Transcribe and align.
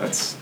That's 0.00 0.36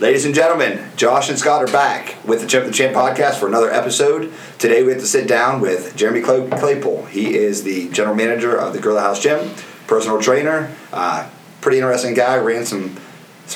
Ladies 0.00 0.24
and 0.24 0.34
gentlemen, 0.34 0.88
Josh 0.96 1.28
and 1.28 1.38
Scott 1.38 1.62
are 1.62 1.70
back 1.72 2.16
with 2.26 2.40
the 2.40 2.46
Chip 2.46 2.64
the 2.64 2.72
Champ 2.72 2.96
podcast 2.96 3.34
for 3.34 3.46
another 3.46 3.70
episode. 3.70 4.32
Today 4.58 4.82
we 4.82 4.90
have 4.92 5.00
to 5.00 5.06
sit 5.06 5.28
down 5.28 5.60
with 5.60 5.94
Jeremy 5.94 6.22
Claypool. 6.22 7.04
He 7.04 7.36
is 7.36 7.62
the 7.62 7.88
general 7.90 8.14
manager 8.16 8.56
of 8.56 8.72
the 8.72 8.80
Gorilla 8.80 9.02
House 9.02 9.20
Gym, 9.22 9.50
personal 9.86 10.20
trainer, 10.20 10.74
uh, 10.92 11.28
pretty 11.60 11.78
interesting 11.78 12.14
guy. 12.14 12.36
Ran 12.38 12.64
some, 12.64 12.96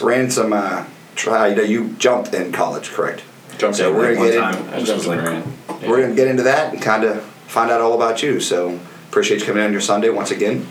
ran 0.00 0.30
some. 0.30 0.52
Uh, 0.52 0.84
try, 1.16 1.48
you, 1.48 1.56
know, 1.56 1.62
you 1.62 1.88
jumped 1.94 2.34
in 2.34 2.52
college, 2.52 2.90
correct? 2.90 3.24
jumped 3.58 3.78
So 3.78 3.90
in 3.90 3.96
we're 3.96 4.14
gonna 4.14 4.30
get 4.30 4.38
time. 4.38 4.68
in- 4.68 4.74
I 4.74 4.78
just 4.80 4.92
was 4.94 5.06
like, 5.06 5.22
ran. 5.22 5.52
We're 5.88 5.98
going 5.98 6.10
to 6.10 6.14
get 6.16 6.28
into 6.28 6.42
that 6.44 6.72
and 6.72 6.82
kind 6.82 7.04
of 7.04 7.22
find 7.48 7.70
out 7.70 7.80
all 7.80 7.94
about 7.94 8.22
you. 8.22 8.38
So 8.40 8.78
appreciate 9.08 9.40
you 9.40 9.46
coming 9.46 9.62
in 9.62 9.66
on 9.68 9.72
your 9.72 9.80
Sunday 9.80 10.10
once 10.10 10.30
again. 10.30 10.66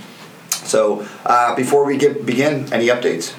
So 0.49 1.07
uh, 1.25 1.55
before 1.55 1.85
we 1.85 1.97
get 1.97 2.25
begin, 2.25 2.71
any 2.71 2.87
updates? 2.87 3.33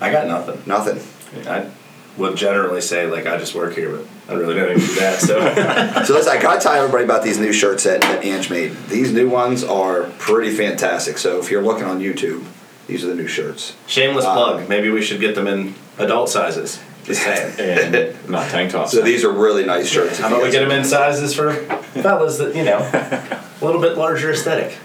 I 0.00 0.10
got 0.12 0.26
nothing. 0.26 0.62
Nothing. 0.66 1.46
I 1.46 1.70
would 2.16 2.36
generally 2.36 2.80
say 2.80 3.06
like 3.06 3.26
I 3.26 3.36
just 3.38 3.54
work 3.54 3.74
here, 3.74 3.96
but 3.96 4.06
I 4.28 4.34
really 4.34 4.54
don't 4.54 4.70
even 4.76 4.80
do 4.80 4.94
that. 4.96 5.20
So 5.20 5.38
So 6.04 6.14
listen, 6.14 6.36
I 6.36 6.40
gotta 6.40 6.60
tell 6.60 6.72
everybody 6.74 7.04
about 7.04 7.22
these 7.22 7.38
new 7.38 7.52
shirts 7.52 7.84
that, 7.84 8.00
that 8.02 8.24
Ange 8.24 8.50
made. 8.50 8.72
These 8.88 9.12
new 9.12 9.28
ones 9.28 9.62
are 9.64 10.04
pretty 10.18 10.54
fantastic. 10.54 11.18
So 11.18 11.38
if 11.38 11.50
you're 11.50 11.62
looking 11.62 11.84
on 11.84 12.00
YouTube, 12.00 12.44
these 12.86 13.04
are 13.04 13.08
the 13.08 13.14
new 13.14 13.28
shirts. 13.28 13.76
shameless 13.86 14.24
Um, 14.24 14.34
plug. 14.34 14.68
Maybe 14.68 14.90
we 14.90 15.02
should 15.02 15.20
get 15.20 15.34
them 15.34 15.46
in 15.46 15.74
adult 15.98 16.28
sizes. 16.28 16.80
Just 17.04 17.22
saying. 17.22 17.54
and 17.94 18.28
not 18.28 18.50
tank 18.50 18.72
tops. 18.72 18.92
So 18.92 19.02
these 19.02 19.24
are 19.24 19.32
really 19.32 19.64
nice 19.64 19.88
shirts. 19.88 20.18
How 20.18 20.28
about 20.28 20.42
we 20.42 20.50
get 20.50 20.60
them 20.60 20.70
in 20.70 20.84
sizes 20.84 21.34
for 21.34 21.52
fellas 22.02 22.38
that 22.38 22.54
you 22.54 22.64
know 22.64 22.78
a 22.78 23.64
little 23.64 23.80
bit 23.80 23.96
larger 23.96 24.30
aesthetic. 24.32 24.76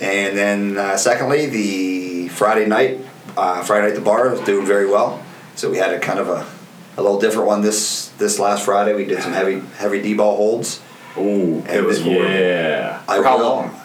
And 0.00 0.36
then 0.36 0.76
uh, 0.78 0.96
secondly, 0.96 1.46
the 1.46 2.28
Friday 2.28 2.66
night, 2.66 2.98
uh, 3.36 3.62
Friday 3.64 3.82
night 3.86 3.90
at 3.90 3.94
the 3.96 4.00
bar 4.04 4.28
was 4.30 4.40
doing 4.40 4.66
very 4.66 4.86
well. 4.86 5.22
So 5.54 5.70
we 5.70 5.76
had 5.78 5.92
a 5.92 5.98
kind 6.00 6.18
of 6.18 6.28
a, 6.28 6.46
a 6.96 7.02
little 7.02 7.20
different 7.20 7.46
one 7.46 7.60
this 7.62 8.08
this 8.18 8.38
last 8.38 8.64
Friday. 8.64 8.94
We 8.94 9.04
did 9.04 9.22
some 9.22 9.32
heavy 9.32 9.60
heavy 9.76 10.00
D 10.02 10.14
ball 10.14 10.36
holds. 10.36 10.80
Ooh, 11.18 11.62
It 11.68 11.84
was 11.84 12.02
yeah. 12.06 13.02
I 13.08 13.18
For 13.18 13.24
how 13.24 13.38
will- 13.38 13.44
long? 13.48 13.78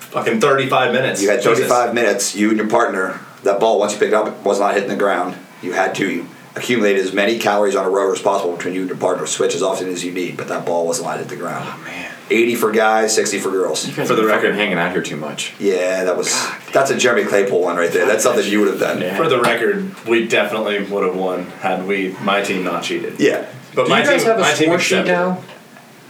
Fucking 0.00 0.40
thirty-five 0.40 0.92
minutes. 0.92 1.22
You 1.22 1.30
had 1.30 1.42
35 1.42 1.94
minutes. 1.94 2.34
You 2.36 2.50
and 2.50 2.58
your 2.58 2.68
partner. 2.68 3.18
That 3.44 3.58
ball 3.58 3.78
once 3.78 3.94
you 3.94 3.98
picked 3.98 4.12
it 4.12 4.14
up 4.14 4.44
was 4.44 4.60
not 4.60 4.74
hitting 4.74 4.90
the 4.90 4.96
ground. 4.96 5.36
You 5.62 5.72
had 5.72 5.94
to 5.96 6.26
accumulate 6.54 6.96
as 6.96 7.12
many 7.14 7.38
calories 7.38 7.74
on 7.74 7.86
a 7.86 7.90
rower 7.90 8.12
as 8.12 8.20
possible 8.20 8.54
between 8.54 8.74
you 8.74 8.80
and 8.82 8.90
your 8.90 8.98
partner. 8.98 9.26
Switch 9.26 9.54
as 9.54 9.62
often 9.62 9.88
as 9.88 10.04
you 10.04 10.12
need, 10.12 10.36
but 10.36 10.48
that 10.48 10.66
ball 10.66 10.86
wasn't 10.86 11.06
allowed 11.06 11.14
to 11.16 11.20
hit 11.20 11.28
the 11.30 11.36
ground. 11.36 11.64
Oh 11.66 11.82
man, 11.84 12.11
80 12.32 12.54
for 12.56 12.70
guys, 12.72 13.14
60 13.14 13.38
for 13.38 13.50
girls. 13.50 13.86
you 13.86 13.94
guys 13.94 14.08
For 14.08 14.14
the 14.14 14.22
are 14.22 14.28
fucking 14.28 14.42
record- 14.50 14.54
hanging 14.56 14.78
out 14.78 14.92
here 14.92 15.02
too 15.02 15.16
much. 15.16 15.52
Yeah, 15.58 16.04
that 16.04 16.16
was 16.16 16.28
that's 16.72 16.90
a 16.90 16.96
Jeremy 16.96 17.24
Claypool 17.24 17.60
one 17.60 17.76
right 17.76 17.92
there. 17.92 18.06
That's 18.06 18.22
something 18.22 18.44
you 18.46 18.60
would 18.60 18.68
have 18.68 18.80
done. 18.80 19.00
Yeah. 19.00 19.16
For 19.16 19.28
the 19.28 19.40
record, 19.40 19.94
we 20.06 20.26
definitely 20.26 20.82
would 20.84 21.04
have 21.04 21.16
won 21.16 21.44
had 21.60 21.86
we 21.86 22.16
my 22.22 22.40
team 22.42 22.64
not 22.64 22.82
cheated. 22.82 23.20
Yeah. 23.20 23.46
But 23.74 23.84
Do 23.84 23.90
my 23.90 24.00
you 24.00 24.04
guys 24.06 24.20
team, 24.20 24.28
have 24.30 24.38
a 24.38 24.42
my 24.42 24.52
team 24.52 24.66
score 24.68 24.78
sheet 24.78 25.06
now? 25.06 25.42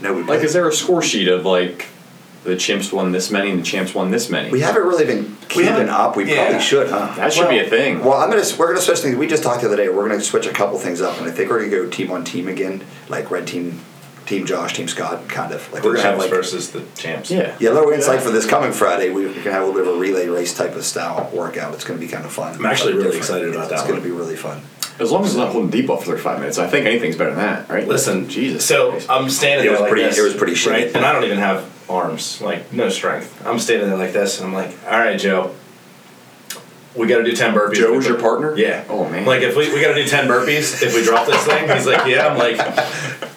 No, 0.01 0.15
we 0.15 0.23
Like, 0.25 0.43
is 0.43 0.53
there 0.53 0.67
a 0.69 0.73
score 0.73 1.01
sheet 1.03 1.29
of 1.29 1.45
like 1.45 1.87
the 2.45 2.57
chimps 2.57 2.93
won 2.93 3.13
this 3.13 3.31
many 3.31 3.51
and 3.51 3.61
the 3.61 3.65
champs 3.65 3.95
won 3.95 4.11
this 4.11 4.29
many? 4.29 4.51
We 4.51 4.61
haven't 4.61 4.83
really 4.83 5.05
been 5.05 5.37
keeping 5.49 5.67
haven't- 5.67 5.91
up. 5.91 6.17
We 6.17 6.25
yeah. 6.29 6.45
probably 6.47 6.61
should, 6.61 6.89
huh? 6.91 7.13
that 7.17 7.33
should 7.33 7.49
be 7.49 7.61
a 7.61 7.69
thing. 7.71 8.03
Well, 8.05 8.15
I'm 8.15 8.31
gonna 8.31 8.43
we're 8.59 8.67
gonna 8.69 8.81
switch 8.81 8.99
things. 8.99 9.17
We 9.17 9.29
just 9.29 9.45
talked 9.45 9.61
the 9.61 9.69
other 9.69 9.77
day. 9.77 9.89
We're 9.89 10.09
gonna 10.09 10.21
switch 10.21 10.47
a 10.47 10.53
couple 10.53 10.77
things 10.79 11.01
up, 11.01 11.19
and 11.19 11.29
I 11.29 11.31
think 11.31 11.51
we're 11.51 11.61
gonna 11.61 11.71
go 11.71 11.87
team 11.89 12.11
on 12.11 12.25
team 12.25 12.49
again, 12.49 12.83
like 13.09 13.31
red 13.31 13.47
team, 13.47 13.81
team 14.33 14.47
Josh, 14.47 14.73
team 14.73 14.89
Scott, 14.89 15.29
kind 15.29 15.53
of 15.53 15.71
like 15.73 15.83
The 15.83 15.89
we're 15.89 15.97
gonna 15.97 16.09
have 16.09 16.19
like 16.19 16.31
versus 16.31 16.71
the 16.71 16.83
champs. 16.97 17.31
yeah. 17.31 17.55
Yeah, 17.61 17.71
a 17.71 17.75
little 17.75 17.91
insight 17.91 18.21
for 18.23 18.31
this 18.31 18.47
coming 18.47 18.73
Friday. 18.73 19.11
We- 19.11 19.27
We're 19.27 19.35
gonna 19.35 19.53
have 19.53 19.63
a 19.63 19.67
little 19.67 19.81
bit 19.83 19.89
of 19.89 19.97
a 19.97 19.99
relay 19.99 20.27
race 20.29 20.55
type 20.55 20.75
of 20.75 20.85
style 20.85 21.29
workout. 21.35 21.75
It's 21.75 21.85
gonna 21.85 22.01
be 22.01 22.09
kind 22.09 22.25
of 22.25 22.33
fun. 22.33 22.55
I'm 22.55 22.65
actually 22.65 22.93
really 22.95 23.05
Different. 23.17 23.25
excited 23.25 23.55
about 23.55 23.69
that 23.69 23.81
It's 23.81 23.89
gonna 23.89 24.01
be 24.01 24.11
really 24.11 24.37
fun. 24.37 24.63
As 24.99 25.11
long 25.11 25.23
as 25.25 25.31
it's 25.31 25.37
not 25.39 25.51
holding 25.53 25.71
D 25.71 25.83
ball 25.83 25.97
for 25.99 26.07
35 26.07 26.39
minutes, 26.39 26.59
I 26.59 26.67
think 26.67 26.87
anything's 26.87 27.17
better 27.17 27.31
than 27.35 27.41
that, 27.41 27.69
right? 27.69 27.87
Listen, 27.87 28.29
Jesus. 28.29 28.65
So 28.65 28.99
I'm 29.11 29.29
standing 29.29 29.61
It 29.67 29.69
there 29.69 29.73
was 29.73 29.81
like 29.81 29.91
pretty- 29.91 30.05
this. 30.05 30.19
it 30.19 30.23
was 30.23 30.35
pretty 30.35 30.55
shitty. 30.55 30.71
right? 30.71 30.91
And 30.95 31.05
I 31.05 31.13
don't 31.13 31.25
even 31.25 31.39
have 31.39 31.65
arms, 31.91 32.41
like 32.43 32.73
no 32.73 32.89
strength. 32.89 33.43
I'm 33.45 33.59
standing 33.59 33.89
there 33.89 33.99
like 33.99 34.13
this, 34.15 34.39
and 34.39 34.47
I'm 34.49 34.55
like, 34.55 34.71
"All 34.91 34.99
right, 34.99 35.19
Joe, 35.19 35.51
we 36.95 37.07
got 37.07 37.19
to 37.19 37.25
do 37.25 37.35
ten 37.35 37.55
burpees." 37.55 37.75
Joe's 37.75 38.05
We 38.05 38.11
your 38.11 38.21
partner? 38.21 38.57
Yeah. 38.57 38.85
Oh, 38.89 39.09
man. 39.09 39.25
Like 39.27 39.43
if 39.43 39.57
we 39.57 39.73
we 39.73 39.81
got 39.81 39.95
to 39.95 40.03
do 40.03 40.07
ten 40.09 40.27
burpees 40.29 40.83
if 40.83 40.95
we 40.95 41.03
drop 41.03 41.27
this 41.27 41.43
thing. 41.45 41.69
He's 41.69 41.87
like, 41.87 42.07
"Yeah." 42.07 42.27
I'm 42.29 42.39
like, 42.39 42.59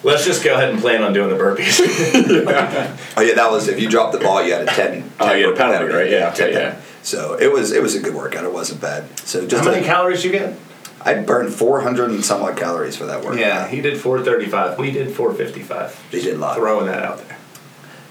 "Let's 0.04 0.24
just 0.24 0.44
go 0.44 0.54
ahead 0.54 0.70
and 0.70 0.80
plan 0.80 1.02
on 1.02 1.12
doing 1.12 1.30
the 1.30 1.36
burpees." 1.36 1.76
Oh 3.18 3.22
yeah, 3.22 3.34
that 3.34 3.50
was 3.50 3.68
if 3.68 3.80
you 3.80 3.88
dropped 3.88 4.12
the 4.12 4.18
ball, 4.18 4.42
you 4.44 4.52
had 4.52 4.62
a 4.62 4.66
ten. 4.66 5.10
Oh, 5.18 5.26
10 5.28 5.38
you 5.38 5.44
had 5.46 5.54
a 5.54 5.56
penalty, 5.56 5.92
right? 5.94 6.10
Yeah, 6.10 6.30
10. 6.30 6.52
yeah. 6.52 6.80
So 7.02 7.34
it 7.40 7.50
was 7.50 7.72
it 7.72 7.82
was 7.82 7.94
a 7.94 8.00
good 8.00 8.14
workout. 8.14 8.44
It 8.44 8.52
wasn't 8.52 8.80
bad. 8.82 9.18
So 9.20 9.46
just 9.46 9.64
How 9.64 9.70
many 9.70 9.80
like, 9.82 9.86
calories 9.86 10.24
you 10.24 10.32
get? 10.32 10.54
I 11.00 11.14
burned 11.14 11.54
four 11.54 11.80
hundred 11.80 12.10
and 12.10 12.24
some 12.24 12.42
odd 12.42 12.56
calories 12.56 12.96
for 12.96 13.06
that 13.06 13.22
workout. 13.22 13.38
Yeah, 13.38 13.68
he 13.68 13.80
did 13.80 13.98
435. 14.00 14.76
We 14.78 14.90
did 14.90 15.14
455. 15.14 16.08
He 16.10 16.20
did 16.20 16.34
a 16.34 16.38
lot. 16.38 16.56
Throwing 16.56 16.86
that 16.86 17.02
out 17.02 17.18
there. 17.26 17.38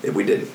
Yeah, 0.04 0.12
we 0.12 0.24
did. 0.24 0.48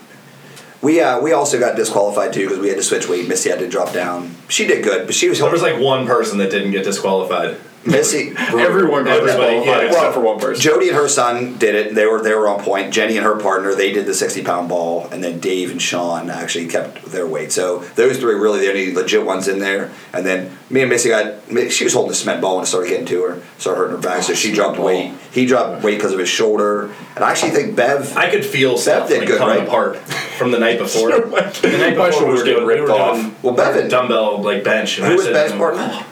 We 0.82 1.00
uh, 1.00 1.20
we 1.20 1.32
also 1.32 1.58
got 1.58 1.76
disqualified 1.76 2.32
too 2.32 2.44
because 2.44 2.58
we 2.58 2.68
had 2.68 2.78
to 2.78 2.82
switch 2.82 3.08
weight. 3.08 3.28
Missy 3.28 3.50
had 3.50 3.58
to 3.58 3.68
drop 3.68 3.92
down. 3.92 4.34
She 4.48 4.66
did 4.66 4.82
good, 4.82 5.06
but 5.06 5.14
she 5.14 5.28
was 5.28 5.38
There 5.38 5.50
was 5.50 5.62
like 5.62 5.80
one 5.80 6.06
person 6.06 6.38
that 6.38 6.50
didn't 6.50 6.70
get 6.70 6.84
disqualified. 6.84 7.58
Missy. 7.86 8.34
Everyone 8.36 9.04
got 9.04 9.18
Everybody, 9.20 9.56
disqualified 9.56 9.66
yeah. 9.82 9.88
except 9.88 10.14
for 10.14 10.20
one 10.20 10.38
person. 10.38 10.60
Jody 10.60 10.88
and 10.88 10.96
her 10.98 11.08
son 11.08 11.56
did 11.56 11.74
it. 11.74 11.94
They 11.94 12.04
were 12.04 12.20
they 12.22 12.34
were 12.34 12.46
on 12.46 12.60
point. 12.62 12.92
Jenny 12.92 13.16
and 13.16 13.24
her 13.24 13.36
partner 13.36 13.74
they 13.74 13.90
did 13.90 14.04
the 14.04 14.12
sixty 14.12 14.42
pound 14.44 14.68
ball, 14.68 15.08
and 15.10 15.24
then 15.24 15.40
Dave 15.40 15.70
and 15.70 15.80
Sean 15.80 16.28
actually 16.28 16.66
kept 16.66 17.06
their 17.06 17.26
weight. 17.26 17.52
So 17.52 17.78
those 17.94 18.18
three 18.18 18.34
really 18.34 18.60
the 18.60 18.68
only 18.68 18.92
legit 18.94 19.24
ones 19.24 19.48
in 19.48 19.60
there. 19.60 19.90
And 20.12 20.26
then 20.26 20.58
me 20.68 20.82
and 20.82 20.90
Missy 20.90 21.08
got 21.08 21.36
she 21.70 21.84
was 21.84 21.94
holding 21.94 22.12
a 22.12 22.14
cement 22.14 22.42
ball 22.42 22.58
and 22.58 22.64
it 22.66 22.68
started 22.68 22.88
getting 22.90 23.06
to 23.06 23.22
her, 23.22 23.42
started 23.56 23.78
hurting 23.78 23.96
her 23.96 24.02
back. 24.02 24.24
so 24.24 24.32
Oh, 24.32 24.36
she 24.36 24.52
dropped 24.52 24.76
ball. 24.76 24.84
weight. 24.86 25.14
He 25.32 25.46
dropped 25.46 25.82
weight 25.82 25.96
because 25.96 26.12
of 26.12 26.18
his 26.18 26.28
shoulder. 26.28 26.90
And 27.16 27.24
I 27.24 27.30
actually 27.30 27.52
think 27.52 27.76
Bev. 27.76 28.14
I 28.14 28.30
could 28.30 28.44
feel 28.44 28.76
stuff 28.76 29.08
did 29.08 29.20
like 29.20 29.28
good, 29.28 29.40
right? 29.40 29.66
apart 29.66 29.96
from 29.96 30.50
the 30.50 30.58
night 30.58 30.78
before. 30.86 31.12
the 31.12 31.78
night 31.78 31.96
My 31.96 32.08
before 32.10 32.26
we 32.26 32.32
were 32.34 32.36
getting 32.44 32.54
doing, 32.56 32.66
we 32.66 32.74
ripped 32.74 32.88
were 32.88 32.92
off. 32.94 33.16
doing 33.16 33.36
Well, 33.42 33.54
Bevan- 33.54 33.88
dumbbell 33.88 34.42
like 34.42 34.64
bench. 34.64 34.98
And 34.98 35.06
who 35.06 35.12
I 35.14 35.16
was 35.16 35.24
said, 35.24 35.32
Bev's 35.32 35.52
partner? 35.54 36.04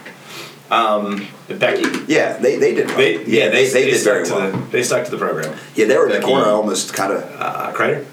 Um, 0.70 1.26
Becky. 1.48 1.84
Yeah, 2.12 2.36
they 2.36 2.56
they 2.56 2.74
did. 2.74 2.88
well. 2.88 2.96
They, 2.98 3.24
yeah, 3.24 3.48
they, 3.48 3.68
they, 3.68 3.86
did 3.86 3.98
stuck 4.00 4.12
very 4.14 4.26
to 4.26 4.34
well. 4.34 4.50
The, 4.52 4.58
they 4.70 4.82
stuck 4.82 5.04
to 5.06 5.10
the 5.10 5.16
program. 5.18 5.56
yeah, 5.74 5.86
they 5.86 5.96
were 5.96 6.06
in 6.08 6.12
the 6.20 6.26
corner 6.26 6.46
almost 6.46 6.92
kind 6.92 7.12
of. 7.12 7.22
Uh, 7.38 7.72
Kreider? 7.72 8.04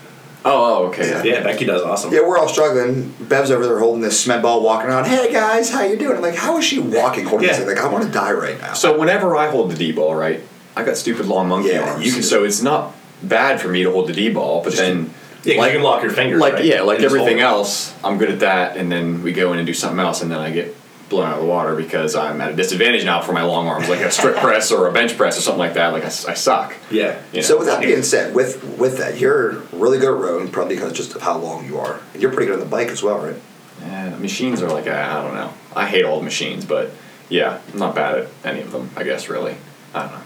Oh, 0.48 0.84
oh, 0.84 0.88
okay. 0.90 1.10
Yeah. 1.10 1.24
Yeah, 1.24 1.44
Becky 1.44 1.66
does 1.66 1.82
awesome. 1.82 2.14
Yeah, 2.14 2.22
we're 2.22 2.38
all 2.38 2.48
struggling. 2.48 3.10
Bev's 3.20 3.50
over 3.52 3.66
there 3.66 3.80
holding 3.80 4.02
this 4.02 4.20
cement 4.22 4.44
ball, 4.44 4.62
walking 4.62 4.90
around. 4.90 5.06
Hey 5.06 5.34
guys, 5.34 5.72
how 5.72 5.82
you 5.84 5.98
doing? 5.98 6.18
I'm 6.18 6.22
like, 6.22 6.36
how 6.36 6.58
is 6.60 6.66
she 6.66 6.80
walking 6.80 7.26
holding 7.26 7.48
this 7.48 7.58
Yeah. 7.58 7.66
thing? 7.66 7.76
Like, 7.76 7.84
I 7.84 7.88
want 7.92 8.06
to 8.06 8.12
die 8.12 8.32
right 8.32 8.60
now. 8.62 8.74
So 8.74 8.98
whenever 8.98 9.36
I 9.36 9.50
hold 9.50 9.72
the 9.72 9.76
D 9.76 9.92
ball, 9.92 10.14
right, 10.16 10.42
I 10.76 10.84
got 10.84 10.98
stupid 10.98 11.26
long 11.26 11.50
monkey 11.50 11.70
Yeah, 11.70 11.90
arms. 11.90 12.06
you 12.06 12.14
can- 12.14 12.22
so 12.24 12.44
it's 12.44 12.62
not 12.62 12.94
bad 13.24 13.60
for 13.60 13.70
me 13.70 13.84
to 13.84 13.92
hold 13.92 14.08
the 14.08 14.14
D 14.14 14.30
ball, 14.30 14.62
but 14.64 14.70
Just 14.70 14.78
then 14.84 15.10
Yeah, 15.44 15.56
'cause 15.56 15.60
like 15.62 15.72
you 15.74 15.78
can 15.80 15.84
lock 15.84 16.04
your 16.04 16.12
fingers. 16.12 16.40
like 16.40 16.54
right? 16.54 16.66
yeah, 16.66 16.82
like 16.84 17.00
everything 17.00 17.40
else, 17.40 17.94
I'm 18.04 18.18
good 18.20 18.30
at 18.30 18.40
that, 18.42 18.78
and 18.78 18.92
then 18.92 19.24
we 19.24 19.32
go 19.34 19.52
in 19.52 19.58
and 19.58 19.66
do 19.66 19.74
something 19.74 20.00
else, 20.00 20.22
and 20.22 20.32
then 20.32 20.40
I 20.40 20.52
get 20.52 20.76
blown 21.10 21.28
out 21.28 21.36
of 21.38 21.42
the 21.44 21.50
water 21.50 21.76
because 21.76 22.16
I'm 22.16 22.42
at 22.42 22.52
a 22.52 22.56
disadvantage 22.56 23.06
now 23.06 23.22
for 23.22 23.32
my 23.32 23.44
long 23.44 23.68
arms, 23.68 23.90
like 23.90 24.00
a 24.00 24.12
strict 24.12 24.40
press 24.40 24.72
or 24.72 24.88
a 24.88 24.92
bench 24.92 25.16
press 25.18 25.38
or 25.38 25.42
something 25.42 25.60
like 25.60 25.76
that. 25.76 25.94
Like 25.94 26.06
I 26.06 26.10
suck. 26.10 26.76
Yeah. 26.90 27.22
You 27.32 27.38
know? 27.38 27.42
So 27.44 27.58
with 27.58 27.68
that 27.68 27.82
being 27.82 28.04
said, 28.04 28.34
with 28.34 28.64
with 28.78 28.98
that, 28.98 29.20
you're 29.20 29.60
really 29.72 30.00
good 30.00 30.14
at 30.16 30.20
rowing, 30.20 30.50
probably 30.52 30.76
because 30.76 30.94
just 30.94 31.16
of 31.16 31.22
how 31.22 31.38
long 31.38 31.66
you 31.66 31.78
are, 31.80 32.02
and 32.14 32.22
you're 32.22 32.32
pretty 32.32 32.48
good 32.48 32.56
on 32.56 32.60
the 32.60 32.66
bike 32.66 32.90
as 32.90 33.04
well, 33.04 33.20
right? 33.20 33.36
Yeah, 33.82 34.16
machines 34.18 34.62
are 34.62 34.70
like 34.70 34.88
I 34.88 35.20
I 35.20 35.24
don't 35.24 35.36
know. 35.36 35.54
I 35.76 35.86
hate 35.88 36.06
all 36.06 36.18
the 36.18 36.24
machines, 36.24 36.66
but 36.66 36.92
yeah, 37.30 37.60
I'm 37.74 37.80
not 37.80 37.96
bad 37.96 38.18
at 38.20 38.28
any 38.44 38.62
of 38.62 38.72
them. 38.72 38.90
I 38.96 39.04
guess 39.04 39.30
really. 39.30 39.58
I 39.94 40.04
don't 40.04 40.12
know. 40.12 40.22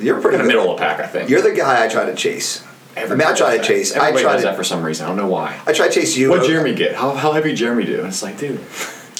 You're 0.00 0.20
pretty 0.20 0.36
In 0.36 0.42
the 0.42 0.48
middle 0.48 0.70
of 0.70 0.78
the 0.78 0.82
pack, 0.84 1.00
I 1.00 1.06
think. 1.06 1.28
You're 1.30 1.42
the 1.42 1.52
guy 1.52 1.84
I 1.84 1.88
try 1.88 2.06
to 2.06 2.14
chase. 2.14 2.64
I 2.96 3.06
mean, 3.06 3.22
I 3.22 3.34
try 3.34 3.56
to 3.56 3.62
chase. 3.62 3.94
I 3.94 4.08
Everybody 4.08 4.22
try 4.22 4.32
does 4.32 4.42
to. 4.42 4.48
that 4.48 4.56
for 4.56 4.64
some 4.64 4.82
reason. 4.82 5.06
I 5.06 5.08
don't 5.08 5.16
know 5.16 5.28
why. 5.28 5.58
I 5.66 5.72
try 5.72 5.88
to 5.88 5.94
chase 5.94 6.16
you. 6.16 6.28
What 6.30 6.46
Jeremy 6.46 6.74
get? 6.74 6.94
How, 6.94 7.14
how 7.14 7.32
heavy 7.32 7.54
Jeremy 7.54 7.84
do? 7.84 7.98
And 8.00 8.08
it's 8.08 8.22
like, 8.22 8.36
dude, 8.38 8.60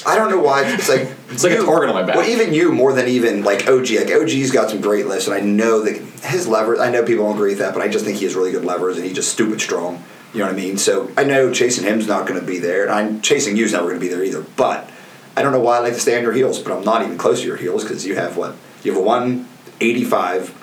I 0.05 0.15
don't 0.15 0.29
know 0.29 0.39
why. 0.39 0.63
It's 0.65 0.89
like 0.89 1.09
It's 1.29 1.43
like 1.43 1.53
a 1.53 1.55
you- 1.55 1.65
target 1.65 1.89
on 1.89 1.95
my 1.95 2.03
back. 2.03 2.15
Well, 2.15 2.27
even 2.27 2.53
you 2.53 2.71
more 2.71 2.93
than 2.93 3.07
even 3.07 3.43
like 3.43 3.67
OG. 3.67 3.89
Like 3.91 4.11
OG's 4.11 4.51
got 4.51 4.69
some 4.69 4.81
great 4.81 5.07
lifts, 5.07 5.27
and 5.27 5.35
I 5.35 5.39
know 5.39 5.81
that 5.83 5.95
his 6.23 6.47
levers. 6.47 6.79
I 6.79 6.89
know 6.91 7.03
people 7.03 7.25
don't 7.25 7.35
agree 7.35 7.51
with 7.51 7.59
that, 7.59 7.73
but 7.73 7.81
I 7.81 7.87
just 7.87 8.05
think 8.05 8.17
he 8.17 8.25
has 8.25 8.35
really 8.35 8.51
good 8.51 8.65
levers, 8.65 8.97
and 8.97 9.05
he's 9.05 9.15
just 9.15 9.31
stupid 9.31 9.59
strong. 9.61 10.03
You 10.33 10.39
know 10.39 10.45
what 10.45 10.53
I 10.53 10.57
mean? 10.57 10.77
So 10.77 11.11
I 11.15 11.23
know 11.23 11.53
chasing 11.53 11.83
him's 11.85 12.07
not 12.07 12.27
going 12.27 12.39
to 12.39 12.45
be 12.45 12.59
there, 12.59 12.83
and 12.83 12.91
I'm 12.91 13.21
chasing 13.21 13.55
you's 13.55 13.71
never 13.71 13.85
going 13.87 13.99
to 13.99 14.01
be 14.01 14.07
there 14.09 14.23
either. 14.23 14.41
But 14.55 14.89
I 15.37 15.41
don't 15.41 15.51
know 15.51 15.59
why 15.59 15.77
I 15.77 15.79
like 15.79 15.93
to 15.93 15.99
stay 15.99 16.17
on 16.17 16.23
your 16.23 16.33
heels, 16.33 16.59
but 16.59 16.75
I'm 16.75 16.83
not 16.83 17.03
even 17.03 17.17
close 17.17 17.41
to 17.41 17.47
your 17.47 17.57
heels 17.57 17.83
because 17.83 18.05
you 18.05 18.15
have 18.15 18.35
what? 18.37 18.55
You 18.83 18.91
have 18.93 19.01
a 19.01 19.03
185 19.03 20.53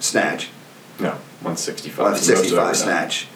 snatch, 0.00 0.50
no, 0.98 1.10
165. 1.42 1.98
165 1.98 2.56
Most 2.56 2.80
of 2.80 2.84
snatch. 2.84 3.28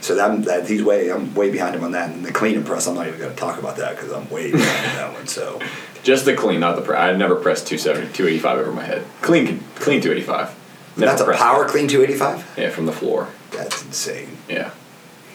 So 0.00 0.14
that, 0.14 0.44
that 0.44 0.68
he's 0.68 0.82
way 0.82 1.10
I'm 1.10 1.34
way 1.34 1.50
behind 1.50 1.74
him 1.74 1.82
on 1.84 1.92
that, 1.92 2.10
and 2.10 2.24
the 2.24 2.32
clean 2.32 2.56
and 2.56 2.64
press 2.66 2.86
I'm 2.86 2.94
not 2.94 3.06
even 3.08 3.18
going 3.18 3.32
to 3.32 3.36
talk 3.36 3.58
about 3.58 3.76
that 3.78 3.96
because 3.96 4.12
I'm 4.12 4.28
way 4.30 4.52
behind 4.52 4.86
on 4.90 4.94
that 4.96 5.12
one. 5.14 5.26
So. 5.26 5.60
Just 6.02 6.24
the 6.24 6.34
clean, 6.36 6.60
not 6.60 6.76
the 6.76 6.82
press. 6.82 6.98
I 7.00 7.16
never 7.16 7.34
pressed 7.34 7.66
270, 7.66 8.12
285 8.12 8.58
over 8.58 8.72
my 8.72 8.84
head. 8.84 9.04
Clean, 9.22 9.46
clean 9.74 10.00
285. 10.00 10.54
Never 10.98 11.10
That's 11.10 11.20
a 11.20 11.32
power 11.32 11.64
it. 11.64 11.68
clean 11.70 11.88
285? 11.88 12.58
Yeah, 12.58 12.70
from 12.70 12.86
the 12.86 12.92
floor. 12.92 13.28
That's 13.50 13.84
insane. 13.84 14.28
Yeah, 14.48 14.70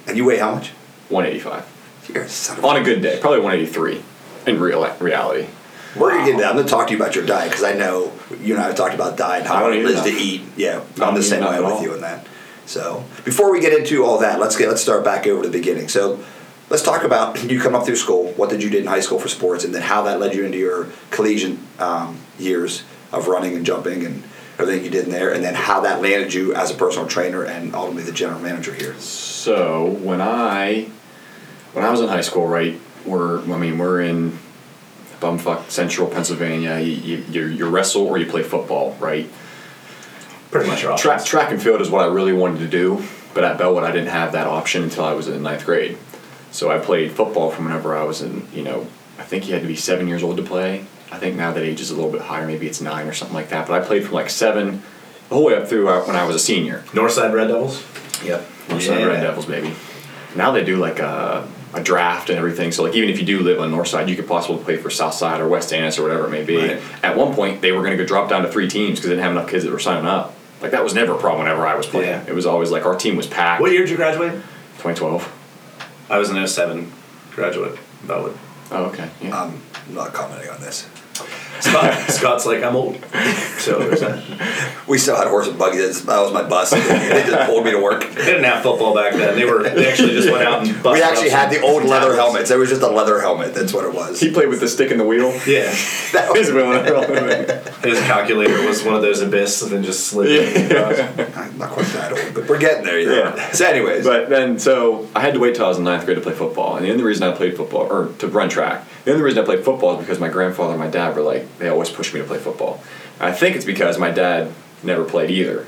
And 0.07 0.15
you 0.15 0.23
weigh 0.25 0.37
how 0.37 0.55
much? 0.55 0.69
185. 1.09 2.09
You're 2.13 2.23
a 2.23 2.29
son 2.29 2.57
of 2.59 2.65
On 2.65 2.77
a 2.77 2.83
good 2.83 3.01
day, 3.01 3.19
probably 3.19 3.39
183 3.41 4.01
in 4.47 4.59
real 4.61 4.89
reality. 4.99 5.47
We're 5.95 6.11
gonna 6.11 6.25
get 6.31 6.37
that. 6.39 6.49
I'm 6.51 6.55
gonna 6.55 6.67
talk 6.67 6.87
to 6.87 6.93
you 6.93 6.99
about 7.01 7.15
your 7.15 7.25
diet 7.25 7.51
because 7.51 7.65
I 7.65 7.73
know 7.73 8.13
you 8.41 8.53
and 8.55 8.63
I 8.63 8.67
have 8.67 8.75
talked 8.75 8.95
about 8.95 9.17
diet, 9.17 9.45
how 9.45 9.69
it 9.69 9.75
is 9.75 10.01
to 10.03 10.09
eat. 10.09 10.41
Yeah, 10.55 10.81
I'm 11.01 11.15
the 11.15 11.21
same 11.21 11.43
way 11.43 11.59
with 11.59 11.65
all. 11.73 11.83
you 11.83 11.93
in 11.93 12.01
that. 12.01 12.25
So 12.65 13.03
before 13.23 13.51
we 13.51 13.59
get 13.59 13.73
into 13.73 14.03
all 14.03 14.19
that, 14.19 14.39
let's 14.39 14.55
get 14.55 14.69
let's 14.69 14.81
start 14.81 15.03
back 15.03 15.27
over 15.27 15.43
to 15.43 15.49
the 15.49 15.57
beginning. 15.57 15.89
So 15.89 16.23
let's 16.69 16.83
talk 16.83 17.03
about 17.03 17.43
you 17.49 17.59
come 17.59 17.75
up 17.75 17.85
through 17.85 17.97
school, 17.97 18.31
what 18.33 18.49
did 18.49 18.63
you 18.63 18.69
did 18.69 18.81
in 18.81 18.87
high 18.87 18.99
school 18.99 19.19
for 19.19 19.27
sports, 19.27 19.63
and 19.63 19.73
then 19.73 19.81
how 19.81 20.03
that 20.03 20.19
led 20.19 20.33
you 20.33 20.45
into 20.45 20.57
your 20.57 20.87
collegiate 21.09 21.57
um, 21.79 22.17
years 22.39 22.83
of 23.11 23.27
running 23.27 23.55
and 23.55 23.65
jumping 23.65 24.05
and 24.05 24.23
everything 24.57 24.83
you 24.83 24.89
did 24.89 25.05
in 25.05 25.11
there, 25.11 25.33
and 25.33 25.43
then 25.43 25.55
how 25.55 25.81
that 25.81 26.01
landed 26.01 26.33
you 26.33 26.53
as 26.53 26.71
a 26.71 26.75
personal 26.75 27.07
trainer 27.07 27.43
and 27.43 27.75
ultimately 27.75 28.03
the 28.03 28.11
general 28.11 28.39
manager 28.39 28.73
here. 28.73 28.97
So 28.99 29.85
when 29.85 30.21
I 30.21 30.89
when 31.73 31.85
I 31.85 31.89
was 31.89 32.01
in 32.01 32.07
high 32.07 32.21
school, 32.21 32.47
right, 32.47 32.79
we're 33.05 33.41
I 33.41 33.57
mean 33.57 33.77
we're 33.77 34.01
in 34.01 34.37
bumfuck 35.19 35.69
central 35.69 36.07
Pennsylvania. 36.07 36.79
You, 36.79 36.91
you, 36.91 37.25
you, 37.29 37.45
you 37.45 37.69
wrestle 37.69 38.07
or 38.07 38.17
you 38.17 38.25
play 38.25 38.43
football, 38.43 38.97
right? 38.99 39.29
Pretty 40.51 40.69
much 40.69 40.83
your 40.83 40.98
Track 40.98 41.19
options. 41.19 41.30
track 41.30 41.51
and 41.51 41.62
field 41.62 41.81
is 41.81 41.89
what 41.89 42.01
I 42.01 42.07
really 42.07 42.33
wanted 42.33 42.59
to 42.59 42.68
do, 42.68 43.03
but 43.33 43.44
at 43.44 43.57
Bellwood 43.57 43.83
I 43.83 43.92
didn't 43.92 44.09
have 44.09 44.33
that 44.33 44.48
option 44.48 44.83
until 44.83 45.06
I 45.06 45.13
was 45.13 45.27
in 45.27 45.42
ninth 45.42 45.65
grade. 45.65 45.98
So 46.51 46.69
I 46.69 46.77
played 46.77 47.12
football 47.13 47.50
from 47.51 47.65
whenever 47.65 47.95
I 47.95 48.03
was 48.03 48.21
in 48.21 48.48
you 48.53 48.63
know 48.63 48.88
I 49.18 49.24
think 49.24 49.48
you 49.48 49.53
had 49.53 49.62
to 49.62 49.68
be 49.68 49.75
seven 49.75 50.07
years 50.07 50.24
old 50.24 50.38
to 50.38 50.44
play. 50.44 50.86
I 51.12 51.18
think 51.18 51.36
now 51.36 51.51
that 51.51 51.63
age 51.63 51.80
is 51.81 51.92
a 51.92 51.95
little 51.95 52.12
bit 52.12 52.21
higher, 52.21 52.45
maybe 52.48 52.68
it's 52.68 52.81
nine 52.81 53.07
or 53.07 53.13
something 53.13 53.36
like 53.36 53.50
that. 53.50 53.68
But 53.68 53.81
I 53.81 53.86
played 53.86 54.06
from 54.06 54.13
like 54.13 54.30
seven 54.30 54.81
the 55.30 55.36
whole 55.36 55.45
way 55.45 55.56
up 55.56 55.68
through 55.68 55.88
uh, 55.88 56.03
when 56.03 56.15
I 56.15 56.25
was 56.25 56.36
a 56.36 56.39
senior. 56.39 56.83
Northside 56.88 57.33
Red 57.33 57.48
Devils. 57.48 57.81
Yep. 58.25 58.45
Northside 58.68 59.07
Red 59.07 59.21
Devils, 59.21 59.45
baby. 59.45 59.74
Now 60.36 60.51
they 60.51 60.63
do 60.63 60.75
like 60.77 61.00
a, 61.00 61.48
a 61.74 61.81
draft 61.81 62.30
and 62.30 62.38
everything. 62.38 62.71
So 62.74 62.83
like 62.83 62.95
even 62.95 63.09
if 63.09 63.19
you 63.19 63.25
do 63.25 63.39
live 63.39 63.59
on 63.59 63.71
Northside, 63.71 64.09
you 64.09 64.15
could 64.18 64.27
possibly 64.27 64.62
play 64.63 64.77
for 64.77 64.89
Southside 64.89 65.39
or 65.39 65.48
West 65.48 65.71
Annis 65.71 65.98
or 65.98 66.03
whatever 66.03 66.27
it 66.27 66.31
may 66.31 66.44
be. 66.44 66.57
Right. 66.57 66.81
At 67.03 67.15
one 67.15 67.33
point, 67.33 67.62
they 67.62 67.71
were 67.71 67.81
going 67.83 67.98
to 67.98 68.03
go 68.03 68.06
drop 68.06 68.30
down 68.30 68.44
to 68.44 68.51
three 68.51 68.68
teams 68.68 69.00
because 69.00 69.03
they 69.09 69.15
didn't 69.15 69.24
have 69.24 69.31
enough 69.31 69.50
kids 69.50 69.63
that 69.63 69.71
were 69.71 69.80
signing 69.80 70.06
up. 70.06 70.36
Like 70.61 70.71
that 70.71 70.83
was 70.83 70.93
never 70.93 71.13
a 71.13 71.17
problem 71.17 71.45
whenever 71.45 71.65
I 71.65 71.75
was 71.75 71.87
playing. 71.87 72.09
Yeah. 72.09 72.25
It 72.27 72.35
was 72.35 72.45
always 72.45 72.69
like 72.71 72.85
our 72.85 72.95
team 72.95 73.15
was 73.15 73.27
packed. 73.27 73.61
What 73.61 73.71
year 73.71 73.81
did 73.81 73.89
you 73.89 73.95
graduate? 73.97 74.33
2012. 74.79 75.37
I 76.09 76.17
was 76.17 76.29
an 76.29 76.47
07 76.47 76.91
graduate. 77.31 77.77
Bellwood. 78.05 78.37
Oh, 78.71 78.85
okay. 78.85 79.09
Yeah. 79.21 79.41
I'm 79.43 79.61
not 79.93 80.13
commenting 80.13 80.49
on 80.49 80.61
this. 80.61 80.87
Scott, 81.59 81.94
Scott's 82.09 82.45
like, 82.45 82.63
I'm 82.63 82.75
old. 82.75 82.95
So 83.59 83.77
there's 83.80 84.00
that. 84.01 84.83
We 84.88 84.98
still 84.98 85.15
had 85.15 85.27
horse 85.27 85.48
and 85.48 85.57
buggy. 85.59 85.77
That's- 85.77 86.01
That 86.01 86.19
was 86.21 86.33
my 86.33 86.42
bus. 86.44 86.71
they 86.71 87.24
just 87.25 87.48
pulled 87.48 87.63
me 87.65 87.71
to 87.71 87.80
work. 87.81 88.01
They 88.09 88.25
didn't 88.25 88.44
have 88.45 88.63
football 88.63 88.95
back 88.95 89.13
then. 89.13 89.36
They 89.36 89.45
were. 89.45 89.63
They 89.63 89.88
actually 89.89 90.13
just 90.13 90.30
went 90.31 90.44
out 90.44 90.65
and. 90.65 90.83
We 90.83 91.01
actually 91.01 91.30
up 91.31 91.38
had 91.39 91.50
the 91.51 91.62
old 91.62 91.81
some 91.83 91.92
leather 91.92 92.07
tackles. 92.12 92.18
helmets. 92.31 92.51
It 92.51 92.57
was 92.57 92.69
just 92.69 92.81
a 92.81 92.88
leather 92.89 93.21
helmet. 93.21 93.53
That's 93.53 93.74
what 93.74 93.86
it 93.86 93.94
was. 93.94 94.19
he 94.19 94.31
played 94.31 94.50
with 94.50 94.59
the 94.59 94.68
stick 94.68 94.89
and 94.92 95.00
the 95.00 95.06
wheel. 95.06 95.31
Yeah. 95.48 95.74
That 96.12 96.30
was- 96.30 96.48
His 96.48 96.51
wheel. 96.53 96.71
His 97.83 98.00
calculator 98.01 98.65
was 98.68 98.83
one 98.83 98.95
of 98.95 99.01
those 99.01 99.21
abyss 99.21 99.62
and 99.62 99.71
then 99.71 99.83
just 99.83 100.07
slid 100.07 100.30
in. 100.31 100.75
I'm 101.36 101.57
not 101.57 101.69
quite 101.71 101.86
that 101.88 102.12
old, 102.12 102.33
but 102.33 102.50
we're 102.50 102.57
getting 102.59 102.83
there. 102.83 103.00
You? 103.00 103.13
Yeah. 103.13 103.51
So, 103.51 103.65
anyways, 103.65 104.03
But 104.06 104.30
then, 104.30 104.59
so 104.59 105.07
I 105.15 105.21
had 105.21 105.33
to 105.36 105.39
wait 105.39 105.56
till 105.56 105.65
I 105.65 105.69
was 105.69 105.77
in 105.77 105.83
ninth 105.86 106.06
grade 106.06 106.18
to 106.18 106.21
play 106.21 106.33
football, 106.33 106.75
and 106.75 106.86
the 106.86 106.92
only 106.92 107.03
reason 107.03 107.24
I 107.24 107.31
played 107.36 107.56
football 107.56 107.81
or 107.83 108.07
to 108.19 108.27
run 108.27 108.50
track, 108.50 108.86
the 109.03 109.12
only 109.12 109.24
reason 109.24 109.42
I 109.42 109.45
played 109.45 109.63
football 109.63 109.95
is 109.95 110.00
because 110.01 110.19
my 110.19 110.30
grandfather 110.30 110.74
and 110.74 110.80
my 110.80 110.89
dad 110.89 111.15
were 111.15 111.21
like 111.21 111.57
they 111.57 111.69
always 111.69 111.89
pushed 111.89 112.13
me 112.13 112.19
to 112.19 112.25
play 112.25 112.38
football. 112.38 112.83
And 113.19 113.30
I 113.30 113.31
think 113.31 113.56
it's 113.56 113.65
because 113.65 113.98
my 113.98 114.12
dad 114.12 114.51
never 114.83 115.03
played 115.03 115.30
either. 115.31 115.65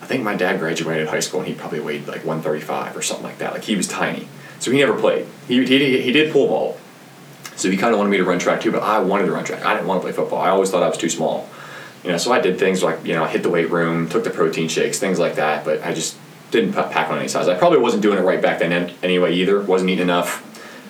I 0.00 0.06
think 0.06 0.22
my 0.22 0.34
dad 0.34 0.58
graduated 0.58 1.08
high 1.08 1.20
school 1.20 1.40
and 1.40 1.48
he 1.48 1.54
probably 1.54 1.80
weighed 1.80 2.06
like 2.06 2.24
135 2.24 2.96
or 2.96 3.02
something 3.02 3.24
like 3.24 3.38
that. 3.38 3.52
Like 3.52 3.64
he 3.64 3.76
was 3.76 3.88
tiny, 3.88 4.28
so 4.58 4.70
he 4.70 4.78
never 4.78 4.98
played. 4.98 5.26
He 5.48 5.64
he, 5.64 6.00
he 6.02 6.12
did 6.12 6.32
pole 6.32 6.48
vault. 6.48 6.78
so 7.56 7.70
he 7.70 7.76
kind 7.76 7.92
of 7.92 7.98
wanted 7.98 8.10
me 8.10 8.18
to 8.18 8.24
run 8.24 8.38
track 8.38 8.60
too. 8.60 8.72
But 8.72 8.82
I 8.82 8.98
wanted 8.98 9.26
to 9.26 9.32
run 9.32 9.44
track. 9.44 9.64
I 9.64 9.74
didn't 9.74 9.86
want 9.86 10.02
to 10.02 10.04
play 10.04 10.12
football. 10.12 10.40
I 10.40 10.50
always 10.50 10.70
thought 10.70 10.82
I 10.82 10.88
was 10.88 10.98
too 10.98 11.08
small. 11.08 11.48
You 12.02 12.10
know, 12.10 12.18
so 12.18 12.32
I 12.32 12.40
did 12.40 12.58
things 12.58 12.82
like 12.82 13.04
you 13.04 13.14
know 13.14 13.24
I 13.24 13.28
hit 13.28 13.42
the 13.42 13.50
weight 13.50 13.70
room, 13.70 14.08
took 14.08 14.24
the 14.24 14.30
protein 14.30 14.68
shakes, 14.68 14.98
things 14.98 15.18
like 15.18 15.36
that. 15.36 15.64
But 15.64 15.82
I 15.82 15.94
just 15.94 16.18
didn't 16.50 16.74
pa- 16.74 16.88
pack 16.88 17.10
on 17.10 17.18
any 17.18 17.28
size. 17.28 17.48
I 17.48 17.56
probably 17.56 17.78
wasn't 17.78 18.02
doing 18.02 18.18
it 18.18 18.22
right 18.22 18.42
back 18.42 18.58
then 18.58 18.92
anyway 19.02 19.32
either. 19.34 19.62
wasn't 19.62 19.90
eating 19.90 20.02
enough. 20.02 20.42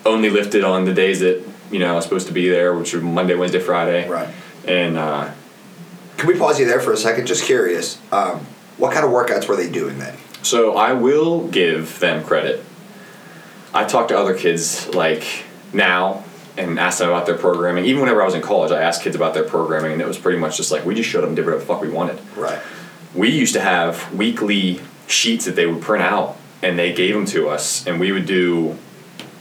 Only 0.05 0.29
lifted 0.29 0.65
on 0.65 0.85
the 0.85 0.93
days 0.93 1.21
that 1.21 1.43
you 1.75 1.81
know 1.81 1.91
I 1.91 1.97
was 1.97 2.05
supposed 2.05 2.29
to 2.29 2.33
be 2.33 2.49
there, 2.49 2.73
which 2.73 2.95
were 2.95 3.01
Monday, 3.01 3.35
Wednesday, 3.35 3.59
Friday. 3.59 4.09
Right. 4.09 4.33
And 4.65 4.97
uh, 4.97 5.33
can 6.17 6.29
we 6.29 6.39
pause 6.39 6.61
you 6.61 6.67
there 6.67 6.79
for 6.79 6.93
a 6.93 6.97
second? 6.97 7.27
Just 7.27 7.45
curious. 7.45 8.01
Um, 8.13 8.47
what 8.79 8.93
kind 8.93 9.05
of 9.05 9.11
workouts 9.11 9.49
were 9.49 9.57
they 9.57 9.69
doing 9.69 9.99
then? 9.99 10.17
So 10.43 10.77
I 10.77 10.93
will 10.93 11.49
give 11.49 11.99
them 11.99 12.23
credit. 12.23 12.65
I 13.75 13.85
talk 13.87 14.07
to 14.09 14.17
other 14.17 14.39
kids 14.39 14.95
like 14.95 15.27
now 15.73 16.23
and 16.57 16.79
ask 16.79 17.01
them 17.01 17.09
about 17.09 17.27
their 17.27 17.37
programming. 17.37 17.87
Even 17.87 18.03
whenever 18.03 18.23
I 18.23 18.25
was 18.25 18.35
in 18.35 18.43
college, 18.43 18.71
I 18.71 18.81
asked 18.81 19.03
kids 19.03 19.17
about 19.17 19.35
their 19.35 19.43
programming, 19.43 19.95
and 19.95 20.01
it 20.01 20.07
was 20.07 20.17
pretty 20.17 20.39
much 20.39 20.57
just 20.57 20.71
like 20.71 20.85
we 20.85 20.95
just 20.95 21.09
showed 21.09 21.23
them 21.23 21.35
did 21.35 21.45
whatever 21.45 21.61
the 21.61 21.67
fuck 21.67 21.81
we 21.81 21.91
wanted. 21.91 22.21
Right. 22.37 22.61
We 23.17 23.31
used 23.31 23.55
to 23.55 23.61
have 23.61 24.15
weekly 24.15 24.81
sheets 25.09 25.45
that 25.47 25.57
they 25.57 25.67
would 25.67 25.83
print 25.83 26.05
out, 26.05 26.37
and 26.63 26.79
they 26.79 26.93
gave 26.93 27.15
them 27.15 27.27
to 27.27 27.49
us, 27.49 27.85
and 27.85 27.99
we 27.99 28.13
would 28.13 28.27
do 28.27 28.79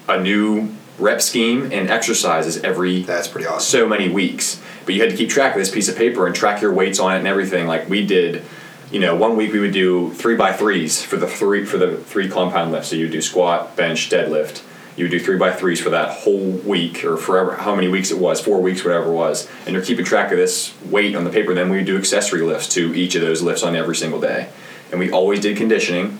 a 0.09 0.19
new 0.19 0.73
rep 0.99 1.21
scheme 1.21 1.71
and 1.71 1.89
exercises 1.89 2.63
every 2.63 3.03
That's 3.03 3.27
pretty 3.27 3.47
awesome. 3.47 3.79
so 3.79 3.87
many 3.87 4.09
weeks. 4.09 4.61
But 4.85 4.95
you 4.95 5.01
had 5.01 5.11
to 5.11 5.17
keep 5.17 5.29
track 5.29 5.55
of 5.55 5.59
this 5.59 5.71
piece 5.71 5.89
of 5.89 5.95
paper 5.95 6.27
and 6.27 6.35
track 6.35 6.61
your 6.61 6.73
weights 6.73 6.99
on 6.99 7.13
it 7.15 7.19
and 7.19 7.27
everything. 7.27 7.67
Like 7.67 7.89
we 7.89 8.05
did, 8.05 8.43
you 8.91 8.99
know, 8.99 9.15
one 9.15 9.35
week 9.35 9.53
we 9.53 9.59
would 9.59 9.73
do 9.73 10.13
three 10.13 10.35
by 10.35 10.53
threes 10.53 11.01
for 11.03 11.17
the 11.17 11.27
three 11.27 11.65
for 11.65 11.77
the 11.77 11.97
three 11.97 12.29
compound 12.29 12.71
lifts. 12.71 12.89
So 12.89 12.95
you 12.95 13.05
would 13.05 13.11
do 13.11 13.21
squat, 13.21 13.75
bench, 13.75 14.09
deadlift. 14.09 14.61
You 14.95 15.05
would 15.05 15.11
do 15.11 15.19
three 15.19 15.37
by 15.37 15.51
threes 15.51 15.81
for 15.81 15.89
that 15.89 16.09
whole 16.19 16.51
week 16.51 17.03
or 17.03 17.17
forever, 17.17 17.55
how 17.55 17.73
many 17.73 17.87
weeks 17.87 18.11
it 18.11 18.19
was, 18.19 18.39
four 18.39 18.61
weeks, 18.61 18.83
whatever 18.83 19.09
it 19.09 19.13
was. 19.13 19.49
And 19.65 19.73
you're 19.73 19.83
keeping 19.83 20.05
track 20.05 20.31
of 20.31 20.37
this 20.37 20.75
weight 20.85 21.15
on 21.15 21.23
the 21.23 21.31
paper. 21.31 21.55
Then 21.55 21.71
we 21.71 21.77
would 21.77 21.87
do 21.87 21.97
accessory 21.97 22.41
lifts 22.43 22.67
to 22.75 22.93
each 22.93 23.15
of 23.15 23.21
those 23.23 23.41
lifts 23.41 23.63
on 23.63 23.75
every 23.75 23.95
single 23.95 24.19
day. 24.21 24.49
And 24.91 24.99
we 24.99 25.09
always 25.09 25.39
did 25.39 25.57
conditioning 25.57 26.19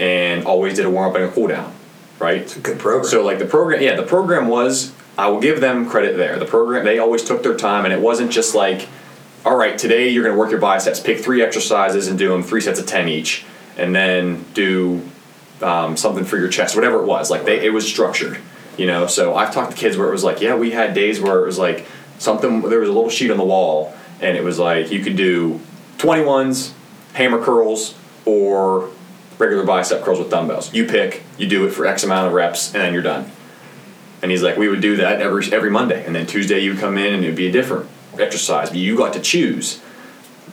and 0.00 0.44
always 0.44 0.74
did 0.74 0.86
a 0.86 0.90
warm 0.90 1.10
up 1.10 1.14
and 1.14 1.24
a 1.26 1.28
cool 1.30 1.46
down, 1.46 1.72
right? 2.24 2.40
It's 2.40 2.56
a 2.56 2.60
good 2.60 2.78
program. 2.78 3.04
So 3.04 3.24
like 3.24 3.38
the 3.38 3.46
program, 3.46 3.82
yeah, 3.82 3.94
the 3.94 4.02
program 4.02 4.48
was. 4.48 4.92
I 5.16 5.28
will 5.28 5.40
give 5.40 5.60
them 5.60 5.88
credit 5.88 6.16
there. 6.16 6.38
The 6.38 6.46
program 6.46 6.84
they 6.84 6.98
always 6.98 7.22
took 7.22 7.44
their 7.44 7.56
time, 7.56 7.84
and 7.84 7.94
it 7.94 8.00
wasn't 8.00 8.32
just 8.32 8.54
like, 8.54 8.88
all 9.44 9.56
right, 9.56 9.78
today 9.78 10.08
you're 10.08 10.24
going 10.24 10.34
to 10.34 10.38
work 10.38 10.50
your 10.50 10.60
biceps. 10.60 10.98
Pick 10.98 11.20
three 11.20 11.40
exercises 11.40 12.08
and 12.08 12.18
do 12.18 12.30
them 12.30 12.42
three 12.42 12.60
sets 12.60 12.80
of 12.80 12.86
ten 12.86 13.08
each, 13.08 13.44
and 13.76 13.94
then 13.94 14.44
do 14.54 15.02
um, 15.62 15.96
something 15.96 16.24
for 16.24 16.36
your 16.36 16.48
chest, 16.48 16.74
whatever 16.74 17.00
it 17.00 17.06
was. 17.06 17.30
Like 17.30 17.44
they, 17.44 17.64
it 17.64 17.72
was 17.72 17.86
structured, 17.86 18.38
you 18.76 18.86
know. 18.86 19.06
So 19.06 19.36
I've 19.36 19.54
talked 19.54 19.70
to 19.70 19.76
kids 19.76 19.96
where 19.96 20.08
it 20.08 20.12
was 20.12 20.24
like, 20.24 20.40
yeah, 20.40 20.56
we 20.56 20.72
had 20.72 20.94
days 20.94 21.20
where 21.20 21.38
it 21.42 21.46
was 21.46 21.58
like 21.58 21.86
something. 22.18 22.62
There 22.62 22.80
was 22.80 22.88
a 22.88 22.92
little 22.92 23.10
sheet 23.10 23.30
on 23.30 23.36
the 23.36 23.44
wall, 23.44 23.94
and 24.20 24.36
it 24.36 24.42
was 24.42 24.58
like 24.58 24.90
you 24.90 25.00
could 25.04 25.16
do 25.16 25.60
twenty 25.98 26.24
ones, 26.24 26.74
hammer 27.12 27.40
curls, 27.40 27.94
or 28.24 28.90
regular 29.38 29.64
bicep 29.64 30.02
curls 30.02 30.18
with 30.18 30.30
dumbbells. 30.30 30.72
You 30.72 30.86
pick, 30.86 31.22
you 31.38 31.46
do 31.46 31.66
it 31.66 31.70
for 31.70 31.86
X 31.86 32.04
amount 32.04 32.26
of 32.28 32.32
reps, 32.32 32.74
and 32.74 32.82
then 32.82 32.92
you're 32.92 33.02
done. 33.02 33.30
And 34.22 34.30
he's 34.30 34.42
like, 34.42 34.56
we 34.56 34.68
would 34.68 34.80
do 34.80 34.96
that 34.96 35.20
every 35.20 35.52
every 35.52 35.70
Monday, 35.70 36.04
and 36.06 36.14
then 36.14 36.26
Tuesday 36.26 36.60
you 36.60 36.70
would 36.72 36.80
come 36.80 36.96
in 36.96 37.12
and 37.14 37.24
it 37.24 37.28
would 37.28 37.36
be 37.36 37.48
a 37.48 37.52
different 37.52 37.88
exercise. 38.18 38.70
But 38.70 38.78
you 38.78 38.96
got 38.96 39.12
to 39.14 39.20
choose. 39.20 39.80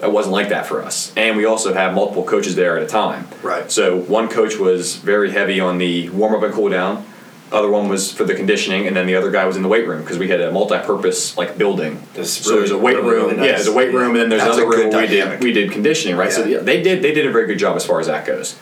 It 0.03 0.11
wasn't 0.11 0.33
like 0.33 0.49
that 0.49 0.65
for 0.65 0.81
us, 0.81 1.13
and 1.15 1.37
we 1.37 1.45
also 1.45 1.73
have 1.73 1.93
multiple 1.93 2.23
coaches 2.23 2.55
there 2.55 2.75
at 2.75 2.83
a 2.83 2.87
time. 2.87 3.27
Right. 3.43 3.71
So 3.71 3.97
one 3.97 4.29
coach 4.29 4.57
was 4.57 4.95
very 4.95 5.31
heavy 5.31 5.59
on 5.59 5.77
the 5.77 6.09
warm 6.09 6.33
up 6.33 6.41
and 6.43 6.53
cool 6.53 6.69
down. 6.69 7.05
Other 7.51 7.69
one 7.69 7.87
was 7.87 8.11
for 8.11 8.23
the 8.23 8.33
conditioning, 8.33 8.87
and 8.87 8.95
then 8.95 9.05
the 9.05 9.15
other 9.15 9.29
guy 9.29 9.45
was 9.45 9.57
in 9.57 9.61
the 9.61 9.67
weight 9.67 9.85
room 9.87 10.01
because 10.01 10.17
we 10.17 10.29
had 10.29 10.41
a 10.41 10.51
multi-purpose 10.51 11.37
like 11.37 11.57
building. 11.57 12.01
That's 12.13 12.31
so 12.31 12.55
there's 12.55 12.71
a 12.71 12.77
weight 12.77 12.95
really, 12.95 13.09
room. 13.09 13.23
really 13.25 13.35
nice. 13.37 13.45
Yeah, 13.45 13.51
there's 13.53 13.67
a 13.67 13.73
weight 13.73 13.93
room, 13.93 14.11
and 14.11 14.21
then 14.21 14.29
there's 14.29 14.41
That's 14.41 14.57
another 14.57 14.69
room 14.77 14.89
where 14.89 15.01
we 15.01 15.07
did 15.07 15.43
we 15.43 15.51
did 15.53 15.71
conditioning, 15.71 16.15
right? 16.17 16.31
So 16.31 16.45
Yeah. 16.45 16.57
yeah, 16.57 16.63
they 16.63 16.81
did 16.81 17.03
they 17.03 17.13
did 17.13 17.25
a 17.27 17.31
very 17.31 17.45
good 17.47 17.59
job 17.59 17.75
as 17.75 17.85
far 17.85 17.99
as 17.99 18.07
that 18.07 18.25
goes, 18.25 18.57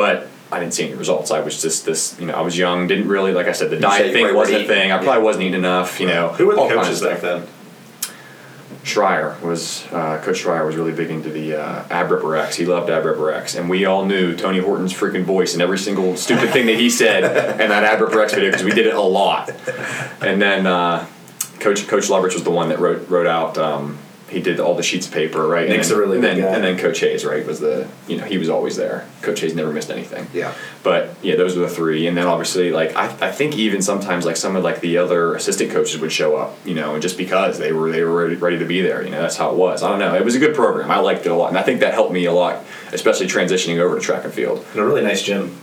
but. 0.00 0.28
I 0.50 0.58
didn't 0.60 0.72
see 0.72 0.84
any 0.84 0.94
results. 0.94 1.30
I 1.30 1.40
was 1.40 1.60
just 1.60 1.84
this, 1.84 2.16
you 2.18 2.24
know, 2.24 2.32
I 2.32 2.40
was 2.40 2.56
young, 2.56 2.86
didn't 2.86 3.06
really, 3.08 3.32
like 3.34 3.48
I 3.48 3.52
said, 3.52 3.68
the 3.68 3.76
said 3.76 3.82
diet 3.82 4.12
thing 4.14 4.34
wasn't 4.34 4.62
a 4.62 4.66
thing. 4.66 4.90
I 4.90 4.96
probably 4.96 5.12
Yeah. 5.20 5.28
wasn't 5.28 5.44
eating 5.44 5.58
enough, 5.58 6.00
you 6.00 6.06
know. 6.06 6.28
Who 6.38 6.46
were 6.46 6.54
the 6.54 6.68
coaches 6.74 7.02
back 7.02 7.20
then? 7.20 7.42
Schreier 8.82 9.38
was 9.42 9.84
uh, 9.92 10.18
Coach 10.22 10.42
Schreier 10.44 10.64
was 10.64 10.74
really 10.76 10.92
big 10.92 11.10
into 11.10 11.28
the 11.28 11.54
uh, 11.60 11.84
ab 11.90 12.10
ripper 12.10 12.34
X. 12.36 12.56
He 12.56 12.64
loved 12.64 12.88
ab 12.88 13.04
ripper 13.04 13.30
X, 13.30 13.54
and 13.56 13.68
we 13.68 13.84
all 13.84 14.06
knew 14.06 14.34
Tony 14.34 14.58
Horton's 14.58 14.94
freaking 14.94 15.24
voice 15.24 15.52
and 15.52 15.60
every 15.60 15.76
single 15.78 16.16
stupid 16.16 16.50
thing 16.50 16.64
that 16.66 16.76
he 16.76 16.88
said 16.88 17.24
in 17.60 17.68
that 17.68 17.84
ab 17.84 18.00
ripper 18.00 18.20
X 18.22 18.32
video 18.32 18.48
because 18.50 18.64
we 18.64 18.72
did 18.72 18.86
it 18.86 18.94
a 18.94 19.00
lot. 19.02 19.50
And 20.22 20.40
then 20.40 20.66
uh, 20.66 21.06
Coach 21.60 21.86
Coach 21.88 22.04
Lovrich 22.08 22.32
was 22.32 22.44
the 22.44 22.50
one 22.50 22.70
that 22.70 22.78
wrote 22.78 23.06
wrote 23.10 23.26
out. 23.26 23.58
Um, 23.58 23.98
he 24.28 24.40
did 24.40 24.60
all 24.60 24.74
the 24.74 24.82
sheets 24.82 25.06
of 25.06 25.12
paper, 25.12 25.46
right? 25.46 25.68
Nick's 25.68 25.90
and 25.90 25.98
then, 25.98 25.98
a 25.98 26.00
really 26.00 26.16
and 26.16 26.24
then, 26.24 26.40
guy. 26.40 26.54
and 26.54 26.64
then 26.64 26.78
Coach 26.78 27.00
Hayes, 27.00 27.24
right, 27.24 27.46
was 27.46 27.60
the 27.60 27.88
you 28.06 28.16
know 28.16 28.24
he 28.24 28.38
was 28.38 28.48
always 28.48 28.76
there. 28.76 29.06
Coach 29.22 29.40
Hayes 29.40 29.54
never 29.54 29.72
missed 29.72 29.90
anything. 29.90 30.26
Yeah. 30.32 30.54
But 30.82 31.14
yeah, 31.22 31.36
those 31.36 31.56
were 31.56 31.62
the 31.62 31.68
three, 31.68 32.06
and 32.06 32.16
then 32.16 32.26
obviously, 32.26 32.70
like 32.70 32.94
I, 32.94 33.06
I 33.28 33.32
think 33.32 33.56
even 33.56 33.82
sometimes 33.82 34.24
like 34.26 34.36
some 34.36 34.56
of 34.56 34.64
like 34.64 34.80
the 34.80 34.98
other 34.98 35.34
assistant 35.34 35.70
coaches 35.70 36.00
would 36.00 36.12
show 36.12 36.36
up, 36.36 36.56
you 36.64 36.74
know, 36.74 36.94
and 36.94 37.02
just 37.02 37.16
because 37.16 37.58
they 37.58 37.72
were 37.72 37.90
they 37.90 38.02
were 38.02 38.24
ready, 38.24 38.36
ready 38.36 38.58
to 38.58 38.66
be 38.66 38.80
there, 38.80 39.02
you 39.02 39.10
know, 39.10 39.20
that's 39.22 39.36
how 39.36 39.50
it 39.50 39.56
was. 39.56 39.82
I 39.82 39.88
don't 39.88 39.98
know, 39.98 40.14
it 40.14 40.24
was 40.24 40.34
a 40.34 40.40
good 40.40 40.54
program. 40.54 40.90
I 40.90 40.98
liked 40.98 41.26
it 41.26 41.30
a 41.30 41.34
lot, 41.34 41.48
and 41.48 41.58
I 41.58 41.62
think 41.62 41.80
that 41.80 41.94
helped 41.94 42.12
me 42.12 42.24
a 42.26 42.32
lot, 42.32 42.64
especially 42.92 43.26
transitioning 43.26 43.78
over 43.78 43.94
to 43.96 44.00
track 44.00 44.24
and 44.24 44.32
field. 44.32 44.64
And 44.72 44.80
a 44.80 44.84
really 44.84 45.02
nice 45.02 45.22
gym. 45.22 45.56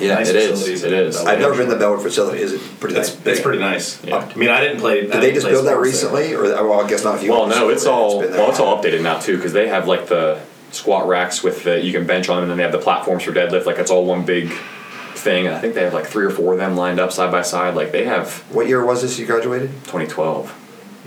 Yeah, 0.00 0.14
nice 0.14 0.28
it 0.30 0.36
is. 0.36 0.50
facilities 0.50 0.84
It 0.84 0.92
in 0.92 0.98
is. 1.06 1.16
Bellwood. 1.16 1.32
I've 1.34 1.40
never 1.40 1.54
been 1.56 1.66
to 1.68 1.72
the 1.74 1.78
Bellwood 1.78 2.02
facility. 2.02 2.40
Is 2.42 2.52
it 2.54 2.60
pretty 2.80 2.96
It's, 2.96 3.14
nice? 3.14 3.26
it's 3.26 3.40
pretty 3.40 3.58
nice. 3.58 4.04
Yeah. 4.04 4.16
Oh. 4.26 4.32
I 4.32 4.34
mean, 4.36 4.48
I 4.48 4.60
didn't 4.60 4.78
play. 4.80 5.02
Did 5.02 5.12
they 5.12 5.32
just 5.32 5.46
build 5.46 5.66
that 5.66 5.78
recently, 5.78 6.34
or 6.34 6.42
well, 6.42 6.80
I 6.80 6.88
guess 6.88 7.04
not. 7.04 7.16
If 7.16 7.22
you 7.24 7.30
Well, 7.32 7.46
no, 7.46 7.68
it's 7.68 7.84
all 7.86 8.20
been 8.20 8.30
there. 8.30 8.40
well, 8.40 8.50
it's 8.50 8.60
all 8.60 8.82
updated 8.82 9.02
now 9.02 9.18
too 9.18 9.36
because 9.36 9.52
they 9.52 9.68
have 9.68 9.86
like 9.86 10.06
the 10.06 10.40
squat 10.70 11.06
racks 11.06 11.42
with 11.42 11.64
the 11.64 11.80
you 11.82 11.92
can 11.92 12.06
bench 12.06 12.28
on, 12.28 12.36
them, 12.36 12.44
and 12.44 12.50
then 12.52 12.56
they 12.56 12.62
have 12.62 12.72
the 12.72 12.78
platforms 12.78 13.22
for 13.24 13.32
deadlift. 13.32 13.66
Like 13.66 13.78
it's 13.78 13.90
all 13.90 14.06
one 14.06 14.24
big 14.24 14.50
thing. 15.14 15.46
And 15.46 15.54
I 15.54 15.60
think 15.60 15.74
they 15.74 15.82
have 15.82 15.94
like 15.94 16.06
three 16.06 16.24
or 16.24 16.30
four 16.30 16.54
of 16.54 16.58
them 16.58 16.74
lined 16.76 16.98
up 16.98 17.12
side 17.12 17.30
by 17.30 17.42
side. 17.42 17.74
Like 17.74 17.92
they 17.92 18.04
have 18.06 18.38
What 18.52 18.66
year 18.68 18.84
was 18.84 19.02
this 19.02 19.18
you 19.18 19.26
graduated? 19.26 19.70
2012. 19.84 20.58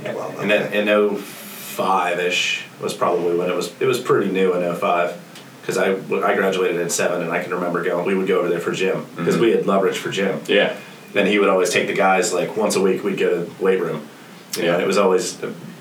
Yeah. 0.04 0.14
Well, 0.14 0.40
and 0.40 0.50
then 0.52 0.72
in 0.74 1.18
05 1.18 2.20
ish 2.20 2.66
was 2.80 2.94
probably 2.94 3.36
when 3.36 3.50
it 3.50 3.56
was. 3.56 3.74
It 3.82 3.86
was 3.86 4.00
pretty 4.00 4.32
new 4.32 4.54
in 4.54 4.76
05 4.76 5.20
because 5.66 5.78
I 5.78 5.94
I 5.94 6.36
graduated 6.36 6.80
in 6.80 6.90
seven, 6.90 7.22
and 7.24 7.32
I 7.32 7.42
can 7.44 7.54
remember 7.54 7.84
going. 7.84 8.06
We 8.06 8.14
would 8.16 8.28
go 8.28 8.40
over 8.40 8.50
there 8.50 8.60
for 8.60 8.72
gym 8.72 9.06
because 9.16 9.36
Mhm. 9.38 9.42
we 9.42 9.52
had 9.52 9.64
Lovrich 9.66 9.96
for 9.96 10.10
gym. 10.12 10.40
Yeah, 10.48 10.76
Then 11.14 11.26
he 11.26 11.40
would 11.40 11.50
always 11.50 11.70
take 11.72 11.88
the 11.88 11.94
guys 11.94 12.34
like 12.34 12.56
once 12.56 12.76
a 12.76 12.82
week. 12.82 13.04
We'd 13.04 13.18
go 13.18 13.46
to 13.46 13.52
weight 13.64 13.80
room. 13.82 14.08
You 14.56 14.62
know, 14.64 14.68
Yeah. 14.68 14.74
and 14.76 14.84
it 14.84 14.88
was 14.88 14.98
always 14.98 15.38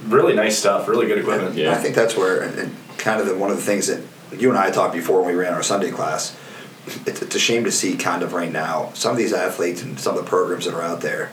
really 0.08 0.32
nice 0.34 0.58
stuff, 0.58 0.88
really 0.88 1.06
good 1.06 1.18
equipment. 1.18 1.54
Yeah. 1.56 1.72
I 1.72 1.74
think 1.76 1.94
that's 1.94 2.16
where, 2.16 2.40
and, 2.42 2.58
and 2.58 2.76
kind 2.98 3.20
of 3.20 3.26
the, 3.26 3.34
one 3.34 3.50
of 3.50 3.56
the 3.56 3.62
things 3.62 3.86
that 3.88 4.00
you 4.38 4.48
and 4.50 4.58
I 4.58 4.70
talked 4.70 4.94
before 4.94 5.20
when 5.22 5.34
we 5.34 5.40
ran 5.42 5.52
our 5.54 5.62
Sunday 5.62 5.90
class. 5.90 6.34
It's, 7.06 7.20
it's 7.22 7.34
a 7.34 7.38
shame 7.38 7.64
to 7.64 7.72
see 7.72 7.96
kind 7.96 8.22
of 8.22 8.32
right 8.32 8.52
now 8.52 8.90
some 8.94 9.12
of 9.12 9.16
these 9.18 9.32
athletes 9.32 9.82
and 9.82 9.98
some 9.98 10.16
of 10.16 10.24
the 10.24 10.28
programs 10.28 10.64
that 10.66 10.74
are 10.74 10.82
out 10.82 11.00
there. 11.02 11.30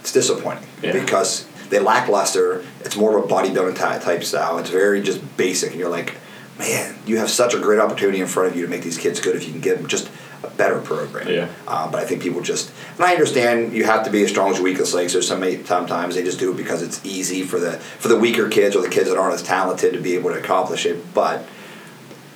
It's 0.00 0.12
disappointing 0.12 0.64
Yeah. 0.82 0.92
because 0.92 1.44
they 1.70 1.78
lackluster. 1.80 2.62
It's 2.84 2.96
more 2.96 3.16
of 3.18 3.24
a 3.24 3.28
bodybuilding 3.28 3.76
type 3.76 4.24
style. 4.24 4.58
It's 4.58 4.70
very 4.70 5.02
just 5.02 5.20
basic, 5.36 5.70
and 5.72 5.80
you're 5.80 5.88
like, 5.90 6.14
man, 6.58 6.96
you 7.06 7.18
have 7.18 7.30
such 7.30 7.54
a 7.54 7.58
great 7.58 7.78
opportunity 7.78 8.20
in 8.20 8.26
front 8.26 8.50
of 8.50 8.56
you 8.56 8.62
to 8.62 8.68
make 8.68 8.82
these 8.82 8.98
kids 8.98 9.20
good 9.20 9.36
if 9.36 9.44
you 9.46 9.52
can 9.52 9.60
give 9.60 9.78
them 9.78 9.86
just 9.86 10.10
a 10.42 10.50
better 10.50 10.80
program. 10.80 11.28
Yeah. 11.28 11.48
Um, 11.66 11.90
but 11.90 12.00
I 12.00 12.04
think 12.04 12.22
people 12.22 12.40
just, 12.40 12.72
and 12.96 13.04
I 13.04 13.12
understand 13.12 13.72
you 13.72 13.84
have 13.84 14.04
to 14.04 14.10
be 14.10 14.22
as 14.22 14.30
strong 14.30 14.50
as 14.50 14.56
your 14.56 14.64
weakest 14.64 14.94
link. 14.94 15.10
So 15.10 15.20
some 15.20 15.42
sometimes 15.64 16.14
they 16.14 16.22
just 16.22 16.38
do 16.38 16.52
it 16.52 16.56
because 16.56 16.82
it's 16.82 17.04
easy 17.04 17.42
for 17.42 17.58
the 17.58 17.72
for 17.78 18.08
the 18.08 18.18
weaker 18.18 18.48
kids 18.48 18.76
or 18.76 18.82
the 18.82 18.88
kids 18.88 19.08
that 19.08 19.16
aren't 19.18 19.34
as 19.34 19.42
talented 19.42 19.92
to 19.94 20.00
be 20.00 20.14
able 20.14 20.30
to 20.30 20.38
accomplish 20.38 20.86
it. 20.86 21.12
But 21.14 21.44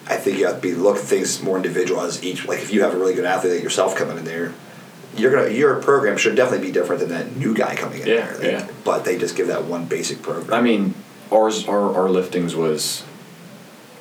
I 0.08 0.16
think 0.16 0.38
you 0.38 0.46
have 0.46 0.56
to 0.56 0.60
be 0.60 0.74
look 0.74 0.96
at 0.96 1.02
things 1.02 1.42
more 1.42 1.56
individual 1.56 2.00
as 2.00 2.22
each. 2.24 2.46
Like 2.46 2.58
if 2.60 2.72
you 2.72 2.82
have 2.82 2.94
a 2.94 2.96
really 2.98 3.14
good 3.14 3.24
athlete 3.24 3.54
like 3.54 3.62
yourself 3.62 3.94
coming 3.96 4.18
in 4.18 4.24
there, 4.24 4.52
you're 5.16 5.30
gonna 5.32 5.50
your 5.54 5.76
program 5.80 6.16
should 6.16 6.34
definitely 6.34 6.66
be 6.66 6.72
different 6.72 7.00
than 7.00 7.10
that 7.10 7.36
new 7.36 7.54
guy 7.54 7.76
coming 7.76 8.00
in 8.02 8.08
Yeah, 8.08 8.32
there. 8.32 8.50
yeah. 8.50 8.68
But 8.84 9.04
they 9.04 9.16
just 9.16 9.36
give 9.36 9.46
that 9.46 9.64
one 9.64 9.84
basic 9.84 10.22
program. 10.22 10.52
I 10.52 10.60
mean, 10.60 10.94
ours 11.30 11.68
our 11.68 11.94
our 11.94 12.08
liftings 12.08 12.54
was 12.56 13.04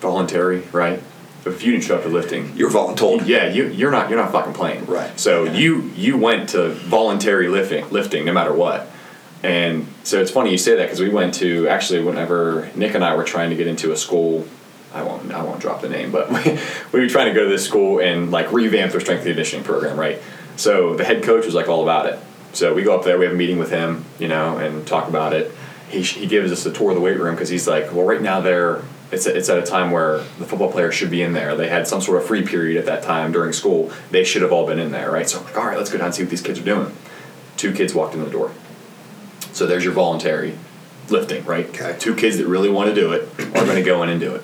voluntary, 0.01 0.61
right? 0.71 1.01
If 1.45 1.63
you 1.63 1.71
didn't 1.71 1.85
show 1.85 1.95
up 1.95 2.03
to 2.03 2.09
lifting, 2.09 2.55
you're 2.55 2.69
voluntold. 2.69 3.25
yeah, 3.25 3.47
you 3.47 3.67
you're 3.67 3.91
not 3.91 4.09
you're 4.09 4.19
not 4.19 4.31
fucking 4.31 4.53
playing. 4.53 4.85
Right. 4.85 5.19
So 5.19 5.45
you 5.45 5.81
you 5.95 6.17
went 6.17 6.49
to 6.49 6.69
voluntary 6.69 7.47
lifting 7.47 7.89
lifting 7.89 8.25
no 8.25 8.33
matter 8.33 8.53
what. 8.53 8.89
And 9.43 9.87
so 10.03 10.21
it's 10.21 10.29
funny 10.29 10.51
you 10.51 10.57
say 10.59 10.75
that 10.75 10.83
because 10.83 10.99
we 10.99 11.09
went 11.09 11.33
to 11.35 11.67
actually 11.67 12.03
whenever 12.03 12.69
Nick 12.75 12.93
and 12.93 13.03
I 13.03 13.15
were 13.15 13.23
trying 13.23 13.49
to 13.49 13.55
get 13.55 13.65
into 13.65 13.91
a 13.91 13.97
school, 13.97 14.47
I 14.93 15.01
won't 15.01 15.31
I 15.31 15.41
won't 15.43 15.59
drop 15.59 15.81
the 15.81 15.89
name, 15.89 16.11
but 16.11 16.31
we, 16.45 16.59
we 16.91 16.99
were 16.99 17.07
trying 17.07 17.27
to 17.27 17.33
go 17.33 17.45
to 17.45 17.49
this 17.49 17.65
school 17.65 17.99
and 17.99 18.29
like 18.29 18.51
revamp 18.51 18.91
their 18.91 19.01
strength 19.01 19.21
and 19.21 19.29
conditioning 19.29 19.65
program, 19.65 19.99
right? 19.99 20.21
So 20.57 20.95
the 20.95 21.03
head 21.03 21.23
coach 21.23 21.45
was 21.45 21.55
like 21.55 21.69
all 21.69 21.81
about 21.81 22.05
it. 22.05 22.19
So 22.53 22.73
we 22.73 22.83
go 22.83 22.95
up 22.95 23.03
there, 23.03 23.17
we 23.17 23.25
have 23.25 23.33
a 23.33 23.37
meeting 23.37 23.57
with 23.57 23.71
him, 23.71 24.05
you 24.19 24.27
know, 24.27 24.57
and 24.57 24.85
talk 24.85 25.07
about 25.07 25.33
it. 25.33 25.51
He, 25.89 26.01
he 26.03 26.27
gives 26.27 26.51
us 26.51 26.65
a 26.65 26.71
tour 26.71 26.89
of 26.91 26.95
the 26.95 27.01
weight 27.01 27.17
room 27.17 27.33
because 27.35 27.49
he's 27.49 27.67
like, 27.67 27.93
well, 27.93 28.05
right 28.05 28.21
now 28.21 28.41
they're 28.41 28.81
it's 29.11 29.25
it's 29.25 29.49
at 29.49 29.57
a 29.57 29.65
time 29.65 29.91
where 29.91 30.19
the 30.39 30.45
football 30.45 30.71
players 30.71 30.95
should 30.95 31.11
be 31.11 31.21
in 31.21 31.33
there. 31.33 31.55
They 31.55 31.67
had 31.67 31.87
some 31.87 32.01
sort 32.01 32.21
of 32.21 32.27
free 32.27 32.45
period 32.45 32.77
at 32.77 32.85
that 32.85 33.03
time 33.03 33.31
during 33.31 33.53
school. 33.53 33.91
They 34.09 34.23
should 34.23 34.41
have 34.41 34.51
all 34.51 34.65
been 34.65 34.79
in 34.79 34.91
there, 34.91 35.11
right? 35.11 35.29
So 35.29 35.39
I'm 35.39 35.45
like, 35.45 35.57
all 35.57 35.65
right, 35.65 35.77
let's 35.77 35.89
go 35.89 35.97
down 35.97 36.07
and 36.07 36.15
see 36.15 36.23
what 36.23 36.29
these 36.29 36.41
kids 36.41 36.59
are 36.59 36.63
doing. 36.63 36.95
Two 37.57 37.73
kids 37.73 37.93
walked 37.93 38.15
in 38.15 38.23
the 38.23 38.29
door. 38.29 38.51
So 39.51 39.67
there's 39.67 39.83
your 39.83 39.93
voluntary 39.93 40.57
lifting, 41.09 41.43
right? 41.45 41.67
Okay. 41.67 41.95
Two 41.99 42.15
kids 42.15 42.37
that 42.37 42.47
really 42.47 42.69
want 42.69 42.89
to 42.89 42.95
do 42.95 43.11
it 43.11 43.29
are 43.39 43.65
going 43.65 43.75
to 43.75 43.83
go 43.83 44.01
in 44.03 44.09
and 44.09 44.19
do 44.19 44.33
it. 44.33 44.43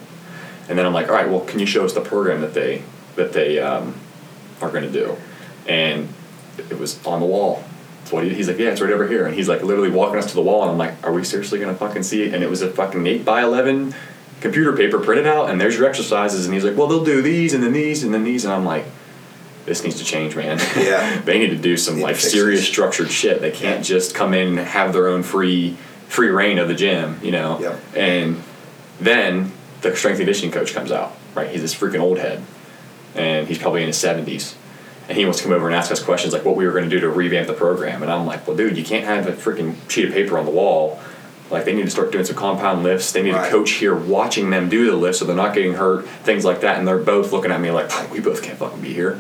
And 0.70 0.78
then 0.78 0.86
I'm 0.86 0.94
like, 0.94 1.08
all 1.08 1.16
right, 1.16 1.30
well, 1.30 1.40
can 1.42 1.60
you 1.60 1.66
show 1.66 1.86
us 1.86 1.94
the 1.94 2.02
program 2.02 2.42
that 2.42 2.54
they 2.54 2.84
that 3.16 3.32
they 3.34 3.60
um, 3.60 3.96
are 4.62 4.70
going 4.70 4.84
to 4.84 4.92
do? 4.92 5.16
And 5.68 6.10
it 6.58 6.78
was 6.78 7.04
on 7.06 7.20
the 7.22 7.26
wall. 7.26 7.64
What 8.10 8.24
he, 8.24 8.34
he's 8.34 8.48
like, 8.48 8.58
yeah, 8.58 8.70
it's 8.70 8.82
right 8.82 8.92
over 8.92 9.08
here. 9.08 9.26
And 9.26 9.36
he's 9.36 9.48
like 9.48 9.64
literally 9.64 9.90
walking 9.90 10.20
us 10.20 10.28
to 10.28 10.36
the 10.36 10.42
wall, 10.42 10.64
and 10.64 10.72
I'm 10.72 10.78
like, 10.78 10.96
are 11.06 11.14
we 11.14 11.24
seriously 11.24 11.60
going 11.60 11.74
to 11.74 11.80
fucking 11.80 12.04
see 12.04 12.24
it? 12.24 12.34
And 12.34 12.44
it 12.44 12.50
was 12.50 12.62
a 12.62 12.70
fucking 12.70 13.06
eight 13.08 13.24
by 13.24 13.44
eleven 13.44 13.96
computer 14.42 14.76
paper 14.76 15.00
printed 15.00 15.28
out, 15.28 15.50
and 15.50 15.60
there's 15.60 15.78
your 15.78 15.88
exercises. 15.88 16.46
And 16.46 16.54
he's 16.54 16.64
like, 16.64 16.78
well, 16.78 16.88
they'll 16.88 17.04
do 17.06 17.22
these, 17.22 17.54
and 17.54 17.64
then 17.64 17.74
these, 17.74 18.04
and 18.04 18.14
then 18.14 18.24
these, 18.24 18.46
and 18.46 18.54
I'm 18.54 18.66
like. 18.66 18.86
This 19.66 19.84
needs 19.84 19.98
to 19.98 20.06
change, 20.06 20.34
man. 20.34 20.60
Yeah. 20.78 21.20
they 21.26 21.40
need 21.40 21.50
to 21.50 21.58
do 21.58 21.76
some 21.76 22.00
like 22.00 22.16
serious 22.16 22.66
structured 22.66 23.12
shit. 23.12 23.42
They 23.42 23.52
can't 23.52 23.84
just 23.84 24.16
come 24.16 24.34
in 24.34 24.58
and 24.58 24.60
have 24.60 24.94
their 24.94 25.10
own 25.10 25.24
free 25.24 25.76
free 26.08 26.30
reign 26.30 26.58
of 26.58 26.70
the 26.70 26.74
gym, 26.74 27.20
you 27.22 27.32
know. 27.32 27.60
Yep. 27.60 27.80
And 27.96 28.44
then 29.00 29.52
the 29.82 29.96
strength 29.96 30.20
and 30.20 30.26
conditioning 30.26 30.52
coach 30.52 30.74
comes 30.74 30.92
out, 30.92 31.16
right? 31.36 31.50
He's 31.50 31.62
this 31.62 31.76
freaking 31.76 32.00
old 32.00 32.18
head, 32.18 32.44
and 33.16 33.48
he's 33.48 33.58
probably 33.58 33.82
in 33.82 33.88
his 33.88 33.98
seventies, 33.98 34.56
and 35.08 35.18
he 35.18 35.26
wants 35.26 35.40
to 35.40 35.44
come 35.44 35.54
over 35.54 35.68
and 35.68 35.76
ask 35.76 35.92
us 35.92 36.02
questions 36.02 36.34
like 36.34 36.46
what 36.46 36.56
we 36.56 36.66
were 36.66 36.72
going 36.72 36.86
to 36.86 36.90
do 36.90 37.00
to 37.02 37.10
revamp 37.10 37.48
the 37.48 37.54
program. 37.54 38.02
And 38.02 38.12
I'm 38.12 38.26
like, 38.26 38.48
well, 38.48 38.56
dude, 38.56 38.78
you 38.78 38.84
can't 38.84 39.06
have 39.06 39.28
a 39.28 39.34
freaking 39.34 39.76
sheet 39.90 40.06
of 40.06 40.14
paper 40.14 40.38
on 40.38 40.46
the 40.46 40.52
wall. 40.52 41.00
Like 41.50 41.66
they 41.66 41.74
need 41.74 41.86
to 41.86 41.90
start 41.92 42.12
doing 42.12 42.26
some 42.26 42.36
compound 42.36 42.84
lifts. 42.84 43.12
They 43.12 43.22
need 43.24 43.34
Right. 43.34 43.48
a 43.48 43.52
coach 43.52 43.72
here 43.72 43.96
watching 43.96 44.50
them 44.50 44.70
do 44.70 44.86
the 44.90 44.96
lifts 44.98 45.20
so 45.20 45.26
they're 45.26 45.36
not 45.36 45.54
getting 45.54 45.74
hurt, 45.76 46.08
things 46.08 46.44
like 46.46 46.62
that. 46.62 46.78
And 46.78 46.88
they're 46.88 46.98
both 46.98 47.32
looking 47.32 47.52
at 47.52 47.62
me 47.62 47.72
like, 47.72 47.90
we 48.12 48.20
both 48.20 48.42
can't 48.44 48.58
fucking 48.58 48.82
be 48.82 48.94
here. 48.94 49.20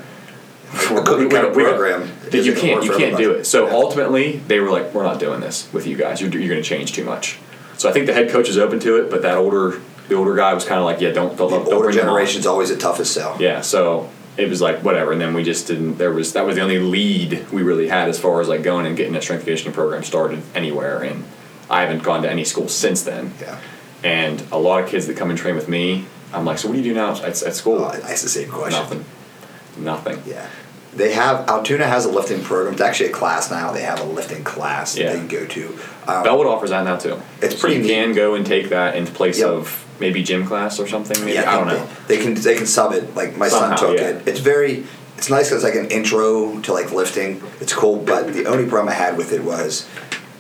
The 0.90 1.02
cookie 1.06 1.30
cutter 1.30 1.52
program 1.52 2.12
You 2.32 2.40
isn't 2.40 2.56
gonna 2.56 2.68
can't. 2.68 2.84
You 2.84 2.92
can't 2.98 3.18
do 3.18 3.32
it. 3.32 3.46
So 3.46 3.68
Yeah. 3.68 3.74
ultimately, 3.74 4.42
they 4.50 4.60
were 4.60 4.70
like, 4.70 4.94
"We're 4.94 5.04
not 5.04 5.18
doing 5.18 5.40
this 5.40 5.68
with 5.72 5.88
you 5.88 5.96
guys. 5.96 6.20
You're, 6.20 6.30
you're 6.30 6.50
going 6.50 6.62
to 6.62 6.68
change 6.68 6.92
too 6.92 7.06
much." 7.06 7.38
So 7.78 7.88
I 7.88 7.94
think 7.94 8.06
the 8.06 8.14
head 8.14 8.30
coach 8.30 8.50
is 8.50 8.58
open 8.58 8.80
to 8.82 8.98
it, 8.98 9.10
but 9.10 9.22
that 9.22 9.38
older 9.38 9.80
the 10.10 10.16
older 10.16 10.36
guy 10.36 10.54
was 10.54 10.66
kind 10.66 10.80
of 10.80 10.86
like, 10.86 11.00
"Yeah, 11.00 11.12
don't 11.12 11.38
don't, 11.38 11.50
The 11.52 11.58
don't 11.60 11.74
older 11.74 11.86
bring 11.86 11.96
them 11.96 12.08
on." 12.10 12.14
generation's 12.16 12.46
always 12.46 12.68
the 12.70 12.76
toughest 12.76 13.14
sell. 13.14 13.38
Yeah. 13.40 13.62
So 13.62 14.10
it 14.36 14.50
was 14.50 14.62
like 14.62 14.84
whatever, 14.84 15.14
and 15.14 15.22
then 15.22 15.34
we 15.34 15.42
just 15.44 15.68
didn't. 15.68 15.98
There 16.00 16.12
was 16.12 16.34
that 16.34 16.46
was 16.46 16.58
the 16.58 16.62
only 16.62 16.80
lead 16.80 17.46
we 17.50 17.64
really 17.64 17.88
had 17.88 18.10
as 18.10 18.20
far 18.20 18.42
as 18.42 18.50
like 18.50 18.62
going 18.62 18.86
and 18.86 18.98
getting 18.98 19.16
a 19.16 19.22
strength 19.22 19.46
conditioning 19.46 19.74
program 19.74 20.04
started 20.04 20.42
anywhere, 20.54 21.02
and 21.02 21.24
I 21.70 21.82
haven't 21.82 22.04
gone 22.04 22.22
to 22.24 22.30
any 22.32 22.44
school 22.44 22.68
since 22.68 23.04
then. 23.04 23.34
Yeah. 23.42 23.60
And 24.04 24.44
a 24.52 24.58
lot 24.58 24.84
of 24.84 24.90
kids 24.90 25.08
that 25.08 25.18
come 25.18 25.30
and 25.30 25.38
train 25.40 25.56
with 25.56 25.68
me, 25.68 26.06
I'm 26.34 26.46
like, 26.46 26.58
"So 26.60 26.68
what 26.68 26.74
do 26.74 26.80
you 26.80 26.84
do 26.84 26.94
now 26.94 27.12
at, 27.16 27.42
at 27.44 27.56
school?" 27.56 27.80
Oh, 27.80 27.86
I 27.86 27.98
asked 28.12 28.24
the 28.24 28.30
same 28.30 28.50
question. 28.50 28.80
Nothing. 28.80 29.06
Nothing. 29.78 30.24
Yeah. 30.26 30.46
They 30.96 31.14
have 31.14 31.48
Altoona 31.48 31.86
has 31.86 32.06
a 32.06 32.10
lifting 32.10 32.42
program. 32.44 32.74
It's 32.74 32.82
actually 32.82 33.10
a 33.10 33.14
class 33.14 33.52
now. 33.52 33.72
They 33.72 33.84
have 33.84 34.00
a 34.00 34.04
lifting 34.06 34.44
class 34.44 34.96
that 34.96 35.02
Yeah. 35.02 35.14
they 35.14 35.20
can 35.20 35.28
go 35.28 35.46
to. 35.46 35.78
Um, 36.08 36.24
Bellwood 36.24 36.48
offers 36.48 36.72
that 36.72 36.84
now 36.86 36.96
too. 36.96 37.22
It's 37.42 37.56
So 37.56 37.62
pretty 37.62 37.76
you 37.78 37.82
neat. 37.84 37.90
can 37.90 38.14
go 38.16 38.34
and 38.36 38.46
take 38.46 38.70
that 38.70 38.96
in 38.96 39.06
place 39.06 39.38
Yep. 39.40 39.48
of 39.50 39.86
maybe 40.00 40.24
gym 40.24 40.46
class 40.48 40.80
or 40.80 40.88
something. 40.88 41.20
Maybe 41.24 41.34
yeah, 41.34 41.52
I 41.52 41.56
don't 41.58 41.68
know. 41.68 41.88
They, 42.08 42.18
they 42.18 42.24
can 42.24 42.34
they 42.36 42.56
can 42.56 42.66
sub 42.66 42.94
it. 42.94 43.16
Like 43.16 43.38
my 43.38 43.48
Somehow, 43.48 43.76
son 43.76 43.90
took 43.90 43.98
yeah. 44.00 44.08
it. 44.10 44.28
It's 44.28 44.40
very 44.40 44.86
it's 45.18 45.30
nice 45.30 45.50
because 45.50 45.64
it's 45.64 45.76
like 45.76 45.84
an 45.84 45.92
intro 45.92 46.60
to 46.62 46.74
like 46.74 46.92
lifting. 46.92 47.44
It's 47.62 47.74
cool, 47.74 47.98
but 47.98 48.34
the 48.34 48.46
only 48.48 48.66
problem 48.66 48.90
I 48.90 48.94
had 48.96 49.18
with 49.18 49.34
it 49.34 49.44
was 49.44 49.86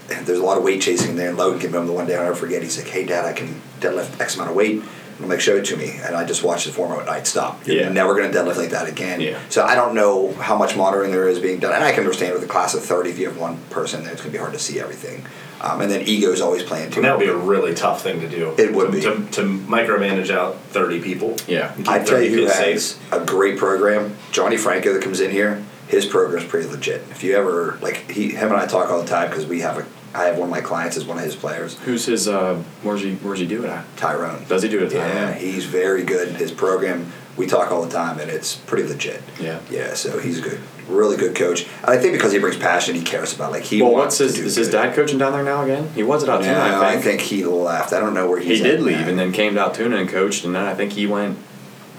there's 0.07 0.39
a 0.39 0.43
lot 0.43 0.57
of 0.57 0.63
weight 0.63 0.81
chasing 0.81 1.11
in 1.11 1.15
there. 1.15 1.29
And 1.29 1.37
Logan 1.37 1.59
came 1.59 1.71
home 1.73 1.85
the 1.87 1.93
one 1.93 2.07
day 2.07 2.15
I'll 2.15 2.23
never 2.23 2.35
forget. 2.35 2.61
He's 2.63 2.77
like, 2.77 2.87
"Hey, 2.87 3.05
Dad, 3.05 3.25
I 3.25 3.33
can 3.33 3.61
deadlift 3.79 4.19
X 4.19 4.35
amount 4.35 4.49
of 4.51 4.55
weight." 4.55 4.75
And 4.81 5.23
I'm 5.25 5.29
like, 5.29 5.41
"Show 5.41 5.55
it 5.57 5.65
to 5.65 5.77
me." 5.77 5.99
And 6.03 6.15
I 6.15 6.23
just 6.25 6.43
watched 6.43 6.65
the 6.67 6.71
form 6.71 6.97
at 6.99 7.05
night. 7.05 7.25
Stop. 7.27 7.65
You're 7.67 7.77
Yeah. 7.77 7.89
never 7.89 8.13
going 8.15 8.31
to 8.31 8.37
deadlift 8.37 8.57
like 8.57 8.69
that 8.69 8.87
again. 8.87 9.19
Yeah. 9.19 9.37
So 9.49 9.63
I 9.63 9.75
don't 9.75 9.93
know 9.95 10.31
how 10.33 10.55
much 10.57 10.75
monitoring 10.75 11.11
there 11.11 11.27
is 11.27 11.39
being 11.39 11.59
done, 11.59 11.73
and 11.73 11.83
I 11.83 11.91
can 11.91 12.01
understand 12.01 12.33
with 12.33 12.43
a 12.43 12.47
class 12.47 12.73
of 12.73 12.83
30, 12.83 13.09
if 13.09 13.17
you 13.19 13.27
have 13.27 13.37
one 13.37 13.57
person, 13.69 14.03
there, 14.03 14.11
it's 14.13 14.21
going 14.21 14.31
to 14.31 14.37
be 14.37 14.41
hard 14.41 14.53
to 14.53 14.59
see 14.59 14.79
everything. 14.79 15.25
Um, 15.59 15.81
and 15.81 15.89
then 15.89 16.01
ego 16.05 16.31
is 16.31 16.39
always 16.39 16.61
playing 16.61 16.91
too. 16.91 16.97
And 16.97 17.05
that 17.05 17.17
would 17.17 17.23
be 17.25 17.31
a 17.31 17.35
really 17.35 17.73
tough 17.73 18.03
thing 18.03 18.21
to 18.21 18.29
do. 18.29 18.53
It 18.59 18.73
would 18.73 18.91
to, 18.91 18.91
be. 18.91 19.01
to, 19.01 19.31
to 19.31 19.41
micromanage 19.41 20.29
out 20.29 20.59
thirty 20.69 21.01
people. 21.01 21.35
Yeah. 21.47 21.73
I 21.87 21.97
tell 21.99 22.21
you 22.21 22.29
who 22.29 22.45
has 22.45 22.85
safe. 22.85 23.11
a 23.13 23.19
great 23.25 23.57
program. 23.57 24.15
Johnny 24.31 24.55
Franco 24.57 24.93
that 24.93 25.01
comes 25.01 25.19
in 25.19 25.31
here. 25.31 25.63
His 25.87 26.05
program's 26.05 26.45
pretty 26.45 26.69
legit. 26.69 27.01
If 27.09 27.23
you 27.23 27.35
ever 27.35 27.79
like, 27.81 28.11
he, 28.11 28.29
him 28.31 28.49
and 28.51 28.57
I 28.61 28.67
talk 28.67 28.91
all 28.91 29.01
the 29.01 29.07
time 29.07 29.29
because 29.29 29.47
we 29.47 29.61
have 29.61 29.77
a. 29.79 29.85
I 30.13 30.23
have 30.25 30.37
one 30.37 30.49
of 30.49 30.51
my 30.51 30.61
clients 30.61 30.97
as 30.97 31.05
one 31.05 31.17
of 31.17 31.23
his 31.23 31.35
players, 31.35 31.75
Who's 31.79 32.05
his? 32.05 32.27
Uh, 32.27 32.63
where's 32.81 33.01
he? 33.01 33.15
Where's 33.15 33.39
he 33.39 33.45
do 33.45 33.63
it 33.63 33.69
at? 33.69 33.85
Tyrone. 33.97 34.45
Does 34.47 34.63
he 34.63 34.69
do 34.69 34.79
it 34.83 34.85
at 34.85 34.93
Yeah, 34.93 35.33
he's 35.33 35.65
very 35.65 36.03
good. 36.03 36.29
His 36.35 36.51
program, 36.51 37.11
we 37.35 37.45
talk 37.45 37.71
all 37.71 37.83
the 37.83 37.91
time, 37.91 38.19
and 38.19 38.29
it's 38.31 38.55
pretty 38.55 38.87
legit. 38.87 39.21
Yeah. 39.39 39.59
Yeah, 39.69 39.93
so 39.93 40.17
he's 40.19 40.39
a 40.39 40.41
good, 40.41 40.59
really 40.87 41.17
good 41.17 41.35
coach. 41.35 41.67
I 41.83 41.97
think 41.97 42.13
because 42.13 42.31
he 42.31 42.39
brings 42.39 42.57
passion, 42.57 42.95
he 42.95 43.03
cares 43.03 43.33
about 43.35 43.51
like 43.51 43.63
he 43.63 43.81
Well, 43.81 43.91
what's 43.93 44.17
his? 44.17 44.39
Is 44.39 44.55
his 44.55 44.67
good. 44.69 44.73
dad 44.73 44.95
coaching 44.95 45.17
down 45.19 45.33
there 45.33 45.43
now 45.43 45.63
again? 45.63 45.89
He 45.93 46.03
was 46.03 46.23
at 46.23 46.29
Altoona, 46.29 46.53
No, 46.53 46.81
I 46.81 46.97
think. 46.97 47.21
he 47.21 47.43
left. 47.45 47.93
I 47.93 47.99
don't 47.99 48.13
know 48.13 48.27
where 48.29 48.39
he's 48.39 48.57
he 48.59 48.63
did 48.63 48.81
leave 48.81 49.01
now. 49.01 49.09
and 49.09 49.19
then 49.19 49.31
came 49.31 49.53
to 49.55 49.59
Altoona 49.61 49.97
and 49.97 50.09
coached, 50.09 50.45
and 50.45 50.55
then 50.55 50.63
I 50.63 50.73
think 50.73 50.93
he 50.93 51.05
went. 51.05 51.37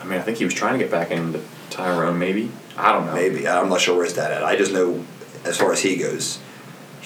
I 0.01 0.05
mean, 0.05 0.19
I 0.19 0.23
think 0.23 0.39
he 0.39 0.45
was 0.45 0.55
trying 0.55 0.73
to 0.73 0.79
get 0.79 0.91
back 0.91 1.11
into 1.11 1.41
Tyrone, 1.71 2.19
maybe. 2.19 2.51
I 2.77 2.93
don't 2.93 3.07
know. 3.07 3.15
Maybe 3.15 3.47
I'm 3.47 3.69
not 3.69 3.81
sure 3.81 3.95
where 3.97 4.05
his 4.07 4.15
dad 4.15 4.33
at. 4.33 4.43
I 4.45 4.57
just 4.57 4.73
know, 4.73 5.05
as 5.45 5.57
far 5.59 5.73
as 5.73 5.81
he 5.83 5.97
goes, 5.97 6.39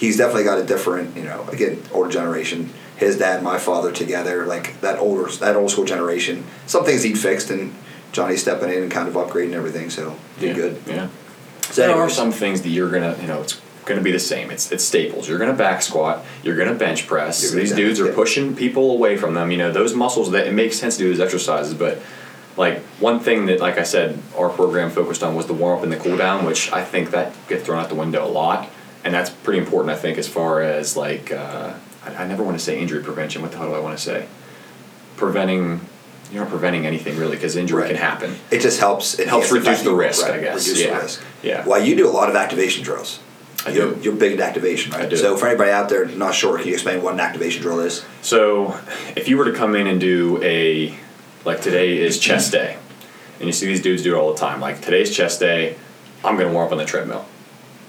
he's 0.02 0.16
definitely 0.16 0.42
got 0.42 0.58
a 0.58 0.64
different, 0.64 1.16
you 1.16 1.22
know, 1.22 1.46
again, 1.52 1.80
older 1.92 2.10
generation. 2.10 2.70
His 2.96 3.18
dad 3.18 3.36
and 3.36 3.44
my 3.44 3.58
father 3.58 3.92
together, 3.92 4.46
like 4.46 4.80
that 4.80 4.98
older, 4.98 5.30
that 5.36 5.54
old 5.54 5.70
school 5.70 5.84
generation. 5.84 6.44
Some 6.66 6.84
things 6.84 7.04
he'd 7.04 7.18
fixed, 7.18 7.50
and 7.50 7.72
Johnny's 8.10 8.42
stepping 8.42 8.68
in 8.68 8.82
and 8.82 8.90
kind 8.90 9.06
of 9.08 9.14
upgrading 9.14 9.52
everything, 9.52 9.90
so 9.90 10.16
did 10.40 10.48
yeah. 10.48 10.54
good. 10.54 10.82
Yeah. 10.86 11.08
So 11.62 11.86
there 11.86 11.96
are 11.96 12.10
some 12.10 12.32
things 12.32 12.62
that 12.62 12.70
you're 12.70 12.90
gonna, 12.90 13.16
you 13.20 13.28
know, 13.28 13.42
it's 13.42 13.60
gonna 13.84 14.02
be 14.02 14.10
the 14.10 14.18
same. 14.18 14.50
It's 14.50 14.72
it's 14.72 14.82
staples. 14.82 15.28
You're 15.28 15.38
gonna 15.38 15.52
back 15.54 15.82
squat. 15.82 16.24
You're 16.42 16.56
gonna 16.56 16.74
bench 16.74 17.06
press. 17.06 17.42
You're 17.42 17.60
These 17.60 17.72
dudes 17.72 18.00
are 18.00 18.08
yeah. 18.08 18.14
pushing 18.14 18.56
people 18.56 18.90
away 18.90 19.16
from 19.16 19.34
them. 19.34 19.52
You 19.52 19.58
know, 19.58 19.72
those 19.72 19.94
muscles 19.94 20.32
that 20.32 20.48
it 20.48 20.52
makes 20.52 20.76
sense 20.76 20.96
to 20.96 21.04
do 21.04 21.10
those 21.10 21.20
exercises, 21.20 21.74
but. 21.74 21.98
Like 22.54 22.80
one 23.00 23.18
thing 23.18 23.46
that, 23.46 23.60
like 23.60 23.78
I 23.78 23.82
said, 23.82 24.18
our 24.36 24.50
program 24.50 24.90
focused 24.90 25.22
on 25.22 25.34
was 25.34 25.46
the 25.46 25.54
warm 25.54 25.78
up 25.78 25.84
and 25.84 25.90
the 25.90 25.96
cool 25.96 26.18
down, 26.18 26.44
which 26.44 26.70
I 26.70 26.84
think 26.84 27.10
that 27.12 27.32
gets 27.48 27.64
thrown 27.64 27.82
out 27.82 27.88
the 27.88 27.94
window 27.94 28.22
a 28.22 28.28
lot, 28.28 28.68
and 29.04 29.12
that's 29.14 29.30
pretty 29.30 29.58
important. 29.58 29.90
I 29.90 29.96
think 29.98 30.18
as 30.18 30.28
far 30.28 30.60
as 30.62 30.96
like, 30.96 31.32
uh, 31.32 31.74
I, 32.04 32.14
I 32.14 32.26
never 32.26 32.42
want 32.42 32.58
to 32.58 32.64
say 32.64 32.80
injury 32.80 33.02
prevention. 33.02 33.42
What 33.42 33.50
the 33.52 33.58
hell 33.58 33.68
do 33.68 33.74
I 33.74 33.80
want 33.80 33.96
to 33.96 34.02
say? 34.02 34.26
Preventing, 35.16 35.80
you're 36.32 36.42
not 36.42 36.50
preventing 36.50 36.86
anything 36.86 37.16
really 37.18 37.36
because 37.36 37.56
injury 37.56 37.82
Right. 37.82 37.88
can 37.88 37.96
happen. 37.96 38.36
It 38.50 38.60
just 38.60 38.80
helps. 38.80 39.18
It 39.18 39.28
Helps 39.28 39.52
reduce 39.52 39.82
the 39.82 39.94
risk, 39.94 40.24
I 40.26 40.38
guess. 40.38 40.66
Reduce 40.68 40.84
Yeah. 40.84 40.96
the 40.96 41.02
risk. 41.02 41.22
Yeah. 41.42 41.64
Well, 41.66 41.82
you 41.84 41.94
do 41.96 42.08
a 42.08 42.10
lot 42.10 42.28
of 42.28 42.36
activation 42.36 42.82
drills. 42.82 43.18
I 43.64 43.70
you're, 43.70 43.92
do. 43.94 44.00
You're 44.02 44.14
big 44.16 44.32
into 44.32 44.44
activation, 44.44 44.92
right? 44.92 45.02
I 45.02 45.06
do. 45.06 45.16
So 45.16 45.36
for 45.36 45.46
anybody 45.46 45.70
out 45.70 45.88
there 45.88 46.04
not 46.06 46.34
sure, 46.34 46.58
can 46.58 46.66
you 46.66 46.72
explain 46.74 47.00
what 47.02 47.14
an 47.14 47.20
activation 47.20 47.62
drill 47.62 47.78
is? 47.80 48.04
So, 48.20 48.76
if 49.14 49.28
you 49.28 49.36
were 49.36 49.44
to 49.44 49.52
come 49.52 49.76
in 49.76 49.86
and 49.86 50.00
do 50.00 50.42
a, 50.42 50.96
like 51.44 51.60
today 51.60 51.98
is 51.98 52.18
chest 52.18 52.50
day, 52.50 52.76
and 53.38 53.46
you 53.46 53.52
see 53.52 53.66
these 53.66 53.80
dudes 53.82 54.02
do 54.02 54.16
it 54.16 54.18
all 54.18 54.32
the 54.32 54.38
time, 54.40 54.60
like 54.60 54.80
today's 54.80 55.14
chest 55.14 55.38
day, 55.38 55.76
I'm 56.24 56.36
gonna 56.36 56.52
warm 56.52 56.66
up 56.66 56.72
on 56.72 56.78
the 56.78 56.84
treadmill. 56.84 57.24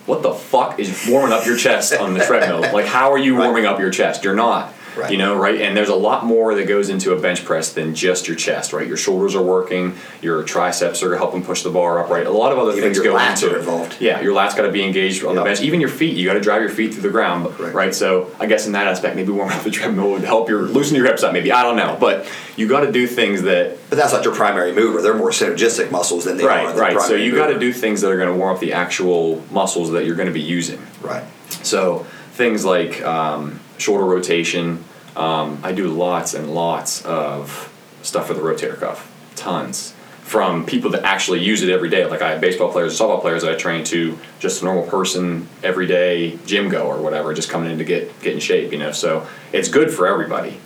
What 0.05 0.21
the 0.21 0.33
fuck 0.33 0.79
is 0.79 1.07
warming 1.09 1.31
up 1.31 1.45
your 1.45 1.55
chest 1.55 1.93
on 1.93 2.13
the 2.13 2.25
treadmill? 2.25 2.73
Like, 2.73 2.85
how 2.85 3.11
are 3.13 3.17
you 3.17 3.35
warming 3.37 3.65
up 3.65 3.79
your 3.79 3.89
chest? 3.89 4.23
You're 4.23 4.35
not. 4.35 4.72
Right. 4.95 5.11
You 5.11 5.17
know, 5.17 5.35
right? 5.35 5.59
And 5.61 5.75
there's 5.75 5.89
a 5.89 5.95
lot 5.95 6.25
more 6.25 6.53
that 6.55 6.67
goes 6.67 6.89
into 6.89 7.13
a 7.13 7.19
bench 7.19 7.43
press 7.45 7.73
than 7.73 7.95
just 7.95 8.27
your 8.27 8.35
chest, 8.37 8.73
right? 8.73 8.87
Your 8.87 8.97
shoulders 8.97 9.35
are 9.35 9.41
working, 9.41 9.95
your 10.21 10.43
triceps 10.43 11.01
are 11.01 11.15
helping 11.15 11.43
push 11.43 11.63
the 11.63 11.69
bar 11.69 12.03
up, 12.03 12.09
right? 12.09 12.25
A 12.27 12.31
lot 12.31 12.51
of 12.51 12.59
other 12.59 12.71
Even 12.71 12.83
things 12.83 12.97
your 12.97 13.05
go 13.05 13.15
lats 13.15 13.41
into 13.43 13.51
are 13.51 13.55
it. 13.55 13.59
involved. 13.59 13.97
Yeah, 13.99 14.21
your 14.21 14.33
lats 14.35 14.55
got 14.55 14.63
to 14.63 14.71
be 14.71 14.83
engaged 14.83 15.23
on 15.25 15.35
the 15.35 15.43
bench. 15.43 15.61
Even 15.61 15.79
your 15.79 15.89
feet, 15.89 16.15
you 16.15 16.25
got 16.27 16.33
to 16.33 16.39
drive 16.41 16.61
your 16.61 16.69
feet 16.69 16.93
through 16.93 17.01
the 17.03 17.09
ground, 17.09 17.47
Correct. 17.55 17.73
right? 17.75 17.93
So 17.95 18.29
I 18.39 18.45
guess 18.45 18.65
in 18.67 18.73
that 18.73 18.87
aspect, 18.87 19.15
maybe 19.15 19.31
warming 19.31 19.57
up 19.57 19.63
the 19.63 19.71
treadmill 19.71 20.11
would 20.11 20.23
help 20.23 20.49
your 20.49 20.61
loosen 20.63 20.95
your 20.95 21.05
hips 21.07 21.23
up. 21.23 21.33
Maybe 21.33 21.51
I 21.51 21.63
don't 21.63 21.75
know, 21.77 21.97
but 21.99 22.27
you 22.55 22.67
got 22.67 22.81
to 22.81 22.91
do 22.91 23.07
things 23.07 23.41
that 23.43 23.77
But 23.89 23.97
that's 23.97 24.13
not 24.13 24.23
your 24.23 24.35
primary 24.35 24.73
mover. 24.73 25.01
They're 25.01 25.15
more 25.15 25.31
synergistic 25.31 25.89
muscles 25.91 26.25
than 26.25 26.37
they 26.37 26.45
right, 26.45 26.65
are. 26.65 26.73
the 26.73 26.81
right. 26.81 27.01
So 27.01 27.15
you 27.15 27.35
got 27.35 27.47
to 27.47 27.57
do 27.59 27.73
things 27.73 28.01
that 28.01 28.11
are 28.11 28.17
going 28.17 28.31
to 28.31 28.35
warm 28.37 28.53
up 28.55 28.59
the 28.61 28.73
actual 28.73 29.43
muscles 29.51 29.91
that 29.91 30.05
you're 30.05 30.15
going 30.15 30.27
to 30.27 30.33
be 30.33 30.41
using. 30.41 30.79
Right. 31.01 31.23
So 31.49 32.05
things 32.33 32.63
like 32.65 33.01
um, 33.03 33.59
shoulder 33.77 34.05
rotation. 34.05 34.83
Um, 35.15 35.59
I 35.63 35.71
do 35.71 35.87
lots 35.87 36.33
and 36.33 36.53
lots 36.53 37.05
of 37.05 37.71
stuff 38.01 38.27
for 38.27 38.33
the 38.33 38.41
rotator 38.41 38.77
cuff, 38.79 39.11
tons. 39.35 39.93
From 40.21 40.65
people 40.65 40.89
that 40.91 41.03
actually 41.03 41.43
use 41.43 41.63
it 41.63 41.69
every 41.69 41.89
day, 41.89 42.05
like 42.05 42.21
I 42.21 42.31
have 42.31 42.41
baseball 42.41 42.71
players, 42.71 42.99
and 42.99 43.09
softball 43.09 43.21
players 43.21 43.43
that 43.43 43.51
I 43.51 43.55
train 43.55 43.83
to 43.85 44.17
just 44.39 44.61
a 44.61 44.65
normal 44.65 44.87
person, 44.87 45.47
everyday 45.61 46.39
gym 46.45 46.69
go 46.69 46.87
or 46.87 47.01
whatever, 47.01 47.33
just 47.33 47.49
coming 47.49 47.69
in 47.69 47.77
to 47.77 47.83
get 47.83 48.19
get 48.21 48.33
in 48.33 48.39
shape. 48.39 48.71
You 48.71 48.79
know, 48.79 48.91
so 48.91 49.27
it's 49.51 49.67
good 49.67 49.91
for 49.91 50.07
everybody. 50.07 50.59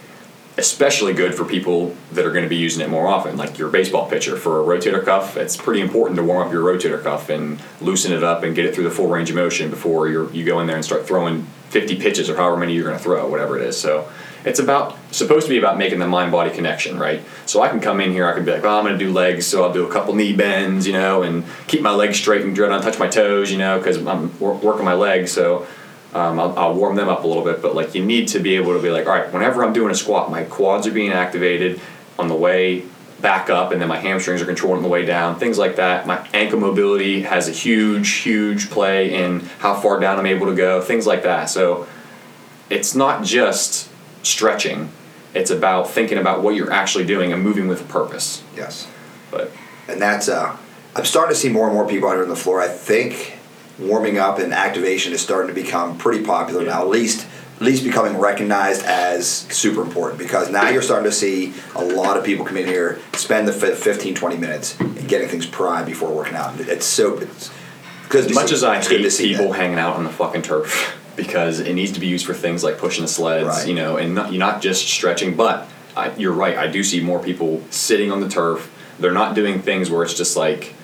Especially 0.60 1.14
good 1.14 1.36
for 1.36 1.46
people 1.46 1.96
that 2.14 2.26
are 2.26 2.32
going 2.32 2.44
to 2.44 2.50
be 2.50 2.56
using 2.56 2.82
it 2.82 2.90
more 2.90 3.08
often, 3.08 3.36
like 3.38 3.60
your 3.60 3.70
baseball 3.70 4.10
pitcher 4.10 4.38
for 4.38 4.60
a 4.60 4.64
rotator 4.64 5.04
cuff. 5.04 5.38
It's 5.38 5.58
pretty 5.58 5.82
important 5.82 6.18
to 6.18 6.24
warm 6.24 6.48
up 6.48 6.54
your 6.54 6.64
rotator 6.64 7.02
cuff 7.02 7.30
and 7.30 7.62
loosen 7.82 8.12
it 8.12 8.24
up 8.24 8.44
and 8.44 8.56
get 8.56 8.66
it 8.66 8.74
through 8.74 8.86
the 8.86 8.92
full 8.92 9.08
range 9.08 9.30
of 9.30 9.36
motion 9.36 9.70
before 9.70 10.08
you 10.08 10.30
you 10.32 10.46
go 10.46 10.60
in 10.60 10.68
there 10.68 10.76
and 10.76 10.86
start 10.86 11.06
throwing 11.06 11.46
50 11.70 11.98
pitches 11.98 12.30
or 12.30 12.36
however 12.36 12.58
many 12.58 12.74
you're 12.74 12.86
going 12.86 12.98
to 12.98 13.04
throw, 13.04 13.28
whatever 13.28 13.58
it 13.58 13.66
is. 13.66 13.80
So 13.80 14.10
it's 14.46 14.60
about 14.60 14.98
supposed 15.12 15.48
to 15.48 15.50
be 15.50 15.58
about 15.58 15.78
making 15.78 16.00
the 16.00 16.08
mind 16.08 16.32
body 16.32 16.50
connection, 16.50 16.98
right? 16.98 17.22
So 17.46 17.62
I 17.62 17.70
can 17.70 17.80
come 17.80 18.00
in 18.00 18.12
here, 18.12 18.28
I 18.28 18.34
can 18.34 18.46
be 18.46 18.52
like, 18.52 18.64
well, 18.64 18.78
I'm 18.78 18.86
going 18.86 18.98
to 18.98 19.04
do 19.04 19.12
legs, 19.12 19.46
so 19.46 19.64
I'll 19.64 19.74
do 19.74 19.86
a 19.86 19.92
couple 19.92 20.16
knee 20.16 20.34
bends, 20.34 20.88
you 20.88 20.94
know, 20.94 21.24
and 21.24 21.44
keep 21.68 21.82
my 21.82 21.92
legs 21.92 22.18
straight 22.18 22.44
and 22.44 22.58
not 22.58 22.84
touch 22.84 23.00
my 23.00 23.08
toes, 23.08 23.52
you 23.52 23.58
know, 23.58 23.78
because 23.78 23.98
I'm 24.06 24.38
wor- 24.40 24.56
working 24.56 24.86
my 24.86 24.94
legs. 24.94 25.32
So 25.32 25.68
um, 26.14 26.40
I'll, 26.40 26.58
I'll 26.58 26.74
warm 26.74 26.96
them 26.96 27.10
up 27.10 27.24
a 27.24 27.28
little 27.28 27.44
bit, 27.44 27.62
but 27.62 27.76
like 27.76 27.94
you 27.94 28.06
need 28.06 28.30
to 28.30 28.40
be 28.40 28.56
able 28.56 28.74
to 28.74 28.82
be 28.82 28.90
like, 28.90 29.08
all 29.08 29.14
right, 29.14 29.32
whenever 29.34 29.64
I'm 29.64 29.74
doing 29.74 29.92
a 29.92 29.96
squat, 29.96 30.32
my 30.32 30.44
quads 30.44 30.88
are 30.88 30.92
being 30.92 31.12
activated 31.12 31.82
on 32.18 32.28
the 32.28 32.36
way 32.36 32.86
back 33.22 33.50
up, 33.50 33.72
and 33.72 33.82
then 33.82 33.88
my 33.88 33.98
hamstrings 33.98 34.42
are 34.42 34.46
controlling 34.46 34.82
the 34.84 34.88
way 34.88 35.06
down, 35.06 35.39
things 35.39 35.58
like 35.58 35.76
that. 35.78 36.06
My 36.06 36.28
ankle 36.34 36.60
mobility 36.60 37.22
has 37.22 37.48
a 37.48 37.52
huge, 37.52 38.10
huge 38.18 38.70
play 38.70 39.13
in 39.13 39.39
how 39.60 39.74
far 39.80 40.00
down 40.00 40.20
I'm 40.20 40.26
able 40.26 40.46
to 40.48 40.56
go, 40.56 40.82
things 40.82 41.08
like 41.08 41.24
that. 41.24 41.50
So 41.50 41.88
it's 42.70 42.94
not 42.96 43.24
just 43.24 43.89
stretching; 44.24 44.89
it's 45.34 45.50
about 45.50 45.89
thinking 45.89 46.18
about 46.18 46.44
what 46.44 46.56
you're 46.56 46.72
actually 46.72 47.06
doing 47.06 47.34
and 47.34 47.41
moving 47.41 47.68
with 47.68 47.82
a 47.82 47.86
purpose. 47.86 48.44
Yes. 48.56 48.88
But 49.32 49.52
And 49.88 50.02
that's 50.02 50.30
uh, 50.30 50.56
I'm 50.96 51.06
starting 51.06 51.34
to 51.34 51.39
see 51.39 51.50
more 51.50 51.65
and 51.65 51.74
more 51.74 51.88
people 51.88 52.10
out 52.10 52.13
here 52.13 52.24
on 52.24 52.30
the 52.30 52.36
floor. 52.36 52.62
I 52.62 52.68
think 52.68 53.34
warming 53.80 54.18
up 54.18 54.39
and 54.39 54.54
activation 54.54 55.13
is 55.13 55.22
starting 55.22 55.54
to 55.54 55.60
become 55.62 55.98
pretty 55.98 56.24
popular 56.24 56.62
Yeah. 56.63 56.70
now. 56.72 56.82
At 56.82 56.88
least, 56.89 57.28
least 57.60 57.84
becoming 57.84 58.17
recognized 58.17 58.84
as 58.86 59.28
super 59.28 59.82
important 59.82 60.20
because 60.20 60.50
now 60.52 60.70
you're 60.70 60.82
starting 60.82 61.10
to 61.10 61.15
see 61.15 61.54
a 61.76 61.84
lot 61.84 62.15
of 62.17 62.24
people 62.24 62.46
come 62.46 62.58
in 62.58 62.65
here, 62.67 63.00
spend 63.13 63.48
the 63.48 63.54
fi- 63.54 63.74
15, 63.74 64.15
20 64.15 64.38
minutes 64.38 64.80
and 64.80 65.08
getting 65.08 65.28
things 65.28 65.46
primed 65.46 65.86
before 65.88 66.12
working 66.13 66.36
out. 66.36 66.60
It's 66.60 66.86
so 66.86 67.17
as 68.13 68.34
much 68.34 68.52
as 68.52 68.63
I 68.63 68.78
It's 68.78 68.88
good 68.88 68.98
to 68.98 69.04
hate 69.04 69.10
see 69.12 69.30
people 69.30 69.50
that. 69.52 69.58
hanging 69.60 69.80
out 69.80 69.96
on 69.96 70.04
the 70.04 70.10
fucking 70.10 70.43
turf 70.43 70.96
because 71.15 71.60
it 71.60 71.74
needs 71.74 71.91
to 71.93 72.00
be 72.00 72.08
used 72.08 72.26
for 72.26 72.34
things 72.34 72.63
like 72.63 72.78
pushing 72.78 73.02
the 73.02 73.08
sleds, 73.08 73.48
Right. 73.48 73.67
you 73.67 73.74
know, 73.74 73.98
and 73.98 74.13
not, 74.15 74.32
you're 74.32 74.39
not 74.39 74.62
just 74.62 74.88
stretching, 74.88 75.36
but 75.36 75.67
I, 75.96 76.15
you're 76.15 76.34
right. 76.34 76.56
I 76.58 76.67
do 76.67 76.84
see 76.84 77.02
more 77.02 77.20
people 77.20 77.63
sitting 77.72 78.12
on 78.12 78.22
the 78.22 78.30
turf. 78.30 78.72
They're 79.00 79.12
not 79.12 79.34
doing 79.36 79.62
things 79.63 79.89
where 79.89 80.04
it's 80.04 80.13
just 80.13 80.38
like, 80.38 80.76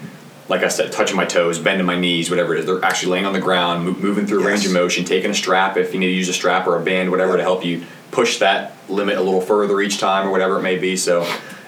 like 0.53 0.63
I 0.63 0.67
said, 0.67 0.91
touching 0.91 1.17
my 1.17 1.25
toes, 1.25 1.57
bending 1.57 1.87
my 1.87 1.99
knees, 1.99 2.29
whatever 2.29 2.53
it 2.53 2.59
is. 2.59 2.67
They're 2.67 2.85
actually 2.85 3.13
laying 3.13 3.25
on 3.25 3.33
the 3.33 3.39
ground, 3.39 3.85
mo- 3.85 3.95
moving 3.95 4.27
through 4.27 4.43
a 4.43 4.47
range 4.47 4.67
of 4.67 4.71
motion, 4.71 5.03
taking 5.03 5.31
a 5.31 5.33
strap 5.33 5.77
if 5.77 5.95
you 5.95 5.99
need 5.99 6.07
to 6.07 6.13
use 6.13 6.29
a 6.29 6.33
strap 6.33 6.67
or 6.67 6.79
a 6.79 6.83
band, 6.83 7.09
whatever, 7.09 7.37
to 7.37 7.41
help 7.41 7.65
you 7.65 7.83
push 8.11 8.37
that 8.37 8.77
limit 8.87 9.17
a 9.17 9.21
little 9.21 9.41
further 9.41 9.81
each 9.81 9.97
time 9.97 10.27
or 10.27 10.31
whatever 10.31 10.59
it 10.59 10.61
may 10.61 10.77
be. 10.77 10.95
So, 10.95 11.23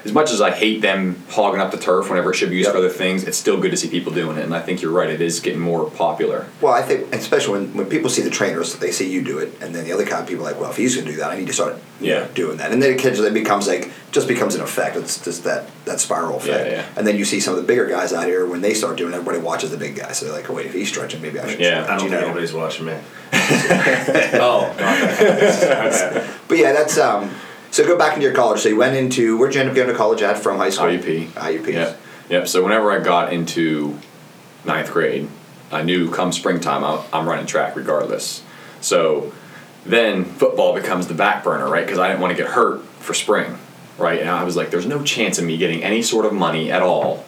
as 0.06 0.14
much 0.14 0.32
as 0.32 0.40
I 0.40 0.52
hate 0.52 0.82
them 0.82 1.24
hogging 1.32 1.60
up 1.60 1.72
the 1.72 1.78
turf 1.78 2.10
whenever 2.10 2.30
it 2.32 2.36
should 2.36 2.52
be 2.52 2.58
used 2.58 2.68
Yep. 2.68 2.74
for 2.74 2.78
other 2.80 2.90
things, 2.90 3.24
it's 3.24 3.38
still 3.38 3.60
good 3.60 3.72
to 3.72 3.78
see 3.78 3.90
people 3.90 4.14
doing 4.14 4.38
it. 4.38 4.44
And 4.44 4.54
I 4.56 4.62
think 4.62 4.82
you're 4.82 4.92
right; 4.92 5.10
it 5.10 5.20
is 5.20 5.40
getting 5.40 5.60
more 5.60 5.90
popular. 5.90 6.46
Well, 6.62 6.74
I 6.74 6.84
think, 6.84 7.14
especially 7.14 7.54
when, 7.60 7.74
when 7.74 7.86
people 7.88 8.10
see 8.10 8.22
the 8.22 8.30
trainers, 8.30 8.76
they 8.76 8.92
see 8.92 9.10
you 9.12 9.24
do 9.24 9.40
it, 9.40 9.54
and 9.62 9.74
then 9.74 9.84
the 9.84 9.92
other 9.92 10.06
kind 10.06 10.22
of 10.22 10.28
people 10.30 10.46
are 10.48 10.52
like, 10.52 10.62
well, 10.62 10.70
if 10.70 10.78
he's 10.78 10.94
going 10.96 11.08
to 11.08 11.12
do 11.14 11.18
that, 11.20 11.32
I 11.32 11.38
need 11.38 11.48
to 11.48 11.54
start 11.54 11.78
Yeah. 12.00 12.28
doing 12.36 12.58
that. 12.58 12.72
And 12.72 12.82
then 12.84 12.92
it 12.94 13.00
kids, 13.00 13.20
it 13.20 13.34
becomes 13.34 13.68
like, 13.68 13.92
just 14.12 14.28
becomes 14.28 14.54
an 14.56 14.62
effect. 14.62 14.96
It's 14.96 15.24
just 15.24 15.44
that, 15.46 15.68
that 15.86 16.00
spiral 16.00 16.38
effect. 16.38 16.68
Yeah, 16.70 16.78
yeah. 16.78 16.86
And 16.96 17.06
then 17.08 17.16
you 17.18 17.26
see 17.26 17.40
some 17.40 17.54
of 17.56 17.60
the 17.62 17.66
bigger 17.68 17.88
guys 17.88 18.14
out 18.14 18.26
here, 18.28 18.46
when 18.46 18.62
they 18.62 18.74
start 18.74 18.98
doing 18.98 19.12
it, 19.12 19.16
everybody 19.16 19.40
watches 19.40 19.72
the 19.72 19.78
big 19.78 19.96
guy. 19.96 20.12
So 20.12 20.26
they're 20.26 20.36
like, 20.36 20.50
oh, 20.50 20.54
wait, 20.54 20.68
if 20.68 20.74
he's 20.74 20.88
stretching, 20.90 21.22
maybe 21.22 21.40
I 21.40 21.50
should 21.50 21.60
Yeah. 21.60 21.84
stretch. 21.84 21.90
I 21.90 21.96
don't 21.98 22.04
you 22.06 22.10
think 22.12 22.22
know? 22.22 22.28
anybody's 22.28 22.54
watching 22.54 22.86
me. 22.86 22.94
oh, 24.40 24.72
But 26.48 26.58
yeah, 26.58 26.74
that's, 26.74 26.98
um, 26.98 27.32
so 27.76 27.86
go 27.86 27.98
back 27.98 28.14
into 28.14 28.26
your 28.26 28.34
college. 28.34 28.62
So 28.62 28.70
you 28.70 28.78
went 28.78 28.96
into, 28.96 29.38
where'd 29.38 29.54
you 29.54 29.60
end 29.60 29.70
up 29.70 29.76
going 29.76 29.90
to 29.90 29.94
college 29.94 30.22
at 30.22 30.38
from 30.40 30.60
high 30.60 30.70
school? 30.70 30.86
IUP. 30.86 31.28
IUP. 31.32 31.74
Yep. 31.74 32.02
Yep. 32.30 32.48
So 32.48 32.64
whenever 32.64 32.90
I 32.90 33.00
got 33.04 33.34
into 33.34 34.00
ninth 34.64 34.94
grade, 34.94 35.28
I 35.74 35.82
knew 35.82 36.10
come 36.10 36.32
springtime 36.32 36.86
I'm 37.12 37.28
running 37.28 37.46
track 37.46 37.76
regardless. 37.76 38.44
So 38.80 39.34
then 39.86 40.24
football 40.24 40.74
becomes 40.74 41.08
the 41.08 41.16
back 41.16 41.44
burner, 41.44 41.70
right? 41.70 41.86
Because 41.86 42.00
I 42.00 42.08
didn't 42.08 42.22
want 42.22 42.32
to 42.32 42.42
get 42.42 42.52
hurt 42.52 42.82
for 43.02 43.14
spring, 43.14 43.58
right? 43.98 44.22
And 44.22 44.30
I 44.30 44.46
was 44.46 44.56
like, 44.56 44.72
there's 44.72 44.86
no 44.86 45.04
chance 45.04 45.38
of 45.38 45.44
me 45.44 45.58
getting 45.58 45.84
any 45.84 46.02
sort 46.02 46.26
of 46.26 46.32
money 46.32 46.72
at 46.72 46.82
all 46.82 47.26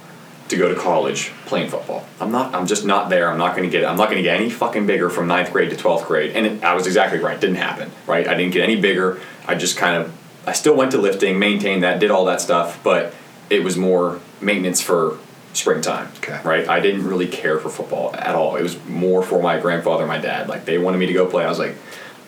to 0.48 0.56
go 0.56 0.74
to 0.74 0.80
college 0.80 1.34
playing 1.46 1.70
football. 1.70 2.06
I'm 2.22 2.32
not. 2.32 2.56
I'm 2.56 2.68
just 2.68 2.86
not 2.86 3.10
there. 3.10 3.30
I'm 3.30 3.38
not 3.38 3.54
going 3.58 3.68
to 3.68 3.70
get. 3.70 3.84
it. 3.84 3.86
I'm 3.86 3.98
not 3.98 4.06
going 4.06 4.16
to 4.16 4.24
get 4.24 4.40
any 4.40 4.50
fucking 4.50 4.88
bigger 4.88 5.10
from 5.10 5.28
ninth 5.28 5.52
grade 5.52 5.72
to 5.72 5.76
twelfth 5.76 6.08
grade. 6.08 6.38
And 6.38 6.46
it, 6.46 6.64
I 6.64 6.74
was 6.74 6.88
exactly 6.88 7.20
right. 7.20 7.38
Didn't 7.38 7.58
happen. 7.58 7.92
Right. 8.06 8.26
I 8.26 8.34
didn't 8.34 8.54
get 8.54 8.64
any 8.64 8.80
bigger. 8.80 9.20
I 9.46 9.56
just 9.56 9.76
kind 9.76 10.02
of. 10.02 10.14
I 10.48 10.54
still 10.54 10.76
went 10.76 10.92
to 10.92 10.98
lifting, 10.98 11.38
maintained 11.38 11.84
that, 11.84 12.00
did 12.00 12.10
all 12.10 12.26
that 12.26 12.42
stuff, 12.42 12.80
but 12.84 13.14
it 13.50 13.64
was 13.64 13.78
more 13.78 14.20
maintenance 14.42 14.82
for 14.82 15.18
springtime. 15.54 16.10
Okay. 16.18 16.40
Right. 16.44 16.68
I 16.68 16.80
didn't 16.80 17.06
really 17.06 17.28
care 17.28 17.60
for 17.60 17.70
football 17.70 18.16
at 18.16 18.34
all. 18.36 18.56
It 18.56 18.64
was 18.64 18.84
more 18.86 19.22
for 19.24 19.42
my 19.42 19.60
grandfather, 19.60 20.04
and 20.04 20.10
my 20.10 20.20
dad. 20.20 20.48
Like 20.48 20.66
they 20.66 20.78
wanted 20.78 20.98
me 21.00 21.06
to 21.08 21.14
go 21.14 21.26
play. 21.26 21.44
I 21.44 21.50
was 21.50 21.60
like, 21.60 21.76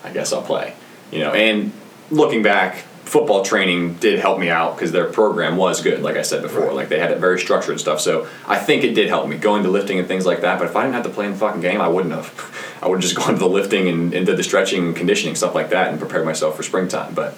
I 0.03 0.12
guess 0.12 0.34
I'll 0.34 0.41
play. 0.41 0.73
You 1.12 1.19
know. 1.19 1.32
And 1.34 1.71
looking 2.12 2.43
back, 2.43 2.77
football 3.05 3.43
training 3.43 3.95
did 3.95 4.19
help 4.19 4.38
me 4.39 4.49
out 4.49 4.75
because 4.75 4.91
their 4.91 5.05
program 5.05 5.58
was 5.58 5.82
good. 5.82 6.01
Like 6.01 6.15
I 6.17 6.21
said 6.21 6.41
before, 6.41 6.67
Right. 6.67 6.75
like 6.75 6.89
they 6.89 6.99
had 6.99 7.12
it 7.12 7.19
very 7.19 7.39
structured 7.39 7.71
and 7.71 7.79
stuff. 7.79 8.01
So 8.01 8.27
I 8.47 8.58
think 8.58 8.84
it 8.84 8.93
did 8.93 9.08
help 9.10 9.27
me 9.27 9.38
going 9.38 9.63
to 9.63 9.69
lifting 9.69 9.97
and 9.97 10.08
things 10.08 10.25
like 10.25 10.41
that. 10.41 10.60
But 10.60 10.67
if 10.67 10.75
I 10.75 10.84
didn't 10.84 10.95
have 10.95 11.03
to 11.03 11.10
play 11.10 11.25
in 11.25 11.32
the 11.32 11.38
fucking 11.38 11.62
game, 11.62 11.82
I 11.82 11.88
wouldn't 11.88 12.13
have. 12.13 12.77
I 12.82 12.88
would 12.88 12.95
have 12.97 13.03
just 13.03 13.15
gone 13.15 13.34
to 13.34 13.39
the 13.39 13.49
lifting 13.49 13.88
and, 13.88 14.13
and 14.13 14.25
did 14.25 14.38
the 14.38 14.43
stretching 14.43 14.88
and 14.88 14.95
conditioning 14.95 15.36
stuff 15.36 15.53
like 15.55 15.69
that 15.71 15.89
and 15.89 15.99
prepared 15.99 16.25
myself 16.25 16.55
for 16.55 16.63
springtime. 16.63 17.13
But 17.13 17.36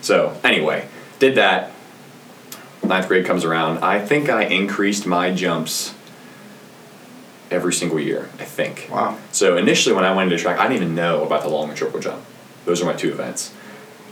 so 0.00 0.38
anyway, 0.44 0.88
did 1.18 1.34
that. 1.36 1.72
Ninth 2.82 3.08
grade 3.08 3.26
comes 3.26 3.44
around. 3.44 3.78
I 3.78 4.04
think 4.04 4.28
I 4.28 4.44
increased 4.44 5.06
my 5.06 5.32
jumps 5.32 5.94
every 7.50 7.72
single 7.72 8.00
year. 8.00 8.28
I 8.38 8.44
think. 8.44 8.88
Wow. 8.90 9.18
So 9.32 9.56
initially, 9.56 9.94
when 9.94 10.04
I 10.04 10.14
went 10.14 10.32
into 10.32 10.42
track, 10.42 10.58
I 10.58 10.62
didn't 10.64 10.82
even 10.82 10.94
know 10.94 11.24
about 11.24 11.42
the 11.42 11.48
long 11.48 11.68
and 11.68 11.76
triple 11.76 12.00
jump. 12.00 12.24
Those 12.64 12.82
are 12.82 12.86
my 12.86 12.94
two 12.94 13.10
events. 13.10 13.52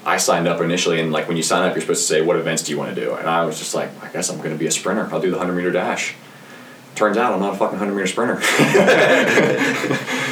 I 0.04 0.16
signed 0.16 0.48
up 0.48 0.60
initially, 0.60 1.00
and 1.00 1.12
like 1.12 1.28
when 1.28 1.36
you 1.36 1.42
sign 1.42 1.68
up, 1.68 1.74
you're 1.74 1.82
supposed 1.82 2.06
to 2.06 2.06
say 2.06 2.22
what 2.22 2.36
events 2.36 2.62
do 2.62 2.72
you 2.72 2.78
want 2.78 2.94
to 2.94 3.00
do, 3.00 3.14
and 3.14 3.28
I 3.28 3.44
was 3.44 3.58
just 3.58 3.74
like, 3.74 3.90
I 4.02 4.10
guess 4.10 4.30
I'm 4.30 4.38
going 4.38 4.52
to 4.52 4.58
be 4.58 4.66
a 4.66 4.70
sprinter. 4.70 5.08
I'll 5.12 5.20
do 5.20 5.30
the 5.30 5.38
hundred 5.38 5.54
meter 5.54 5.70
dash. 5.70 6.14
Turns 6.94 7.16
out 7.16 7.32
I'm 7.32 7.40
not 7.40 7.54
a 7.54 7.56
fucking 7.56 7.78
hundred 7.78 7.94
meter 7.94 8.06
sprinter. 8.06 8.34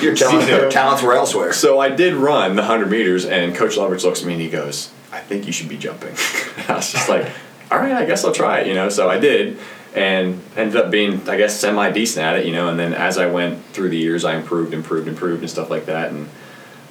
Your 0.03 0.15
talent, 0.15 0.49
your 0.49 0.71
talents 0.71 1.03
were 1.03 1.15
elsewhere. 1.15 1.53
so 1.53 1.79
I 1.79 1.91
did 1.91 2.15
run 2.15 2.57
the 2.57 2.65
hundred 2.65 2.91
meters, 2.91 3.25
and 3.25 3.55
Coach 3.55 3.77
Lovrich 3.77 4.03
looks 4.05 4.21
at 4.21 4.27
me 4.27 4.35
and 4.35 4.43
he 4.43 4.49
goes, 4.49 4.91
"I 5.13 5.21
think 5.21 5.47
you 5.47 5.53
should 5.53 5.69
be 5.69 5.79
jumping." 5.79 6.15
I 6.69 6.75
was 6.75 6.93
just 6.93 7.09
like, 7.09 7.27
"All 7.71 7.79
right, 7.79 7.93
I 7.93 8.05
guess 8.05 8.25
I'll 8.25 8.33
try 8.33 8.61
it," 8.61 8.67
you 8.67 8.75
know. 8.75 8.89
So 8.89 9.09
I 9.09 9.19
did, 9.19 9.59
and 9.95 10.41
ended 10.57 10.77
up 10.77 10.91
being, 10.91 11.29
I 11.29 11.37
guess, 11.37 11.59
semi 11.59 11.91
decent 11.91 12.25
at 12.25 12.39
it, 12.39 12.47
you 12.47 12.53
know. 12.53 12.69
And 12.69 12.79
then 12.79 12.93
as 12.95 13.19
I 13.19 13.27
went 13.27 13.65
through 13.67 13.91
the 13.91 13.99
years, 13.99 14.25
I 14.25 14.37
improved, 14.37 14.75
improved, 14.75 15.09
improved, 15.09 15.41
and 15.41 15.51
stuff 15.51 15.71
like 15.71 15.87
that. 15.87 16.11
And 16.11 16.29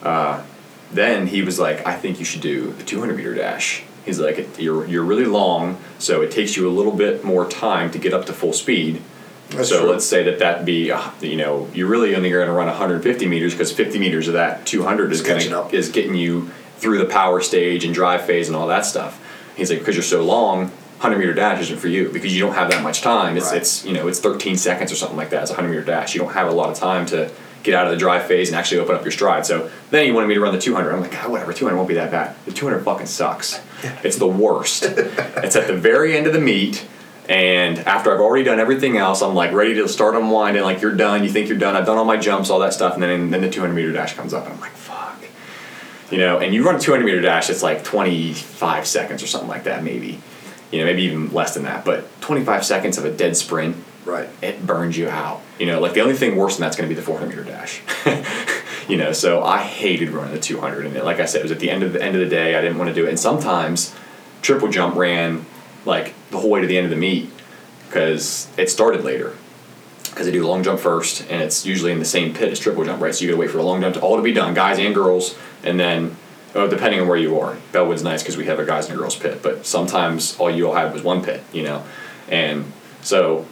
uh, 0.04 0.44
then 0.92 1.28
he 1.28 1.42
was 1.42 1.60
like, 1.60 1.86
"I 1.86 1.96
think 1.96 2.20
you 2.20 2.26
should 2.26 2.42
do 2.42 2.72
the 2.74 2.84
200 2.84 3.16
meter 3.16 3.36
dash." 3.36 3.84
He's 4.06 4.20
like, 4.20 4.60
"You're 4.60 4.86
you're 4.86 5.04
really 5.04 5.26
long, 5.26 5.78
so 6.00 6.22
it 6.22 6.32
takes 6.32 6.56
you 6.56 6.70
a 6.70 6.74
little 6.74 6.92
bit 6.92 7.24
more 7.24 7.48
time 7.50 7.92
to 7.92 8.00
get 8.00 8.14
up 8.14 8.26
to 8.26 8.34
full 8.34 8.54
speed." 8.54 9.02
That's 9.50 9.70
so 9.70 9.82
true. 9.82 9.92
let's 9.92 10.06
say 10.06 10.24
that 10.24 10.40
that 10.40 10.66
be, 10.66 10.92
uh, 10.92 11.12
you 11.22 11.38
know, 11.38 11.70
you're 11.74 11.88
really 11.88 12.16
only 12.16 12.32
going 12.32 12.48
to 12.48 12.54
run 12.54 12.68
150 12.68 13.28
meters 13.28 13.54
because 13.54 13.72
50 13.72 14.00
meters 14.00 14.28
of 14.28 14.34
that 14.34 14.66
200 14.66 15.12
is 15.12 15.22
up. 15.52 15.74
is 15.74 15.90
getting 15.90 16.16
you 16.16 16.50
through 16.78 16.98
the 17.00 17.06
power 17.06 17.42
stage 17.42 17.84
and 17.86 17.94
drive 17.94 18.26
phase 18.26 18.48
and 18.48 18.56
all 18.56 18.68
that 18.68 18.86
stuff. 18.86 19.22
He's 19.56 19.70
like, 19.70 19.80
because 19.80 19.96
you're 19.96 20.04
so 20.04 20.24
long, 20.24 20.66
100 21.00 21.18
meter 21.18 21.34
dash 21.34 21.62
isn't 21.62 21.80
for 21.80 21.88
you 21.88 22.10
because 22.10 22.34
you 22.36 22.42
don't 22.42 22.56
have 22.56 22.70
that 22.72 22.84
much 22.84 23.02
time. 23.02 23.38
It's 23.38 23.48
Right. 23.52 23.58
it's 23.58 23.86
you 23.86 23.94
know 23.94 24.08
it's 24.08 24.20
13 24.20 24.58
seconds 24.58 24.92
or 24.92 24.96
something 24.96 25.18
like 25.18 25.30
that. 25.32 25.42
It's 25.44 25.52
a 25.52 25.56
100 25.56 25.70
meter 25.70 25.84
dash. 25.86 26.14
You 26.16 26.22
don't 26.22 26.34
have 26.34 26.48
a 26.48 26.52
lot 26.52 26.70
of 26.70 26.78
time 26.78 27.06
to 27.08 27.30
get 27.64 27.74
out 27.74 27.86
of 27.86 27.92
the 27.92 27.98
drive 27.98 28.26
phase 28.28 28.50
and 28.50 28.58
actually 28.58 28.80
open 28.80 28.96
up 28.96 29.04
your 29.04 29.12
stride. 29.12 29.46
So 29.46 29.70
then 29.90 30.06
he 30.06 30.12
wanted 30.12 30.28
me 30.28 30.36
to 30.36 30.40
run 30.42 30.54
the 30.54 30.62
200. 30.62 30.94
I'm 30.94 31.02
like, 31.02 31.16
ah, 31.24 31.28
whatever, 31.30 31.52
200 31.52 31.76
won't 31.76 31.88
be 31.88 31.96
that 31.96 32.12
bad. 32.12 32.36
The 32.46 32.52
200 32.52 32.84
fucking 32.84 33.08
sucks. 33.08 33.60
It's 34.04 34.18
the 34.18 34.28
worst. 34.28 34.84
it's 34.84 35.56
at 35.56 35.68
the 35.68 35.76
very 35.76 36.16
end 36.18 36.28
of 36.28 36.34
the 36.34 36.40
meet. 36.40 36.86
And 37.28 37.80
after 37.80 38.14
I've 38.14 38.20
already 38.20 38.44
done 38.44 38.60
everything 38.60 38.98
else, 38.98 39.22
I'm 39.22 39.34
like 39.36 39.52
ready 39.52 39.74
to 39.76 39.88
start 39.90 40.16
unwinding. 40.16 40.64
Like 40.64 40.82
you're 40.82 40.96
done. 40.96 41.24
You 41.24 41.30
think 41.30 41.50
you're 41.50 41.58
done. 41.58 41.76
I've 41.76 41.86
done 41.86 41.98
all 41.98 42.06
my 42.06 42.18
jumps, 42.18 42.50
all 42.52 42.60
that 42.60 42.74
stuff, 42.74 42.94
and 42.96 43.02
then 43.04 43.32
then 43.32 43.42
the 43.42 43.50
200 43.50 43.74
meter 43.74 43.92
dash 43.92 44.14
comes 44.16 44.34
up, 44.34 44.46
and 44.46 44.54
I'm 44.54 44.60
like, 44.62 44.72
fuck. 44.72 44.95
You 46.12 46.20
know, 46.20 46.38
and 46.40 46.54
you 46.54 46.64
run 46.66 46.76
a 46.76 46.80
200 46.80 47.04
meter 47.04 47.22
dash, 47.22 47.50
it's 47.50 47.64
like 47.64 47.84
25 47.84 48.88
seconds 48.88 49.24
or 49.24 49.28
something 49.28 49.50
like 49.50 49.64
that, 49.64 49.84
maybe. 49.84 50.20
You 50.72 50.80
know, 50.80 50.86
maybe 50.86 51.04
even 51.04 51.32
less 51.34 51.54
than 51.54 51.64
that. 51.64 51.86
But 51.86 52.06
25 52.22 52.66
seconds 52.66 52.98
of 52.98 53.06
a 53.06 53.12
dead 53.12 53.36
sprint, 53.38 53.76
Right. 54.06 54.30
it 54.42 54.66
burns 54.66 54.98
you 54.98 55.10
out. 55.10 55.42
You 55.60 55.66
know, 55.66 55.80
like 55.80 55.94
the 55.94 56.02
only 56.02 56.14
thing 56.16 56.36
worse 56.36 56.58
than 56.58 56.62
that's 56.62 56.76
going 56.76 56.88
to 56.88 56.94
be 56.94 57.00
the 57.00 57.06
400 57.06 57.30
meter 57.30 57.44
dash. 57.44 57.82
you 58.88 58.98
know, 58.98 59.14
so 59.14 59.44
I 59.44 59.64
hated 59.64 60.10
running 60.10 60.34
the 60.34 60.40
200, 60.40 60.86
and 60.86 60.96
like 61.04 61.20
I 61.20 61.26
said, 61.26 61.40
it 61.40 61.44
was 61.44 61.52
at 61.52 61.60
the 61.60 61.72
end 61.72 61.82
of 61.82 61.94
the 61.94 62.04
end 62.04 62.16
of 62.16 62.22
the 62.22 62.30
day. 62.30 62.56
I 62.56 62.62
didn't 62.62 62.78
want 62.78 62.90
to 62.90 62.94
do 62.94 63.06
it, 63.06 63.10
and 63.10 63.20
sometimes 63.20 63.96
triple 64.44 64.68
jump 64.68 64.96
ran 64.96 65.46
like 65.86 66.14
the 66.30 66.38
whole 66.40 66.52
way 66.52 66.62
to 66.62 66.68
the 66.68 66.78
end 66.78 66.86
of 66.86 66.92
the 66.92 66.98
meet 66.98 67.32
because 67.88 68.48
it 68.58 68.70
started 68.70 69.04
later. 69.04 69.36
Because 70.16 70.28
they 70.28 70.32
do 70.32 70.48
long 70.48 70.64
jump 70.64 70.80
first, 70.80 71.30
and 71.30 71.44
it's 71.44 71.66
usually 71.66 71.92
in 71.92 72.00
the 72.00 72.06
same 72.06 72.34
pit 72.34 72.50
as 72.50 72.58
triple 72.58 72.86
jump, 72.86 73.02
right? 73.02 73.14
So 73.14 73.26
you 73.26 73.32
got 73.32 73.36
to 73.36 73.40
wait 73.42 73.52
for 73.52 73.58
a 73.58 73.64
long 73.64 73.82
jump 73.82 73.96
to 73.96 74.02
all 74.02 74.16
to 74.16 74.24
be 74.24 74.32
done, 74.32 74.54
guys 74.54 74.80
and 74.80 74.96
girls, 74.96 75.38
and 75.62 75.78
then 75.78 76.16
oh, 76.56 76.70
depending 76.70 77.02
on 77.02 77.08
where 77.08 77.18
you 77.18 77.38
are. 77.38 77.58
Bellwood's 77.74 78.02
nice 78.02 78.24
because 78.24 78.38
we 78.38 78.46
have 78.46 78.58
a 78.58 78.66
guys 78.66 78.90
and 78.90 78.98
girls 78.98 79.16
pit, 79.16 79.42
but 79.44 79.66
sometimes 79.66 80.38
all 80.40 80.50
you 80.50 80.70
all 80.70 80.74
had 80.74 80.94
was 80.94 81.04
one 81.04 81.22
pit, 81.22 81.44
you 81.52 81.64
know, 81.64 81.84
and 82.30 82.72
so 83.02 83.46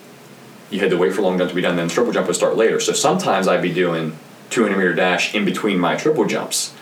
you 0.71 0.80
had 0.80 0.89
to 0.89 0.97
wait 0.97 1.13
for 1.13 1.21
long 1.21 1.38
jump 1.38 1.49
to 1.49 1.56
be 1.56 1.62
done. 1.62 1.76
Then 1.76 1.89
triple 1.89 2.13
jump 2.13 2.28
would 2.28 2.36
start 2.36 2.56
later. 2.56 2.80
So 2.80 2.93
sometimes 2.93 3.47
I'd 3.47 3.62
be 3.62 3.73
doing 3.73 4.17
200 4.49 4.78
meter 4.78 4.93
dash 4.93 5.36
in 5.36 5.43
between 5.43 5.78
my 5.78 5.97
triple 5.97 6.26
jumps, 6.26 6.73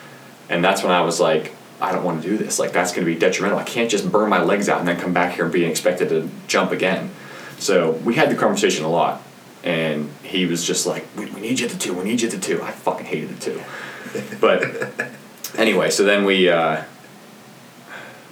and 0.48 0.64
that's 0.64 0.84
when 0.84 0.92
I 0.92 1.02
was 1.02 1.20
like, 1.20 1.56
I 1.82 1.92
don't 1.92 2.04
want 2.04 2.22
to 2.22 2.30
do 2.30 2.38
this. 2.38 2.60
Like 2.60 2.72
that's 2.72 2.92
going 2.92 3.06
to 3.06 3.12
be 3.12 3.20
detrimental. 3.20 3.58
I 3.58 3.64
can't 3.64 3.90
just 3.90 4.12
burn 4.12 4.30
my 4.30 4.44
legs 4.44 4.70
out 4.70 4.80
and 4.80 4.88
then 4.88 5.00
come 5.00 5.14
back 5.14 5.34
here 5.34 5.46
and 5.46 5.54
be 5.54 5.66
expected 5.66 6.10
to 6.10 6.30
jump 6.48 6.72
again. 6.72 7.10
So 7.58 7.92
we 7.92 8.14
had 8.14 8.30
the 8.30 8.36
conversation 8.36 8.86
a 8.86 8.90
lot, 8.90 9.22
and 9.64 10.10
he 10.24 10.46
was 10.46 10.66
just 10.66 10.86
like, 10.86 11.06
"We, 11.16 11.26
we 11.28 11.42
need 11.42 11.60
you 11.60 11.66
at 11.68 11.72
the 11.72 11.78
two. 11.78 11.94
We 11.94 12.04
need 12.04 12.22
you 12.22 12.28
at 12.28 12.34
the 12.34 12.40
two. 12.40 12.62
I 12.62 12.72
fucking 12.72 13.06
hated 13.06 13.30
the 13.30 13.40
two. 13.42 13.62
But 14.40 14.64
anyway, 15.58 15.90
so 15.90 16.04
then 16.04 16.26
we. 16.26 16.50
Uh, 16.50 16.84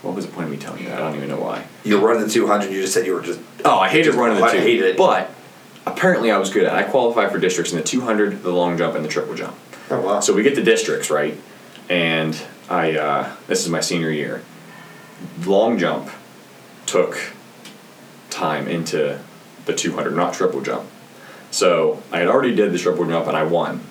what 0.01 0.15
was 0.15 0.25
the 0.25 0.31
point 0.31 0.45
of 0.45 0.51
me 0.51 0.57
telling 0.57 0.81
you 0.81 0.87
that? 0.89 0.97
I 1.01 1.01
don't 1.07 1.15
even 1.17 1.27
know 1.29 1.39
why. 1.41 1.65
You're 1.83 1.99
running 1.99 2.23
the 2.23 2.29
200. 2.29 2.71
You 2.71 2.81
just 2.81 2.93
said 2.93 3.05
you 3.05 3.13
were 3.13 3.21
just. 3.21 3.39
Oh, 3.65 3.77
I 3.79 3.89
hated 3.89 4.05
Just- 4.05 4.17
running 4.17 4.37
the 4.37 4.43
I 4.45 4.53
two. 4.53 4.59
hated 4.59 4.85
it. 4.85 4.97
But 4.97 5.29
apparently 5.85 6.31
I 6.31 6.37
was 6.37 6.49
good 6.49 6.63
at 6.63 6.73
it. 6.73 6.75
I 6.77 6.83
qualified 6.89 7.31
for 7.31 7.37
districts 7.37 7.73
in 7.73 7.77
the 7.77 7.83
200, 7.83 8.41
the 8.41 8.51
long 8.51 8.77
jump, 8.77 8.95
and 8.95 9.03
the 9.03 9.09
triple 9.09 9.35
jump. 9.35 9.55
Oh 9.89 9.99
wow. 9.99 10.19
So 10.21 10.33
we 10.33 10.41
get 10.43 10.55
the 10.55 10.63
districts, 10.63 11.09
right? 11.09 11.37
And 11.89 12.39
I, 12.69 12.95
uh, 12.97 13.35
this 13.47 13.63
is 13.63 13.69
my 13.69 13.81
senior 13.81 14.11
year. 14.11 14.41
Long 15.45 15.77
jump 15.77 16.09
took 16.85 17.33
time 18.29 18.67
into 18.67 19.19
the 19.65 19.73
200, 19.75 20.15
not 20.15 20.33
triple 20.33 20.61
jump. 20.61 20.87
So 21.51 22.01
I 22.11 22.19
had 22.19 22.27
already 22.27 22.55
did 22.55 22.71
the 22.71 22.77
triple 22.77 23.05
jump 23.05 23.27
and 23.27 23.35
I 23.35 23.43
won. 23.43 23.81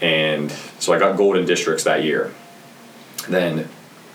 And 0.00 0.50
so 0.78 0.92
I 0.92 0.98
got 0.98 1.16
gold 1.16 1.36
in 1.36 1.46
districts 1.46 1.84
that 1.84 2.04
year. 2.04 2.34
Then 3.28 3.68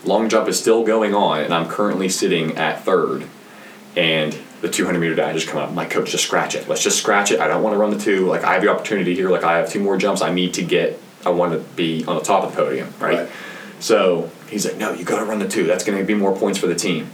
long 0.04 0.28
jump 0.28 0.48
is 0.48 0.58
still 0.58 0.84
going 0.84 1.14
on 1.14 1.40
and 1.40 1.52
I'm 1.52 1.68
currently 1.68 2.08
sitting 2.08 2.56
at 2.56 2.84
third. 2.84 3.26
And 3.96 4.36
the 4.62 4.68
200 4.68 4.98
meter 4.98 5.14
dash 5.14 5.34
just 5.34 5.48
come 5.48 5.60
up. 5.60 5.72
My 5.72 5.84
coach, 5.84 6.12
just 6.12 6.24
scratch 6.24 6.54
it. 6.54 6.68
Let's 6.68 6.82
just 6.82 6.98
scratch 6.98 7.32
it. 7.32 7.40
I 7.40 7.48
don't 7.48 7.62
want 7.62 7.74
to 7.74 7.78
run 7.78 7.90
the 7.90 7.98
two. 7.98 8.26
Like 8.26 8.44
I 8.44 8.54
have 8.54 8.62
the 8.62 8.68
opportunity 8.68 9.14
here. 9.14 9.28
Like 9.28 9.42
I 9.42 9.58
have 9.58 9.68
two 9.68 9.80
more 9.80 9.96
jumps. 9.96 10.22
I 10.22 10.32
need 10.32 10.54
to 10.54 10.62
get. 10.62 10.98
I 11.26 11.30
want 11.30 11.52
to 11.52 11.58
be 11.76 12.04
on 12.06 12.16
the 12.16 12.22
top 12.22 12.44
of 12.44 12.50
the 12.50 12.56
podium, 12.56 12.94
right? 12.98 13.18
Right. 13.18 13.30
So 13.80 14.30
he's 14.48 14.64
like, 14.64 14.76
"No, 14.76 14.92
you 14.92 15.04
got 15.04 15.18
to 15.18 15.24
run 15.24 15.40
the 15.40 15.48
two. 15.48 15.64
That's 15.64 15.84
going 15.84 15.98
to 15.98 16.04
be 16.04 16.14
more 16.14 16.34
points 16.34 16.58
for 16.58 16.68
the 16.68 16.74
team." 16.74 17.10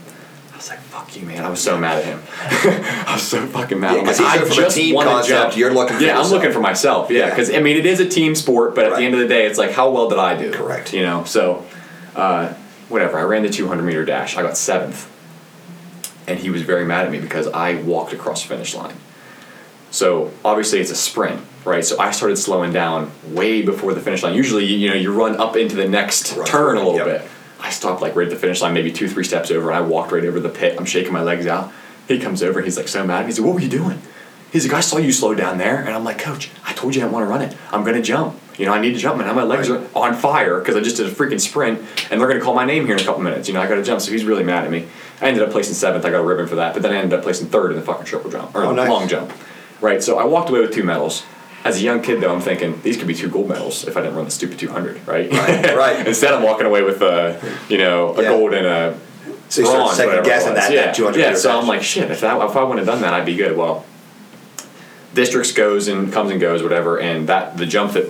I 0.59 0.61
was 0.61 0.71
like, 0.71 0.81
"Fuck 0.81 1.16
you, 1.16 1.25
man!" 1.25 1.44
I 1.44 1.51
was 1.51 1.62
so 1.62 1.79
mad 1.79 1.99
at 1.99 2.05
him. 2.05 2.21
I 3.07 3.12
was 3.14 3.23
so 3.23 3.47
fucking 3.47 3.79
mad. 3.79 3.94
Yeah, 3.94 4.03
like, 4.03 4.18
I 4.21 4.38
just 4.44 4.75
team 4.77 4.97
wanna 4.97 5.11
concept, 5.11 5.57
you're 5.57 5.73
looking 5.73 5.99
for 5.99 6.03
Yeah, 6.03 6.14
I'm 6.14 6.16
yourself. 6.16 6.33
looking 6.33 6.53
for 6.53 6.59
myself. 6.59 7.11
Yeah, 7.12 7.18
Yeah. 7.21 7.31
because 7.31 7.55
I 7.55 7.61
mean, 7.61 7.77
it 7.77 7.87
is 7.87 8.01
a 8.01 8.09
team 8.09 8.35
sport, 8.35 8.75
but 8.75 8.85
at 8.87 8.97
the 8.97 9.05
end 9.05 9.14
of 9.14 9.21
the 9.21 9.29
day, 9.29 9.47
it's 9.47 9.57
like, 9.57 9.71
how 9.71 9.88
well 9.90 10.09
did 10.09 10.18
I 10.18 10.37
do? 10.37 10.51
Correct. 10.51 10.92
You 10.92 11.03
know, 11.03 11.23
so 11.23 11.64
uh, 12.16 12.55
whatever. 12.88 13.21
I 13.21 13.23
ran 13.23 13.42
the 13.44 13.51
200 13.51 13.85
meter 13.85 14.05
dash. 14.05 14.37
I 14.37 14.42
got 14.42 14.57
seventh, 14.57 15.09
and 16.27 16.40
he 16.40 16.51
was 16.51 16.62
very 16.62 16.85
mad 16.85 17.07
at 17.07 17.12
me 17.12 17.21
because 17.21 17.47
I 17.47 17.75
walked 17.83 18.12
across 18.12 18.42
the 18.42 18.49
finish 18.49 18.75
line. 18.75 18.97
So 19.92 20.33
obviously 20.44 20.81
it's 20.81 20.90
a 20.90 20.97
sprint, 20.97 21.40
right? 21.64 21.85
So 21.85 22.01
I 22.01 22.11
started 22.11 22.37
slowing 22.37 22.73
down 22.73 23.12
way 23.29 23.62
before 23.62 23.94
the 23.94 24.01
finish 24.01 24.25
line. 24.25 24.35
Usually, 24.35 24.64
you 24.64 24.88
know, 24.88 24.97
you 24.97 25.12
run 25.12 25.37
up 25.37 25.55
into 25.57 25.77
the 25.77 25.87
next 25.88 26.37
Right, 26.37 26.47
turn 26.49 26.77
a 26.79 26.83
little 26.83 26.97
yep. 26.97 27.23
bit. 27.23 27.31
I 27.68 27.70
stopped 27.70 28.00
like 28.00 28.16
right 28.16 28.26
at 28.26 28.31
the 28.33 28.38
finish 28.38 28.62
line, 28.62 28.72
maybe 28.72 28.90
two, 28.90 29.09
three 29.09 29.24
steps 29.24 29.50
over, 29.50 29.68
and 29.68 29.76
I 29.76 29.83
walked 29.83 30.11
right 30.11 30.24
over 30.24 30.40
the 30.40 30.48
pit. 30.48 30.76
I'm 30.78 30.87
shaking 30.87 31.12
my 31.12 31.20
legs 31.20 31.46
out. 31.46 31.70
He 32.09 32.18
comes 32.18 32.42
over, 32.42 32.62
he's 32.62 32.78
like 32.78 32.88
so 32.88 33.04
mad. 33.07 33.26
He's 33.26 33.38
like, 33.38 33.46
"What 33.46 33.57
were 33.57 33.61
you 33.61 33.68
doing?" 33.68 34.00
He's 34.50 34.66
like, 34.66 34.72
"I 34.74 34.81
saw 34.81 34.96
you 34.96 35.12
slow 35.12 35.35
down 35.35 35.59
there," 35.59 35.76
and 35.76 35.90
I'm 35.90 36.02
like, 36.02 36.16
"Coach, 36.18 36.48
I 36.66 36.72
told 36.72 36.94
you 36.94 37.02
I 37.02 37.04
didn't 37.04 37.12
want 37.12 37.26
to 37.26 37.31
run 37.31 37.42
it. 37.42 37.54
I'm 37.70 37.85
gonna 37.85 38.00
jump. 38.00 38.40
You 38.57 38.64
know, 38.64 38.72
I 38.72 38.81
need 38.81 38.94
to 38.94 38.98
jump, 38.98 39.18
and 39.18 39.26
man. 39.26 39.37
My 39.37 39.42
legs 39.42 39.68
Right. 39.68 39.83
are 39.94 40.02
on 40.02 40.14
fire 40.14 40.59
because 40.61 40.76
I 40.76 40.81
just 40.81 40.96
did 40.96 41.07
a 41.09 41.11
freaking 41.11 41.38
sprint, 41.38 41.78
and 42.11 42.18
they're 42.18 42.26
gonna 42.28 42.40
call 42.40 42.54
my 42.54 42.64
name 42.64 42.87
here 42.87 42.94
in 42.96 43.02
a 43.02 43.04
couple 43.04 43.20
minutes. 43.20 43.48
You 43.48 43.52
know, 43.54 43.61
I 43.61 43.66
got 43.68 43.74
to 43.74 43.83
jump." 43.83 44.00
So 44.00 44.11
he's 44.12 44.24
really 44.24 44.44
mad 44.44 44.64
at 44.64 44.70
me. 44.70 44.87
I 45.20 45.26
ended 45.26 45.42
up 45.42 45.50
placing 45.50 45.74
seventh. 45.74 46.07
I 46.07 46.11
got 46.11 46.20
a 46.20 46.24
ribbon 46.24 46.46
for 46.46 46.54
that, 46.54 46.72
but 46.72 46.83
then 46.83 46.92
I 46.92 46.96
ended 46.96 47.12
up 47.18 47.22
placing 47.22 47.48
third 47.48 47.72
in 47.72 47.76
the 47.76 47.83
fucking 47.85 48.07
triple 48.07 48.31
jump 48.31 48.57
or 48.57 48.64
Oh, 48.64 48.72
nice. 48.72 48.88
long 48.88 49.07
jump. 49.09 49.31
Right. 49.83 50.02
So 50.02 50.18
I 50.18 50.24
walked 50.24 50.48
away 50.48 50.61
with 50.61 50.72
two 50.72 50.85
medals. 50.85 51.22
As 51.68 51.76
a 51.76 51.81
young 51.81 52.00
kid, 52.02 52.20
though, 52.20 52.35
I'm 52.35 52.40
thinking 52.40 52.81
these 52.83 52.96
could 52.96 53.07
be 53.07 53.14
two 53.14 53.28
gold 53.28 53.48
medals 53.48 53.87
if 53.87 53.96
I 53.96 54.00
didn't 54.00 54.16
run 54.16 54.24
the 54.24 54.31
stupid 54.31 54.59
200. 54.59 55.07
Right. 55.07 55.31
Right, 55.31 55.76
right. 55.76 56.07
Instead, 56.07 56.33
I'm 56.33 56.42
walking 56.42 56.66
away 56.66 56.83
with 56.83 57.02
a, 57.02 57.38
you 57.68 57.76
know, 57.78 58.14
a 58.16 58.22
Yeah. 58.22 58.28
gold 58.31 58.54
and 58.54 58.66
a 58.66 58.98
So 59.50 59.61
you 59.62 59.66
bronze, 59.68 59.96
second 59.96 60.24
guessing 60.24 60.54
that- 60.54 60.72
yeah. 60.72 60.87
that 60.87 60.94
200 60.94 61.18
Yeah, 61.20 61.35
so 61.35 61.59
I'm 61.59 61.66
like, 61.66 61.83
shit. 61.83 62.11
If 62.11 62.20
that, 62.22 62.40
if 62.42 62.57
I 62.57 62.62
wouldn't 62.62 62.78
have 62.78 62.87
done 62.87 63.02
that, 63.02 63.12
I'd 63.12 63.26
be 63.26 63.37
good. 63.37 63.57
Well, 63.57 63.85
districts 65.14 65.52
goes 65.52 65.88
and 65.88 66.12
comes 66.12 66.31
and 66.31 66.40
goes, 66.40 66.62
whatever, 66.62 66.98
and 66.98 67.28
that 67.28 67.57
the 67.59 67.66
jump 67.66 67.92
that 67.92 68.07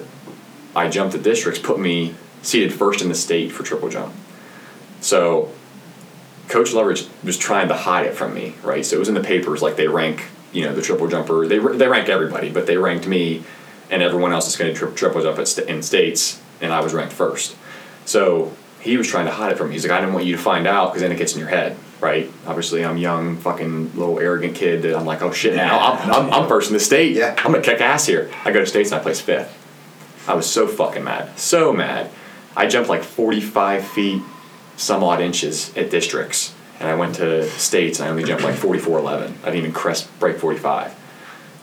I 0.76 0.88
jumped 0.88 1.14
at 1.14 1.22
districts 1.22 1.60
put 1.60 1.78
me 1.80 2.14
seated 2.42 2.72
first 2.72 3.02
in 3.02 3.08
the 3.08 3.14
state 3.14 3.50
for 3.52 3.62
triple 3.64 3.88
jump. 3.88 4.14
So, 5.00 5.50
Coach 6.48 6.70
Lovrich 6.70 7.08
was 7.24 7.36
trying 7.36 7.68
to 7.68 7.74
hide 7.74 8.06
it 8.06 8.14
from 8.14 8.34
me, 8.34 8.54
right? 8.62 8.84
So 8.86 8.96
it 8.96 8.98
was 8.98 9.08
in 9.08 9.14
the 9.14 9.20
papers, 9.22 9.60
like 9.62 9.76
they 9.76 9.86
rank, 9.88 10.24
you 10.52 10.64
know, 10.64 10.74
the 10.74 10.82
triple 10.82 11.08
jumper. 11.08 11.46
They 11.46 11.58
they 11.58 11.88
rank 11.88 12.08
everybody, 12.08 12.50
but 12.50 12.66
they 12.66 12.76
ranked 12.76 13.06
me 13.06 13.42
and 13.90 14.02
everyone 14.02 14.32
else 14.32 14.44
that's 14.46 14.56
going 14.56 14.72
to 14.72 14.78
tri- 14.78 14.90
triple 14.92 15.22
jump 15.22 15.38
at 15.38 15.48
st- 15.48 15.68
in 15.68 15.82
states, 15.82 16.40
and 16.60 16.72
I 16.72 16.80
was 16.80 16.92
ranked 16.92 17.12
first. 17.12 17.56
So 18.04 18.52
he 18.80 18.96
was 18.96 19.08
trying 19.08 19.26
to 19.26 19.32
hide 19.32 19.52
it 19.52 19.58
from 19.58 19.68
me. 19.68 19.74
He's 19.74 19.84
like, 19.84 19.92
I 19.92 20.00
didn't 20.00 20.14
want 20.14 20.26
you 20.26 20.36
to 20.36 20.42
find 20.42 20.66
out 20.66 20.88
because 20.88 21.02
then 21.02 21.12
it 21.12 21.16
gets 21.16 21.34
in 21.34 21.40
your 21.40 21.48
head, 21.48 21.76
right? 22.00 22.30
Obviously, 22.46 22.84
I'm 22.84 22.96
young, 22.96 23.36
fucking 23.36 23.96
little 23.96 24.18
arrogant 24.18 24.54
kid 24.54 24.82
that 24.82 24.96
I'm 24.96 25.06
like, 25.06 25.22
oh 25.22 25.32
shit, 25.32 25.54
now 25.56 25.78
I'm, 25.78 26.10
I'm, 26.10 26.32
I'm 26.32 26.48
first 26.48 26.68
in 26.70 26.74
the 26.74 26.80
state. 26.80 27.14
Yeah. 27.16 27.34
I'm 27.38 27.52
gonna 27.52 27.62
kick 27.62 27.80
ass 27.80 28.06
here. 28.06 28.30
I 28.44 28.52
go 28.52 28.60
to 28.60 28.66
states 28.66 28.92
and 28.92 29.00
I 29.00 29.02
place 29.02 29.20
fifth. 29.20 29.54
I 30.28 30.34
was 30.34 30.48
so 30.48 30.66
fucking 30.66 31.04
mad, 31.04 31.38
so 31.38 31.72
mad. 31.72 32.10
I 32.56 32.66
jumped 32.66 32.88
like 32.90 33.02
45 33.02 33.86
feet, 33.86 34.22
some 34.76 35.02
odd 35.02 35.20
inches 35.20 35.74
at 35.76 35.90
districts, 35.90 36.54
and 36.80 36.88
I 36.88 36.94
went 36.94 37.16
to 37.16 37.48
states 37.50 37.98
and 37.98 38.08
I 38.08 38.10
only 38.10 38.24
jumped 38.24 38.44
like 38.44 38.54
44.11. 38.54 39.04
I 39.12 39.26
didn't 39.46 39.56
even 39.56 39.72
crest 39.72 40.08
break 40.18 40.38
45. 40.38 40.94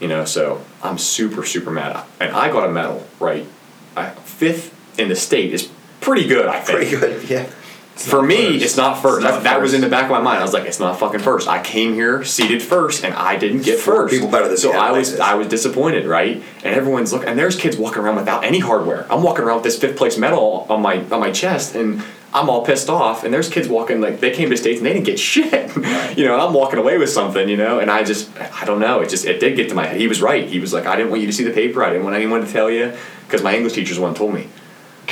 You 0.02 0.10
know, 0.10 0.26
so 0.26 0.62
I'm 0.84 0.98
super 0.98 1.46
super 1.46 1.72
mad, 1.72 2.04
and 2.20 2.36
I 2.36 2.52
got 2.52 2.68
a 2.68 2.72
medal, 2.72 3.08
right? 3.20 3.48
I, 3.96 4.10
fifth 4.10 5.00
in 5.00 5.08
the 5.08 5.16
state 5.16 5.54
is 5.54 5.70
pretty 6.02 6.28
good, 6.28 6.48
I 6.48 6.60
think. 6.60 6.90
Pretty 6.90 6.98
good. 6.98 7.30
Yeah. 7.30 7.50
For 7.96 8.22
me, 8.22 8.54
first. 8.54 8.66
it's 8.66 8.78
not 8.78 9.02
first. 9.02 9.20
It's 9.20 9.24
not 9.24 9.44
that, 9.44 9.44
that 9.44 9.62
was 9.62 9.74
in 9.74 9.80
the 9.80 9.88
back 9.88 10.04
of 10.04 10.12
my 10.12 10.20
mind. 10.20 10.40
I 10.40 10.42
was 10.42 10.52
like, 10.52 10.66
it's 10.66 10.82
not 10.82 11.00
fucking 11.00 11.22
first. 11.22 11.48
I 11.48 11.64
came 11.64 11.94
here 11.94 12.26
seated 12.26 12.62
first, 12.62 13.06
and 13.06 13.14
I 13.14 13.38
didn't 13.38 13.62
get 13.62 13.80
Four 13.80 13.96
first. 13.96 14.14
people 14.14 14.28
better 14.28 14.50
than 14.50 14.58
so 14.58 14.74
I 14.74 14.92
was. 14.92 15.18
I 15.18 15.36
was 15.36 15.48
disappointed, 15.48 16.06
right? 16.06 16.44
And 16.66 16.76
everyone's 16.76 17.14
looking, 17.14 17.30
and 17.30 17.40
there's 17.40 17.56
kids 17.56 17.78
walking 17.78 18.02
around 18.02 18.18
without 18.18 18.44
any 18.44 18.60
hardware. 18.60 19.10
I'm 19.10 19.24
walking 19.24 19.46
around 19.46 19.58
with 19.58 19.64
this 19.64 19.80
fifth 19.80 19.96
place 19.96 20.18
medal 20.18 20.68
on 20.70 20.82
my 20.82 20.98
on 21.06 21.22
my 21.22 21.32
chest, 21.32 21.74
and 21.76 22.04
I'm 22.36 22.50
all 22.50 22.66
pissed 22.66 22.90
off. 22.90 23.24
And 23.24 23.34
there's 23.34 23.48
kids 23.48 23.70
walking 23.70 24.02
like 24.02 24.20
they 24.20 24.30
came 24.30 24.50
to 24.50 24.58
states 24.58 24.80
and 24.80 24.86
they 24.86 24.92
didn't 24.92 25.06
get 25.06 25.18
shit. 25.18 25.74
you 26.18 26.26
know, 26.26 26.38
I'm 26.38 26.54
walking 26.54 26.78
away 26.78 26.98
with 26.98 27.10
something, 27.10 27.48
you 27.48 27.56
know, 27.56 27.80
and 27.80 27.90
I 27.90 28.04
just 28.04 28.30
I 28.62 28.66
don't 28.66 28.82
know. 28.82 29.00
It 29.00 29.10
just 29.10 29.26
it 29.26 29.40
did 29.40 29.56
get 29.56 29.70
to 29.70 29.76
my 29.76 29.86
head. 29.86 29.98
He 29.98 30.08
was 30.08 30.22
right. 30.22 30.46
He 30.46 30.60
was 30.60 30.74
like, 30.74 30.86
I 30.86 30.98
didn't 30.98 31.12
want 31.12 31.22
you 31.22 31.28
to 31.28 31.34
see 31.34 31.46
the 31.46 31.52
paper. 31.52 31.82
I 31.82 31.90
didn't 31.90 32.04
want 32.04 32.18
anyone 32.18 32.46
to 32.46 32.52
tell 32.52 32.70
you 32.70 32.94
because 33.26 33.42
my 33.42 33.56
English 33.56 33.74
teacher's 33.74 34.00
one 34.00 34.14
told 34.14 34.34
me. 34.34 34.50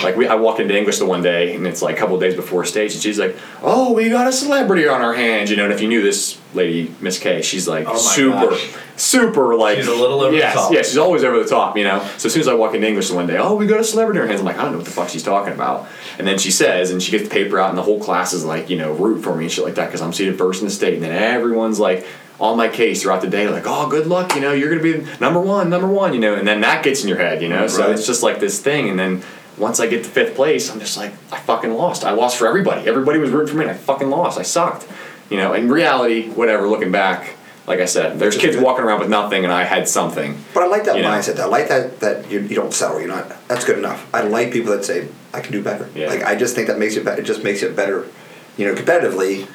Like 0.01 0.15
we, 0.15 0.27
I 0.27 0.35
walked 0.35 0.59
into 0.59 0.75
English 0.75 0.97
the 0.97 1.05
one 1.05 1.21
day, 1.21 1.55
and 1.55 1.67
it's 1.67 1.81
like 1.81 1.95
a 1.95 1.99
couple 1.99 2.17
days 2.19 2.35
before 2.35 2.65
stage, 2.65 2.93
and 2.93 3.01
she's 3.01 3.19
like, 3.19 3.35
"Oh, 3.61 3.93
we 3.93 4.09
got 4.09 4.27
a 4.27 4.31
celebrity 4.31 4.87
on 4.87 5.01
our 5.01 5.13
hands," 5.13 5.51
you 5.51 5.57
know. 5.57 5.65
And 5.65 5.73
if 5.73 5.81
you 5.81 5.87
knew 5.87 6.01
this 6.01 6.39
lady, 6.53 6.93
Miss 6.99 7.19
K, 7.19 7.41
she's 7.41 7.67
like 7.67 7.85
Oh 7.87 7.95
super, 7.97 8.51
gosh. 8.51 8.75
super 8.95 9.55
like 9.55 9.77
She's 9.77 9.87
a 9.87 9.95
little 9.95 10.21
over 10.21 10.31
the 10.31 10.37
yes, 10.37 10.55
top. 10.55 10.71
Yeah, 10.73 10.81
she's 10.81 10.97
always 10.97 11.23
over 11.23 11.37
the 11.37 11.47
top, 11.49 11.77
you 11.77 11.83
know. 11.83 11.99
So 12.17 12.27
as 12.27 12.33
soon 12.33 12.41
as 12.41 12.47
I 12.47 12.53
walk 12.55 12.73
into 12.73 12.87
English 12.87 13.09
the 13.09 13.15
one 13.15 13.27
day, 13.27 13.37
"Oh, 13.37 13.55
we 13.55 13.67
got 13.67 13.79
a 13.79 13.83
celebrity 13.83 14.19
on 14.19 14.23
our 14.23 14.27
hands," 14.27 14.39
I'm 14.39 14.45
like, 14.47 14.57
I 14.57 14.63
don't 14.63 14.71
know 14.71 14.79
what 14.79 14.85
the 14.85 14.91
fuck 14.91 15.09
she's 15.09 15.23
talking 15.23 15.53
about. 15.53 15.87
And 16.17 16.25
then 16.27 16.39
she 16.39 16.49
says, 16.49 16.89
and 16.89 17.01
she 17.01 17.11
gets 17.11 17.25
the 17.25 17.29
paper 17.29 17.59
out, 17.59 17.69
and 17.69 17.77
the 17.77 17.83
whole 17.83 17.99
class 17.99 18.33
is 18.33 18.43
like, 18.45 18.69
you 18.69 18.77
know, 18.77 18.93
root 18.93 19.23
for 19.23 19.35
me 19.35 19.45
and 19.45 19.51
shit 19.51 19.63
like 19.63 19.75
that 19.75 19.87
because 19.87 20.01
I'm 20.01 20.13
seated 20.13 20.37
first 20.37 20.61
in 20.61 20.67
the 20.67 20.73
state, 20.73 20.95
and 20.95 21.03
then 21.03 21.11
everyone's 21.11 21.79
like. 21.79 22.05
On 22.39 22.57
my 22.57 22.67
case 22.67 23.03
throughout 23.03 23.21
the 23.21 23.29
day, 23.29 23.47
like, 23.47 23.63
oh, 23.67 23.87
good 23.87 24.07
luck, 24.07 24.33
you 24.35 24.41
know, 24.41 24.51
you're 24.51 24.69
gonna 24.69 24.81
be 24.81 25.07
number 25.21 25.39
one, 25.39 25.69
number 25.69 25.87
one, 25.87 26.13
you 26.15 26.19
know, 26.19 26.33
and 26.33 26.45
then 26.47 26.61
that 26.61 26.83
gets 26.83 27.03
in 27.03 27.07
your 27.07 27.19
head, 27.19 27.43
you 27.43 27.47
know. 27.47 27.67
So 27.67 27.91
it's 27.91 28.07
just 28.07 28.23
like 28.23 28.39
this 28.39 28.59
thing, 28.59 28.89
and 28.89 28.99
then 28.99 29.23
once 29.57 29.79
I 29.79 29.87
get 29.87 30.03
to 30.03 30.09
fifth 30.09 30.35
place, 30.35 30.71
I'm 30.71 30.79
just 30.79 30.97
like, 30.97 31.11
I 31.31 31.39
fucking 31.39 31.73
lost. 31.73 32.03
I 32.03 32.11
lost 32.11 32.37
for 32.37 32.47
everybody. 32.47 32.87
Everybody 32.87 33.19
was 33.19 33.31
rooting 33.31 33.49
for 33.53 33.57
me, 33.57 33.63
and 33.65 33.71
I 33.71 33.75
fucking 33.75 34.09
lost. 34.09 34.39
I 34.39 34.43
sucked. 34.43 34.87
You 35.29 35.37
know, 35.37 35.53
in 35.53 35.69
reality, 35.71 36.29
whatever, 36.29 36.67
looking 36.67 36.91
back, 36.91 37.35
like 37.65 37.79
I 37.79 37.85
said, 37.85 38.19
there's 38.19 38.37
kids 38.37 38.57
walking 38.57 38.83
around 38.83 38.99
with 38.99 39.09
nothing, 39.09 39.43
and 39.43 39.53
I 39.53 39.63
had 39.63 39.87
something. 39.87 40.37
But 40.53 40.63
I 40.63 40.67
like 40.67 40.83
that 40.85 40.97
You 40.97 41.03
know? 41.03 41.09
mindset. 41.09 41.39
I 41.39 41.45
like 41.45 41.69
that 41.69 41.99
that 42.01 42.29
you, 42.29 42.41
you 42.41 42.55
don't 42.55 42.73
settle. 42.73 42.99
You're 42.99 43.07
not. 43.09 43.31
That's 43.47 43.63
good 43.63 43.77
enough. 43.77 44.07
I 44.13 44.21
like 44.21 44.51
people 44.51 44.71
that 44.73 44.83
say 44.83 45.07
I 45.33 45.39
can 45.39 45.51
do 45.53 45.63
better. 45.63 45.89
Yeah. 45.95 46.07
Like 46.07 46.23
I 46.23 46.35
just 46.35 46.55
think 46.55 46.67
that 46.67 46.77
makes 46.77 46.95
it 46.95 47.05
better. 47.05 47.21
It 47.21 47.25
just 47.25 47.43
makes 47.43 47.63
it 47.63 47.75
better. 47.75 48.07
You 48.57 48.67
know, 48.67 48.75
competitively, 48.75 49.47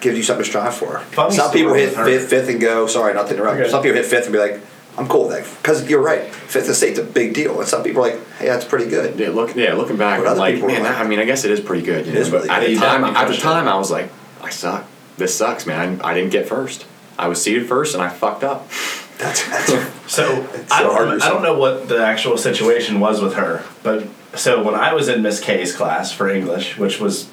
gives 0.00 0.16
you 0.16 0.22
something 0.22 0.44
to 0.44 0.48
strive 0.48 0.74
for. 0.74 1.00
Funny 1.00 1.34
Some 1.34 1.50
people 1.50 1.74
hit 1.74 1.94
fifth, 1.94 2.28
fifth 2.28 2.48
and 2.48 2.60
go. 2.60 2.86
Sorry, 2.86 3.14
not 3.14 3.26
to 3.28 3.34
interrupt. 3.34 3.58
Okay. 3.58 3.70
Some 3.70 3.82
people 3.82 3.96
hit 3.96 4.06
fifth 4.06 4.24
and 4.24 4.32
be 4.32 4.38
like, 4.38 4.60
I'm 4.96 5.08
cool 5.08 5.26
with 5.28 5.36
that. 5.44 5.56
Because 5.62 5.88
you're 5.88 6.02
right. 6.02 6.32
Fifth 6.32 6.68
estate's 6.68 6.98
a 6.98 7.02
big 7.04 7.34
deal, 7.34 7.58
and 7.58 7.68
some 7.68 7.82
people 7.82 8.04
are 8.04 8.10
like, 8.12 8.26
Hey, 8.38 8.46
that's 8.46 8.64
pretty 8.64 8.88
good. 8.88 9.18
Yeah, 9.18 9.30
look, 9.30 9.56
yeah, 9.56 9.74
looking 9.74 9.96
back, 9.96 10.18
But 10.20 10.26
I'm 10.26 10.32
other 10.32 10.40
like, 10.40 10.54
people 10.54 10.68
man, 10.68 10.82
like- 10.84 10.96
I 10.98 11.04
mean, 11.04 11.18
I 11.18 11.24
guess 11.24 11.44
it 11.44 11.50
is 11.50 11.60
pretty 11.60 11.84
good. 11.84 12.06
You 12.06 12.12
It 12.12 12.14
know? 12.14 12.20
is 12.20 12.30
but 12.30 12.36
really 12.44 12.50
at 12.50 12.60
good. 12.60 12.76
the 12.76 12.80
time, 12.80 13.04
at 13.04 13.28
the 13.28 13.36
time. 13.36 13.66
I 13.68 13.76
was 13.76 13.90
like, 13.90 14.10
I 14.42 14.50
suck. 14.50 14.86
This 15.16 15.34
sucks, 15.34 15.66
man. 15.66 16.00
I 16.02 16.14
didn't 16.14 16.30
get 16.30 16.46
first. 16.48 16.86
I 17.18 17.28
was 17.28 17.40
seated 17.42 17.66
first, 17.68 17.94
and 17.94 18.02
I 18.02 18.08
fucked 18.08 18.44
up. 18.44 18.68
That's, 19.18 19.48
that's 19.48 19.70
So 20.12 20.44
It's 20.54 20.72
I 20.72 20.82
don't 20.82 20.92
hard 20.92 21.08
rem- 21.08 21.20
to 21.20 21.24
I 21.24 21.28
don't 21.28 21.42
know 21.42 21.56
what 21.56 21.88
the 21.88 22.04
actual 22.04 22.36
situation 22.36 22.98
was 22.98 23.22
with 23.22 23.34
her, 23.34 23.62
but 23.84 24.08
so 24.34 24.60
when 24.64 24.74
I 24.74 24.92
was 24.92 25.06
in 25.08 25.22
Miss 25.22 25.40
K's 25.40 25.74
class 25.74 26.10
for 26.10 26.28
English, 26.28 26.76
which 26.78 26.98
was 26.98 27.30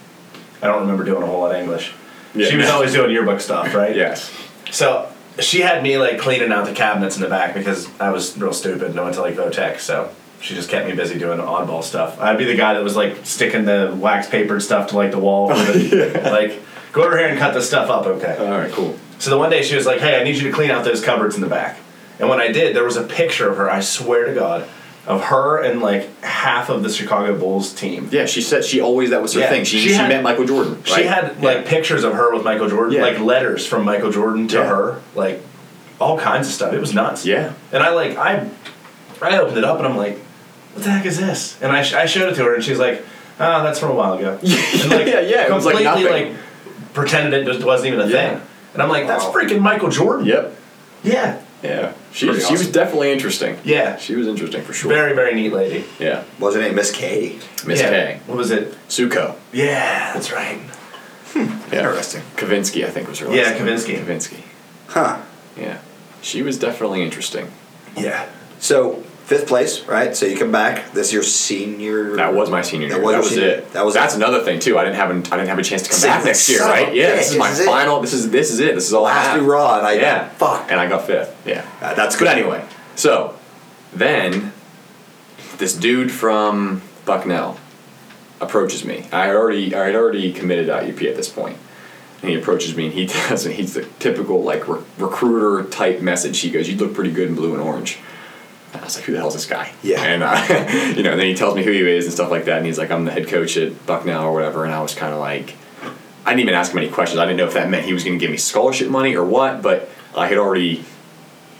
I 0.62 0.67
don't 0.67 0.82
remember 0.82 1.04
doing 1.04 1.24
a 1.24 1.26
whole 1.26 1.41
lot 1.41 1.56
of 1.56 1.58
English. 1.60 1.91
Yeah. 2.36 2.45
She 2.47 2.56
was 2.56 2.69
always 2.69 2.93
doing 2.93 3.10
yearbook 3.10 3.39
stuff, 3.41 3.74
right? 3.74 3.95
Yes. 3.95 4.32
So 4.69 5.11
she 5.39 5.62
had 5.62 5.84
me 5.84 5.98
like 5.98 6.20
cleaning 6.20 6.52
out 6.52 6.65
the 6.65 6.74
cabinets 6.74 7.15
in 7.15 7.22
the 7.22 7.30
back 7.30 7.54
because 7.54 7.88
I 8.00 8.10
was 8.10 8.38
real 8.38 8.54
stupid 8.54 8.91
and 8.91 9.00
I 9.00 9.04
went 9.04 9.15
to 9.15 9.22
like 9.22 9.36
Votech, 9.36 9.80
so 9.80 10.13
she 10.41 10.56
just 10.56 10.70
kept 10.70 10.88
me 10.88 10.94
busy 10.94 11.17
doing 11.17 11.39
oddball 11.39 11.84
stuff. 11.84 12.20
I'd 12.20 12.38
be 12.38 12.46
the 12.46 12.56
guy 12.56 12.74
that 12.74 12.84
was 12.84 12.96
like 12.96 13.26
sticking 13.26 13.65
the 13.65 13.96
wax 13.98 14.28
papered 14.28 14.62
stuff 14.62 14.89
to 14.89 14.96
like 14.96 15.12
the 15.12 15.20
wall, 15.20 15.50
for 15.50 15.72
the, 15.72 16.22
like 16.32 16.62
go 16.91 17.04
over 17.04 17.17
here 17.17 17.28
and 17.28 17.39
cut 17.39 17.54
this 17.54 17.67
stuff 17.67 17.89
up, 17.89 18.06
okay? 18.06 18.38
All 18.38 18.58
right, 18.58 18.72
cool. 18.72 18.98
So 19.20 19.30
the 19.30 19.38
one 19.38 19.52
day 19.52 19.62
she 19.62 19.76
was 19.76 19.86
like, 19.86 20.00
"Hey, 20.00 20.20
I 20.20 20.24
need 20.24 20.36
you 20.38 20.50
to 20.50 20.52
clean 20.52 20.72
out 20.72 20.84
those 20.84 21.04
cupboards 21.04 21.36
in 21.36 21.41
the 21.41 21.48
back." 21.48 21.78
And 22.20 22.28
when 22.28 22.39
I 22.39 22.52
did, 22.52 22.76
there 22.76 22.84
was 22.84 22.98
a 22.98 23.04
picture 23.04 23.50
of 23.50 23.58
her. 23.58 23.70
I 23.70 23.82
swear 23.82 24.26
to 24.26 24.34
God, 24.34 24.67
of 25.07 25.23
her 25.25 25.61
and 25.63 25.81
like 25.81 26.21
half 26.21 26.69
of 26.69 26.83
the 26.83 26.89
Chicago 26.89 27.37
Bulls 27.37 27.73
team. 27.73 28.07
Yeah, 28.11 28.25
she 28.27 28.41
said 28.41 28.63
she 28.63 28.81
always 28.81 29.09
that 29.09 29.21
was 29.21 29.33
her 29.33 29.39
Yeah, 29.41 29.49
thing. 29.49 29.63
She, 29.65 29.79
she 29.79 29.89
she, 29.89 29.93
had- 29.95 30.09
met 30.09 30.23
Michael 30.23 30.45
Jordan. 30.45 30.81
She 30.83 30.93
right? 30.93 31.05
had 31.05 31.41
like 31.43 31.65
pictures 31.65 32.03
of 32.03 32.13
her 32.13 32.31
with 32.33 32.43
Michael 32.43 32.69
Jordan, 32.69 32.95
Yeah. 32.95 33.01
like 33.01 33.19
letters 33.19 33.65
from 33.65 33.83
Michael 33.83 34.11
Jordan 34.11 34.47
to 34.49 34.57
Yeah. 34.57 34.67
her, 34.67 35.01
like 35.15 35.41
all 35.99 36.17
kinds 36.19 36.47
of 36.47 36.53
stuff. 36.53 36.73
It 36.73 36.79
was 36.79 36.93
nuts. 36.93 37.25
Yeah. 37.25 37.53
And 37.71 37.81
I 37.83 37.89
like 37.93 38.17
I, 38.17 38.47
I 39.21 39.37
opened 39.39 39.57
it 39.57 39.63
up 39.63 39.77
and 39.79 39.87
I'm 39.87 39.97
like, 39.97 40.17
"What 40.73 40.83
the 40.83 40.91
heck 40.91 41.05
is 41.05 41.17
this?" 41.17 41.59
And 41.61 41.71
I, 41.71 41.81
sh- 41.83 41.93
I 41.93 42.05
showed 42.05 42.31
it 42.31 42.35
to 42.35 42.43
her 42.43 42.53
and 42.55 42.63
she's 42.63 42.79
like, 42.79 43.03
"Ah, 43.39 43.63
that's 43.63 43.79
from 43.79 43.89
a 43.91 43.95
while 43.95 44.13
ago." 44.13 44.37
And 44.43 44.89
like, 44.91 45.07
Yeah, 45.07 45.19
yeah, 45.21 45.53
was 45.53 45.65
like 45.65 45.83
completely 45.83 46.11
like 46.11 46.33
pretended 46.93 47.33
it 47.47 47.51
just 47.51 47.65
wasn't 47.65 47.93
even 47.93 48.01
a 48.01 48.07
Yeah. 48.09 48.29
thing. 48.37 48.47
And 48.73 48.81
I'm 48.83 48.89
like, 48.89 49.07
"That's 49.07 49.23
Wow. 49.25 49.33
freaking 49.33 49.61
Michael 49.61 49.89
Jordan." 49.89 50.25
Yep. 50.27 50.55
Yeah. 51.03 51.41
Yeah. 51.63 51.93
She 52.12 52.28
Pretty 52.28 52.41
she 52.43 52.54
was 52.54 52.71
definitely 52.71 53.12
interesting. 53.12 53.58
Yeah. 53.63 53.97
She 53.97 54.15
was 54.15 54.28
interesting 54.28 54.63
for 54.63 54.74
sure. 54.74 54.91
Very, 54.91 55.13
very 55.13 55.36
neat 55.36 55.54
lady. 55.54 55.86
Yeah. 56.00 56.24
What's 56.39 56.56
her 56.56 56.62
name? 56.62 56.76
Miss 56.76 56.91
K. 56.91 57.38
Miss 57.65 57.80
yeah. 57.80 57.89
K. 57.89 58.21
What 58.26 58.38
was 58.38 58.52
it? 58.52 58.74
Suko. 58.89 59.36
Yeah, 59.54 60.13
that's 60.13 60.32
right. 60.32 60.60
Yeah. 61.36 61.43
Interesting. 61.71 62.24
Kavinsky, 62.36 62.84
I 62.86 62.89
think 62.89 63.08
was 63.08 63.19
her 63.19 63.28
last 63.28 63.36
Yeah, 63.38 63.52
name. 63.52 63.62
Kavinsky. 63.65 64.04
Kavinsky. 64.04 64.41
Huh. 64.88 65.21
Yeah. 65.58 65.78
She 66.21 66.41
was 66.41 66.58
definitely 66.60 67.02
interesting. 67.04 67.50
Yeah. 67.95 68.28
So 68.60 69.04
fifth 69.32 69.48
place, 69.48 69.86
right? 69.88 70.13
So 70.15 70.26
you 70.26 70.38
come 70.38 70.52
back. 70.52 70.91
This 70.91 71.08
is 71.08 71.13
your 71.13 71.24
senior. 71.24 72.17
That 72.17 72.34
was 72.34 72.50
my 72.50 72.62
senior 72.62 72.89
That 72.89 72.96
year. 72.96 73.04
was 73.06 73.13
that 73.13 73.20
was 73.22 73.30
senior- 73.30 73.48
it. 73.48 73.72
that 73.74 73.86
was 73.86 73.94
That's 73.94 74.13
it. 74.13 74.17
another 74.17 74.44
thing 74.44 74.60
too. 74.60 74.78
I 74.78 74.84
didn't 74.84 74.98
have 74.98 75.10
an, 75.10 75.20
I 75.32 75.38
didn't 75.38 75.48
have 75.48 75.58
a 75.60 75.63
chance 75.63 75.84
to 75.84 75.89
come 75.89 76.02
back 76.02 76.26
next 76.26 76.50
year, 76.50 76.60
right? 76.62 76.94
Yeah. 76.94 77.15
This 77.15 77.32
is 77.32 77.38
my 77.38 77.50
is 77.50 77.60
it. 77.62 77.65
final. 77.65 78.02
This 78.02 78.12
is 78.13 78.30
this 78.30 78.52
is 78.52 78.60
it. 78.60 78.76
This 78.76 78.88
is 78.88 78.94
all 78.94 79.06
I 79.06 79.15
Last 79.15 79.28
have. 79.28 79.41
hurrah, 79.41 79.78
and 79.78 79.88
I- 79.88 79.94
yeah. 79.94 80.28
fuck. 80.30 80.67
And 80.70 80.80
I 80.80 80.88
got 80.89 81.08
fifth. 81.08 81.34
Yeah. 81.46 81.65
Uh, 81.82 81.94
that's 81.94 82.15
But 82.17 82.26
good. 82.26 82.38
anyway, 82.38 82.63
so 82.96 83.36
then 83.94 84.52
this 85.60 85.74
dude 85.74 86.12
from 86.12 86.82
Bucknell 87.06 87.58
approaches 88.41 88.84
me. 88.84 89.06
I 89.13 89.28
had 89.28 89.36
already 89.36 89.74
I 89.74 89.86
had 89.86 89.96
already 89.96 90.34
committed 90.34 90.65
to 90.67 90.74
IUP 90.74 91.08
at 91.10 91.15
this 91.15 91.30
point. 91.30 91.58
And 92.22 92.30
he 92.30 92.38
approaches 92.38 92.76
me 92.76 92.86
and 92.86 92.94
he 92.94 93.06
does 93.30 93.46
and 93.46 93.56
he's 93.56 93.74
the 93.76 93.84
typical 94.00 94.44
like 94.44 94.67
re- 94.67 94.82
recruiter 95.00 95.67
type 95.70 96.02
message. 96.02 96.39
He 96.39 96.52
goes, 96.52 96.67
"You 96.70 96.76
look 96.78 96.94
pretty 96.94 97.12
good 97.12 97.30
in 97.30 97.36
blue 97.36 97.54
and 97.54 97.62
orange." 97.62 97.98
I 98.73 98.84
was 98.84 98.95
like, 98.95 99.05
"Who 99.05 99.13
the 99.13 99.19
hell's 99.19 99.34
this 99.34 99.45
guy?" 99.45 99.73
Yeah. 99.84 100.01
And 100.01 100.23
uh, 100.23 100.93
you 100.95 101.03
know, 101.03 101.12
and 101.12 101.19
then 101.19 101.27
he 101.27 101.36
tells 101.36 101.55
me 101.55 101.63
who 101.63 101.71
he 101.71 101.79
is 101.79 102.05
and 102.05 102.13
stuff 102.13 102.31
like 102.31 102.45
that. 102.45 102.57
And 102.57 102.65
he's 102.65 102.77
like, 102.77 102.91
"I'm 102.91 103.05
the 103.05 103.12
head 103.12 103.27
coach 103.27 103.57
at 103.57 103.86
Bucknell 103.86 104.23
or 104.23 104.34
whatever." 104.34 104.65
And 104.65 104.73
I 104.73 104.81
was 104.81 104.95
kind 104.95 105.13
of 105.13 105.19
like, 105.19 105.55
I 106.25 106.31
didn't 106.31 106.41
even 106.41 106.53
ask 106.53 106.71
him 106.71 106.77
any 106.77 106.89
questions. 106.89 107.19
I 107.19 107.25
didn't 107.25 107.38
know 107.38 107.47
if 107.47 107.53
that 107.53 107.69
meant 107.69 107.86
he 107.86 107.93
was 107.93 108.03
going 108.03 108.17
to 108.17 108.23
give 108.23 108.31
me 108.31 108.38
scholarship 108.38 108.89
money 108.89 109.15
or 109.15 109.25
what. 109.25 109.62
But 109.62 109.89
I 110.15 110.27
had 110.27 110.38
already, 110.38 110.86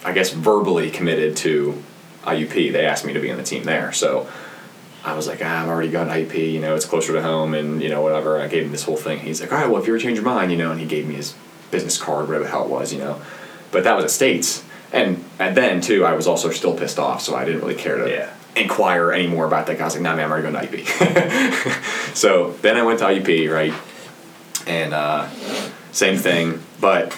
I 0.06 0.14
guess, 0.14 0.32
verbally 0.32 0.92
committed 0.92 1.36
to 1.38 1.84
IUP. 2.24 2.72
They 2.72 2.86
asked 2.86 3.06
me 3.06 3.14
to 3.14 3.20
be 3.20 3.32
on 3.32 3.38
the 3.38 3.44
team 3.44 3.64
there, 3.64 3.92
so 3.92 4.30
I 5.04 5.16
was 5.16 5.28
like, 5.28 5.42
ah, 5.44 5.64
I'm 5.64 5.70
already 5.70 5.90
going 5.90 6.08
to 6.08 6.14
IUP. 6.14 6.54
You 6.54 6.62
know, 6.62 6.76
it's 6.76 6.86
closer 6.86 7.14
to 7.14 7.22
home, 7.22 7.54
and 7.54 7.82
you 7.82 7.90
know, 7.90 8.02
whatever. 8.02 8.40
I 8.40 8.48
gave 8.48 8.66
him 8.66 8.72
this 8.72 8.84
whole 8.84 8.98
thing. 8.98 9.20
He's 9.20 9.42
like, 9.42 9.52
all 9.52 9.58
right, 9.58 9.70
well, 9.70 9.82
if 9.82 9.88
you 9.88 9.94
ever 9.94 10.02
change 10.02 10.16
your 10.16 10.26
mind, 10.26 10.52
you 10.52 10.58
know, 10.58 10.72
and 10.72 10.80
he 10.80 10.86
gave 10.86 11.08
me 11.08 11.16
his 11.16 11.36
business 11.72 11.98
card, 11.98 12.28
whatever 12.28 12.44
the 12.44 12.52
hell 12.52 12.66
it 12.66 12.70
was, 12.70 12.94
you 12.94 13.00
know. 13.00 13.22
But 13.72 13.84
that 13.86 13.96
was 13.96 14.06
at 14.06 14.12
States, 14.12 14.64
and 14.94 15.24
and 15.40 15.56
then 15.56 15.82
too, 15.82 16.06
I 16.06 16.14
was 16.14 16.28
also 16.28 16.50
still 16.52 16.76
pissed 16.78 17.00
off, 17.00 17.22
so 17.22 17.36
I 17.36 17.46
didn't 17.46 17.62
really 17.62 17.76
care 17.76 17.98
to 17.98 18.10
Yeah. 18.10 18.30
inquire 18.56 19.12
any 19.12 19.28
more 19.28 19.46
about 19.46 19.66
that. 19.68 19.78
guy. 19.78 19.84
I 19.84 19.86
was 19.88 19.96
like, 19.96 20.04
nah, 20.04 20.16
man, 20.16 20.26
I'm 20.26 20.32
already 20.32 20.52
going 20.52 20.68
to 20.68 20.78
IUP. 20.78 22.16
so 22.16 22.52
then 22.62 22.78
I 22.78 22.84
went 22.84 23.00
to 23.00 23.06
IUP, 23.06 23.52
right, 23.52 23.74
and 24.68 24.94
uh, 24.94 25.30
same 25.92 26.18
thing, 26.18 26.62
but 26.80 27.16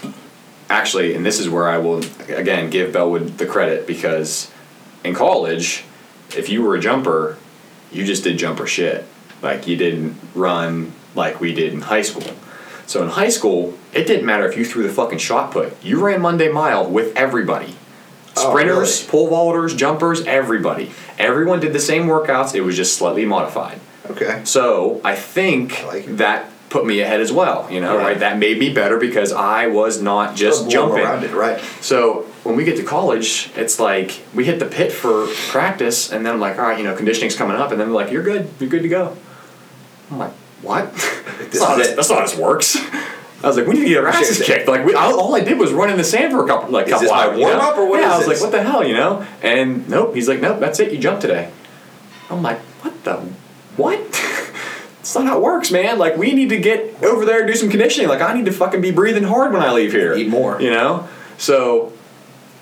actually, 0.70 1.16
and 1.16 1.26
this 1.26 1.40
is 1.40 1.50
where 1.50 1.68
I 1.68 1.78
will 1.78 2.04
again 2.30 2.70
give 2.70 2.94
Bellwood 2.94 3.38
the 3.38 3.46
credit 3.46 3.86
because 3.88 4.52
in 5.04 5.14
college, 5.14 5.84
if 6.38 6.50
you 6.50 6.62
were 6.64 6.76
a 6.76 6.80
jumper, 6.80 7.38
you 7.92 8.06
just 8.06 8.24
did 8.24 8.38
jumper 8.38 8.66
shit. 8.68 9.06
Like 9.42 9.68
you 9.68 9.76
didn't 9.76 10.16
run 10.34 10.94
like 11.16 11.40
we 11.42 11.54
did 11.54 11.74
in 11.74 11.82
high 11.82 12.02
school. 12.02 12.24
So 12.86 13.02
in 13.04 13.10
high 13.10 13.30
school, 13.30 13.74
it 13.94 14.06
didn't 14.06 14.26
matter 14.26 14.48
if 14.48 14.58
you 14.58 14.66
threw 14.66 14.84
the 14.84 14.90
fucking 14.94 15.20
shot 15.20 15.52
put. 15.52 15.82
You 15.84 16.04
ran 16.04 16.22
Monday 16.22 16.52
mile 16.52 16.90
with 16.90 17.16
everybody. 17.16 17.76
Oh, 18.36 18.50
Sprinters, 18.50 19.02
really? 19.02 19.10
pole 19.12 19.30
vaulters, 19.30 19.78
jumpers, 19.78 20.22
everybody. 20.26 20.92
Everyone 21.20 21.60
did 21.60 21.72
the 21.74 21.80
same 21.80 22.08
workouts, 22.08 22.56
it 22.56 22.62
was 22.62 22.76
just 22.76 22.98
slightly 22.98 23.26
modified. 23.26 23.80
Okay. 24.10 24.42
So 24.44 25.00
I 25.04 25.16
think 25.16 25.80
I 25.82 25.86
like 25.86 26.06
that 26.18 26.50
put 26.70 26.86
me 26.88 27.02
ahead 27.02 27.22
as 27.22 27.32
well, 27.32 27.68
you 27.72 27.80
know, 27.80 27.98
Yeah. 28.00 28.04
right? 28.04 28.20
That 28.20 28.40
made 28.40 28.58
me 28.58 28.74
better 28.74 28.98
because 28.98 29.32
I 29.32 29.68
was 29.68 30.02
not 30.02 30.36
just 30.36 30.68
jumping. 30.70 31.04
around 31.04 31.24
it, 31.24 31.32
right? 31.32 31.62
So 31.82 32.26
when 32.44 32.56
we 32.56 32.64
get 32.64 32.78
to 32.78 32.84
college, 32.84 33.52
it's 33.56 33.80
like 33.80 34.24
we 34.34 34.44
hit 34.46 34.58
the 34.60 34.66
pit 34.66 34.92
for 34.92 35.28
practice, 35.50 36.12
and 36.12 36.26
then 36.26 36.34
I'm 36.34 36.40
like, 36.40 36.58
all 36.58 36.66
right, 36.66 36.78
you 36.80 36.84
know, 36.84 36.96
conditioning's 36.96 37.36
coming 37.36 37.56
up, 37.58 37.72
and 37.72 37.80
then 37.80 37.90
they're 37.90 37.96
like, 37.96 38.12
you're 38.12 38.24
good, 38.24 38.50
you're 38.60 38.70
good 38.72 38.82
to 38.82 38.90
go. 38.90 39.16
I'm 40.10 40.18
like, 40.18 40.32
what? 40.64 40.94
that's, 41.40 41.60
not 41.60 41.70
how, 41.70 41.78
that's 41.78 42.10
not 42.10 42.20
how 42.20 42.26
this 42.26 42.38
works. 42.38 42.78
I 43.44 43.48
was 43.48 43.58
like, 43.58 43.68
we 43.68 43.74
need 43.74 43.82
to 43.82 43.90
get 43.90 43.98
our 43.98 44.08
asses 44.08 44.42
kicked. 44.42 44.70
Like, 44.70 44.86
we, 44.86 44.94
all, 44.94 45.20
all 45.20 45.36
I 45.36 45.42
did 45.42 45.60
was 45.60 45.74
run 45.74 45.90
in 45.90 45.98
the 45.98 46.04
sand 46.04 46.32
for 46.32 46.46
a 46.46 46.48
couple, 46.48 46.72
like, 46.72 46.88
Is 46.88 46.94
couple 46.94 47.12
hours. 47.12 47.38
warm-up 47.38 47.78
or 47.78 47.90
what 47.90 48.00
Yeah, 48.00 48.14
I 48.14 48.18
was 48.18 48.28
this? 48.28 48.42
like, 48.42 48.52
what 48.52 48.58
the 48.58 48.64
hell, 48.64 48.88
you 48.88 48.94
know? 48.94 49.28
And 49.42 49.88
nope, 49.90 50.16
he's 50.16 50.30
like, 50.30 50.40
nope, 50.40 50.60
that's 50.62 50.80
it, 50.80 50.94
you 50.94 50.98
jump 50.98 51.20
today. 51.20 51.52
I'm 52.30 52.42
like, 52.42 52.60
what 52.82 53.04
the, 53.04 53.18
what? 53.76 54.00
it's 55.00 55.16
not 55.16 55.26
how 55.26 55.38
it 55.38 55.44
works, 55.44 55.72
man. 55.72 55.98
Like 55.98 56.16
we 56.18 56.32
need 56.34 56.50
to 56.50 56.58
get 56.58 57.04
over 57.04 57.26
there 57.26 57.40
and 57.40 57.48
do 57.48 57.56
some 57.56 57.70
conditioning. 57.70 58.08
Like 58.08 58.22
I 58.22 58.34
need 58.34 58.46
to 58.46 58.52
fucking 58.54 58.82
be 58.82 58.92
breathing 58.92 59.24
hard 59.24 59.52
when 59.52 59.62
I 59.62 59.72
leave 59.74 59.92
here. 59.92 60.14
Eat 60.16 60.30
more. 60.30 60.62
You 60.62 60.72
know? 60.72 61.08
So 61.38 61.93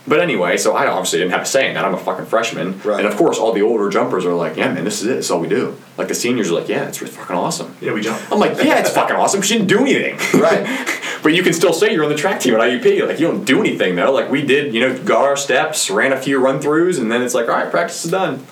but 0.08 0.20
anyway, 0.20 0.58
so 0.58 0.76
I 0.76 0.88
obviously 0.88 1.20
didn't 1.20 1.32
have 1.32 1.44
a 1.44 1.46
say 1.46 1.68
in 1.68 1.76
that. 1.76 1.86
I'm 1.86 1.94
a 1.94 1.98
fucking 1.98 2.26
freshman. 2.26 2.82
Right. 2.82 3.04
And 3.04 3.08
of 3.08 3.18
course 3.18 3.38
all 3.38 3.54
the 3.54 3.62
older 3.62 3.90
jumpers 3.90 4.26
are 4.26 4.34
like, 4.34 4.58
Yeah 4.58 4.74
man, 4.74 4.84
this 4.84 5.02
is 5.02 5.08
it, 5.08 5.16
this 5.16 5.26
is 5.26 5.32
all 5.32 5.40
we 5.40 5.48
do. 5.48 5.78
Like 5.98 6.08
the 6.08 6.16
seniors 6.16 6.52
are 6.52 6.60
like, 6.60 6.68
Yeah, 6.70 6.88
it's 6.88 7.02
really 7.02 7.14
fucking 7.14 7.36
awesome. 7.36 7.76
Yeah, 7.82 7.94
we 7.94 8.02
jump. 8.02 8.20
I'm 8.32 8.40
like, 8.40 8.58
yeah, 8.64 8.80
it's 8.80 8.92
fucking 8.92 9.16
awesome 9.16 9.40
because 9.40 9.52
you 9.52 9.60
didn't 9.60 9.70
do 9.70 9.80
anything. 9.82 10.40
Right. 10.40 10.66
but 11.24 11.34
you 11.34 11.44
can 11.44 11.54
still 11.54 11.74
say 11.74 11.94
you're 11.94 12.04
on 12.04 12.10
the 12.10 12.16
track 12.16 12.40
team 12.40 12.54
at 12.56 12.62
IUP. 12.62 13.08
Like, 13.08 13.20
you 13.20 13.28
don't 13.28 13.46
do 13.46 13.60
anything, 13.60 13.96
though. 13.96 14.12
Like, 14.12 14.30
we 14.30 14.46
did, 14.46 14.74
you 14.74 14.82
know, 14.82 15.04
got 15.04 15.24
our 15.24 15.38
steps, 15.38 15.90
ran 15.90 16.14
a 16.14 16.18
few 16.18 16.40
run 16.40 16.60
throughs, 16.60 17.00
and 17.00 17.12
then 17.12 17.22
it's 17.22 17.34
like, 17.34 17.48
all 17.48 17.56
right, 17.56 17.70
practice 17.70 18.04
is 18.06 18.12
done. 18.12 18.46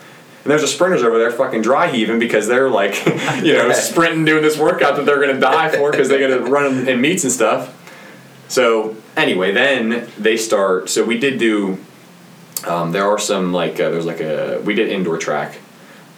And 0.43 0.51
there's 0.51 0.61
the 0.61 0.67
sprinters 0.67 1.03
over 1.03 1.17
there 1.17 1.31
fucking 1.31 1.61
dry 1.61 1.87
heaving 1.87 2.17
because 2.17 2.47
they're 2.47 2.69
like, 2.69 3.05
you 3.43 3.53
know, 3.53 3.71
sprinting 3.73 4.25
doing 4.25 4.41
this 4.41 4.57
workout 4.57 4.95
that 4.95 5.05
they're 5.05 5.21
going 5.21 5.33
to 5.33 5.39
die 5.39 5.69
for 5.69 5.91
because 5.91 6.09
they're 6.09 6.27
to 6.27 6.39
run 6.45 6.87
in 6.87 7.01
meets 7.01 7.23
and 7.23 7.33
stuff. 7.33 7.75
So, 8.49 8.97
anyway, 9.15 9.53
then 9.53 10.09
they 10.17 10.35
start. 10.35 10.89
So, 10.89 11.05
we 11.05 11.17
did 11.17 11.39
do, 11.39 11.79
um, 12.67 12.91
there 12.91 13.07
are 13.07 13.17
some, 13.17 13.53
like, 13.53 13.79
uh, 13.79 13.89
there's 13.89 14.05
like 14.05 14.19
a, 14.19 14.61
we 14.65 14.75
did 14.75 14.89
indoor 14.89 15.17
track 15.17 15.59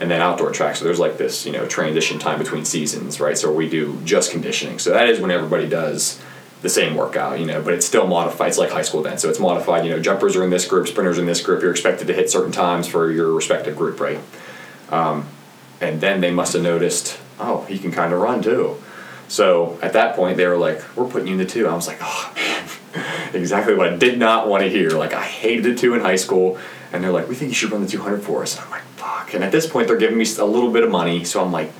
and 0.02 0.10
then 0.10 0.20
outdoor 0.20 0.52
track. 0.52 0.76
So 0.76 0.84
there's 0.84 1.00
like 1.00 1.18
this, 1.18 1.46
you 1.46 1.52
know, 1.52 1.68
transition 1.68 2.18
time 2.18 2.40
between 2.40 2.66
seasons, 2.66 3.20
right? 3.20 3.38
So 3.38 3.54
we 3.54 3.70
do 3.70 4.02
just 4.04 4.32
conditioning. 4.32 4.80
So 4.80 4.92
that 4.92 5.08
is 5.08 5.20
when 5.20 5.30
everybody 5.30 5.70
does 5.70 6.20
the 6.64 6.70
same 6.70 6.96
workout, 6.96 7.40
you 7.40 7.46
know, 7.46 7.62
but 7.62 7.76
it's 7.76 7.86
still 7.86 8.08
modified. 8.08 8.50
It's 8.50 8.58
like 8.58 8.72
high 8.72 8.82
school 8.82 9.04
then. 9.04 9.20
So 9.20 9.30
it's 9.30 9.40
modified, 9.40 9.86
you 9.86 9.92
know, 9.92 10.00
jumpers 10.00 10.36
are 10.36 10.44
in 10.44 10.50
this 10.50 10.68
group, 10.68 10.88
sprinters 10.88 11.20
in 11.20 11.28
this 11.28 11.40
group. 11.42 11.62
You're 11.62 11.72
expected 11.72 12.08
to 12.08 12.14
hit 12.14 12.32
certain 12.32 12.52
times 12.52 12.88
for 12.88 13.12
your 13.12 13.32
respective 13.32 13.76
group, 13.76 14.00
right? 14.00 14.20
Um, 14.90 15.28
and 15.80 16.02
then 16.02 16.20
they 16.20 16.32
must 16.32 16.54
have 16.54 16.64
noticed, 16.64 17.20
oh, 17.40 17.66
he 17.66 17.78
can 17.78 17.92
kind 17.92 18.12
of 18.12 18.22
run 18.22 18.42
too. 18.42 18.82
So 19.32 19.80
at 19.82 19.94
that 19.94 20.18
point, 20.18 20.36
they 20.36 20.46
were 20.46 20.58
like, 20.58 20.84
we're 20.98 21.08
putting 21.08 21.28
you 21.28 21.34
in 21.34 21.40
the 21.40 21.46
two. 21.46 21.66
I 21.66 21.74
was 21.74 21.88
like, 21.88 22.00
oh, 22.02 22.34
man, 22.36 22.68
exactly 23.34 23.74
what 23.74 23.88
I 23.88 23.96
did 23.96 24.20
not 24.20 24.50
want 24.50 24.62
to 24.64 24.70
hear. 24.70 24.90
Like, 24.90 25.14
I 25.14 25.24
hated 25.24 25.64
the 25.64 25.74
two 25.74 25.94
in 25.94 26.02
high 26.02 26.18
school. 26.18 26.60
And 26.92 27.02
they're 27.02 27.14
like, 27.14 27.30
we 27.30 27.36
think 27.36 27.48
you 27.48 27.56
should 27.56 27.72
run 27.72 27.82
the 27.82 27.88
200 27.88 28.24
for 28.24 28.42
us. 28.42 28.58
And 28.58 28.66
I'm 28.66 28.72
like, 28.72 28.84
fuck. 28.98 29.34
And 29.34 29.42
at 29.42 29.54
this 29.54 29.66
point, 29.66 29.88
they're 29.88 29.96
giving 29.96 30.18
me 30.18 30.26
a 30.38 30.44
little 30.44 30.70
bit 30.70 30.84
of 30.84 30.92
money. 30.92 31.24
So 31.24 31.42
I'm 31.42 31.54
like, 31.54 31.72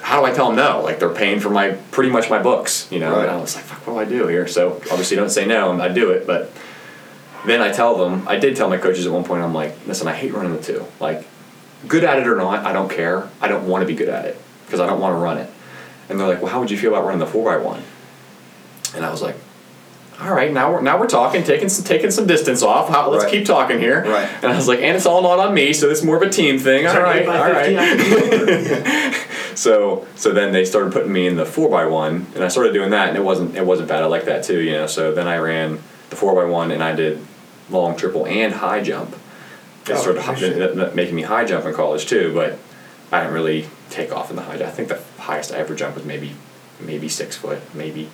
how 0.00 0.20
do 0.20 0.26
I 0.26 0.32
tell 0.32 0.46
them 0.46 0.56
no? 0.56 0.80
Like, 0.80 0.98
they're 0.98 1.12
paying 1.12 1.38
for 1.38 1.50
my, 1.50 1.72
pretty 1.90 2.08
much 2.08 2.30
my 2.30 2.42
books, 2.42 2.90
you 2.90 2.98
know? 2.98 3.12
Right. 3.14 3.28
And 3.28 3.30
I 3.30 3.36
was 3.36 3.54
like, 3.54 3.66
fuck, 3.66 3.86
what 3.86 3.92
do 3.92 3.98
I 3.98 4.04
do 4.06 4.26
here? 4.26 4.48
So 4.48 4.76
obviously, 4.90 5.18
don't 5.18 5.28
say 5.28 5.44
no, 5.44 5.70
and 5.70 5.82
I 5.82 5.88
do 5.88 6.12
it. 6.12 6.26
But 6.26 6.50
then 7.44 7.60
I 7.60 7.72
tell 7.72 7.98
them, 7.98 8.26
I 8.26 8.38
did 8.38 8.56
tell 8.56 8.70
my 8.70 8.78
coaches 8.78 9.04
at 9.06 9.12
one 9.12 9.24
point, 9.24 9.42
I'm 9.42 9.52
like, 9.52 9.74
listen, 9.86 10.08
I 10.08 10.14
hate 10.14 10.32
running 10.32 10.56
the 10.56 10.62
two. 10.62 10.86
Like, 10.98 11.26
good 11.86 12.04
at 12.04 12.18
it 12.18 12.26
or 12.26 12.36
not, 12.36 12.64
I 12.64 12.72
don't 12.72 12.90
care. 12.90 13.28
I 13.42 13.48
don't 13.48 13.68
want 13.68 13.82
to 13.82 13.86
be 13.86 13.94
good 13.94 14.08
at 14.08 14.24
it 14.24 14.40
because 14.64 14.80
I 14.80 14.86
don't 14.86 14.98
want 14.98 15.12
to 15.12 15.18
run 15.18 15.36
it. 15.36 15.50
And 16.08 16.18
they're 16.20 16.26
like, 16.28 16.42
well, 16.42 16.52
how 16.52 16.60
would 16.60 16.70
you 16.70 16.76
feel 16.78 16.90
about 16.92 17.04
running 17.04 17.20
the 17.20 17.26
four 17.26 17.44
by 17.56 17.62
one? 17.64 17.82
And 18.94 19.04
I 19.04 19.10
was 19.10 19.22
like, 19.22 19.36
all 20.20 20.32
right, 20.32 20.52
now 20.52 20.70
we're 20.72 20.82
now 20.82 20.98
we're 21.00 21.08
talking, 21.08 21.42
taking 21.42 21.68
some 21.68 21.84
taking 21.84 22.10
some 22.10 22.26
distance 22.26 22.62
off. 22.62 22.88
How, 22.90 23.10
let's 23.10 23.24
Right. 23.24 23.32
keep 23.32 23.46
talking 23.46 23.78
here. 23.80 24.02
Right. 24.04 24.28
And 24.42 24.52
I 24.52 24.56
was 24.56 24.68
like, 24.68 24.80
and 24.80 24.94
it's 24.96 25.06
all 25.06 25.22
not 25.22 25.38
on 25.40 25.52
me, 25.54 25.72
so 25.72 25.90
it's 25.90 26.02
more 26.04 26.16
of 26.16 26.22
a 26.22 26.28
team 26.28 26.58
thing. 26.58 26.86
All 26.86 27.00
right, 27.00 27.26
all 27.26 27.44
50, 27.54 27.76
I 27.78 27.84
right. 29.12 29.26
So 29.54 30.06
so 30.16 30.32
then 30.32 30.52
they 30.52 30.64
started 30.64 30.92
putting 30.92 31.12
me 31.12 31.26
in 31.26 31.36
the 31.36 31.44
four 31.44 31.68
by 31.68 31.84
one, 31.86 32.26
and 32.34 32.42
I 32.44 32.48
started 32.48 32.72
doing 32.72 32.90
that, 32.90 33.08
and 33.08 33.16
it 33.18 33.22
wasn't 33.22 33.54
it 33.56 33.64
wasn't 33.66 33.88
bad. 33.88 34.02
I 34.02 34.06
like 34.06 34.24
that 34.26 34.44
too, 34.44 34.60
you 34.60 34.72
know. 34.72 34.86
So 34.86 35.12
then 35.12 35.26
I 35.28 35.36
ran 35.38 35.78
the 36.10 36.16
four 36.16 36.34
by 36.34 36.44
one, 36.48 36.70
and 36.70 36.82
I 36.82 36.94
did 36.94 37.18
long 37.70 37.96
triple 37.96 38.26
and 38.26 38.52
high 38.54 38.82
jump. 38.82 39.14
They 39.84 39.94
Oh, 39.94 39.96
started 39.96 40.20
no 40.20 40.26
hi- 40.26 40.34
shit. 40.36 40.58
that- 40.58 40.76
that 40.76 40.94
making 40.94 41.16
me 41.16 41.22
high 41.22 41.44
jump 41.44 41.64
in 41.66 41.74
college 41.74 42.06
too, 42.06 42.32
but 42.34 42.58
I 43.12 43.20
didn't 43.20 43.34
really 43.34 43.68
take 43.90 44.10
off 44.12 44.30
in 44.30 44.36
the 44.36 44.42
high 44.42 44.56
jump. 44.56 44.68
I 44.68 44.72
think 44.72 44.88
the 44.88 45.00
highest 45.18 45.52
I 45.52 45.56
ever 45.58 45.74
jumped 45.74 45.96
was 45.96 46.04
maybe 46.06 46.32
maybe 46.80 47.08
six 47.08 47.36
foot, 47.36 47.60
maybe. 47.74 48.08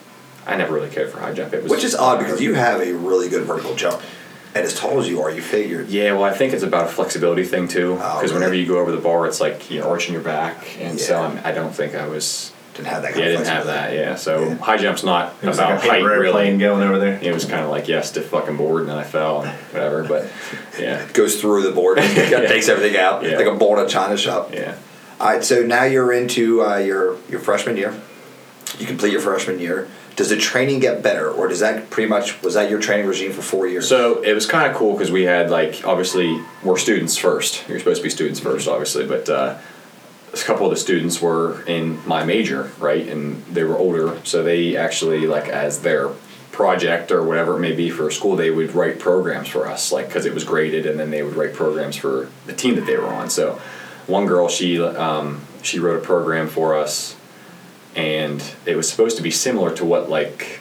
I 0.46 0.56
never 0.56 0.74
really 0.74 0.90
cared 0.90 1.10
for 1.10 1.20
high 1.20 1.32
jump. 1.32 1.52
It 1.54 1.62
was 1.62 1.70
Which 1.70 1.84
is 1.84 1.94
odd 1.94 2.18
because 2.18 2.40
you 2.40 2.54
have 2.54 2.80
a 2.80 2.92
really 2.94 3.28
good 3.28 3.44
vertical 3.44 3.74
jump. 3.74 4.00
And 4.54 4.64
as 4.64 4.74
tall 4.74 4.98
as 4.98 5.08
you 5.08 5.20
are, 5.22 5.30
you 5.30 5.42
figured. 5.42 5.88
Yeah, 5.88 6.12
well, 6.14 6.24
I 6.24 6.32
think 6.32 6.54
it's 6.54 6.62
about 6.62 6.86
a 6.86 6.88
flexibility 6.88 7.44
thing 7.44 7.68
too. 7.68 7.92
Oh, 7.92 7.96
Because 7.96 8.22
really? 8.30 8.34
whenever 8.34 8.54
you 8.54 8.66
go 8.66 8.78
over 8.78 8.90
the 8.90 9.00
bar, 9.00 9.26
it's 9.26 9.40
like 9.40 9.70
you're 9.70 9.86
arching 9.86 10.14
your 10.14 10.22
back, 10.22 10.76
and 10.80 10.98
so 10.98 11.20
I'm, 11.20 11.38
I 11.44 11.52
don't 11.52 11.72
think 11.74 11.94
I 11.94 12.06
was. 12.08 12.52
Didn't 12.74 12.88
have 12.88 13.02
that 13.02 13.16
Yeah, 13.16 13.24
kind 13.24 13.24
I 13.26 13.30
of 13.32 13.38
didn't 13.38 13.52
have 13.56 13.66
that. 13.66 13.92
Yeah, 13.92 14.14
so 14.14 14.40
Yeah. 14.48 14.54
high 14.54 14.76
jump's 14.76 15.02
not 15.02 15.34
It 15.42 15.48
was 15.48 15.58
about 15.58 15.74
like 15.80 15.84
a 15.84 15.88
height 15.90 16.02
really. 16.04 16.26
airplane 16.28 16.58
going 16.60 16.82
over 16.88 16.98
there. 17.00 17.18
It 17.20 17.34
was 17.34 17.44
kind 17.44 17.62
of 17.64 17.70
like 17.70 17.88
yeah, 17.88 18.00
stiff 18.02 18.26
fucking 18.28 18.56
board, 18.56 18.82
and 18.82 18.88
then 18.90 18.96
I 18.96 19.02
fell 19.02 19.42
and 19.42 19.50
whatever. 19.72 20.04
But 20.04 20.30
yeah, 20.78 21.04
Goes 21.12 21.40
through 21.40 21.62
the 21.64 21.72
board, 21.72 21.98
and 21.98 22.14
takes 22.48 22.68
everything 22.68 22.96
out 22.98 23.24
Yeah. 23.24 23.36
like 23.36 23.46
a 23.46 23.54
bowl 23.54 23.76
in 23.78 23.84
a 23.84 23.88
china 23.88 24.16
shop. 24.16 24.54
yeah. 24.54 24.76
All 25.20 25.26
right, 25.26 25.42
so 25.42 25.62
now 25.62 25.82
you're 25.82 26.12
into 26.12 26.62
uh, 26.62 26.76
your 26.76 27.16
your 27.28 27.40
freshman 27.40 27.76
year. 27.76 28.00
You 28.78 28.86
complete 28.86 29.10
your 29.10 29.20
freshman 29.20 29.58
year. 29.58 29.88
Does 30.14 30.28
the 30.28 30.36
training 30.36 30.78
get 30.78 31.02
better, 31.02 31.28
or 31.28 31.48
does 31.48 31.58
that 31.58 31.90
pretty 31.90 32.08
much 32.08 32.40
was 32.40 32.54
that 32.54 32.70
your 32.70 32.78
training 32.78 33.06
regime 33.06 33.32
for 33.32 33.42
four 33.42 33.66
years? 33.66 33.88
So 33.88 34.22
it 34.22 34.32
was 34.32 34.46
kind 34.46 34.70
of 34.70 34.76
cool 34.76 34.92
because 34.92 35.10
we 35.10 35.24
had 35.24 35.50
like 35.50 35.84
obviously 35.84 36.40
we're 36.62 36.76
students 36.76 37.16
first. 37.16 37.68
You're 37.68 37.80
supposed 37.80 38.00
to 38.00 38.04
be 38.04 38.10
students 38.10 38.38
first, 38.38 38.68
obviously, 38.68 39.08
but 39.08 39.28
uh, 39.28 39.58
a 40.32 40.36
couple 40.36 40.66
of 40.66 40.70
the 40.70 40.76
students 40.76 41.20
were 41.20 41.62
in 41.64 42.06
my 42.06 42.24
major, 42.24 42.70
right, 42.78 43.08
and 43.08 43.42
they 43.46 43.64
were 43.64 43.76
older, 43.76 44.20
so 44.24 44.44
they 44.44 44.76
actually 44.76 45.26
like 45.26 45.48
as 45.48 45.82
their 45.82 46.10
project 46.52 47.10
or 47.10 47.24
whatever 47.24 47.56
it 47.56 47.60
may 47.60 47.72
be 47.72 47.90
for 47.90 48.08
school, 48.10 48.36
they 48.36 48.50
would 48.50 48.72
write 48.72 49.00
programs 49.00 49.48
for 49.48 49.66
us, 49.66 49.90
like 49.90 50.06
because 50.06 50.26
it 50.26 50.34
was 50.34 50.44
graded, 50.44 50.86
and 50.86 50.98
then 50.98 51.10
they 51.10 51.24
would 51.24 51.34
write 51.34 51.54
programs 51.54 51.96
for 51.96 52.28
the 52.46 52.52
team 52.52 52.76
that 52.76 52.86
they 52.86 52.96
were 52.96 53.06
on. 53.06 53.28
So 53.28 53.60
one 54.08 54.26
girl, 54.26 54.48
she 54.48 54.82
um, 54.82 55.42
she 55.62 55.78
wrote 55.78 56.02
a 56.02 56.04
program 56.04 56.48
for 56.48 56.76
us 56.76 57.16
and 57.98 58.42
it 58.64 58.76
was 58.76 58.88
supposed 58.88 59.16
to 59.16 59.22
be 59.22 59.30
similar 59.30 59.74
to 59.74 59.84
what 59.84 60.08
like 60.08 60.60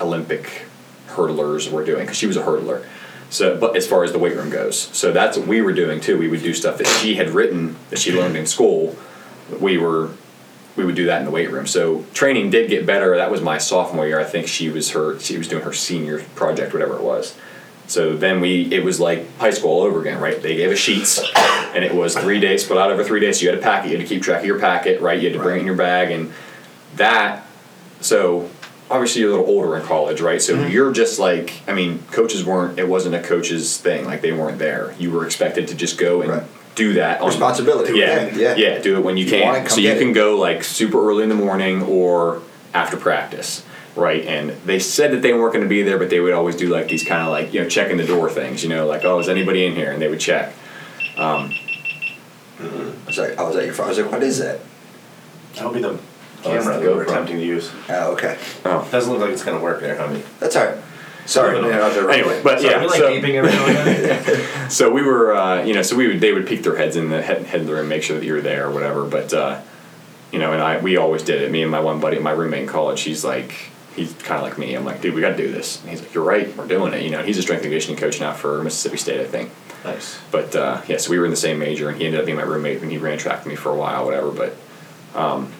Olympic 0.00 0.64
hurdlers 1.08 1.70
were 1.70 1.84
doing 1.84 2.00
because 2.00 2.16
she 2.16 2.26
was 2.26 2.36
a 2.36 2.42
hurdler. 2.42 2.84
So, 3.30 3.58
but 3.58 3.76
as 3.76 3.86
far 3.86 4.04
as 4.04 4.12
the 4.12 4.18
weight 4.18 4.34
room 4.36 4.48
goes, 4.48 4.78
so 4.78 5.12
that's 5.12 5.36
what 5.36 5.46
we 5.46 5.60
were 5.60 5.74
doing 5.74 6.00
too. 6.00 6.16
We 6.16 6.28
would 6.28 6.42
do 6.42 6.54
stuff 6.54 6.78
that 6.78 6.86
she 6.86 7.16
had 7.16 7.30
written 7.30 7.76
that 7.90 7.98
she 7.98 8.10
learned 8.10 8.36
in 8.36 8.46
school. 8.46 8.96
We 9.60 9.76
were, 9.76 10.12
we 10.76 10.84
would 10.86 10.94
do 10.94 11.04
that 11.06 11.18
in 11.18 11.26
the 11.26 11.30
weight 11.30 11.50
room. 11.50 11.66
So 11.66 12.06
training 12.14 12.48
did 12.48 12.70
get 12.70 12.86
better. 12.86 13.16
That 13.16 13.30
was 13.30 13.42
my 13.42 13.58
sophomore 13.58 14.06
year. 14.06 14.18
I 14.18 14.24
think 14.24 14.48
she 14.48 14.70
was 14.70 14.92
her. 14.92 15.20
She 15.20 15.36
was 15.36 15.46
doing 15.46 15.64
her 15.64 15.74
senior 15.74 16.22
project, 16.36 16.72
whatever 16.72 16.96
it 16.96 17.02
was. 17.02 17.36
So 17.88 18.16
then 18.16 18.40
we, 18.40 18.72
it 18.72 18.84
was 18.84 19.00
like 19.00 19.36
high 19.38 19.50
school 19.50 19.70
all 19.70 19.82
over 19.82 20.00
again, 20.00 20.20
right? 20.20 20.40
They 20.40 20.54
gave 20.56 20.70
us 20.70 20.78
sheets, 20.78 21.20
and 21.74 21.82
it 21.84 21.94
was 21.94 22.14
three 22.16 22.38
days, 22.38 22.64
split 22.64 22.78
out 22.78 22.90
over 22.92 23.02
three 23.02 23.18
days. 23.20 23.38
So 23.40 23.44
you 23.44 23.50
had 23.50 23.56
to 23.56 23.62
pack 23.62 23.84
it. 23.86 23.90
You 23.90 23.96
had 23.98 24.06
to 24.06 24.14
keep 24.14 24.22
track 24.22 24.40
of 24.40 24.46
your 24.46 24.60
packet, 24.60 25.00
right? 25.00 25.18
You 25.20 25.30
had 25.30 25.36
to 25.38 25.42
bring 25.42 25.56
it 25.56 25.60
in 25.60 25.66
your 25.66 25.74
bag, 25.74 26.10
and 26.10 26.32
that 26.96 27.44
so 28.00 28.48
obviously 28.90 29.20
you're 29.20 29.30
a 29.30 29.34
little 29.36 29.46
older 29.54 29.76
in 29.76 29.82
college 29.84 30.20
right 30.22 30.40
so 30.40 30.54
Mm-hmm. 30.56 30.70
you're 30.70 30.92
just 30.92 31.18
like 31.18 31.52
i 31.68 31.74
mean 31.74 31.98
coaches 32.10 32.42
weren't 32.44 32.78
it 32.78 32.88
wasn't 32.88 33.14
a 33.14 33.20
coach's 33.22 33.76
thing 33.76 34.06
like 34.06 34.22
they 34.22 34.32
weren't 34.32 34.58
there 34.58 34.94
you 34.98 35.10
were 35.10 35.26
expected 35.26 35.68
to 35.68 35.74
just 35.74 35.98
go 35.98 36.22
and 36.22 36.30
Right. 36.30 36.42
do 36.74 36.94
that 36.94 37.20
on 37.20 37.28
Responsibility, 37.28 37.98
yeah 37.98 38.34
yeah, 38.34 38.54
yeah. 38.54 38.78
do 38.78 38.96
it 38.96 39.04
when 39.04 39.16
you 39.18 39.24
you 39.26 39.30
can 39.30 39.66
it, 39.66 39.68
so 39.70 39.80
you 39.80 39.92
can 39.98 40.10
it. 40.10 40.14
go 40.14 40.38
like 40.38 40.64
super 40.64 41.06
early 41.06 41.22
in 41.22 41.28
the 41.28 41.34
morning 41.34 41.82
or 41.82 42.40
after 42.72 42.96
practice 42.96 43.62
right 43.98 44.24
and 44.26 44.50
they 44.64 44.78
said 44.78 45.10
that 45.12 45.22
they 45.22 45.32
weren't 45.32 45.52
going 45.52 45.64
to 45.64 45.68
be 45.68 45.82
there 45.82 45.98
but 45.98 46.08
they 46.10 46.20
would 46.20 46.32
always 46.32 46.56
do 46.56 46.68
like 46.68 46.88
these 46.88 47.04
kind 47.04 47.22
of 47.22 47.28
like 47.28 47.52
you 47.52 47.60
know 47.62 47.68
checking 47.68 47.96
the 47.96 48.06
door 48.06 48.30
things 48.30 48.62
you 48.62 48.68
know 48.68 48.86
like 48.86 49.04
oh 49.04 49.18
is 49.18 49.28
anybody 49.28 49.66
in 49.66 49.74
here 49.74 49.92
and 49.92 50.00
they 50.00 50.08
would 50.08 50.20
check 50.20 50.54
I 51.18 51.52
was 53.06 53.18
like, 53.18 53.38
I 53.38 53.42
was 53.42 53.56
at 53.56 53.64
your. 53.66 53.82
I 53.82 53.88
was 53.88 53.98
like, 53.98 54.10
what 54.10 54.22
is 54.22 54.38
that? 54.38 54.60
That'll 55.54 55.72
be 55.72 55.80
the 55.80 55.98
Oh, 56.44 56.50
camera 56.50 56.74
the 56.78 56.84
that 56.86 56.94
we're 56.96 57.02
attempting 57.02 57.36
to 57.38 57.44
use. 57.44 57.70
Oh, 57.88 58.12
okay. 58.12 58.38
oh 58.64 58.86
Doesn't 58.92 59.12
look 59.12 59.20
like 59.20 59.30
it's 59.30 59.42
gonna 59.44 59.60
work 59.60 59.80
there, 59.80 59.96
honey. 59.96 60.22
That's 60.38 60.54
all 60.54 60.66
right. 60.66 60.78
Sorry. 61.26 61.52
No, 61.54 61.62
no, 61.62 61.68
no. 61.68 61.74
you 61.74 61.80
know, 61.80 61.94
they're- 61.94 62.10
anyway 62.10 62.40
but 62.42 62.60
So 62.60 62.70
yeah 62.70 62.80
we 62.80 62.86
like 62.86 62.98
so, 63.00 63.10
beeping 63.10 63.34
every 63.34 63.50
now 63.50 63.66
and 63.66 63.76
then? 64.04 64.70
So 64.70 64.90
we 64.90 65.02
were, 65.02 65.34
uh, 65.34 65.62
you 65.64 65.74
know, 65.74 65.82
so 65.82 65.96
we 65.96 66.06
would 66.06 66.20
they 66.20 66.32
would 66.32 66.46
peek 66.46 66.62
their 66.62 66.76
heads 66.76 66.94
in 66.96 67.08
the 67.10 67.20
head, 67.22 67.44
head 67.46 67.62
of 67.62 67.66
the 67.66 67.74
room, 67.74 67.88
make 67.88 68.02
sure 68.02 68.18
that 68.18 68.24
you 68.24 68.34
were 68.34 68.40
there 68.40 68.68
or 68.68 68.70
whatever. 68.70 69.04
But 69.04 69.32
uh, 69.34 69.60
you 70.30 70.38
know, 70.38 70.52
and 70.52 70.62
I 70.62 70.78
we 70.78 70.96
always 70.96 71.22
did 71.22 71.42
it. 71.42 71.50
Me 71.50 71.62
and 71.62 71.70
my 71.72 71.80
one 71.80 72.00
buddy, 72.00 72.18
my 72.18 72.30
roommate 72.32 72.62
in 72.62 72.68
college, 72.68 73.00
he's 73.02 73.24
like 73.24 73.52
he's 73.98 74.12
kind 74.14 74.40
of 74.40 74.48
like 74.48 74.58
me. 74.58 74.74
I'm 74.74 74.84
like, 74.84 75.00
dude, 75.00 75.14
we 75.14 75.20
got 75.20 75.30
to 75.30 75.36
do 75.36 75.50
this. 75.50 75.80
And 75.80 75.90
he's 75.90 76.00
like, 76.00 76.14
you're 76.14 76.24
right, 76.24 76.54
we're 76.56 76.66
doing 76.66 76.94
it. 76.94 77.02
You 77.02 77.10
know, 77.10 77.22
he's 77.22 77.38
a 77.38 77.42
strength 77.42 77.62
and 77.62 77.70
conditioning 77.70 77.98
coach 77.98 78.20
now 78.20 78.32
for 78.32 78.62
Mississippi 78.62 78.96
State, 78.96 79.20
I 79.20 79.26
think. 79.26 79.50
nice. 79.84 80.18
But 80.30 80.54
uh, 80.54 80.82
yeah, 80.88 80.98
so 80.98 81.10
we 81.10 81.18
were 81.18 81.24
in 81.24 81.30
the 81.30 81.36
same 81.36 81.58
major, 81.58 81.88
and 81.88 81.98
he 81.98 82.06
ended 82.06 82.20
up 82.20 82.26
being 82.26 82.38
my 82.38 82.44
roommate, 82.44 82.80
and 82.82 82.90
he 82.90 82.98
ran 82.98 83.18
track 83.18 83.44
with 83.44 83.48
me 83.48 83.56
for 83.56 83.70
a 83.70 83.76
while, 83.76 84.04
whatever. 84.04 84.30
But 84.30 84.56
um, 85.14 85.52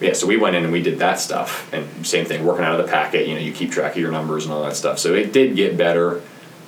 yeah, 0.00 0.12
so 0.12 0.26
we 0.26 0.36
went 0.36 0.56
in 0.56 0.64
and 0.64 0.72
we 0.72 0.82
did 0.82 0.98
that 0.98 1.20
stuff, 1.20 1.72
and 1.72 2.06
same 2.06 2.26
thing, 2.26 2.44
working 2.44 2.64
out 2.64 2.78
of 2.78 2.84
the 2.84 2.90
packet. 2.90 3.28
You 3.28 3.34
know, 3.34 3.40
you 3.40 3.52
keep 3.52 3.70
track 3.70 3.92
of 3.92 3.98
your 3.98 4.12
numbers 4.12 4.44
and 4.44 4.52
all 4.52 4.62
that 4.64 4.76
stuff. 4.76 4.98
So 4.98 5.14
it 5.14 5.32
did 5.32 5.56
get 5.56 5.76
better 5.76 6.20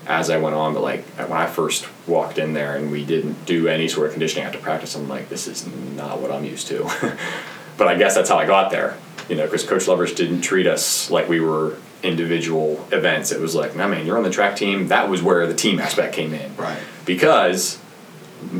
as 0.07 0.31
I 0.31 0.39
went 0.39 0.55
on. 0.55 0.75
But 0.75 0.83
like 0.83 1.05
when 1.17 1.33
I 1.33 1.47
first 1.47 1.89
walked 2.07 2.39
in 2.39 2.53
there 2.53 2.77
and 2.77 2.91
we 2.91 3.05
didn't 3.05 3.45
do 3.45 3.69
any 3.69 3.89
sort 3.89 4.07
of 4.07 4.13
conditioning 4.13 4.45
after 4.45 4.59
practice, 4.59 4.95
I'm 4.95 5.09
like, 5.09 5.29
this 5.29 5.49
is 5.49 5.67
not 5.97 6.21
what 6.21 6.31
I'm 6.31 6.45
used 6.45 6.69
to. 6.69 6.85
but 7.77 7.89
I 7.89 7.97
guess 7.97 8.15
that's 8.15 8.29
how 8.29 8.39
I 8.39 8.47
got 8.47 8.71
there. 8.71 8.97
You 9.29 9.37
know, 9.37 9.45
because 9.45 9.65
Coach 9.65 9.87
Lovrich 9.87 10.15
didn't 10.17 10.43
treat 10.43 10.67
us 10.67 11.11
like 11.11 11.29
we 11.29 11.41
were 11.41 11.77
individual 12.03 12.87
events. 12.93 13.33
It 13.33 13.41
was 13.41 13.55
like, 13.55 13.75
no 13.75 13.89
man, 13.89 14.07
you're 14.07 14.17
on 14.17 14.23
the 14.23 14.31
track 14.31 14.57
team. 14.57 14.89
That 14.89 15.09
was 15.09 15.23
where 15.23 15.47
the 15.47 15.55
team 15.55 15.81
aspect 15.81 16.15
came 16.15 16.33
in 16.33 16.57
Right. 16.57 16.79
because 17.05 17.79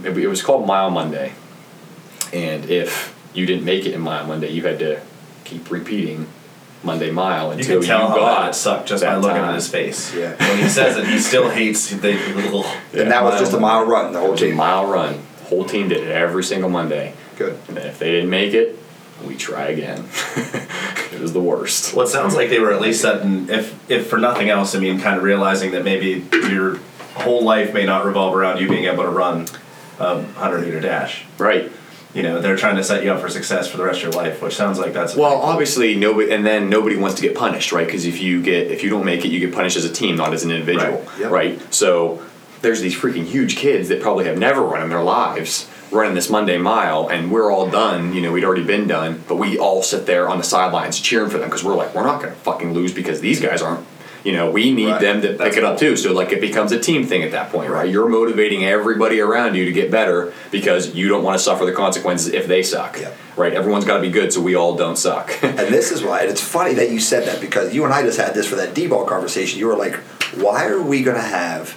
it, 0.05 0.17
it 0.19 0.27
was 0.27 0.43
called 0.43 0.67
Mile 0.67 0.91
Monday, 0.91 1.33
and 2.33 2.65
if 2.69 3.15
you 3.35 3.47
didn't 3.47 3.65
make 3.65 3.85
it 3.87 3.93
in 3.93 4.01
mile 4.01 4.27
Monday. 4.27 4.51
You 4.51 4.63
had 4.63 4.79
to 4.81 5.01
keep 5.45 5.71
repeating 5.71 6.27
Monday 6.83 7.11
mile 7.11 7.53
You 7.53 7.59
until 7.59 7.81
can 7.81 7.89
tell 7.89 8.09
how 8.09 8.17
got 8.17 8.45
bad 8.47 8.55
sucked 8.55 8.89
just 8.89 9.05
by 9.05 9.15
looking 9.17 9.37
time. 9.37 9.51
at 9.51 9.55
his 9.57 9.69
face. 9.69 10.15
Yeah. 10.15 10.35
When 10.37 10.59
he 10.59 10.69
says 10.69 10.97
it, 10.97 11.07
he 11.07 11.19
still 11.19 11.49
hates 11.51 11.91
the 11.91 12.13
little. 12.35 12.65
and 12.95 13.11
that 13.11 13.23
was 13.23 13.39
just 13.39 13.53
a 13.53 13.61
mile 13.61 13.85
run 13.85 14.13
the 14.13 14.21
whole 14.21 14.31
was 14.33 14.43
a 14.43 14.47
team. 14.47 14.57
mile 14.57 14.87
run. 14.87 15.21
Whole 15.45 15.65
team 15.65 15.89
did 15.89 15.99
it 16.05 16.11
every 16.11 16.43
single 16.43 16.71
Monday. 16.71 17.13
Good. 17.37 17.59
And 17.69 17.77
if 17.79 17.99
they 17.99 18.11
didn't 18.11 18.31
make 18.31 18.55
it, 18.55 18.79
we 19.25 19.37
try 19.37 19.69
again. 19.69 20.05
it 21.13 21.21
was 21.21 21.33
the 21.33 21.41
worst. 21.41 21.95
Well, 21.95 22.07
it 22.07 22.11
sounds 22.11 22.35
like 22.35 22.51
they 22.51 22.59
were 22.61 22.73
at 22.73 22.81
least 22.81 23.03
setting, 23.03 23.49
if 23.49 23.91
if 23.91 24.09
for 24.09 24.19
nothing 24.19 24.49
else, 24.51 24.75
I 24.75 24.79
mean, 24.79 25.01
kind 25.01 25.17
of 25.17 25.23
realizing 25.23 25.73
that 25.73 25.85
maybe 25.85 26.25
your 26.33 26.79
whole 27.15 27.43
life 27.43 27.73
may 27.73 27.87
not 27.87 28.05
revolve 28.05 28.35
around 28.37 28.61
you 28.61 28.69
being 28.69 28.85
able 28.85 29.05
to 29.05 29.09
run 29.11 29.47
a 29.99 30.23
hundred 30.35 30.63
meter 30.65 30.81
dash. 30.81 31.25
Right. 31.39 31.73
You 32.15 32.23
know, 32.23 32.41
they're 32.41 32.57
trying 32.57 32.77
to 32.77 32.85
set 32.85 33.05
you 33.05 33.13
up 33.13 33.21
for 33.21 33.29
success 33.29 33.69
for 33.69 33.77
the 33.77 33.85
rest 33.85 33.99
of 34.03 34.05
your 34.05 34.23
life, 34.23 34.41
which 34.41 34.55
sounds 34.57 34.79
like 34.79 34.95
that's 34.95 35.15
Well, 35.15 35.35
obviously 35.35 35.97
nobody, 35.97 36.33
and 36.33 36.47
then 36.47 36.71
nobody 36.71 36.97
wants 36.97 37.17
to 37.17 37.23
get 37.23 37.35
punished, 37.37 37.73
right? 37.73 37.85
Because 37.87 38.07
if 38.07 38.21
you 38.23 38.41
get 38.43 38.71
if 38.71 38.83
you 38.83 38.89
don't 38.91 39.05
make 39.05 39.25
it, 39.25 39.29
you 39.29 39.41
get 39.41 39.55
punished 39.55 39.77
as 39.77 39.85
a 39.85 39.93
team, 39.93 40.17
not 40.17 40.33
as 40.33 40.43
an 40.45 40.51
individual, 40.51 40.99
Right. 40.99 41.19
Yep. 41.21 41.31
right? 41.31 41.75
So 41.75 42.23
there's 42.63 42.81
these 42.81 42.95
freaking 42.97 43.25
huge 43.25 43.57
kids 43.57 43.89
that 43.91 44.01
probably 44.01 44.25
have 44.25 44.39
never 44.39 44.63
run 44.63 44.83
in 44.83 44.89
their 44.89 45.03
lives 45.03 45.69
running 45.91 46.15
this 46.15 46.29
Monday 46.31 46.59
mile, 46.59 47.09
and 47.09 47.31
we're 47.31 47.51
all 47.51 47.69
done. 47.71 48.13
You 48.15 48.21
know, 48.23 48.33
we'd 48.33 48.45
already 48.45 48.65
been 48.65 48.87
done, 48.87 49.23
but 49.29 49.37
we 49.37 49.59
all 49.59 49.83
sit 49.83 50.07
there 50.07 50.29
on 50.29 50.39
the 50.39 50.45
sidelines 50.45 51.01
cheering 51.01 51.31
for 51.31 51.39
them 51.39 51.49
because 51.49 51.65
we're 51.65 51.77
like, 51.77 51.95
we're 51.95 52.05
not 52.05 52.21
going 52.21 52.33
to 52.35 52.41
fucking 52.41 52.73
lose 52.75 52.93
because 52.93 53.21
these 53.21 53.41
guys 53.41 53.63
aren't. 53.63 53.87
You 54.25 54.33
know, 54.33 54.51
we 54.51 54.73
need 54.73 54.91
Right. 54.91 55.01
them 55.01 55.21
to 55.23 55.29
That's 55.35 55.51
pick 55.51 55.59
it 55.59 55.65
up 55.65 55.79
too. 55.79 55.97
So 55.97 56.13
like, 56.13 56.33
it 56.33 56.41
becomes 56.41 56.73
a 56.73 56.81
team 56.81 57.07
thing 57.07 57.23
at 57.23 57.31
that 57.31 57.53
point, 57.53 57.71
right? 57.71 57.83
Right. 57.85 57.91
You're 57.91 58.09
motivating 58.09 58.65
everybody 58.65 59.21
around 59.21 59.55
you 59.55 59.65
to 59.67 59.71
get 59.71 59.89
better 59.89 60.33
because 60.51 60.97
you 60.97 61.07
don't 61.09 61.23
want 61.23 61.39
to 61.39 61.45
suffer 61.45 61.65
the 61.65 61.71
consequences 61.73 62.33
if 62.35 62.49
they 62.49 62.65
suck, 62.65 62.99
Yep. 62.99 63.17
right? 63.37 63.53
Everyone's 63.53 63.85
got 63.85 63.99
to 63.99 64.03
be 64.03 64.11
good, 64.11 64.33
so 64.33 64.41
we 64.41 64.57
all 64.57 64.75
don't 64.75 64.97
suck. 64.99 65.31
And 65.45 65.57
this 65.73 65.93
is 65.93 66.03
why, 66.03 66.23
and 66.23 66.31
it's 66.31 66.41
funny 66.41 66.75
that 66.75 66.91
you 66.91 66.99
said 66.99 67.25
that 67.29 67.41
because 67.41 67.73
you 67.73 67.85
and 67.85 67.95
I 67.95 68.03
just 68.03 68.19
had 68.19 68.35
this 68.35 68.49
for 68.49 68.57
that 68.57 68.75
D 68.75 68.89
ball 68.89 69.05
conversation. 69.07 69.61
You 69.61 69.69
were 69.69 69.77
like, 69.77 69.95
why 70.35 70.67
are 70.67 70.83
we 70.83 71.05
going 71.05 71.17
to 71.17 71.23
have, 71.23 71.77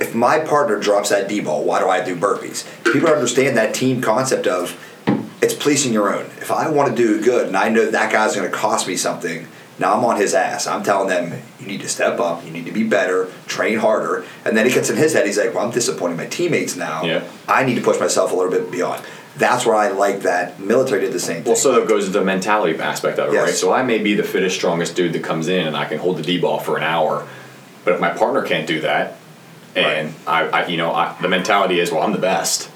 if 0.00 0.14
my 0.14 0.38
partner 0.40 0.80
drops 0.80 1.10
that 1.10 1.28
D 1.28 1.40
ball, 1.40 1.62
why 1.64 1.78
do 1.78 1.88
I 1.88 2.02
do 2.02 2.16
burpees? 2.16 2.66
People 2.90 3.08
understand 3.10 3.56
that 3.56 3.74
team 3.74 4.00
concept 4.00 4.46
of 4.46 4.76
it's 5.42 5.54
policing 5.54 5.92
your 5.92 6.12
own. 6.14 6.24
If 6.38 6.50
I 6.50 6.68
want 6.70 6.94
to 6.94 6.96
do 6.96 7.22
good 7.22 7.46
and 7.48 7.56
I 7.56 7.68
know 7.68 7.90
that 7.90 8.10
guy's 8.12 8.34
going 8.34 8.50
to 8.50 8.54
cost 8.56 8.88
me 8.88 8.96
something, 8.96 9.46
now 9.78 9.96
I'm 9.96 10.04
on 10.04 10.16
his 10.16 10.34
ass. 10.34 10.66
I'm 10.66 10.82
telling 10.82 11.08
them, 11.08 11.40
you 11.58 11.66
need 11.66 11.80
to 11.80 11.88
step 11.88 12.18
up, 12.20 12.44
you 12.44 12.50
need 12.50 12.66
to 12.66 12.72
be 12.72 12.84
better, 12.84 13.30
train 13.46 13.78
harder. 13.78 14.24
And 14.44 14.56
then 14.56 14.66
it 14.66 14.74
gets 14.74 14.90
in 14.90 14.96
his 14.96 15.12
head, 15.14 15.26
he's 15.26 15.38
like, 15.38 15.54
well, 15.54 15.64
I'm 15.64 15.70
disappointing 15.70 16.16
my 16.18 16.26
teammates 16.26 16.76
now. 16.76 17.02
Yeah. 17.04 17.24
I 17.48 17.64
need 17.64 17.76
to 17.76 17.80
push 17.82 17.98
myself 17.98 18.32
a 18.32 18.34
little 18.36 18.50
bit 18.50 18.70
beyond. 18.70 19.02
That's 19.36 19.64
where 19.64 19.76
I 19.76 19.88
like 19.88 20.20
that 20.22 20.60
military 20.60 21.00
did 21.02 21.12
the 21.12 21.20
same 21.20 21.36
thing. 21.36 21.44
Well, 21.52 21.56
so 21.56 21.78
that 21.78 21.88
goes 21.88 22.06
into 22.06 22.18
the 22.18 22.24
mentality 22.24 22.78
aspect 22.78 23.18
of 23.18 23.30
it, 23.30 23.34
Yes. 23.34 23.44
right? 23.46 23.54
So 23.54 23.72
I 23.72 23.82
may 23.82 23.98
be 23.98 24.14
the 24.14 24.24
fittest, 24.24 24.56
strongest 24.56 24.96
dude 24.96 25.12
that 25.14 25.22
comes 25.22 25.48
in, 25.48 25.66
and 25.66 25.76
I 25.76 25.86
can 25.86 25.98
hold 25.98 26.18
the 26.18 26.22
D 26.22 26.38
ball 26.38 26.58
for 26.58 26.76
an 26.76 26.82
hour, 26.82 27.26
but 27.84 27.94
if 27.94 28.00
my 28.00 28.10
partner 28.10 28.42
can't 28.42 28.66
do 28.66 28.80
that, 28.82 29.16
and 29.76 30.14
I, 30.26 30.44
I, 30.48 30.66
you 30.66 30.76
know, 30.76 30.92
I, 30.92 31.16
the 31.20 31.28
mentality 31.28 31.80
is, 31.80 31.90
well, 31.92 32.02
I'm 32.02 32.12
the 32.12 32.18
best. 32.18 32.70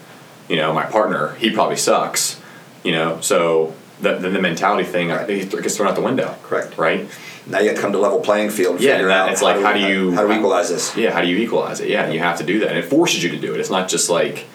You 0.49 0.57
know, 0.57 0.73
my 0.73 0.85
partner, 0.85 1.35
he 1.37 1.51
probably 1.51 1.77
sucks. 1.77 2.41
You 2.83 2.93
know, 2.93 3.21
so 3.21 3.75
the, 4.01 4.17
then 4.17 4.33
the 4.35 4.41
mentality 4.41 4.85
thing, 4.85 5.11
I 5.11 5.25
think 5.25 5.51
gets 5.51 5.77
thrown 5.77 5.89
out 5.89 5.95
the 5.97 6.03
window. 6.03 6.37
Correct. 6.43 6.77
Right. 6.77 7.09
Now 7.47 7.59
you 7.61 7.69
have 7.69 7.77
to 7.77 7.83
come 7.83 7.93
to 7.93 7.99
level 7.99 8.21
playing 8.21 8.51
field. 8.51 8.81
Yeah, 8.81 8.93
figure 8.93 9.09
and 9.11 9.13
out 9.13 9.33
it's 9.33 9.43
like, 9.43 9.61
how 9.61 9.73
do 9.73 9.81
you- 9.81 10.13
how 10.13 10.23
do 10.23 10.29
we 10.29 10.37
equalize 10.37 10.69
this? 10.71 10.97
Yeah. 10.97 11.11
How 11.13 11.21
do 11.21 11.29
you 11.29 11.39
equalize 11.39 11.81
it? 11.81 11.89
Yeah, 11.89 12.09
you 12.11 12.19
have 12.21 12.39
to 12.39 12.45
do 12.45 12.61
that, 12.61 12.69
and 12.71 12.79
it 12.79 12.85
forces 12.85 13.23
you 13.23 13.31
to 13.31 13.39
do 13.39 13.55
it. 13.55 13.61
It's 13.61 13.71
not 13.71 13.89
just 13.89 14.09
like 14.11 14.47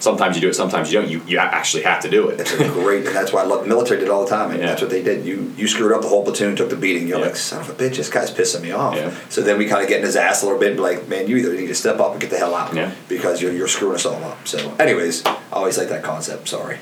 sometimes 0.00 0.36
you 0.36 0.42
do 0.42 0.48
it, 0.48 0.54
sometimes 0.54 0.92
you 0.92 1.00
don't. 1.00 1.10
You 1.10 1.22
you 1.26 1.38
actually 1.38 1.82
have 1.84 2.00
to 2.02 2.08
do 2.10 2.28
it. 2.28 2.40
It's 2.40 2.52
a 2.52 2.68
great, 2.68 3.06
and 3.06 3.14
that's 3.14 3.32
why 3.32 3.42
I 3.42 3.44
love 3.44 3.62
the 3.62 3.68
military 3.68 4.00
did 4.00 4.08
all 4.08 4.24
the 4.24 4.30
time. 4.30 4.50
And 4.50 4.60
Yeah. 4.60 4.66
that's 4.68 4.80
what 4.82 4.90
they 4.90 5.02
did. 5.02 5.24
You 5.24 5.52
you 5.56 5.66
screwed 5.68 5.92
up 5.92 6.02
the 6.02 6.08
whole 6.08 6.24
platoon, 6.24 6.56
took 6.56 6.70
the 6.70 6.76
beating. 6.76 7.08
You're 7.08 7.18
Yeah. 7.18 7.26
like, 7.26 7.36
son 7.36 7.60
of 7.60 7.68
a 7.70 7.72
bitch, 7.74 7.96
this 7.96 8.08
guy's 8.10 8.30
pissing 8.30 8.62
me 8.62 8.72
off. 8.72 8.94
Yeah. 8.96 9.10
So 9.28 9.40
then 9.42 9.58
we 9.58 9.66
kind 9.66 9.82
of 9.82 9.88
get 9.88 10.00
in 10.00 10.06
his 10.06 10.16
ass 10.16 10.42
a 10.42 10.46
little 10.46 10.60
bit 10.60 10.68
and 10.68 10.76
be 10.76 10.82
like, 10.82 11.08
man, 11.08 11.28
you 11.28 11.36
either 11.36 11.52
need 11.54 11.66
to 11.68 11.74
step 11.74 11.98
up 12.00 12.12
and 12.12 12.20
get 12.20 12.30
the 12.30 12.38
hell 12.38 12.54
out. 12.54 12.74
Yeah. 12.74 12.90
Because 13.08 13.40
you're, 13.42 13.52
you're 13.52 13.68
screwing 13.68 13.94
us 13.96 14.06
all 14.06 14.22
up. 14.24 14.46
So, 14.46 14.58
anyways, 14.78 15.24
I 15.26 15.36
always 15.52 15.76
like 15.78 15.88
that 15.88 16.02
concept. 16.02 16.48
Sorry. 16.48 16.78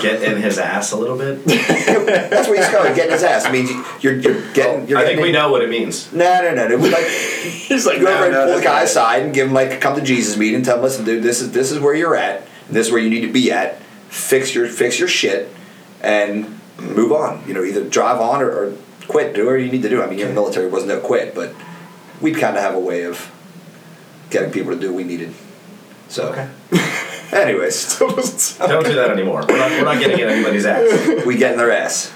Get 0.00 0.22
in 0.22 0.40
his 0.40 0.58
ass 0.58 0.92
a 0.92 0.96
little 0.96 1.16
bit. 1.18 1.44
That's 1.46 2.48
what 2.48 2.56
he's 2.58 2.68
going. 2.68 2.94
Get 2.94 3.06
in 3.06 3.12
his 3.12 3.22
ass. 3.22 3.44
I 3.44 3.52
mean, 3.52 3.66
you're 4.00 4.14
you're 4.18 4.52
getting. 4.52 4.82
Oh, 4.82 4.86
you're 4.86 4.98
I 4.98 5.02
think 5.02 5.16
getting 5.18 5.22
we 5.22 5.28
in- 5.28 5.34
know 5.34 5.50
what 5.50 5.62
it 5.62 5.68
means. 5.70 6.12
No, 6.12 6.42
no, 6.42 6.54
no. 6.54 6.68
no. 6.68 6.76
We 6.76 6.90
like 6.90 7.04
He's 7.06 7.86
like, 7.86 8.00
go 8.00 8.06
over 8.06 8.24
and 8.24 8.32
no, 8.32 8.44
no, 8.46 8.52
pull 8.52 8.58
the 8.58 8.64
guy 8.64 8.74
not- 8.76 8.84
aside 8.84 9.22
and 9.22 9.34
give 9.34 9.48
him 9.48 9.54
like 9.54 9.80
come 9.80 9.96
to 9.96 10.02
Jesus 10.02 10.36
meeting 10.36 10.56
and 10.56 10.64
tell 10.64 10.76
him, 10.76 10.82
listen, 10.82 11.04
dude, 11.04 11.22
this 11.22 11.40
is 11.40 11.52
this 11.52 11.70
is 11.72 11.78
where 11.80 11.94
you're 11.94 12.16
at. 12.16 12.42
And 12.68 12.76
this 12.76 12.86
is 12.86 12.92
where 12.92 13.00
you 13.02 13.10
need 13.10 13.22
to 13.22 13.32
be 13.32 13.50
at. 13.50 13.80
Fix 14.08 14.54
your 14.54 14.68
fix 14.68 14.98
your 14.98 15.08
shit 15.08 15.50
and 16.02 16.58
move 16.78 17.12
on. 17.12 17.42
You 17.46 17.54
know, 17.54 17.64
either 17.64 17.84
drive 17.88 18.20
on 18.20 18.42
or, 18.42 18.50
or 18.50 18.76
quit. 19.08 19.34
Do 19.34 19.42
whatever 19.46 19.58
you 19.58 19.70
need 19.72 19.82
to 19.82 19.88
do. 19.88 20.02
I 20.02 20.06
mean, 20.08 20.20
in 20.20 20.28
the 20.28 20.34
military 20.34 20.68
wasn't 20.68 20.88
no 20.90 21.00
quit, 21.00 21.34
but 21.34 21.54
we'd 22.20 22.36
kind 22.36 22.56
of 22.56 22.62
have 22.62 22.74
a 22.74 22.80
way 22.80 23.04
of 23.04 23.30
getting 24.30 24.52
people 24.52 24.72
to 24.72 24.78
do 24.78 24.88
what 24.88 24.96
we 24.98 25.04
needed. 25.04 25.34
So, 26.08 26.28
Okay. 26.28 26.48
anyways, 27.36 27.98
Don't 27.98 28.84
do 28.84 28.94
that 28.94 29.10
anymore. 29.10 29.44
We're 29.48 29.58
not, 29.58 29.70
we're 29.70 29.84
not 29.84 29.98
getting 29.98 30.18
in 30.18 30.28
anybody's 30.28 30.66
ass. 30.66 31.24
we 31.26 31.36
get 31.36 31.52
in 31.52 31.58
their 31.58 31.70
ass. 31.72 32.12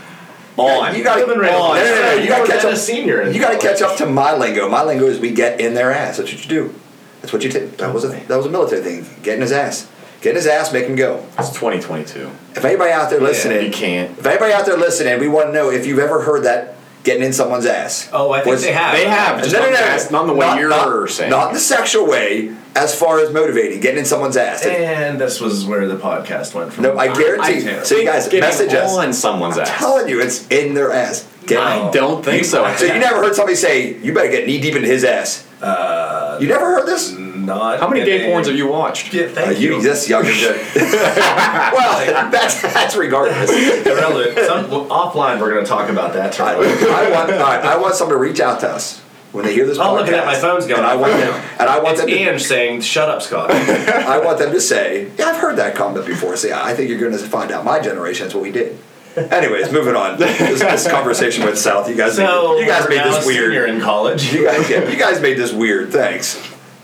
On. 0.56 0.94
You 0.94 1.02
got 1.02 1.16
to 1.16 1.26
Living 1.26 1.40
right 1.40 1.50
no, 1.50 1.62
on. 1.62 1.76
no, 1.76 1.84
no, 1.84 2.00
no, 2.00 2.14
You 2.22 2.28
got 2.28 2.46
to 2.46 2.52
catch 2.52 2.64
up. 2.64 2.72
a 2.72 2.76
senior. 2.76 3.28
You 3.28 3.40
got 3.40 3.52
to 3.52 3.58
catch 3.58 3.82
up 3.82 3.96
to 3.98 4.06
my 4.06 4.36
lingo. 4.36 4.68
My 4.68 4.84
lingo 4.84 5.06
is 5.06 5.18
we 5.18 5.32
get 5.32 5.60
in 5.60 5.74
their 5.74 5.90
ass. 5.90 6.18
That's 6.18 6.32
what 6.32 6.42
you 6.44 6.48
do. 6.48 6.74
That's 7.20 7.32
what 7.32 7.42
you 7.42 7.50
did. 7.50 7.76
That 7.78 7.92
was 7.92 8.04
a 8.04 8.08
that 8.08 8.36
was 8.36 8.46
a 8.46 8.50
military 8.50 8.82
thing. 8.82 9.22
Get 9.22 9.34
in 9.36 9.40
his 9.40 9.50
ass. 9.50 9.90
Get 10.20 10.30
in 10.30 10.36
his 10.36 10.46
ass. 10.46 10.72
Make 10.72 10.86
him 10.86 10.94
go. 10.94 11.26
It's 11.38 11.48
2022. 11.48 12.30
If 12.54 12.64
anybody 12.64 12.92
out 12.92 13.10
there 13.10 13.20
listening, 13.20 13.64
you 13.66 13.72
can't. 13.72 14.16
If 14.18 14.26
anybody 14.26 14.52
out 14.52 14.64
there 14.66 14.76
listening, 14.76 15.18
we 15.18 15.26
want 15.28 15.48
to 15.48 15.52
know 15.52 15.70
if 15.70 15.86
you've 15.86 15.98
ever 15.98 16.22
heard 16.22 16.44
that 16.44 16.73
getting 17.04 17.22
in 17.22 17.32
someone's 17.32 17.66
ass. 17.66 18.08
Oh, 18.12 18.32
I 18.32 18.38
think 18.40 18.52
Was- 18.54 18.62
they 18.62 18.72
have. 18.72 18.96
They 18.96 19.04
have. 19.06 19.38
Just 19.42 19.52
no, 19.52 19.60
no, 19.60 19.70
not, 19.70 19.80
no, 19.80 19.86
ass- 19.86 20.10
not 20.10 20.22
in 20.22 20.26
the 20.28 20.34
way 20.34 20.46
not, 20.46 20.58
you're 20.58 20.68
not, 20.68 21.10
saying. 21.10 21.30
Not 21.30 21.52
the 21.52 21.60
sexual 21.60 22.06
way. 22.06 22.54
As 22.76 22.92
far 22.98 23.20
as 23.20 23.32
motivating, 23.32 23.78
getting 23.78 24.00
in 24.00 24.04
someone's 24.04 24.36
ass. 24.36 24.64
And 24.66 25.20
this 25.20 25.40
was 25.40 25.64
where 25.64 25.86
the 25.86 25.94
podcast 25.96 26.54
went 26.54 26.72
from. 26.72 26.82
No, 26.82 26.98
I 26.98 27.06
guarantee. 27.14 27.68
I- 27.70 27.82
so 27.84 27.94
you 27.96 28.04
guys 28.04 28.24
Getting 28.24 28.40
message 28.40 28.72
us. 28.74 28.92
on 28.96 29.12
someone's 29.12 29.56
I'm 29.58 29.62
ass. 29.62 29.78
telling 29.78 30.08
you, 30.08 30.20
it's 30.20 30.48
in 30.48 30.74
their 30.74 30.90
ass. 30.90 31.24
Get 31.46 31.56
No. 31.56 31.62
I 31.62 31.90
don't 31.90 32.24
think 32.24 32.44
so. 32.44 32.64
So 32.78 32.84
you 32.86 32.98
never 32.98 33.16
heard 33.22 33.34
somebody 33.34 33.56
say, 33.56 33.98
"You 33.98 34.12
better 34.14 34.30
get 34.30 34.46
knee 34.46 34.60
deep 34.60 34.74
into 34.76 34.88
his 34.88 35.04
ass." 35.04 35.46
Uh, 35.62 36.38
You 36.40 36.48
never 36.48 36.64
heard 36.66 36.86
this? 36.86 37.12
not. 37.12 37.78
How 37.78 37.88
many 37.88 38.04
gay 38.06 38.20
porns 38.26 38.46
have 38.46 38.56
you 38.56 38.66
watched? 38.68 39.12
Yeah, 39.12 39.24
Uh, 39.24 39.28
thank 39.28 39.58
you 39.60 39.76
you. 39.76 39.82
this 39.82 40.08
younger 40.08 40.32
gen- 40.32 40.58
well, 40.76 42.30
that's 42.30 42.62
that's 42.62 42.96
regardless. 42.96 43.50
Irrelevant. 43.86 44.46
Some, 44.46 44.70
well, 44.70 44.86
offline, 44.86 45.38
we're 45.40 45.50
going 45.52 45.64
to 45.64 45.68
talk 45.68 45.90
about 45.90 46.12
that. 46.14 46.38
I, 46.40 46.54
I 46.54 47.10
want 47.10 47.30
all 47.32 47.38
right, 47.40 47.64
I 47.64 47.76
want 47.76 47.94
someone 47.94 48.16
to 48.16 48.20
reach 48.20 48.40
out 48.40 48.60
to 48.60 48.68
us 48.70 49.00
when 49.32 49.44
they 49.44 49.52
hear 49.54 49.66
this. 49.66 49.78
Oh, 49.78 49.82
podcast, 49.82 49.96
looking 49.98 50.14
at 50.14 50.24
my 50.26 50.34
phone's 50.36 50.66
going 50.66 50.78
And 50.80 50.86
I 50.86 50.96
want 50.96 51.12
right 51.12 51.20
them, 51.20 51.30
now. 51.32 51.50
and 51.60 51.68
I 51.68 51.78
want 51.80 51.92
it's 51.92 52.00
them. 52.00 52.10
To, 52.10 52.16
Ian 52.18 52.38
saying, 52.38 52.80
"Shut 52.80 53.08
up, 53.10 53.20
Scott." 53.22 53.50
I 54.14 54.18
want 54.24 54.38
them 54.38 54.52
to 54.52 54.60
say, 54.60 55.10
"Yeah, 55.18 55.26
I've 55.26 55.36
heard 55.36 55.56
that 55.56 55.74
comment 55.74 56.06
before." 56.06 56.36
Say, 56.36 56.52
I 56.52 56.72
think 56.74 56.88
you're 56.88 56.98
going 57.00 57.12
to 57.12 57.18
find 57.18 57.50
out. 57.52 57.64
My 57.64 57.78
generation, 57.80 58.24
that's 58.24 58.34
what 58.34 58.42
we 58.42 58.52
did. 58.52 58.78
Anyways, 59.16 59.70
moving 59.72 59.94
on. 59.94 60.18
This, 60.18 60.60
this 60.60 60.88
conversation 60.88 61.44
went 61.44 61.56
south. 61.56 61.88
You 61.88 61.96
guys, 61.96 62.16
so 62.16 62.54
made, 62.54 62.60
you 62.62 62.66
guys 62.66 62.88
made 62.88 63.04
this 63.04 63.18
a 63.18 63.22
senior 63.22 63.50
weird. 63.50 63.70
in 63.70 63.80
college. 63.80 64.32
You 64.32 64.44
guys, 64.44 64.68
yeah, 64.68 64.88
you 64.88 64.98
guys 64.98 65.20
made 65.20 65.38
this 65.38 65.52
weird. 65.52 65.92
Thanks, 65.92 66.40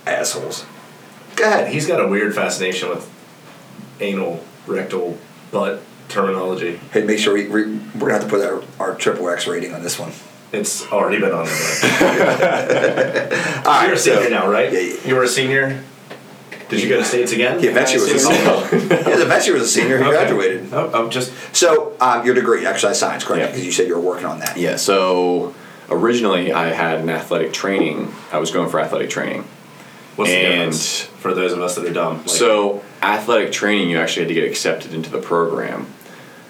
assholes. 0.07 0.65
Go 1.37 1.45
ahead. 1.45 1.73
He's 1.73 1.87
got 1.87 2.01
a 2.01 2.07
weird 2.07 2.35
fascination 2.35 2.89
with 2.89 3.09
anal, 4.01 4.45
rectal, 4.67 5.19
butt 5.51 5.83
terminology. 6.09 6.77
Hey, 6.93 7.03
make 7.05 7.19
sure 7.19 7.35
we, 7.35 7.49
we 7.49 7.65
we're 7.95 8.09
gonna 8.09 8.15
have 8.15 8.25
to 8.25 8.29
put 8.29 8.45
our, 8.45 8.63
our 8.79 8.95
triple 8.97 9.29
X 9.29 9.47
rating 9.47 9.75
on 9.75 9.83
this 9.83 9.99
one. 9.99 10.13
It's 10.53 10.91
already 10.91 11.21
been 11.21 11.33
on 11.33 11.47
there. 11.47 13.33
All 13.65 13.83
You're 13.85 13.95
a 13.95 13.99
senior 13.99 14.25
so- 14.25 14.29
now, 14.29 14.51
right? 14.51 14.73
Yeah, 14.73 14.81
yeah. 14.81 14.95
You 15.07 15.15
were 15.15 15.23
a 15.23 15.29
senior. 15.29 15.85
Did 16.71 16.83
you 16.83 16.89
go 16.89 16.97
to 16.99 17.05
states 17.05 17.33
again? 17.33 17.59
He 17.59 17.67
eventually 17.67 18.01
was 18.13 18.13
a 18.13 18.19
senior. 18.21 18.41
yeah, 19.09 19.23
eventually 19.23 19.59
was 19.59 19.69
a 19.69 19.69
senior. 19.69 19.99
He 19.99 20.05
Okay. 20.05 20.11
graduated. 20.13 20.73
Oh, 20.73 20.91
oh, 20.95 21.09
just 21.09 21.33
So 21.55 21.95
um, 22.01 22.25
your 22.25 22.35
degree, 22.35 22.65
exercise 22.65 22.99
science, 22.99 23.25
correct? 23.25 23.41
Yeah. 23.41 23.47
Because 23.49 23.67
you 23.67 23.73
said 23.73 23.89
you 23.89 23.95
were 23.97 24.01
working 24.01 24.27
on 24.27 24.39
that. 24.41 24.57
Yeah, 24.57 24.77
so 24.77 25.55
originally 25.91 26.53
I 26.53 26.69
had 26.69 27.01
an 27.01 27.11
athletic 27.11 27.53
training. 27.53 28.13
I 28.33 28.39
was 28.39 28.51
going 28.53 28.71
for 28.71 28.79
athletic 28.81 29.11
training. 29.11 29.45
what's 30.17 30.31
the 30.31 30.37
And- 30.37 30.73
difference 30.73 31.03
for 31.21 31.35
those 31.35 31.53
of 31.53 31.61
us 31.61 31.75
that 31.75 31.85
are 31.87 31.93
dumb? 31.93 32.19
Like, 32.19 32.29
so, 32.29 32.83
athletic 33.03 33.53
training, 33.53 33.91
you 33.91 33.99
actually 33.99 34.23
had 34.23 34.29
to 34.29 34.35
get 34.35 34.45
accepted 34.45 34.93
into 34.95 35.11
the 35.11 35.19
program 35.19 35.87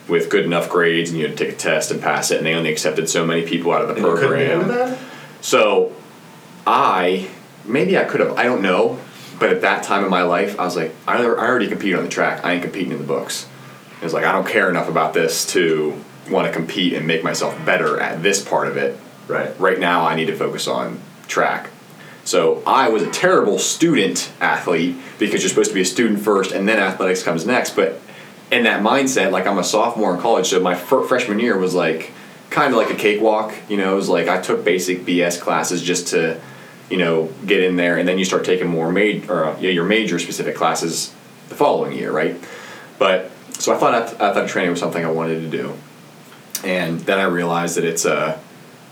with 0.08 0.28
good 0.28 0.44
enough 0.44 0.68
grades, 0.68 1.10
and 1.10 1.18
you 1.18 1.26
had 1.28 1.36
to 1.36 1.44
take 1.44 1.54
a 1.54 1.56
test 1.56 1.90
and 1.92 2.02
pass 2.02 2.30
it, 2.32 2.38
and 2.38 2.46
they 2.46 2.54
only 2.54 2.70
accepted 2.72 3.08
so 3.08 3.24
many 3.24 3.42
people 3.42 3.72
out 3.72 3.82
of 3.82 3.88
the 3.88 3.94
and 3.94 4.02
program. 4.04 4.60
do 4.62 4.68
that? 4.68 4.98
So, 5.40 5.92
I 6.66 7.28
maybe 7.64 7.96
I 7.96 8.04
could 8.04 8.20
have. 8.20 8.36
I 8.36 8.42
don't 8.44 8.62
know, 8.62 8.98
but 9.40 9.50
at 9.50 9.62
that 9.62 9.82
time 9.82 10.04
in 10.04 10.10
my 10.10 10.22
life, 10.22 10.60
I 10.60 10.64
was 10.64 10.76
like, 10.76 10.94
I, 11.08 11.16
I 11.16 11.24
already 11.24 11.66
competed 11.66 11.98
on 11.98 12.04
the 12.04 12.10
track. 12.10 12.44
I 12.44 12.52
ain't 12.52 12.62
competing 12.62 12.92
in 12.92 12.98
the 12.98 13.04
books. 13.04 13.48
It 14.00 14.04
was 14.04 14.12
like 14.12 14.24
I 14.24 14.32
don't 14.32 14.46
care 14.46 14.70
enough 14.70 14.88
about 14.88 15.14
this 15.14 15.46
to 15.54 15.98
want 16.30 16.46
to 16.46 16.52
compete 16.52 16.92
and 16.92 17.06
make 17.06 17.24
myself 17.24 17.56
better 17.64 17.98
at 17.98 18.22
this 18.22 18.44
part 18.44 18.68
of 18.68 18.76
it. 18.76 18.98
Right. 19.26 19.58
Right 19.58 19.78
now, 19.80 20.06
I 20.06 20.14
need 20.14 20.26
to 20.26 20.36
focus 20.36 20.68
on 20.68 21.00
track. 21.26 21.70
So 22.24 22.62
I 22.66 22.90
was 22.90 23.02
a 23.02 23.10
terrible 23.10 23.58
student 23.58 24.30
athlete 24.40 24.96
because 25.18 25.42
you're 25.42 25.48
supposed 25.48 25.70
to 25.70 25.74
be 25.74 25.80
a 25.80 25.86
student 25.86 26.20
first 26.20 26.52
and 26.52 26.68
then 26.68 26.78
athletics 26.78 27.22
comes 27.22 27.46
next. 27.46 27.74
But 27.74 28.00
in 28.52 28.64
that 28.64 28.82
mindset, 28.82 29.30
like 29.30 29.46
I'm 29.46 29.58
a 29.58 29.64
sophomore 29.64 30.14
in 30.14 30.20
college, 30.20 30.48
so 30.48 30.60
my 30.60 30.74
freshman 30.74 31.40
year 31.40 31.56
was 31.56 31.74
like 31.74 32.12
kind 32.50 32.72
of 32.72 32.78
like 32.78 32.90
a 32.90 32.96
cakewalk. 32.96 33.54
You 33.68 33.78
know, 33.78 33.92
it 33.92 33.96
was 33.96 34.08
like 34.08 34.28
I 34.28 34.40
took 34.40 34.64
basic 34.64 35.00
BS 35.00 35.40
classes 35.40 35.82
just 35.82 36.08
to, 36.08 36.40
you 36.90 36.98
know, 36.98 37.32
get 37.46 37.62
in 37.62 37.76
there, 37.76 37.96
and 37.98 38.06
then 38.08 38.18
you 38.18 38.24
start 38.24 38.44
taking 38.44 38.66
more 38.66 38.90
major 38.92 39.44
uh, 39.46 39.58
your 39.60 39.84
major 39.84 40.18
specific 40.18 40.56
classes 40.56 41.14
the 41.48 41.54
following 41.54 41.96
year, 41.96 42.12
right? 42.12 42.36
But 42.98 43.30
so 43.52 43.74
I 43.74 43.78
thought 43.78 43.94
I 44.20 44.32
thought 44.34 44.48
training 44.48 44.70
was 44.70 44.80
something 44.80 45.04
I 45.04 45.10
wanted 45.10 45.40
to 45.42 45.48
do, 45.48 45.74
and 46.64 47.00
then 47.00 47.18
I 47.18 47.24
realized 47.24 47.76
that 47.76 47.84
it's 47.84 48.04
a 48.04 48.40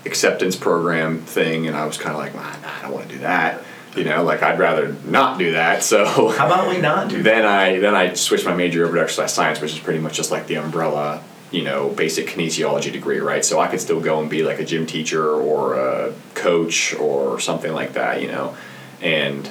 acceptance 0.05 0.55
program 0.55 1.19
thing, 1.21 1.67
and 1.67 1.75
I 1.75 1.85
was 1.85 1.97
kind 1.97 2.11
of 2.15 2.17
like, 2.19 2.33
nah, 2.33 2.41
nah, 2.61 2.77
I 2.77 2.81
don't 2.83 2.93
want 2.93 3.09
to 3.09 3.15
do 3.15 3.21
that. 3.21 3.61
You 3.95 4.03
know, 4.05 4.23
like 4.23 4.43
I'd 4.43 4.59
rather 4.59 4.95
not 5.05 5.37
do 5.39 5.51
that. 5.53 5.83
So 5.89 6.05
How 6.29 6.45
about 6.45 6.69
we 6.69 6.79
not 6.79 7.09
do 7.09 7.17
that? 7.17 7.23
then 7.23 7.45
I 7.45 7.79
then 7.79 7.95
I 7.95 8.13
switched 8.13 8.45
my 8.45 8.55
major 8.55 8.85
over 8.85 8.95
to 8.95 9.01
exercise 9.03 9.33
science, 9.33 9.59
which 9.59 9.73
is 9.73 9.79
pretty 9.79 9.99
much 9.99 10.15
just 10.15 10.31
like 10.31 10.47
the 10.47 10.55
umbrella, 10.55 11.23
you 11.51 11.63
know, 11.63 11.89
basic 11.89 12.27
kinesiology 12.27 12.91
degree, 12.91 13.19
right? 13.19 13.43
So 13.43 13.59
I 13.59 13.67
could 13.67 13.81
still 13.81 13.99
go 13.99 14.19
and 14.19 14.29
be 14.29 14.43
like 14.43 14.59
a 14.59 14.65
gym 14.65 14.85
teacher 14.85 15.33
or 15.33 15.75
a 15.75 16.13
coach 16.35 16.93
or 16.95 17.39
something 17.39 17.73
like 17.73 17.93
that, 17.93 18.21
you 18.21 18.27
know. 18.27 18.55
And 19.01 19.49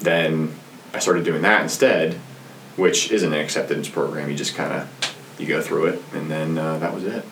then 0.00 0.54
I 0.92 0.98
started 0.98 1.24
doing 1.24 1.42
that 1.42 1.62
instead, 1.62 2.14
which 2.76 3.10
isn't 3.10 3.32
an 3.32 3.40
acceptance 3.40 3.88
program. 3.88 4.30
You 4.30 4.36
just 4.36 4.54
kind 4.54 4.72
of 4.72 5.16
you 5.38 5.46
go 5.46 5.60
through 5.62 5.86
it, 5.86 6.02
and 6.12 6.30
then 6.30 6.58
uh, 6.58 6.78
that 6.78 6.94
was 6.94 7.04
it. 7.04 7.24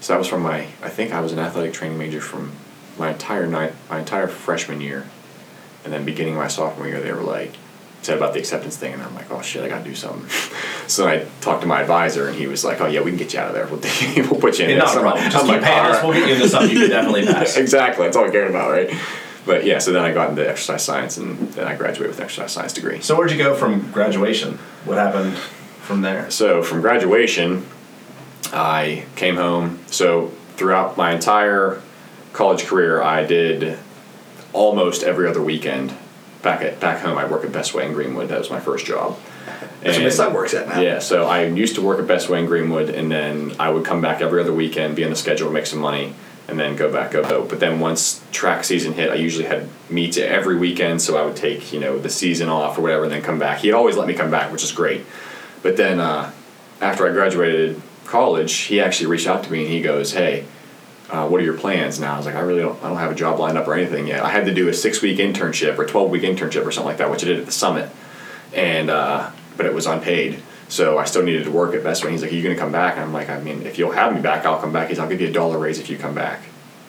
So 0.00 0.12
that 0.12 0.18
was 0.18 0.28
from 0.28 0.42
my 0.42 0.68
I 0.82 0.88
think 0.88 1.12
I 1.12 1.20
was 1.20 1.32
an 1.32 1.38
athletic 1.38 1.72
training 1.72 1.98
major 1.98 2.20
from 2.20 2.52
my 2.98 3.12
entire 3.12 3.46
night 3.46 3.72
my 3.88 4.00
entire 4.00 4.28
freshman 4.28 4.80
year, 4.80 5.06
and 5.84 5.92
then 5.92 6.04
beginning 6.04 6.34
my 6.34 6.48
sophomore 6.48 6.88
year 6.88 7.00
they 7.00 7.12
were 7.12 7.22
like 7.22 7.54
said 8.02 8.16
about 8.16 8.32
the 8.32 8.38
acceptance 8.40 8.76
thing, 8.76 8.94
and 8.94 9.02
I'm 9.02 9.14
like, 9.14 9.30
oh 9.30 9.42
shit, 9.42 9.62
I 9.62 9.68
gotta 9.68 9.84
do 9.84 9.94
something. 9.94 10.28
so 10.88 11.06
I 11.06 11.26
talked 11.40 11.62
to 11.62 11.68
my 11.68 11.80
advisor, 11.82 12.28
and 12.28 12.36
he 12.36 12.46
was 12.46 12.64
like, 12.64 12.80
oh 12.80 12.86
yeah, 12.86 13.00
we 13.02 13.10
can 13.10 13.18
get 13.18 13.32
you 13.34 13.40
out 13.40 13.48
of 13.48 13.54
there. 13.54 13.66
We'll, 13.66 13.80
we'll 14.30 14.40
put 14.40 14.58
you 14.58 14.64
in. 14.66 14.70
Yeah, 14.70 14.76
there." 14.76 14.86
not 14.86 14.96
a 14.96 15.00
problem. 15.00 15.22
like- 15.24 15.32
Just 15.32 15.36
I'm 15.44 15.50
keep 15.50 15.60
like, 15.60 15.62
paying 15.64 15.78
"All 15.80 15.86
us. 15.92 15.96
right." 15.96 16.04
We'll 16.04 16.14
get 16.18 16.28
you 16.28 16.34
into 16.34 16.48
something 16.48 16.70
you 16.70 16.80
can 16.80 16.90
definitely 16.90 17.26
pass. 17.32 17.56
exactly. 17.56 18.04
That's 18.04 18.16
all 18.16 18.24
I 18.26 18.30
cared 18.30 18.48
about, 18.50 18.70
right? 18.70 18.90
But 19.46 19.64
yeah, 19.64 19.78
so 19.78 19.92
then 19.92 20.02
I 20.04 20.12
got 20.12 20.30
into 20.30 20.48
exercise 20.48 20.84
science, 20.84 21.16
and 21.16 21.38
then 21.52 21.66
I 21.66 21.74
graduated 21.74 22.08
with 22.08 22.18
an 22.18 22.24
exercise 22.24 22.52
science 22.52 22.72
degree. 22.74 23.00
So 23.00 23.16
where'd 23.16 23.30
you 23.32 23.38
go 23.38 23.54
from 23.54 23.90
graduation? 23.90 24.58
What 24.84 24.98
happened 24.98 25.36
from 25.82 26.02
there? 26.02 26.30
So 26.30 26.62
from 26.62 26.80
graduation, 26.82 27.66
I 28.52 29.04
came 29.16 29.36
home. 29.36 29.78
So 29.86 30.28
throughout 30.56 30.96
my 30.96 31.12
entire 31.12 31.80
college 32.32 32.64
career, 32.64 33.02
I 33.02 33.24
did 33.24 33.78
almost 34.52 35.02
every 35.02 35.26
other 35.28 35.42
weekend. 35.42 35.94
Back 36.42 36.62
at 36.62 36.80
back 36.80 37.00
home, 37.00 37.18
I 37.18 37.26
work 37.26 37.44
at 37.44 37.52
Best 37.52 37.74
Way 37.74 37.86
in 37.86 37.92
Greenwood. 37.92 38.28
That 38.28 38.38
was 38.38 38.50
my 38.50 38.60
first 38.60 38.86
job. 38.86 39.18
That's 39.82 39.96
where 39.96 40.06
my 40.06 40.10
son 40.10 40.32
works 40.32 40.54
at 40.54 40.68
now. 40.68 40.80
Yeah, 40.80 40.98
so 40.98 41.26
I 41.26 41.44
used 41.44 41.74
to 41.74 41.82
work 41.82 41.98
at 41.98 42.06
Best 42.06 42.28
Way 42.28 42.40
in 42.40 42.46
Greenwood, 42.46 42.90
and 42.90 43.10
then 43.10 43.52
I 43.58 43.70
would 43.70 43.84
come 43.84 44.00
back 44.00 44.20
every 44.20 44.40
other 44.40 44.52
weekend, 44.52 44.96
be 44.96 45.04
on 45.04 45.10
the 45.10 45.16
schedule, 45.16 45.50
make 45.50 45.66
some 45.66 45.80
money, 45.80 46.14
and 46.48 46.58
then 46.58 46.76
go 46.76 46.92
back 46.92 47.12
go 47.12 47.22
vote. 47.22 47.48
But 47.48 47.60
then 47.60 47.80
once 47.80 48.24
track 48.32 48.64
season 48.64 48.92
hit, 48.94 49.10
I 49.10 49.14
usually 49.14 49.44
had 49.44 49.68
meets 49.88 50.16
every 50.16 50.56
weekend, 50.56 51.02
so 51.02 51.16
I 51.16 51.24
would 51.24 51.36
take 51.36 51.72
you 51.72 51.80
know 51.80 51.98
the 51.98 52.10
season 52.10 52.48
off 52.48 52.78
or 52.78 52.82
whatever, 52.82 53.04
and 53.04 53.12
then 53.12 53.22
come 53.22 53.38
back. 53.38 53.58
He'd 53.58 53.72
always 53.72 53.96
let 53.96 54.06
me 54.08 54.14
come 54.14 54.30
back, 54.30 54.52
which 54.52 54.62
is 54.62 54.72
great. 54.72 55.04
But 55.62 55.76
then 55.76 56.00
uh, 56.00 56.32
after 56.80 57.06
I 57.06 57.12
graduated 57.12 57.80
college, 58.06 58.52
he 58.52 58.80
actually 58.80 59.06
reached 59.06 59.26
out 59.26 59.44
to 59.44 59.52
me 59.52 59.64
and 59.64 59.68
he 59.72 59.82
goes, 59.82 60.12
"Hey." 60.12 60.44
Uh, 61.10 61.26
what 61.28 61.40
are 61.40 61.44
your 61.44 61.56
plans 61.58 61.98
now? 61.98 62.14
I 62.14 62.16
was 62.18 62.26
like, 62.26 62.36
I 62.36 62.40
really 62.40 62.60
don't, 62.62 62.80
I 62.84 62.88
don't 62.88 62.96
have 62.98 63.10
a 63.10 63.14
job 63.16 63.40
lined 63.40 63.58
up 63.58 63.66
or 63.66 63.74
anything 63.74 64.06
yet. 64.06 64.22
I 64.22 64.30
had 64.30 64.44
to 64.46 64.54
do 64.54 64.68
a 64.68 64.72
six 64.74 65.02
week 65.02 65.18
internship 65.18 65.76
or 65.78 65.84
12 65.84 66.10
week 66.10 66.22
internship 66.22 66.64
or 66.64 66.70
something 66.70 66.84
like 66.88 66.98
that, 66.98 67.10
which 67.10 67.24
I 67.24 67.26
did 67.26 67.40
at 67.40 67.46
the 67.46 67.52
summit 67.52 67.90
and 68.54 68.90
uh, 68.90 69.30
but 69.56 69.66
it 69.66 69.74
was 69.74 69.86
unpaid. 69.86 70.42
So 70.68 70.98
I 70.98 71.04
still 71.04 71.22
needed 71.22 71.44
to 71.44 71.50
work 71.50 71.74
at 71.74 71.82
Best 71.82 72.04
Way. 72.04 72.12
He's 72.12 72.22
like, 72.22 72.30
"Are 72.30 72.34
you 72.34 72.42
going 72.44 72.54
to 72.54 72.60
come 72.60 72.70
back?" 72.72 72.94
And 72.94 73.02
I'm 73.02 73.12
like, 73.12 73.28
"I 73.28 73.40
mean, 73.40 73.62
if 73.62 73.76
you'll 73.78 73.90
have 73.92 74.14
me 74.14 74.20
back, 74.20 74.46
I'll 74.46 74.60
come 74.60 74.72
back." 74.72 74.88
He's, 74.88 74.98
like, 74.98 75.04
"I'll 75.06 75.10
give 75.10 75.20
you 75.20 75.28
a 75.28 75.32
dollar 75.32 75.58
raise 75.58 75.78
if 75.80 75.90
you 75.90 75.98
come 75.98 76.14
back." 76.14 76.42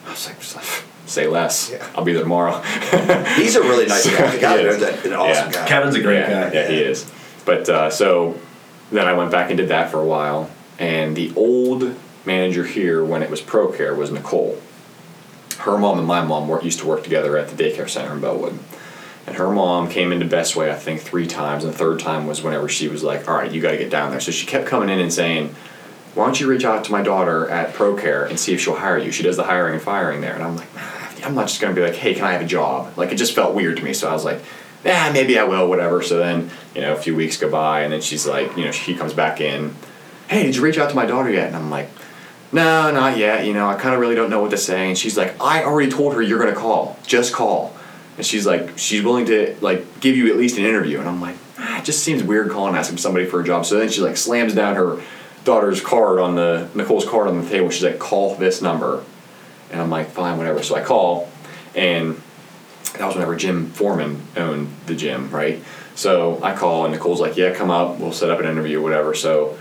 I 0.06 0.10
was 0.10 0.26
like, 0.26 0.40
"Say 1.06 1.26
less. 1.26 1.70
Yeah. 1.72 1.84
I'll 1.96 2.04
be 2.04 2.12
there 2.12 2.22
tomorrow." 2.22 2.60
He's 3.36 3.56
a 3.56 3.60
really 3.62 3.86
nice 3.86 4.08
guy. 4.08 4.30
The 4.34 4.40
guy 4.40 4.58
He 4.58 4.64
is. 4.64 4.82
an 5.04 5.12
awesome 5.14 5.50
Yeah. 5.50 5.52
guy. 5.52 5.66
Kevin's 5.68 5.94
a 5.96 6.00
great 6.00 6.20
yeah, 6.20 6.48
guy. 6.50 6.54
Yeah, 6.54 6.68
he 6.68 6.76
is. 6.78 7.10
But 7.44 7.68
uh, 7.68 7.90
so 7.90 8.38
then 8.92 9.06
I 9.08 9.14
went 9.14 9.32
back 9.32 9.50
and 9.50 9.56
did 9.56 9.68
that 9.68 9.90
for 9.90 9.98
a 9.98 10.06
while, 10.06 10.48
and 10.78 11.16
the 11.16 11.32
old 11.34 11.94
manager 12.24 12.64
here 12.64 13.04
when 13.04 13.22
it 13.22 13.30
was 13.30 13.40
ProCare 13.40 13.96
was 13.96 14.10
Nicole. 14.10 14.60
Her 15.58 15.78
mom 15.78 15.98
and 15.98 16.06
my 16.06 16.24
mom 16.24 16.48
work, 16.48 16.64
used 16.64 16.80
to 16.80 16.86
work 16.86 17.04
together 17.04 17.36
at 17.36 17.48
the 17.48 17.62
daycare 17.62 17.88
center 17.88 18.12
in 18.12 18.20
Bellwood. 18.20 18.58
And 19.26 19.36
her 19.36 19.50
mom 19.50 19.88
came 19.88 20.10
into 20.12 20.26
Best 20.26 20.56
Way, 20.56 20.70
I 20.72 20.74
think, 20.74 21.00
three 21.00 21.26
times. 21.26 21.62
And 21.64 21.72
the 21.72 21.78
third 21.78 22.00
time 22.00 22.26
was 22.26 22.42
whenever 22.42 22.68
she 22.68 22.88
was 22.88 23.04
like, 23.04 23.28
all 23.28 23.36
right, 23.36 23.50
you 23.50 23.60
got 23.60 23.70
to 23.72 23.78
get 23.78 23.90
down 23.90 24.10
there. 24.10 24.20
So 24.20 24.32
she 24.32 24.46
kept 24.46 24.66
coming 24.66 24.88
in 24.88 24.98
and 24.98 25.12
saying, 25.12 25.54
why 26.14 26.24
don't 26.24 26.38
you 26.40 26.48
reach 26.48 26.64
out 26.64 26.84
to 26.84 26.92
my 26.92 27.02
daughter 27.02 27.48
at 27.48 27.74
ProCare 27.74 28.28
and 28.28 28.38
see 28.38 28.52
if 28.52 28.60
she'll 28.60 28.76
hire 28.76 28.98
you? 28.98 29.12
She 29.12 29.22
does 29.22 29.36
the 29.36 29.44
hiring 29.44 29.74
and 29.74 29.82
firing 29.82 30.20
there. 30.20 30.34
And 30.34 30.42
I'm 30.42 30.56
like, 30.56 30.68
"Ah, 30.76 31.14
I'm 31.24 31.34
not 31.34 31.48
just 31.48 31.60
going 31.60 31.74
to 31.74 31.80
be 31.80 31.86
like, 31.86 31.96
hey, 31.96 32.14
can 32.14 32.24
I 32.24 32.32
have 32.32 32.42
a 32.42 32.46
job? 32.46 32.98
Like, 32.98 33.12
it 33.12 33.16
just 33.16 33.34
felt 33.34 33.54
weird 33.54 33.76
to 33.76 33.84
me. 33.84 33.94
So 33.94 34.08
I 34.08 34.12
was 34.12 34.24
like, 34.24 34.40
yeah, 34.84 35.10
maybe 35.12 35.38
I 35.38 35.44
will, 35.44 35.68
whatever. 35.68 36.02
So 36.02 36.18
then, 36.18 36.50
you 36.74 36.80
know, 36.80 36.92
a 36.92 36.96
few 36.96 37.14
weeks 37.14 37.36
go 37.36 37.48
by, 37.50 37.82
and 37.82 37.92
then 37.92 38.00
she's 38.00 38.26
like, 38.26 38.56
you 38.56 38.64
know, 38.64 38.72
she 38.72 38.94
comes 38.94 39.12
back 39.12 39.40
in, 39.40 39.74
hey, 40.28 40.42
did 40.42 40.56
you 40.56 40.62
reach 40.62 40.78
out 40.78 40.90
to 40.90 40.96
my 40.96 41.06
daughter 41.06 41.30
yet? 41.30 41.46
And 41.46 41.56
I'm 41.56 41.70
like, 41.70 41.88
no, 42.52 42.90
not 42.90 43.16
yet. 43.16 43.46
You 43.46 43.54
know, 43.54 43.68
I 43.68 43.74
kind 43.74 43.94
of 43.94 44.00
really 44.00 44.14
don't 44.14 44.30
know 44.30 44.40
what 44.40 44.50
to 44.50 44.58
say. 44.58 44.88
And 44.88 44.98
she's 44.98 45.16
like, 45.16 45.40
I 45.40 45.64
already 45.64 45.90
told 45.90 46.14
her 46.14 46.22
you're 46.22 46.38
going 46.38 46.52
to 46.52 46.58
call. 46.58 46.98
Just 47.06 47.32
call. 47.32 47.74
And 48.16 48.26
she's 48.26 48.46
like, 48.46 48.76
she's 48.76 49.02
willing 49.02 49.26
to, 49.26 49.56
like, 49.62 50.00
give 50.00 50.16
you 50.16 50.30
at 50.30 50.36
least 50.36 50.58
an 50.58 50.64
interview. 50.64 50.98
And 51.00 51.08
I'm 51.08 51.20
like, 51.20 51.36
ah, 51.58 51.78
it 51.78 51.84
just 51.84 52.02
seems 52.02 52.22
weird 52.22 52.50
calling 52.50 52.76
asking 52.76 52.98
somebody 52.98 53.24
for 53.24 53.40
a 53.40 53.44
job. 53.44 53.64
So 53.64 53.78
then 53.78 53.88
she, 53.88 54.02
like, 54.02 54.18
slams 54.18 54.54
down 54.54 54.76
her 54.76 55.00
daughter's 55.44 55.80
card 55.80 56.18
on 56.18 56.34
the, 56.34 56.68
Nicole's 56.74 57.08
card 57.08 57.26
on 57.26 57.40
the 57.40 57.48
table. 57.48 57.70
She's 57.70 57.82
like, 57.82 57.98
call 57.98 58.34
this 58.34 58.60
number. 58.60 59.02
And 59.70 59.80
I'm 59.80 59.88
like, 59.88 60.08
fine, 60.08 60.36
whatever. 60.36 60.62
So 60.62 60.74
I 60.74 60.82
call, 60.82 61.30
and 61.74 62.20
that 62.98 63.06
was 63.06 63.14
whenever 63.14 63.34
Jim 63.34 63.70
Foreman 63.70 64.20
owned 64.36 64.68
the 64.84 64.94
gym, 64.94 65.30
right? 65.30 65.64
So 65.94 66.38
I 66.42 66.54
call, 66.54 66.84
and 66.84 66.92
Nicole's 66.92 67.20
like, 67.20 67.38
yeah, 67.38 67.54
come 67.54 67.70
up. 67.70 67.98
We'll 67.98 68.12
set 68.12 68.30
up 68.30 68.40
an 68.40 68.46
interview, 68.46 68.82
whatever. 68.82 69.14
So, 69.14 69.56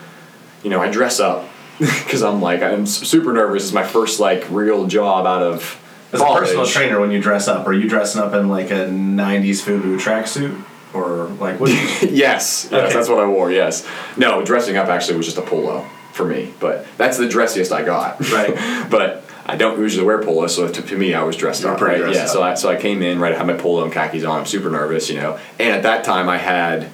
you 0.63 0.69
know, 0.69 0.81
I 0.81 0.91
dress 0.91 1.21
up 1.21 1.47
because 2.05 2.21
I'm 2.21 2.41
like, 2.41 2.61
I'm 2.61 2.85
super 2.85 3.33
nervous. 3.33 3.63
It's 3.65 3.73
my 3.73 3.83
first, 3.83 4.19
like, 4.19 4.45
real 4.51 4.85
job 4.85 5.25
out 5.25 5.41
of 5.41 5.81
As 6.13 6.21
a 6.21 6.25
personal 6.25 6.65
trainer, 6.67 6.99
when 6.99 7.09
you 7.09 7.19
dress 7.19 7.47
up, 7.47 7.65
are 7.65 7.73
you 7.73 7.89
dressing 7.89 8.21
up 8.21 8.33
in 8.33 8.49
like 8.49 8.69
a 8.69 8.87
'90s 8.87 9.63
FUBU 9.63 9.99
tracksuit, 9.99 10.63
or 10.93 11.25
like 11.39 11.59
what? 11.59 11.71
Yes, 12.01 12.11
yes, 12.11 12.67
Okay. 12.71 12.93
that's 12.93 13.09
what 13.09 13.19
I 13.19 13.25
wore. 13.25 13.51
Yes, 13.51 13.87
no, 14.15 14.43
dressing 14.45 14.77
up 14.77 14.89
actually 14.89 15.17
was 15.17 15.25
just 15.25 15.37
a 15.37 15.41
polo 15.41 15.87
for 16.13 16.25
me, 16.25 16.53
but 16.59 16.85
that's 16.97 17.17
the 17.17 17.25
dressiest 17.25 17.71
I 17.71 17.83
got. 17.83 18.19
Right. 18.29 18.53
but 18.91 19.23
I 19.47 19.55
don't 19.55 19.79
usually 19.79 20.05
wear 20.05 20.21
polo, 20.21 20.45
so 20.47 20.67
to, 20.67 20.81
to 20.83 20.97
me, 20.97 21.15
I 21.15 21.23
was 21.23 21.35
dressed 21.35 21.63
You 21.63 21.69
were 21.69 21.73
up. 21.75 21.81
Right. 21.81 21.97
dressed 21.97 22.15
yeah. 22.15 22.23
up. 22.25 22.29
So 22.29 22.43
I 22.43 22.53
so 22.53 22.69
I 22.69 22.75
came 22.75 23.01
in 23.01 23.19
right. 23.19 23.33
I 23.33 23.37
had 23.37 23.47
my 23.47 23.55
polo 23.55 23.83
and 23.83 23.91
khakis 23.91 24.23
on. 24.23 24.41
I'm 24.41 24.45
super 24.45 24.69
nervous, 24.69 25.09
you 25.09 25.15
know. 25.15 25.39
And 25.57 25.73
at 25.75 25.81
that 25.83 26.03
time, 26.03 26.29
I 26.29 26.37
had 26.37 26.89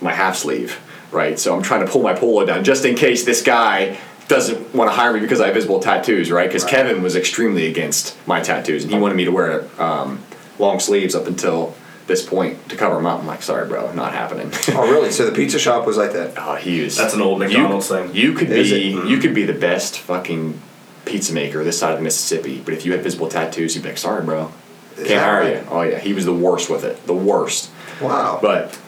my 0.00 0.12
half 0.12 0.36
sleeve. 0.36 0.80
Right. 1.12 1.38
So 1.38 1.54
I'm 1.54 1.62
trying 1.62 1.84
to 1.84 1.90
pull 1.92 2.02
my 2.02 2.14
polo 2.14 2.44
down 2.44 2.64
just 2.64 2.84
in 2.84 2.96
case 2.96 3.24
this 3.24 3.42
guy 3.42 3.98
doesn't 4.28 4.74
want 4.74 4.90
to 4.90 4.94
hire 4.96 5.12
me 5.12 5.20
because 5.20 5.40
I 5.40 5.46
have 5.46 5.54
visible 5.54 5.80
tattoos, 5.80 6.30
right? 6.30 6.48
Because 6.48 6.64
Right. 6.64 6.70
Kevin 6.72 7.02
was 7.02 7.14
extremely 7.16 7.66
against 7.66 8.16
my 8.26 8.40
tattoos, 8.40 8.82
and 8.84 8.92
he 8.92 8.98
wanted 8.98 9.16
me 9.16 9.24
to 9.26 9.30
wear 9.32 9.64
um, 9.80 10.20
long 10.58 10.80
sleeves 10.80 11.14
up 11.14 11.26
until 11.26 11.74
this 12.06 12.24
point 12.24 12.68
to 12.68 12.76
cover 12.76 12.96
them 12.96 13.06
up. 13.06 13.20
I'm 13.20 13.26
like, 13.26 13.42
sorry, 13.42 13.66
bro, 13.66 13.92
not 13.92 14.12
happening. 14.12 14.50
Oh, 14.74 14.90
really? 14.90 15.10
So 15.14 15.24
the 15.28 15.32
pizza 15.34 15.58
shop 15.58 15.86
was 15.86 15.96
like 15.96 16.12
that? 16.12 16.34
oh, 16.36 16.54
he 16.56 16.82
was. 16.82 16.96
That's 16.96 17.14
an 17.14 17.20
old 17.22 17.38
McDonald's 17.38 17.88
you, 17.90 17.96
thing. 17.96 18.14
You 18.14 18.32
could 18.34 18.50
Is 18.50 18.70
be, 18.70 18.94
it? 18.94 19.06
you 19.06 19.18
could 19.18 19.34
be 19.34 19.44
the 19.44 19.52
best 19.54 19.98
fucking 19.98 20.60
pizza 21.04 21.32
maker 21.34 21.62
this 21.64 21.78
side 21.78 21.92
of 21.92 21.98
the 21.98 22.04
Mississippi, 22.04 22.60
but 22.64 22.72
if 22.74 22.84
you 22.86 22.92
had 22.92 23.02
visible 23.02 23.28
tattoos, 23.28 23.74
you'd 23.74 23.82
be 23.82 23.88
like, 23.90 23.98
sorry, 23.98 24.24
bro, 24.24 24.52
Is 24.96 25.06
can't 25.08 25.22
hire 25.22 25.40
right? 25.40 25.62
you. 25.62 25.68
Oh 25.70 25.82
yeah, 25.82 25.98
he 25.98 26.12
was 26.14 26.24
the 26.24 26.32
worst 26.34 26.70
with 26.70 26.82
it, 26.84 27.06
the 27.06 27.14
worst. 27.14 27.70
Wow. 28.00 28.38
But 28.40 28.78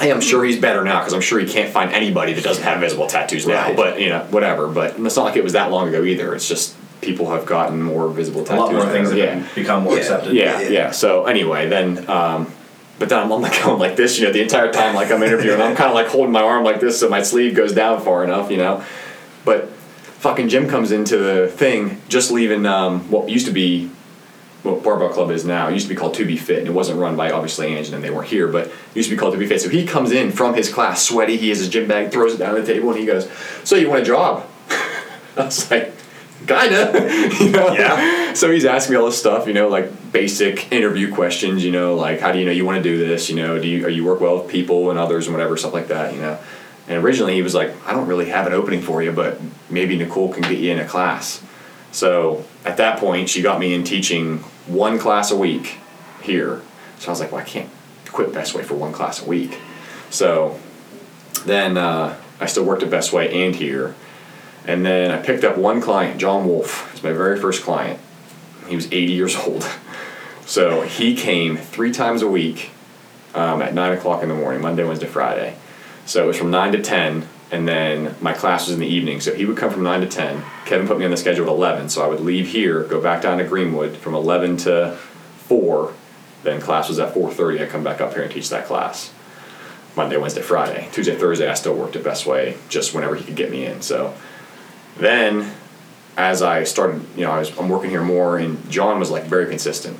hey, 0.00 0.10
I'm 0.10 0.20
sure 0.20 0.44
he's 0.44 0.58
better 0.58 0.84
now 0.84 0.98
because 1.00 1.12
I'm 1.12 1.20
sure 1.20 1.38
he 1.38 1.46
can't 1.46 1.72
find 1.72 1.92
anybody 1.92 2.32
that 2.34 2.44
doesn't 2.44 2.64
have 2.64 2.80
visible 2.80 3.06
tattoos 3.06 3.46
now. 3.46 3.66
Right. 3.68 3.76
But 3.76 4.00
you 4.00 4.08
know, 4.08 4.26
whatever. 4.30 4.68
But 4.68 4.98
it's 4.98 5.16
not 5.16 5.24
like 5.24 5.36
it 5.36 5.44
was 5.44 5.52
that 5.54 5.70
long 5.70 5.88
ago 5.88 6.04
either. 6.04 6.34
It's 6.34 6.48
just 6.48 6.76
people 7.00 7.30
have 7.30 7.44
gotten 7.46 7.82
more 7.82 8.08
visible 8.08 8.44
tattoos. 8.44 8.62
a 8.62 8.66
tattoos. 8.66 8.78
lot 8.78 8.84
more 8.86 8.92
things 8.94 9.08
have 9.10 9.18
yeah. 9.18 9.48
become 9.54 9.82
more 9.84 9.94
Yeah. 9.94 10.00
accepted. 10.00 10.34
Yeah, 10.34 10.60
Yeah. 10.60 10.68
yeah, 10.68 10.90
So 10.92 11.26
anyway, 11.26 11.68
then, 11.68 12.08
um, 12.08 12.52
but 13.00 13.08
then 13.08 13.18
I'm, 13.18 13.32
I'm 13.32 13.42
like 13.42 13.60
going 13.64 13.78
like 13.80 13.96
this, 13.96 14.18
you 14.18 14.26
know, 14.26 14.32
the 14.32 14.40
entire 14.40 14.72
time 14.72 14.94
like 14.94 15.10
I'm 15.10 15.22
interviewing, 15.22 15.60
I'm 15.60 15.74
kind 15.74 15.88
of 15.88 15.94
like 15.94 16.06
holding 16.06 16.30
my 16.32 16.42
arm 16.42 16.62
like 16.64 16.78
this 16.80 17.00
so 17.00 17.08
my 17.08 17.22
sleeve 17.22 17.54
goes 17.56 17.72
down 17.72 18.00
far 18.02 18.22
enough, 18.22 18.50
you 18.50 18.56
know. 18.56 18.84
But 19.44 19.68
fucking 20.20 20.48
Jim 20.48 20.68
comes 20.68 20.92
into 20.92 21.16
the 21.18 21.48
thing 21.48 22.00
just 22.08 22.30
leaving 22.30 22.64
um, 22.66 23.10
what 23.10 23.28
used 23.28 23.46
to 23.46 23.52
be 23.52 23.90
what 24.62 24.82
Barbell 24.82 25.08
Club 25.08 25.30
is 25.30 25.44
now. 25.44 25.68
It 25.68 25.74
used 25.74 25.86
to 25.88 25.94
be 25.94 25.98
called 25.98 26.14
To 26.14 26.24
Be 26.24 26.36
Fit, 26.36 26.60
and 26.60 26.68
it 26.68 26.72
wasn't 26.72 27.00
run 27.00 27.16
by 27.16 27.32
obviously 27.32 27.66
Ange, 27.74 27.90
and 27.90 28.02
they 28.02 28.10
weren't 28.10 28.28
here, 28.28 28.46
but 28.48 28.68
it 28.68 28.72
used 28.94 29.08
to 29.08 29.14
be 29.14 29.18
called 29.18 29.32
To 29.34 29.38
Be 29.38 29.46
Fit. 29.46 29.60
So 29.60 29.68
he 29.68 29.84
comes 29.84 30.12
in 30.12 30.30
from 30.30 30.54
his 30.54 30.72
class, 30.72 31.02
sweaty. 31.02 31.36
He 31.36 31.48
has 31.48 31.58
his 31.58 31.68
gym 31.68 31.88
bag, 31.88 32.12
throws 32.12 32.34
it 32.34 32.38
down 32.38 32.54
on 32.54 32.60
the 32.60 32.66
table, 32.66 32.90
and 32.90 32.98
he 32.98 33.06
goes, 33.06 33.28
"So 33.64 33.76
you 33.76 33.88
want 33.90 34.02
a 34.02 34.04
job?" 34.04 34.46
I 35.36 35.44
was 35.44 35.70
like, 35.70 35.92
"Kinda," 36.46 36.92
you 37.40 37.50
know. 37.50 37.72
Yeah. 37.72 38.34
So 38.34 38.50
he's 38.50 38.64
asking 38.64 38.94
me 38.94 39.00
all 39.00 39.06
this 39.06 39.18
stuff, 39.18 39.46
you 39.46 39.52
know, 39.52 39.68
like 39.68 40.12
basic 40.12 40.70
interview 40.72 41.12
questions, 41.12 41.64
you 41.64 41.72
know, 41.72 41.96
like 41.96 42.20
how 42.20 42.30
do 42.30 42.38
you 42.38 42.44
know 42.44 42.52
you 42.52 42.64
want 42.64 42.76
to 42.76 42.82
do 42.82 42.98
this, 42.98 43.28
you 43.28 43.36
know, 43.36 43.58
do 43.58 43.66
you 43.66 43.84
are 43.86 43.90
you 43.90 44.04
work 44.04 44.20
well 44.20 44.42
with 44.42 44.50
people 44.50 44.90
and 44.90 44.98
others 44.98 45.26
and 45.26 45.34
whatever 45.34 45.56
stuff 45.56 45.72
like 45.72 45.88
that, 45.88 46.14
you 46.14 46.20
know. 46.20 46.38
And 46.88 47.02
originally 47.02 47.34
he 47.34 47.42
was 47.42 47.54
like, 47.54 47.74
I 47.86 47.92
don't 47.92 48.06
really 48.06 48.28
have 48.28 48.46
an 48.46 48.52
opening 48.52 48.80
for 48.80 49.02
you, 49.02 49.12
but 49.12 49.40
maybe 49.70 49.96
Nicole 49.96 50.32
can 50.32 50.42
get 50.42 50.58
you 50.58 50.72
in 50.72 50.78
a 50.78 50.84
class. 50.84 51.42
So 51.92 52.44
at 52.64 52.78
that 52.78 52.98
point, 52.98 53.28
she 53.28 53.42
got 53.42 53.60
me 53.60 53.74
in 53.74 53.84
teaching 53.84 54.38
one 54.66 54.98
class 54.98 55.30
a 55.30 55.36
week 55.36 55.78
here. 56.22 56.62
So 56.98 57.08
I 57.08 57.10
was 57.10 57.20
like, 57.20 57.30
well, 57.30 57.40
I 57.40 57.44
can't 57.44 57.70
quit 58.06 58.32
Best 58.32 58.54
Way 58.54 58.62
for 58.62 58.74
one 58.74 58.92
class 58.92 59.22
a 59.22 59.28
week. 59.28 59.58
So 60.10 60.58
then 61.44 61.76
uh, 61.76 62.18
I 62.40 62.46
still 62.46 62.64
worked 62.64 62.82
at 62.82 62.90
Best 62.90 63.12
Way 63.12 63.44
and 63.46 63.54
here. 63.54 63.94
And 64.66 64.84
then 64.86 65.10
I 65.10 65.20
picked 65.20 65.44
up 65.44 65.56
one 65.56 65.80
client, 65.80 66.20
John 66.20 66.46
Wolf. 66.46 66.92
Was 66.92 67.02
my 67.02 67.12
very 67.12 67.38
first 67.38 67.62
client. 67.62 68.00
He 68.68 68.76
was 68.76 68.86
80 68.86 69.12
years 69.12 69.36
old. 69.36 69.68
So 70.44 70.82
he 70.82 71.14
came 71.14 71.56
three 71.56 71.92
times 71.92 72.20
a 72.20 72.28
week 72.28 72.72
um, 73.32 73.62
at 73.62 73.74
9 73.74 73.92
o'clock 73.96 74.24
in 74.24 74.28
the 74.28 74.34
morning, 74.34 74.60
Monday, 74.60 74.84
Wednesday, 74.84 75.06
Friday. 75.06 75.56
So 76.04 76.24
it 76.24 76.26
was 76.26 76.36
from 76.36 76.50
9 76.50 76.72
to 76.72 76.82
10, 76.82 77.28
and 77.52 77.68
then 77.68 78.16
my 78.20 78.32
class 78.32 78.66
was 78.66 78.74
in 78.74 78.80
the 78.80 78.88
evening. 78.88 79.20
So 79.20 79.34
he 79.34 79.44
would 79.44 79.58
come 79.58 79.70
from 79.70 79.82
9 79.82 80.00
to 80.00 80.08
10. 80.08 80.42
Kevin 80.64 80.88
put 80.88 80.98
me 80.98 81.04
on 81.04 81.10
the 81.10 81.18
schedule 81.18 81.44
at 81.44 81.52
11, 81.52 81.90
so 81.90 82.02
I 82.02 82.08
would 82.08 82.20
leave 82.20 82.48
here, 82.48 82.82
go 82.82 83.00
back 83.00 83.22
down 83.22 83.38
to 83.38 83.44
Greenwood 83.44 83.96
from 83.98 84.14
11 84.14 84.56
to 84.58 84.96
4. 85.36 85.92
Then 86.42 86.60
class 86.60 86.88
was 86.88 86.98
at 86.98 87.14
4.30. 87.14 87.60
I'd 87.60 87.68
come 87.68 87.84
back 87.84 88.00
up 88.00 88.14
here 88.14 88.22
and 88.22 88.32
teach 88.32 88.48
that 88.48 88.66
class. 88.66 89.12
Monday, 89.94 90.16
Wednesday, 90.16 90.40
Friday. 90.40 90.88
Tuesday, 90.92 91.14
Thursday, 91.14 91.46
I 91.46 91.54
still 91.54 91.74
worked 91.74 91.94
at 91.94 92.02
Best 92.02 92.24
Way, 92.24 92.56
just 92.70 92.94
whenever 92.94 93.14
he 93.14 93.22
could 93.24 93.36
get 93.36 93.50
me 93.50 93.66
in. 93.66 93.82
So 93.82 94.14
then, 94.96 95.52
as 96.16 96.40
I 96.40 96.64
started, 96.64 97.04
you 97.14 97.24
know, 97.24 97.32
I 97.32 97.40
was 97.40 97.56
I'm 97.58 97.68
working 97.68 97.90
here 97.90 98.02
more, 98.02 98.38
and 98.38 98.70
John 98.70 98.98
was 98.98 99.10
like 99.10 99.24
very 99.24 99.46
consistent. 99.46 99.98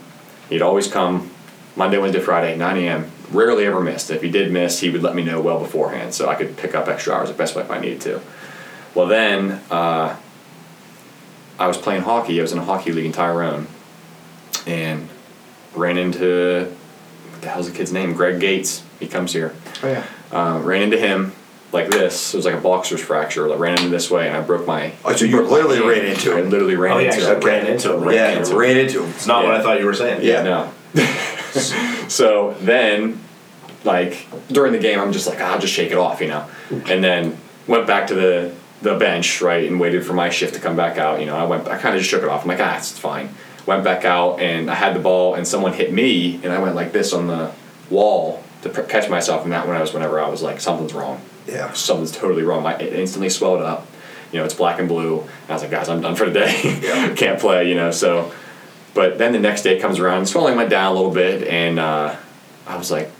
He'd 0.49 0.63
always 0.63 0.91
come 0.91 1.31
Monday, 1.77 1.99
Wednesday, 1.99 2.21
Friday, 2.21 2.57
9 2.57 2.77
a.m. 2.79 3.11
Rarely 3.33 3.65
ever 3.67 3.81
missed. 3.81 4.11
If 4.11 4.23
he 4.23 4.31
did 4.31 4.53
miss, 4.53 4.81
he 4.81 4.91
would 4.91 5.03
let 5.03 5.15
me 5.15 5.25
know 5.25 5.41
well 5.41 5.59
beforehand, 5.59 6.15
so 6.15 6.29
I 6.29 6.35
could 6.35 6.57
pick 6.57 6.75
up 6.75 6.89
extra 6.89 7.15
hours 7.15 7.31
at 7.31 7.37
Best 7.37 7.57
Way 7.57 7.63
if 7.63 7.71
I 7.71 7.79
needed 7.81 8.01
to. 8.03 8.21
Well, 8.95 9.07
then 9.07 9.61
uh, 9.71 10.17
I 11.59 11.67
was 11.67 11.79
playing 11.79 12.03
hockey. 12.03 12.39
I 12.39 12.43
was 12.43 12.53
in 12.53 12.59
a 12.59 12.65
hockey 12.65 12.93
league 12.93 13.07
in 13.07 13.13
Tyrone, 13.13 13.67
and 14.67 15.09
ran 15.75 15.97
into 15.97 16.67
what 17.31 17.41
the 17.43 17.49
hell's 17.49 17.71
the 17.71 17.77
kid's 17.77 17.93
name? 17.93 18.13
Greg 18.13 18.39
Gates. 18.41 18.85
He 19.01 19.07
comes 19.09 19.33
here. 19.33 19.55
Oh 19.83 19.89
yeah. 19.89 20.05
Uh, 20.31 20.61
ran 20.63 20.83
into 20.83 20.99
him 20.99 21.33
like 21.73 21.89
this. 21.91 22.35
It 22.35 22.37
was 22.37 22.45
like 22.47 22.55
a 22.55 22.61
boxer's 22.61 23.01
fracture. 23.01 23.49
Like 23.49 23.59
ran 23.59 23.79
into 23.79 23.89
this 23.89 24.11
way, 24.11 24.29
and 24.29 24.37
I 24.37 24.43
broke 24.43 24.67
my. 24.67 24.93
Oh, 25.05 25.15
so 25.17 25.25
you 25.25 25.41
literally 25.43 25.77
hand. 25.77 25.89
ran 25.89 26.05
into 26.05 26.35
I 26.35 26.41
him. 26.41 26.51
literally 26.51 26.77
ran 26.77 26.93
Oh, 26.93 26.99
yeah, 26.99 27.07
into 27.07 27.17
him. 27.21 27.25
said 27.25 27.45
ran 27.45 27.67
into 27.67 27.95
him. 27.97 28.11
yeah, 28.13 28.39
into 28.39 28.57
ran 28.57 28.77
into 28.77 29.03
him. 29.05 29.11
It's 29.11 29.27
not 29.27 29.45
what 29.45 29.55
I 29.55 29.63
thought 29.63 29.81
you 29.81 29.87
were 29.87 29.95
saying. 29.95 30.21
Yeah. 30.23 30.43
No. 30.43 30.73
so 32.09 32.55
then, 32.61 33.21
like 33.85 34.27
during 34.49 34.73
the 34.73 34.79
game, 34.79 34.99
I'm 35.01 35.13
just 35.13 35.27
like, 35.27 35.41
"Ah, 35.41 35.55
I'll 35.55 35.61
just 35.61 35.73
shake 35.73 35.91
it 35.91 35.99
off, 35.99 36.21
you 36.21 36.29
know. 36.29 36.49
And 36.71 37.03
then 37.03 37.39
went 37.67 37.87
back 37.87 38.07
to 38.09 38.15
the 38.15 38.55
the 38.83 38.97
bench, 38.97 39.41
right, 39.41 39.67
and 39.67 39.79
waited 39.79 40.05
for 40.05 40.13
my 40.13 40.29
shift 40.29 40.55
to 40.55 40.61
come 40.61 40.77
back 40.77 40.99
out. 40.99 41.21
You 41.21 41.27
know, 41.27 41.37
I 41.37 41.45
went, 41.45 41.69
I 41.69 41.79
kind 41.79 41.95
of 41.95 42.01
just 42.01 42.11
shook 42.11 42.23
it 42.23 42.29
off. 42.29 42.43
I'm 42.43 42.49
like, 42.49 42.61
ah, 42.61 42.77
it's 42.77 42.99
fine. 42.99 43.31
Went 43.65 43.85
back 43.85 44.05
out, 44.05 44.41
and 44.41 44.71
I 44.71 44.75
had 44.75 44.95
the 44.95 45.01
ball, 45.01 45.35
and 45.35 45.47
someone 45.47 45.73
hit 45.73 45.93
me, 45.93 46.41
and 46.43 46.53
I 46.53 46.59
went 46.59 46.75
like 46.75 46.93
this 46.93 47.13
on 47.13 47.29
the 47.29 47.53
wall 47.91 48.43
to 48.63 48.69
pr- 48.69 48.83
catch 48.83 49.09
myself. 49.09 49.45
And 49.45 49.53
that 49.53 49.69
when 49.69 49.77
I 49.77 49.81
was, 49.81 49.93
whenever 49.93 50.21
I 50.21 50.29
was 50.29 50.43
like, 50.43 50.61
something's 50.61 50.95
wrong. 50.95 51.21
Yeah. 51.47 51.73
Something's 51.73 52.13
totally 52.13 52.43
wrong. 52.43 52.63
My, 52.63 52.75
it 52.75 52.93
instantly 52.93 53.29
swelled 53.29 53.61
up. 53.61 53.87
You 54.33 54.39
know, 54.39 54.45
it's 54.45 54.55
black 54.55 54.79
and 54.81 54.89
blue. 54.89 55.21
And 55.21 55.51
I 55.51 55.53
was 55.53 55.63
like, 55.63 55.71
guys, 55.71 55.89
I'm 55.89 56.01
done 56.01 56.17
for 56.17 56.25
today. 56.25 56.81
Yeah. 56.83 57.15
Can't 57.17 57.41
play. 57.41 57.69
You 57.69 57.75
know, 57.75 57.91
so. 57.91 58.33
But 58.95 59.19
then 59.19 59.33
the 59.33 59.41
next 59.41 59.63
day 59.63 59.79
comes 59.79 59.99
around, 59.99 60.27
swelling 60.27 60.57
went 60.57 60.71
down 60.71 60.93
a 60.93 60.95
little 60.95 61.13
bit, 61.13 61.47
and 61.49 61.79
uh, 61.79 62.17
I 62.67 62.77
was 62.77 62.91
like, 62.91 63.11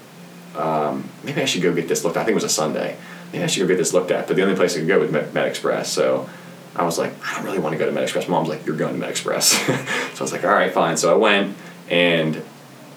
um, 0.57 1.09
maybe 1.25 1.41
I 1.41 1.45
should 1.47 1.63
go 1.63 1.75
get 1.75 1.89
this 1.89 2.05
looked 2.05 2.17
at. 2.17 2.23
I 2.23 2.25
think 2.25 2.33
it 2.33 2.43
was 2.43 2.45
a 2.45 2.49
Sunday. 2.49 2.97
Maybe 3.33 3.43
I 3.43 3.47
should 3.47 3.61
go 3.61 3.67
get 3.67 3.79
this 3.79 3.95
looked 3.95 4.11
at. 4.11 4.27
But 4.27 4.37
the 4.37 4.43
only 4.43 4.55
place 4.55 4.77
I 4.77 4.81
could 4.81 4.89
go 4.89 5.01
was 5.01 5.11
Med, 5.11 5.33
MedExpress. 5.33 5.87
So 5.87 6.29
I 6.77 6.85
was 6.85 6.99
like, 6.99 7.13
I 7.27 7.35
don't 7.35 7.45
really 7.45 7.59
want 7.59 7.73
to 7.73 7.79
go 7.79 7.87
to 7.87 7.93
MedExpress. 7.93 8.29
Mom's 8.29 8.49
like, 8.49 8.67
you're 8.67 8.77
going 8.77 8.99
to 8.99 9.07
MedExpress. 9.07 9.43
so 10.15 10.19
I 10.19 10.23
was 10.23 10.33
like, 10.33 10.45
all 10.45 10.51
right, 10.51 10.73
fine. 10.73 10.99
So 10.99 11.13
I 11.13 11.17
went, 11.17 11.57
and 11.89 12.43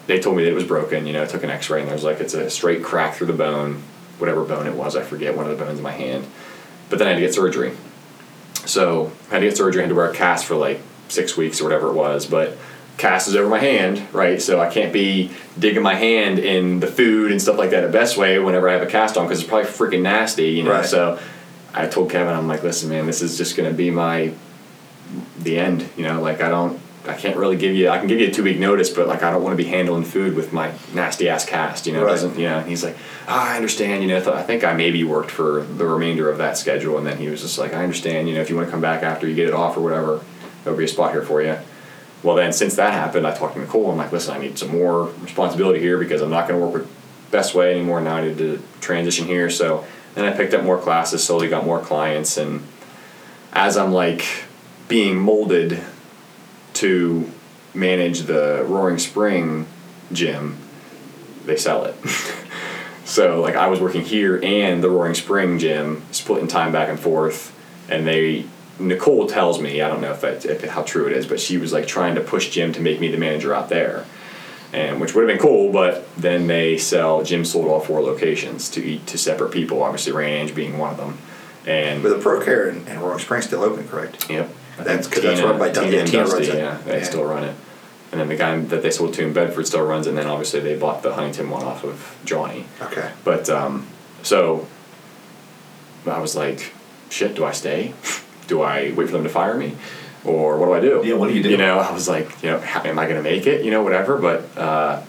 they 0.06 0.20
told 0.20 0.36
me 0.36 0.44
that 0.44 0.50
it 0.50 0.54
was 0.54 0.64
broken. 0.64 1.06
You 1.06 1.14
know, 1.14 1.22
I 1.22 1.26
took 1.26 1.44
an 1.44 1.50
X-ray, 1.50 1.80
and 1.80 1.88
there 1.88 1.94
was 1.94 2.04
like, 2.04 2.20
it's 2.20 2.34
a 2.34 2.50
straight 2.50 2.84
crack 2.84 3.14
through 3.14 3.28
the 3.28 3.32
bone, 3.32 3.82
whatever 4.18 4.44
bone 4.44 4.66
it 4.66 4.74
was. 4.74 4.96
I 4.96 5.02
forget 5.02 5.34
one 5.34 5.50
of 5.50 5.56
the 5.56 5.64
bones 5.64 5.78
in 5.78 5.82
my 5.82 5.92
hand. 5.92 6.26
But 6.90 6.98
then 6.98 7.08
I 7.08 7.10
had 7.12 7.16
to 7.16 7.22
get 7.22 7.34
surgery. 7.34 7.72
So 8.66 9.12
I 9.30 9.34
had 9.34 9.40
to 9.40 9.46
get 9.46 9.56
surgery. 9.56 9.82
I 9.82 9.84
had 9.84 9.90
to 9.90 9.94
wear 9.94 10.10
a 10.10 10.14
cast 10.14 10.44
for 10.44 10.56
like 10.56 10.80
six 11.08 11.36
weeks 11.36 11.60
or 11.60 11.64
whatever 11.64 11.88
it 11.88 11.94
was. 11.94 12.26
But 12.26 12.56
cast 12.98 13.28
is 13.28 13.36
over 13.36 13.48
my 13.48 13.58
hand, 13.58 14.06
right? 14.12 14.40
So 14.40 14.60
I 14.60 14.70
can't 14.70 14.92
be 14.92 15.30
digging 15.58 15.82
my 15.82 15.94
hand 15.94 16.38
in 16.38 16.80
the 16.80 16.86
food 16.86 17.30
and 17.30 17.40
stuff 17.40 17.58
like 17.58 17.70
that 17.70 17.84
at 17.84 17.92
Best 17.92 18.16
Way 18.16 18.38
whenever 18.38 18.68
I 18.68 18.72
have 18.72 18.82
a 18.82 18.86
cast 18.86 19.16
on 19.16 19.26
because 19.26 19.40
it's 19.40 19.48
probably 19.48 19.68
freaking 19.70 20.02
nasty, 20.02 20.50
you 20.50 20.62
know. 20.62 20.72
Right. 20.72 20.86
So 20.86 21.18
I 21.74 21.86
told 21.86 22.10
Kevin, 22.10 22.34
I'm 22.34 22.48
like, 22.48 22.62
listen, 22.62 22.88
man, 22.88 23.06
this 23.06 23.22
is 23.22 23.36
just 23.36 23.56
gonna 23.56 23.72
be 23.72 23.90
my 23.90 24.32
the 25.38 25.58
end, 25.58 25.88
you 25.96 26.04
know. 26.04 26.20
Like 26.20 26.40
I 26.40 26.48
don't, 26.48 26.80
I 27.06 27.14
can't 27.14 27.36
really 27.36 27.56
give 27.56 27.74
you. 27.74 27.88
I 27.88 27.98
can 27.98 28.08
give 28.08 28.18
you 28.18 28.28
a 28.28 28.30
two 28.30 28.42
week 28.42 28.58
notice, 28.58 28.90
but 28.90 29.06
like 29.06 29.22
I 29.22 29.30
don't 29.30 29.42
want 29.42 29.52
to 29.52 29.62
be 29.62 29.68
handling 29.68 30.04
food 30.04 30.34
with 30.34 30.52
my 30.52 30.72
nasty 30.94 31.28
ass 31.28 31.44
cast, 31.44 31.86
you 31.86 31.92
know. 31.92 32.00
It 32.00 32.04
Right. 32.04 32.10
Doesn't, 32.12 32.38
you 32.38 32.48
know. 32.48 32.58
And 32.58 32.68
he's 32.68 32.82
like, 32.82 32.96
ah, 33.28 33.52
I 33.52 33.56
understand, 33.56 34.02
you 34.02 34.08
know. 34.08 34.32
I 34.32 34.42
think 34.42 34.64
I 34.64 34.72
maybe 34.72 35.04
worked 35.04 35.30
for 35.30 35.62
the 35.62 35.86
remainder 35.86 36.30
of 36.30 36.38
that 36.38 36.56
schedule, 36.56 36.96
and 36.98 37.06
then 37.06 37.18
he 37.18 37.28
was 37.28 37.42
just 37.42 37.58
like, 37.58 37.74
I 37.74 37.82
understand, 37.82 38.28
you 38.28 38.34
know, 38.34 38.40
if 38.40 38.48
you 38.50 38.56
want 38.56 38.68
to 38.68 38.72
come 38.72 38.80
back 38.80 39.02
after 39.02 39.28
you 39.28 39.34
get 39.34 39.48
it 39.48 39.54
off 39.54 39.76
or 39.76 39.80
whatever, 39.80 40.20
there'll 40.66 40.76
be 40.76 40.84
a 40.84 40.88
spot 40.88 41.12
here 41.12 41.22
for 41.22 41.40
you. 41.40 41.56
Well, 42.24 42.34
then 42.34 42.52
since 42.52 42.74
that 42.74 42.92
happened, 42.92 43.24
I 43.24 43.32
talked 43.32 43.54
to 43.54 43.60
Nicole. 43.60 43.92
I'm 43.92 43.96
like, 43.96 44.10
listen, 44.10 44.34
I 44.34 44.38
need 44.38 44.58
some 44.58 44.70
more 44.70 45.04
responsibility 45.20 45.78
here 45.78 45.96
because 45.96 46.20
I'm 46.22 46.30
not 46.30 46.48
going 46.48 46.58
to 46.60 46.66
work 46.66 46.74
with 46.74 47.30
Best 47.30 47.54
Way 47.54 47.70
anymore. 47.70 48.00
Now 48.00 48.16
I 48.16 48.26
need 48.26 48.38
to 48.38 48.60
transition 48.80 49.26
here. 49.26 49.48
So 49.48 49.84
then 50.16 50.24
I 50.24 50.36
picked 50.36 50.52
up 50.52 50.64
more 50.64 50.76
classes, 50.76 51.22
slowly 51.22 51.48
got 51.48 51.64
more 51.64 51.80
clients, 51.80 52.36
and 52.36 52.66
as 53.52 53.76
I'm 53.76 53.92
like 53.92 54.26
being 54.88 55.16
molded 55.16 55.80
to 56.74 57.30
manage 57.72 58.22
the 58.22 58.64
Roaring 58.66 58.98
Spring 58.98 59.66
gym, 60.12 60.58
they 61.44 61.56
sell 61.56 61.84
it. 61.84 61.94
so 63.04 63.40
like 63.40 63.54
I 63.54 63.68
was 63.68 63.80
working 63.80 64.02
here 64.02 64.40
and 64.42 64.82
the 64.82 64.90
Roaring 64.90 65.14
Spring 65.14 65.60
gym, 65.60 66.02
splitting 66.10 66.48
time 66.48 66.72
back 66.72 66.88
and 66.88 66.98
forth, 66.98 67.56
and 67.88 68.04
they 68.04 68.46
Nicole 68.78 69.26
tells 69.26 69.60
me 69.60 69.80
I 69.80 69.88
don't 69.88 70.00
know 70.00 70.12
if 70.12 70.20
that 70.20 70.44
if, 70.44 70.64
how 70.64 70.82
true 70.82 71.06
it 71.06 71.12
is, 71.12 71.26
but 71.26 71.40
she 71.40 71.58
was 71.58 71.72
like 71.72 71.86
trying 71.86 72.14
to 72.16 72.20
push 72.20 72.50
Jim 72.50 72.72
to 72.74 72.80
make 72.80 73.00
me 73.00 73.08
the 73.10 73.16
manager 73.16 73.54
out 73.54 73.68
there, 73.68 74.04
and 74.72 75.00
which 75.00 75.14
would 75.14 75.22
have 75.22 75.28
been 75.28 75.42
cool. 75.42 75.72
But 75.72 76.06
then 76.16 76.46
they 76.46 76.76
sell 76.78 77.22
Jim 77.22 77.44
sold 77.44 77.66
all 77.68 77.80
four 77.80 78.00
locations 78.02 78.70
to 78.70 78.98
to 78.98 79.18
separate 79.18 79.52
people. 79.52 79.82
Obviously, 79.82 80.12
Ray 80.12 80.26
and 80.32 80.42
Ange 80.48 80.54
being 80.54 80.78
one 80.78 80.90
of 80.90 80.96
them, 80.98 81.18
and 81.66 82.02
But 82.02 82.10
the 82.10 82.18
Pro 82.18 82.44
Care 82.44 82.68
in, 82.68 82.86
in 82.86 83.00
Roaring 83.00 83.18
Spring's 83.18 83.46
still 83.46 83.62
open, 83.62 83.88
correct? 83.88 84.28
Yep. 84.30 84.50
I 84.78 84.82
That's 84.82 85.06
think 85.08 85.14
'cause 85.14 85.22
that's 85.22 85.40
run 85.40 85.58
by 85.58 85.70
Dun- 85.70 85.84
Tina 85.84 85.96
yeah, 85.96 86.00
and 86.02 86.12
yeah, 86.46 86.78
they 86.84 86.98
Yeah. 86.98 87.04
still 87.04 87.24
run 87.24 87.44
it. 87.44 87.54
And 88.12 88.20
then 88.20 88.28
the 88.28 88.36
guy 88.36 88.58
that 88.58 88.82
they 88.82 88.90
sold 88.90 89.14
to 89.14 89.22
in 89.24 89.32
Bedford 89.32 89.66
still 89.66 89.84
runs 89.86 90.06
it, 90.06 90.10
and 90.10 90.18
then 90.18 90.26
obviously 90.26 90.60
they 90.60 90.76
bought 90.76 91.02
the 91.02 91.14
Huntingdon 91.14 91.48
one 91.50 91.64
off 91.64 91.82
of 91.82 92.14
Johnny. 92.26 92.66
Okay. 92.82 93.10
But 93.24 93.48
um, 93.48 93.86
so 94.22 94.66
I 96.06 96.18
was 96.20 96.36
like, 96.36 96.72
shit, 97.08 97.34
do 97.34 97.44
I 97.44 97.52
stay? 97.52 97.94
Do 98.46 98.62
I 98.62 98.92
wait 98.92 99.06
for 99.06 99.12
them 99.12 99.24
to 99.24 99.28
fire 99.28 99.56
me? 99.56 99.76
Or 100.24 100.58
what 100.58 100.66
do 100.66 100.74
I 100.74 100.80
do? 100.80 101.02
Yeah, 101.06 101.14
what 101.14 101.28
do 101.28 101.34
you 101.34 101.42
do? 101.42 101.50
You 101.50 101.56
know, 101.56 101.78
I 101.78 101.92
was 101.92 102.08
like, 102.08 102.42
you 102.42 102.50
know, 102.50 102.58
how, 102.58 102.82
am 102.82 102.98
I 102.98 103.04
going 103.04 103.16
to 103.16 103.22
make 103.22 103.46
it? 103.46 103.64
You 103.64 103.70
know, 103.70 103.82
whatever. 103.82 104.18
But 104.18 104.56
uh, 104.58 105.02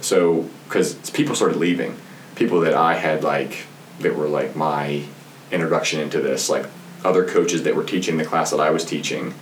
so, 0.00 0.48
because 0.68 0.94
people 1.10 1.34
started 1.34 1.58
leaving. 1.58 1.96
People 2.36 2.60
that 2.60 2.74
I 2.74 2.94
had 2.94 3.22
like, 3.22 3.66
that 4.00 4.16
were 4.16 4.28
like 4.28 4.56
my 4.56 5.04
introduction 5.50 6.00
into 6.00 6.20
this, 6.20 6.48
like 6.48 6.66
other 7.04 7.26
coaches 7.26 7.64
that 7.64 7.76
were 7.76 7.84
teaching 7.84 8.16
the 8.16 8.24
class 8.24 8.50
that 8.50 8.60
I 8.60 8.70
was 8.70 8.84
teaching 8.84 9.34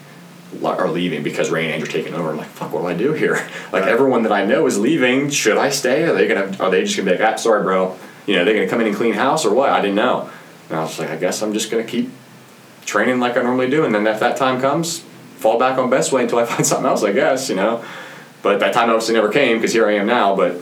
are 0.64 0.88
leaving 0.90 1.22
because 1.22 1.48
Ray 1.50 1.66
and 1.66 1.74
Ange 1.74 1.84
are 1.84 1.92
taking 1.92 2.12
over. 2.14 2.30
I'm 2.30 2.36
like, 2.36 2.48
fuck, 2.48 2.72
what 2.72 2.80
do 2.80 2.86
I 2.88 2.94
do 2.94 3.12
here? 3.12 3.34
Like 3.72 3.84
Right. 3.84 3.92
everyone 3.92 4.24
that 4.24 4.32
I 4.32 4.44
know 4.44 4.66
is 4.66 4.80
leaving. 4.80 5.30
Should 5.30 5.56
I 5.56 5.70
stay? 5.70 6.02
Are 6.02 6.12
they 6.12 6.26
gonna? 6.26 6.56
Are 6.58 6.70
they 6.72 6.82
just 6.82 6.96
gonna 6.96 7.08
be 7.12 7.16
like, 7.16 7.34
ah, 7.34 7.36
sorry, 7.36 7.62
bro? 7.62 7.96
You 8.26 8.34
know, 8.34 8.44
they're 8.44 8.54
gonna 8.54 8.66
come 8.66 8.80
in 8.80 8.88
and 8.88 8.96
clean 8.96 9.14
house 9.14 9.44
or 9.46 9.54
what? 9.54 9.70
I 9.70 9.80
didn't 9.80 9.94
know. 9.94 10.28
And 10.68 10.78
I 10.78 10.82
was 10.82 10.98
like, 10.98 11.08
I 11.08 11.16
guess 11.16 11.40
I'm 11.40 11.52
just 11.52 11.70
gonna 11.70 11.84
keep 11.84 12.10
training 12.86 13.20
like 13.20 13.36
I 13.36 13.42
normally 13.42 13.70
do, 13.70 13.84
and 13.84 13.94
then 13.94 14.06
if 14.06 14.20
that 14.20 14.36
time 14.36 14.60
comes, 14.60 15.00
fall 15.38 15.58
back 15.58 15.78
on 15.78 15.90
Best 15.90 16.12
Way 16.12 16.22
until 16.22 16.38
I 16.38 16.44
find 16.52 16.66
something 16.66 16.86
else. 16.86 17.02
I 17.02 17.12
guess 17.12 17.48
you 17.48 17.56
know. 17.56 17.84
But 18.42 18.60
that 18.60 18.72
time 18.72 18.88
obviously 18.88 19.14
never 19.14 19.30
came 19.30 19.58
because 19.58 19.72
here 19.72 19.86
I 19.86 19.92
am 19.96 20.06
now. 20.06 20.34
But 20.36 20.56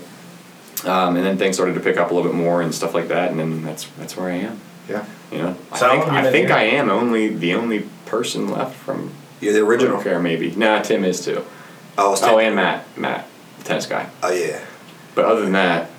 um, 0.84 1.16
and 1.16 1.24
then 1.24 1.38
things 1.38 1.56
started 1.56 1.74
to 1.74 1.80
pick 1.80 1.96
up 1.96 2.10
a 2.10 2.14
little 2.14 2.30
bit 2.30 2.36
more 2.36 2.62
and 2.62 2.74
stuff 2.74 2.94
like 2.94 3.08
that, 3.08 3.30
and 3.30 3.38
then 3.38 3.62
that's 3.62 3.84
that's 3.98 4.16
where 4.16 4.28
I 4.30 4.34
am. 4.36 4.60
Yeah. 4.88 5.04
You 5.30 5.38
know, 5.38 5.56
So 5.76 5.86
I 5.86 5.90
think, 5.90 6.04
long 6.06 6.14
have 6.14 6.24
you 6.24 6.28
I, 6.30 6.32
think? 6.32 6.50
I 6.50 6.62
am 6.62 6.88
only 6.88 7.28
the 7.28 7.52
only 7.54 7.86
person 8.06 8.48
left 8.50 8.74
from 8.74 9.12
You're 9.40 9.52
the 9.52 9.60
original. 9.60 9.96
Original 9.96 10.02
Care, 10.02 10.18
maybe. 10.18 10.50
Nah, 10.52 10.80
Tim 10.80 11.04
is 11.04 11.22
too. 11.22 11.44
Oh, 11.98 12.14
it's 12.14 12.22
Oh, 12.22 12.38
and 12.38 12.56
Matt, 12.56 12.86
Matt, 12.96 13.26
the 13.58 13.64
tennis 13.64 13.84
guy. 13.86 14.08
Oh 14.22 14.30
yeah. 14.32 14.64
But 15.14 15.26
other 15.26 15.42
than 15.42 15.52
that, 15.52 15.90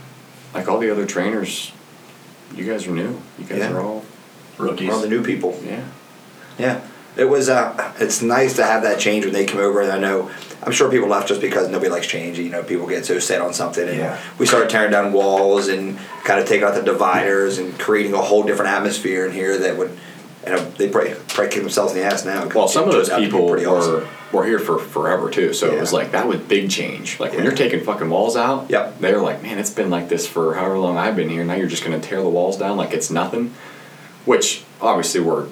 like 0.55 0.67
all 0.67 0.79
the 0.79 0.89
other 0.89 1.05
trainers, 1.05 1.71
you 2.55 2.65
guys 2.65 2.87
are 2.87 2.91
new. 2.91 3.21
You 3.37 3.45
guys 3.45 3.59
Yeah. 3.59 3.73
are 3.73 3.81
all 3.81 4.03
Rookies. 4.57 4.89
All 4.91 4.99
the 4.99 5.07
new 5.07 5.23
people. 5.23 5.59
yeah. 5.63 5.83
Yeah. 6.59 6.81
it 7.17 7.25
was. 7.25 7.49
Uh, 7.49 7.93
it's 7.99 8.21
nice 8.21 8.55
to 8.57 8.63
have 8.63 8.83
that 8.83 8.99
change 8.99 9.25
when 9.25 9.33
they 9.33 9.45
come 9.45 9.59
over. 9.59 9.81
And 9.81 9.91
I 9.91 9.97
know, 9.99 10.29
I'm 10.63 10.71
sure 10.71 10.89
people 10.91 11.07
left 11.09 11.27
just 11.27 11.41
because 11.41 11.67
nobody 11.69 11.89
likes 11.89 12.05
change. 12.07 12.37
You 12.37 12.49
know, 12.49 12.63
people 12.63 12.85
get 12.87 13.05
so 13.05 13.17
set 13.19 13.41
on 13.41 13.53
something, 13.53 13.87
and 13.87 13.97
Yeah. 13.97 14.19
we 14.37 14.45
started 14.45 14.69
tearing 14.69 14.91
down 14.91 15.11
walls 15.13 15.67
and 15.69 15.97
kind 16.23 16.39
of 16.39 16.47
taking 16.47 16.65
out 16.65 16.75
the 16.75 16.81
dividers 16.83 17.57
and 17.57 17.77
creating 17.79 18.13
a 18.13 18.17
whole 18.21 18.43
different 18.43 18.71
atmosphere 18.71 19.25
in 19.25 19.31
here 19.31 19.57
that 19.57 19.77
would. 19.77 19.97
And 20.45 20.55
uh, 20.55 20.65
they 20.77 20.87
probably, 20.87 21.15
probably 21.27 21.51
kick 21.51 21.61
themselves 21.63 21.91
in 21.91 21.99
the 21.99 22.05
ass 22.05 22.23
now. 22.23 22.47
Well, 22.47 22.69
some 22.69 22.85
of 22.85 22.93
those 22.93 23.09
out 23.09 23.17
to 23.17 23.25
be 23.25 23.29
people 23.29 23.49
pretty 23.49 23.65
were 23.65 23.77
awesome. 23.77 24.07
were 24.31 24.45
here 24.45 24.57
for 24.57 24.79
forever 24.79 25.29
too. 25.29 25.51
So 25.53 25.69
it 25.69 25.77
was 25.77 25.91
like 25.91 26.11
that 26.13 26.27
was 26.27 26.39
big 26.39 26.69
change. 26.71 27.19
Like 27.19 27.33
when 27.33 27.43
you're 27.43 27.53
taking 27.53 27.83
fucking 27.83 28.09
walls 28.09 28.37
out, 28.37 28.67
Yep. 28.69 28.99
they're 28.99 29.21
like, 29.21 29.43
man, 29.43 29.59
it's 29.59 29.69
been 29.69 29.89
like 29.89 30.07
this 30.07 30.25
for 30.25 30.53
however 30.55 30.77
long 30.79 30.97
I've 30.97 31.17
been 31.17 31.27
here. 31.27 31.43
Now 31.43 31.55
you're 31.55 31.67
just 31.67 31.83
gonna 31.83 31.99
tear 31.99 32.21
the 32.21 32.29
walls 32.29 32.55
down 32.57 32.77
like 32.77 32.93
it's 32.93 33.09
nothing, 33.09 33.53
which 34.23 34.63
obviously 34.81 35.19
were 35.19 35.47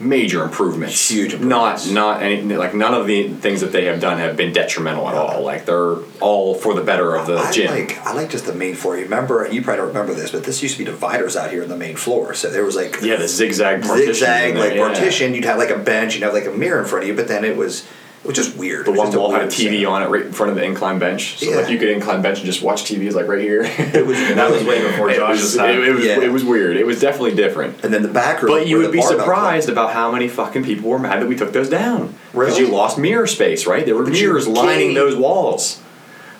major 0.00 0.44
improvements. 0.44 1.10
Huge 1.10 1.34
improvements. 1.34 1.90
Not 1.90 2.18
not 2.18 2.22
any 2.22 2.42
like 2.56 2.74
none 2.74 2.94
of 2.94 3.06
the 3.06 3.28
things 3.28 3.60
that 3.60 3.72
they 3.72 3.86
have 3.86 4.00
done 4.00 4.18
have 4.18 4.36
been 4.36 4.52
detrimental 4.52 5.08
at 5.08 5.14
all. 5.14 5.42
Like 5.42 5.66
they're 5.66 5.96
all 6.20 6.54
for 6.54 6.74
the 6.74 6.82
better 6.82 7.16
of 7.16 7.26
the 7.26 7.38
I 7.38 7.52
gym. 7.52 7.70
like 7.70 7.98
I 8.06 8.12
like 8.12 8.30
just 8.30 8.46
the 8.46 8.54
main 8.54 8.74
floor. 8.74 8.96
You 8.96 9.04
remember? 9.04 9.48
You 9.50 9.62
probably 9.62 9.78
don't 9.78 9.88
remember 9.88 10.14
this, 10.14 10.30
but 10.30 10.44
this 10.44 10.62
used 10.62 10.76
to 10.76 10.84
be 10.84 10.90
dividers 10.90 11.36
out 11.36 11.50
here 11.50 11.62
in 11.62 11.68
the 11.68 11.76
main 11.76 11.96
floor. 11.96 12.34
So 12.34 12.50
there 12.50 12.64
was 12.64 12.76
like 12.76 12.98
yeah, 13.02 13.16
the 13.16 13.28
zigzag 13.28 13.82
partition. 13.82 14.14
zigzag 14.14 14.56
like 14.56 14.74
yeah. 14.74 14.86
partition. 14.86 15.34
You'd 15.34 15.44
have 15.44 15.58
like 15.58 15.70
a 15.70 15.78
bench. 15.78 16.14
You'd 16.14 16.24
have 16.24 16.34
like 16.34 16.46
a 16.46 16.52
mirror 16.52 16.80
in 16.80 16.86
front 16.86 17.04
of 17.04 17.08
you, 17.08 17.16
but 17.16 17.28
then 17.28 17.44
it 17.44 17.56
was 17.56 17.86
it 18.28 18.38
is 18.38 18.54
weird. 18.54 18.86
The 18.86 18.92
one 18.92 19.10
wall 19.12 19.32
had 19.32 19.42
a 19.42 19.46
TV 19.46 19.88
on 19.88 20.02
it 20.02 20.06
right 20.08 20.26
in 20.26 20.32
front 20.32 20.50
of 20.50 20.56
the 20.56 20.62
incline 20.64 20.98
bench, 20.98 21.38
so 21.38 21.48
Yeah. 21.50 21.56
like 21.56 21.70
you 21.70 21.78
could 21.78 21.88
incline 21.88 22.20
bench 22.22 22.38
and 22.38 22.46
just 22.46 22.62
watch 22.62 22.84
TV. 22.84 23.06
Is 23.06 23.14
like 23.14 23.26
right 23.28 23.40
here. 23.40 23.62
It 23.62 24.06
was 24.06 24.18
That 24.34 24.50
was 24.50 24.62
way 24.64 24.82
before 24.82 25.10
Josh's 25.12 25.42
was, 25.42 25.56
time. 25.56 25.70
it, 25.80 25.88
it 25.88 25.94
was, 25.94 26.04
Yeah. 26.04 26.20
it 26.20 26.32
was 26.32 26.44
weird. 26.44 26.76
It 26.76 26.86
was 26.86 27.00
definitely 27.00 27.34
different. 27.34 27.84
And 27.84 27.92
then 27.92 28.02
the 28.02 28.08
back 28.08 28.42
room. 28.42 28.52
But 28.52 28.66
you 28.68 28.78
would 28.78 28.92
be 28.92 29.02
surprised 29.02 29.68
about 29.68 29.92
how 29.92 30.12
many 30.12 30.28
fucking 30.28 30.64
people 30.64 30.90
were 30.90 30.98
mad 30.98 31.20
that 31.22 31.26
we 31.28 31.36
took 31.36 31.52
those 31.52 31.68
down. 31.68 32.14
Because 32.32 32.58
Really? 32.58 32.60
you 32.60 32.68
lost 32.68 32.98
mirror 32.98 33.26
space, 33.26 33.66
right? 33.66 33.84
There 33.86 33.94
were 33.96 34.04
But 34.04 34.12
mirrors 34.12 34.46
lining 34.46 34.94
those 34.94 35.16
walls. 35.16 35.80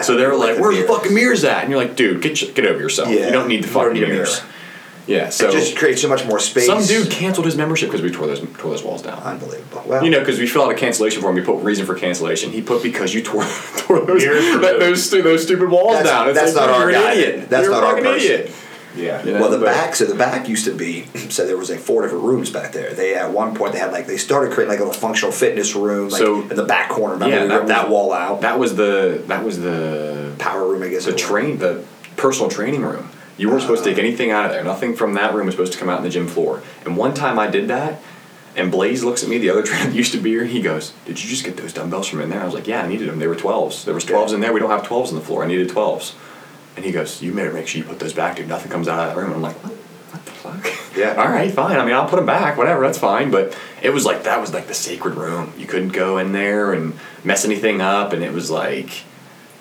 So 0.01 0.17
they 0.17 0.25
were 0.27 0.37
like 0.37 0.51
like, 0.51 0.57
the 0.57 0.63
"Where's 0.63 0.77
the 0.79 0.85
fucking 0.87 1.13
mirrors 1.15 1.43
at?" 1.43 1.63
And 1.63 1.71
you're 1.71 1.81
like, 1.81 1.97
"Dude, 1.97 2.23
get 2.23 2.55
get 2.55 2.65
over 2.67 2.79
yourself. 2.79 3.09
Yeah. 3.09 3.27
You 3.27 3.33
don't 3.33 3.49
need 3.49 3.65
the 3.65 3.69
fucking 3.69 3.95
mirrors." 3.95 4.43
mirror. 4.43 4.53
Yeah. 5.09 5.31
So 5.31 5.49
it 5.49 5.53
just 5.53 5.77
creates 5.77 6.03
so 6.03 6.09
much 6.09 6.25
more 6.27 6.39
space. 6.39 6.67
some 6.67 6.85
dude 6.85 7.11
canceled 7.11 7.47
his 7.47 7.57
membership 7.57 7.89
because 7.89 8.03
we 8.03 8.11
tore 8.11 8.27
those 8.27 8.41
tore 8.41 8.71
those 8.71 8.85
walls 8.85 9.03
down. 9.03 9.19
Unbelievable. 9.21 9.83
Well, 9.87 10.05
You 10.05 10.11
know, 10.11 10.21
because 10.21 10.39
we 10.39 10.47
fill 10.47 10.63
out 10.63 10.71
a 10.71 10.75
cancellation 10.75 11.23
form, 11.23 11.35
we 11.35 11.41
put 11.41 11.63
reason 11.65 11.87
for 11.87 11.95
cancellation. 11.95 12.51
He 12.51 12.61
put 12.63 12.83
because 12.83 13.15
you 13.15 13.23
tore, 13.23 13.43
tore 13.79 14.05
those, 14.05 14.23
that, 14.23 14.77
those, 14.79 15.11
those 15.11 15.43
stupid 15.43 15.71
walls 15.71 15.93
That's- 15.95 16.07
down. 16.11 16.29
It's 16.29 16.39
that's 16.39 16.55
like, 16.55 16.67
not 16.67 16.75
our 16.75 16.91
you're 16.91 17.01
guy. 17.01 17.13
an 17.13 17.19
idiot. 17.19 17.49
That's 17.51 17.63
you're 17.65 17.73
not 17.73 17.83
a 17.83 17.87
our 17.87 17.93
fucking 17.97 18.05
person. 18.13 18.31
idiot. 18.33 18.53
Yeah. 18.97 19.23
You 19.25 19.33
know, 19.35 19.41
well, 19.43 19.51
the 19.51 19.59
but- 19.59 19.67
back. 19.67 19.95
So 19.95 20.05
the 20.07 20.15
back 20.15 20.49
used 20.49 20.65
to 20.67 20.75
be. 20.75 21.07
So 21.31 21.47
there 21.47 21.57
was 21.57 21.71
like 21.71 21.79
four 21.79 22.03
different 22.03 22.25
rooms 22.25 22.51
back 22.51 22.73
there. 22.73 22.93
They 22.93 23.15
at 23.15 23.33
one 23.33 23.55
point 23.55 23.73
they 23.73 23.79
had 23.79 23.93
like 23.93 24.07
they 24.07 24.17
started 24.17 24.53
creating 24.53 24.71
like 24.71 24.81
a 24.81 24.85
little 24.85 24.99
functional 25.01 25.33
fitness 25.33 25.75
room 25.75 26.09
like 26.11 26.19
So- 26.21 26.43
in 26.43 26.57
the 26.57 26.65
back 26.65 26.91
corner. 26.91 27.15
Remember 27.15 27.35
Yeah, 27.35 27.43
we 27.43 27.49
that 27.49 27.55
ripped 27.55 27.65
was- 27.69 27.71
that 27.77 27.89
wall 27.89 28.13
out. 28.13 28.41
That 28.43 28.59
was 28.59 28.77
the 28.77 29.23
that 29.29 29.45
was 29.45 29.61
the 29.61 30.35
power 30.39 30.67
room, 30.69 30.83
I 30.83 30.89
guess. 30.89 31.07
the 31.07 31.13
train 31.15 31.59
the 31.59 31.83
personal 32.17 32.51
training 32.51 32.83
room. 32.83 33.09
You 33.39 33.49
weren't 33.49 33.63
supposed 33.63 33.85
to 33.85 33.91
take 33.91 33.99
anything 33.99 34.31
out 34.33 34.45
of 34.45 34.51
there. 34.51 34.65
Nothing 34.65 34.97
from 34.97 35.15
that 35.15 35.33
room 35.33 35.47
was 35.47 35.55
supposed 35.55 35.73
to 35.73 35.79
come 35.79 35.89
out 35.89 35.99
in 35.99 36.05
the 36.05 36.11
gym 36.11 36.27
floor. 36.27 36.63
And 36.85 36.97
one 36.97 37.15
time 37.15 37.39
I 37.39 37.47
did 37.47 37.69
that, 37.69 38.03
and 38.57 38.73
Blaze 38.73 39.05
looks 39.05 39.23
at 39.23 39.29
me, 39.29 39.39
the 39.39 39.51
other 39.51 39.63
trainer 39.65 39.87
that 39.87 39.95
used 39.95 40.13
to 40.13 40.19
be 40.19 40.31
here, 40.31 40.45
he 40.45 40.61
goes, 40.61 40.93
Did 41.07 41.23
you 41.23 41.31
just 41.31 41.45
get 41.45 41.57
those 41.57 41.73
dumbbells 41.73 42.09
from 42.09 42.21
in 42.21 42.31
there? 42.31 42.43
I 42.43 42.45
was 42.45 42.55
like, 42.55 42.67
Yeah, 42.67 42.83
I 42.83 42.89
needed 42.89 43.09
them. 43.09 43.21
They 43.21 43.29
were 43.29 43.37
12s. 43.37 43.85
There 43.85 43.95
was 43.95 44.05
12s 44.05 44.35
in 44.35 44.41
there. 44.41 44.53
We 44.53 44.61
don't 44.61 44.71
have 44.71 44.83
12s 44.83 45.09
on 45.09 45.15
the 45.15 45.21
floor. 45.21 45.45
I 45.45 45.47
needed 45.47 45.69
12s. 45.69 46.15
And 46.77 46.85
he 46.85 46.91
goes, 46.91 47.23
You 47.23 47.33
better 47.33 47.53
make 47.53 47.69
sure 47.69 47.81
you 47.81 47.87
put 47.87 48.01
those 48.01 48.13
back, 48.13 48.37
dude. 48.37 48.49
Nothing 48.49 48.73
comes 48.73 48.89
out 48.89 48.99
of 48.99 49.15
that 49.15 49.21
room. 49.21 49.33
And 49.33 49.37
I'm 49.37 49.43
like, 49.43 49.57
What? 49.63 49.73
What 50.11 50.25
the 50.25 50.31
fuck? 50.33 50.97
Yeah. 50.97 51.15
All 51.23 51.29
right, 51.29 51.53
fine. 51.53 51.79
I 51.79 51.85
mean, 51.85 51.95
I'll 51.95 52.09
put 52.09 52.17
them 52.17 52.27
back. 52.27 52.57
Whatever. 52.57 52.83
That's 52.83 52.99
fine. 52.99 53.31
But 53.31 53.57
it 53.83 53.91
was 53.91 54.05
like 54.05 54.25
that 54.25 54.41
was 54.41 54.53
like 54.53 54.67
the 54.67 54.75
sacred 54.75 55.15
room. 55.15 55.53
You 55.57 55.67
couldn't 55.67 55.91
go 55.91 56.19
in 56.19 56.33
there 56.33 56.73
and 56.73 56.99
mess 57.23 57.45
anything 57.45 57.81
up. 57.81 58.13
And 58.13 58.25
it 58.25 58.33
was 58.33 58.51
like, 58.51 59.05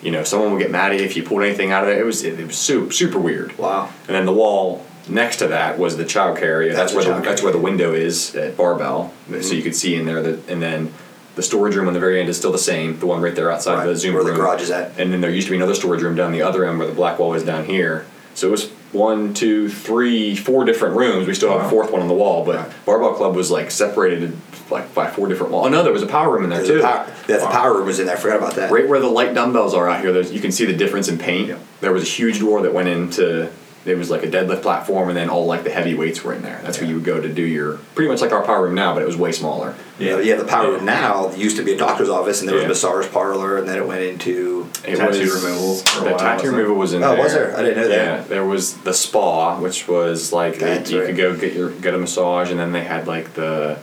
you 0.01 0.11
know, 0.11 0.23
someone 0.23 0.51
would 0.51 0.59
get 0.59 0.71
mad 0.71 0.91
at 0.93 0.99
you 0.99 1.05
if 1.05 1.15
you 1.17 1.23
pulled 1.23 1.43
anything 1.43 1.71
out 1.71 1.83
of 1.83 1.89
it. 1.89 1.97
It 1.97 2.03
was 2.05 2.23
it, 2.23 2.45
was 2.45 2.57
super 2.57 2.91
super 2.91 3.19
weird. 3.19 3.57
Wow. 3.57 3.89
And 4.07 4.15
then 4.15 4.25
the 4.25 4.33
wall 4.33 4.85
next 5.09 5.37
to 5.37 5.47
that 5.47 5.79
was 5.79 5.97
the 5.97 6.05
child 6.05 6.37
care 6.37 6.51
area. 6.53 6.73
That's, 6.75 6.93
That's 6.93 7.05
where 7.07 7.15
the, 7.15 7.21
that's 7.21 7.41
where 7.41 7.51
the 7.51 7.57
window 7.59 7.93
is 7.93 8.35
at 8.35 8.57
Barbell, 8.57 9.13
Mm-hmm. 9.29 9.41
so 9.41 9.53
you 9.55 9.63
could 9.63 9.75
see 9.75 9.95
in 9.95 10.05
there. 10.05 10.21
That 10.21 10.47
and 10.49 10.61
then 10.61 10.93
the 11.35 11.43
storage 11.43 11.75
room 11.75 11.87
on 11.87 11.93
the 11.93 11.99
very 11.99 12.19
end 12.19 12.29
is 12.29 12.37
still 12.37 12.51
the 12.51 12.57
same. 12.57 12.97
The 12.99 13.05
one 13.05 13.21
right 13.21 13.35
there 13.35 13.51
outside 13.51 13.75
Right, 13.75 13.85
the 13.85 13.95
Zoom 13.95 14.15
where 14.15 14.23
the 14.23 14.33
garage 14.33 14.61
is 14.61 14.71
at. 14.71 14.99
And 14.99 15.13
then 15.13 15.21
there 15.21 15.29
used 15.29 15.47
to 15.47 15.51
be 15.51 15.57
another 15.57 15.75
storage 15.75 16.01
room 16.01 16.15
down 16.15 16.31
the 16.31 16.41
other 16.41 16.65
end 16.65 16.79
where 16.79 16.87
the 16.87 16.93
black 16.95 17.19
wall 17.19 17.33
is 17.35 17.43
down 17.43 17.65
here. 17.65 18.05
So 18.37 18.47
it 18.47 18.51
was 18.51 18.69
one, 18.91 19.33
two, 19.33 19.67
three, 19.67 20.35
four 20.35 20.63
different 20.63 20.95
rooms. 20.95 21.27
We 21.27 21.33
still 21.33 21.57
have 21.57 21.65
a 21.65 21.69
fourth 21.71 21.91
one 21.91 22.03
on 22.03 22.07
the 22.07 22.13
wall, 22.13 22.45
but 22.45 22.55
Right. 22.57 22.85
Barbell 22.85 23.15
Club 23.15 23.35
was 23.35 23.49
like 23.49 23.71
separated 23.71 24.37
like 24.69 24.93
by 24.93 25.09
four 25.09 25.27
different 25.27 25.51
walls. 25.53 25.65
Oh 25.65 25.69
no, 25.69 25.81
there 25.81 25.91
was 25.91 26.03
a 26.03 26.07
power 26.07 26.31
room 26.31 26.43
in 26.43 26.51
there 26.51 26.59
There's 26.61 26.81
too. 26.81 26.81
power, 26.81 27.11
yeah, 27.27 27.37
the 27.37 27.47
power 27.47 27.73
room 27.75 27.87
was 27.87 27.99
in 27.99 28.05
there. 28.05 28.15
I 28.15 28.19
forgot 28.19 28.37
about 28.37 28.53
that. 28.55 28.69
Right 28.71 28.87
where 28.87 28.99
the 28.99 29.07
light 29.07 29.33
dumbbells 29.33 29.73
are 29.73 29.89
out 29.89 30.01
here, 30.01 30.13
there's, 30.13 30.31
you 30.31 30.39
can 30.39 30.51
see 30.51 30.65
the 30.65 30.75
difference 30.75 31.07
in 31.07 31.17
paint. 31.17 31.47
Yeah. 31.49 31.57
There 31.81 31.91
was 31.91 32.03
a 32.03 32.05
huge 32.05 32.39
door 32.39 32.61
that 32.61 32.73
went 32.75 32.87
into. 32.89 33.51
It 33.87 33.97
was 33.97 34.09
like 34.09 34.23
a 34.23 34.27
deadlift 34.27 34.61
platform, 34.61 35.07
and 35.09 35.17
then 35.17 35.29
all 35.29 35.45
like 35.45 35.63
the 35.63 35.69
heavy 35.69 35.95
weights 35.95 36.23
were 36.23 36.33
in 36.33 36.41
there. 36.41 36.59
That's 36.63 36.79
where 36.79 36.89
you 36.89 36.95
would 36.95 37.03
go 37.05 37.19
to 37.21 37.29
do 37.33 37.41
your 37.41 37.77
pretty 37.95 38.09
much 38.09 38.21
like 38.21 38.31
our 38.31 38.43
power 38.43 38.63
room 38.63 38.75
now, 38.75 38.93
but 38.93 39.01
it 39.01 39.05
was 39.05 39.15
way 39.17 39.31
smaller. 39.31 39.75
Yeah, 39.99 40.19
yeah. 40.19 40.35
The 40.35 40.43
power 40.45 40.71
room 40.73 40.85
now 40.85 41.31
used 41.33 41.57
to 41.57 41.63
be 41.63 41.73
a 41.73 41.77
doctor's 41.77 42.09
office, 42.09 42.39
and 42.41 42.47
there 42.49 42.55
was 42.55 42.65
a 42.65 42.67
massage 42.67 43.09
parlor, 43.11 43.57
and 43.57 43.67
then 43.67 43.77
it 43.77 43.87
went 43.87 44.01
into. 44.01 44.69
It 44.85 44.97
Tattoo 44.97 45.21
was 45.21 45.43
removal 45.43 45.75
The 45.75 46.09
while, 46.11 46.19
tattoo 46.19 46.51
removal 46.51 46.75
was 46.75 46.93
in 46.93 47.03
Oh, 47.03 47.13
there. 47.15 47.23
was 47.23 47.33
there? 47.33 47.57
I 47.57 47.61
didn't 47.63 47.77
know 47.77 47.87
that. 47.87 48.19
Yeah, 48.21 48.21
there 48.27 48.45
was 48.45 48.75
the 48.79 48.93
spa, 48.93 49.59
which 49.59 49.87
was 49.87 50.31
like 50.33 50.59
you 50.59 50.67
right. 50.67 50.85
could 50.85 51.17
go 51.17 51.35
get 51.35 51.53
your 51.53 51.71
get 51.71 51.93
a 51.93 51.97
massage, 51.97 52.51
and 52.51 52.59
then 52.59 52.71
they 52.73 52.83
had 52.83 53.07
like 53.07 53.33
the 53.33 53.79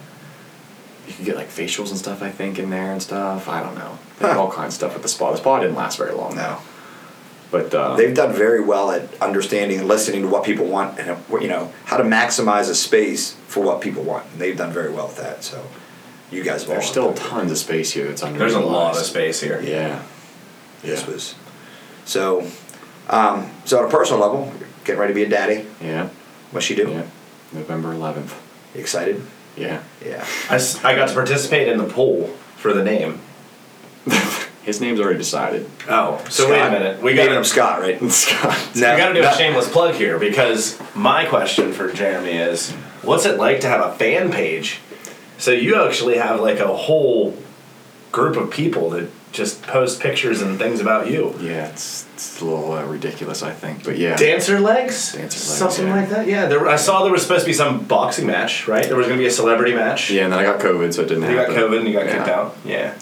you 1.06 1.12
could 1.14 1.24
get 1.26 1.36
like 1.36 1.48
facials 1.48 1.90
and 1.90 1.98
stuff. 1.98 2.22
I 2.22 2.30
think 2.30 2.58
in 2.58 2.70
there 2.70 2.92
and 2.92 3.02
stuff. 3.02 3.48
I 3.48 3.62
don't 3.62 3.74
know. 3.74 3.98
Huh. 4.20 4.38
all 4.38 4.50
kinds 4.50 4.68
of 4.74 4.74
stuff 4.74 4.94
at 4.96 5.02
the 5.02 5.08
spa. 5.08 5.32
The 5.32 5.38
spa 5.38 5.60
didn't 5.60 5.74
last 5.76 5.98
very 5.98 6.12
long 6.14 6.34
No. 6.36 6.42
now, 6.42 6.62
but 7.54 7.72
uh, 7.72 7.94
They've 7.94 8.12
done 8.14 8.32
very 8.32 8.60
well 8.60 8.90
at 8.90 9.02
understanding 9.22 9.78
and 9.78 9.86
listening 9.86 10.22
to 10.22 10.28
what 10.28 10.42
people 10.42 10.66
want, 10.66 10.98
and 10.98 11.10
uh, 11.10 11.16
you 11.38 11.46
know 11.46 11.72
how 11.84 11.96
to 11.96 12.02
maximize 12.02 12.68
a 12.68 12.74
space 12.74 13.34
for 13.46 13.62
what 13.62 13.80
people 13.80 14.02
want. 14.02 14.26
And 14.32 14.40
they've 14.40 14.56
done 14.56 14.72
very 14.72 14.90
well 14.92 15.06
with 15.06 15.18
that. 15.18 15.44
So, 15.44 15.64
you 16.32 16.42
guys 16.42 16.62
have 16.62 16.70
all 16.70 16.74
there's 16.74 16.90
still 16.90 17.14
tons 17.14 17.52
of 17.52 17.58
space 17.58 17.92
here 17.92 18.08
that's 18.08 18.22
underutilized. 18.22 18.38
There's 18.38 18.54
a 18.54 18.60
lot 18.60 18.96
of 18.96 19.04
space 19.04 19.40
here. 19.40 19.60
Yeah. 19.62 20.02
This 20.82 21.02
Yeah. 21.02 21.10
was 21.12 21.34
so. 22.04 22.44
Um, 23.08 23.50
so 23.64 23.78
on 23.78 23.84
a 23.84 23.88
personal 23.88 24.20
level, 24.20 24.52
getting 24.84 24.98
ready 25.00 25.12
to 25.12 25.14
be 25.14 25.22
a 25.22 25.28
daddy. 25.28 25.66
Yeah. 25.80 26.08
What's 26.50 26.66
she 26.66 26.74
do? 26.74 26.88
Yeah. 26.90 27.02
November 27.52 27.92
11th. 27.94 28.32
You 28.74 28.80
excited? 28.80 29.22
Yeah. 29.56 29.80
Yeah. 30.04 30.26
I, 30.50 30.56
I 30.82 30.96
got 30.96 31.08
to 31.08 31.14
participate 31.14 31.68
in 31.68 31.78
the 31.78 31.84
poll 31.84 32.28
for 32.56 32.72
the 32.72 32.82
name. 32.82 33.20
His 34.64 34.80
name's 34.80 34.98
already 34.98 35.18
decided. 35.18 35.70
Oh, 35.88 36.24
so 36.30 36.50
wait 36.50 36.60
a 36.60 36.70
minute. 36.70 37.02
We 37.02 37.14
got 37.14 37.30
him 37.30 37.44
Scott, 37.44 37.80
right? 37.80 38.00
Scott. 38.10 38.70
No, 38.74 38.92
we 38.92 38.98
got 38.98 39.08
to 39.08 39.14
do 39.14 39.20
no. 39.20 39.30
a 39.30 39.34
shameless 39.34 39.70
plug 39.70 39.94
here 39.94 40.18
because 40.18 40.80
my 40.94 41.26
question 41.26 41.72
for 41.72 41.92
Jeremy 41.92 42.32
is, 42.32 42.70
what's 43.02 43.26
it 43.26 43.38
like 43.38 43.60
to 43.60 43.68
have 43.68 43.84
a 43.84 43.94
fan 43.96 44.32
page? 44.32 44.80
So 45.36 45.50
you 45.50 45.84
actually 45.84 46.16
have 46.16 46.40
like 46.40 46.60
a 46.60 46.74
whole 46.74 47.36
group 48.10 48.36
of 48.36 48.50
people 48.50 48.90
that 48.90 49.10
just 49.32 49.62
post 49.64 50.00
pictures 50.00 50.40
and 50.40 50.58
things 50.58 50.80
about 50.80 51.10
you. 51.10 51.34
Yeah, 51.40 51.66
it's, 51.66 52.06
it's 52.14 52.40
a 52.40 52.44
little 52.44 52.72
uh, 52.72 52.84
ridiculous, 52.86 53.42
I 53.42 53.52
think, 53.52 53.84
but 53.84 53.98
yeah. 53.98 54.16
Dancer 54.16 54.60
legs, 54.60 55.12
Dancer 55.12 55.20
legs, 55.20 55.34
something 55.36 55.88
yeah. 55.88 55.94
like 55.94 56.08
that. 56.08 56.26
Yeah, 56.26 56.46
there, 56.46 56.66
I 56.68 56.76
saw 56.76 57.02
there 57.02 57.12
was 57.12 57.22
supposed 57.22 57.42
to 57.44 57.46
be 57.46 57.52
some 57.52 57.84
boxing 57.84 58.26
match, 58.26 58.68
right? 58.68 58.86
There 58.86 58.96
was 58.96 59.08
going 59.08 59.18
to 59.18 59.22
be 59.22 59.26
a 59.26 59.32
celebrity 59.32 59.74
match. 59.74 60.10
Yeah, 60.10 60.24
and 60.24 60.32
then 60.32 60.38
I 60.38 60.44
got 60.44 60.60
COVID, 60.60 60.94
so 60.94 61.02
it 61.02 61.08
didn't 61.08 61.24
happen. 61.24 61.36
You 61.36 61.46
got. 61.46 61.70
COVID 61.70 61.78
and 61.80 61.88
you 61.88 61.92
got 61.92 62.06
Yeah. 62.06 62.16
kicked 62.16 62.28
out. 62.28 62.56
Yeah. 62.64 62.94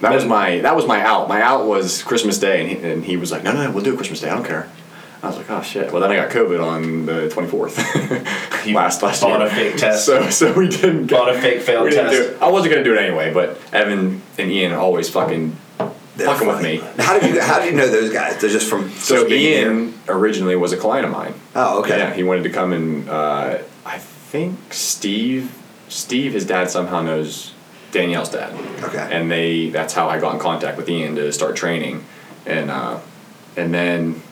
That 0.00 0.12
was 0.14 0.24
my 0.24 0.60
that 0.60 0.74
was 0.76 0.86
my 0.86 1.02
out. 1.02 1.28
My 1.28 1.42
out 1.42 1.66
was 1.66 2.02
Christmas 2.02 2.38
Day, 2.38 2.60
and 2.62 2.70
he, 2.70 2.76
and 2.90 3.04
he 3.04 3.16
was 3.16 3.30
like, 3.30 3.42
"No, 3.42 3.52
no, 3.52 3.64
no, 3.64 3.70
we'll 3.70 3.84
do 3.84 3.92
it 3.92 3.96
Christmas 3.96 4.20
Day. 4.20 4.30
I 4.30 4.34
don't 4.34 4.46
care." 4.46 4.68
I 5.22 5.26
was 5.26 5.36
like, 5.36 5.50
"Oh 5.50 5.60
shit!" 5.60 5.92
Well, 5.92 6.00
then 6.00 6.10
I 6.10 6.16
got 6.16 6.30
COVID 6.30 6.64
on 6.64 7.04
the 7.06 7.28
twenty 7.28 7.48
fourth. 7.48 7.76
He 8.64 8.72
last 8.74 9.02
last 9.02 9.20
bought 9.20 9.40
year. 9.40 9.48
a 9.48 9.50
fake 9.50 9.76
test. 9.76 10.06
So 10.06 10.30
so 10.30 10.52
we 10.54 10.68
didn't 10.68 11.06
get, 11.06 11.18
Bought 11.18 11.34
a 11.34 11.38
fake 11.40 11.60
failed 11.60 11.84
we 11.84 11.90
didn't 11.90 12.10
test. 12.12 12.38
do. 12.38 12.44
I 12.44 12.48
wasn't 12.48 12.72
gonna 12.72 12.84
do 12.84 12.94
it 12.94 12.98
anyway, 12.98 13.32
but 13.32 13.60
Evan 13.74 14.22
and 14.38 14.50
Ian 14.50 14.72
always 14.72 15.10
fucking 15.10 15.54
They're 16.16 16.26
fucking 16.26 16.48
with 16.48 16.62
me. 16.62 16.76
How 16.98 17.18
did 17.18 17.34
you 17.34 17.40
How 17.40 17.58
did 17.58 17.70
you 17.72 17.76
know 17.76 17.88
those 17.88 18.10
guys? 18.10 18.40
They're 18.40 18.48
just 18.48 18.70
from. 18.70 18.88
So 18.92 19.16
just 19.16 19.28
being 19.28 19.66
Ian 19.66 19.94
originally 20.08 20.56
was 20.56 20.72
a 20.72 20.78
client 20.78 21.04
of 21.04 21.12
mine. 21.12 21.34
Oh, 21.54 21.80
okay. 21.80 21.98
Yeah, 21.98 22.14
he 22.14 22.22
wanted 22.22 22.44
to 22.44 22.50
come 22.50 22.72
and 22.72 23.06
uh, 23.08 23.58
I 23.84 23.98
think 23.98 24.72
Steve, 24.72 25.54
Steve, 25.90 26.32
his 26.32 26.46
dad 26.46 26.70
somehow 26.70 27.02
knows 27.02 27.52
Danielle's 27.92 28.30
dad. 28.30 28.52
Okay. 28.84 29.08
And 29.10 29.30
they 29.30 29.70
that's 29.70 29.94
how 29.94 30.08
I 30.08 30.20
got 30.20 30.34
in 30.34 30.40
contact 30.40 30.76
with 30.76 30.88
Ian 30.88 31.16
to 31.16 31.32
start 31.32 31.56
training, 31.56 32.04
and 32.46 32.70
uh, 32.70 33.00
and 33.56 33.74
then 33.74 34.22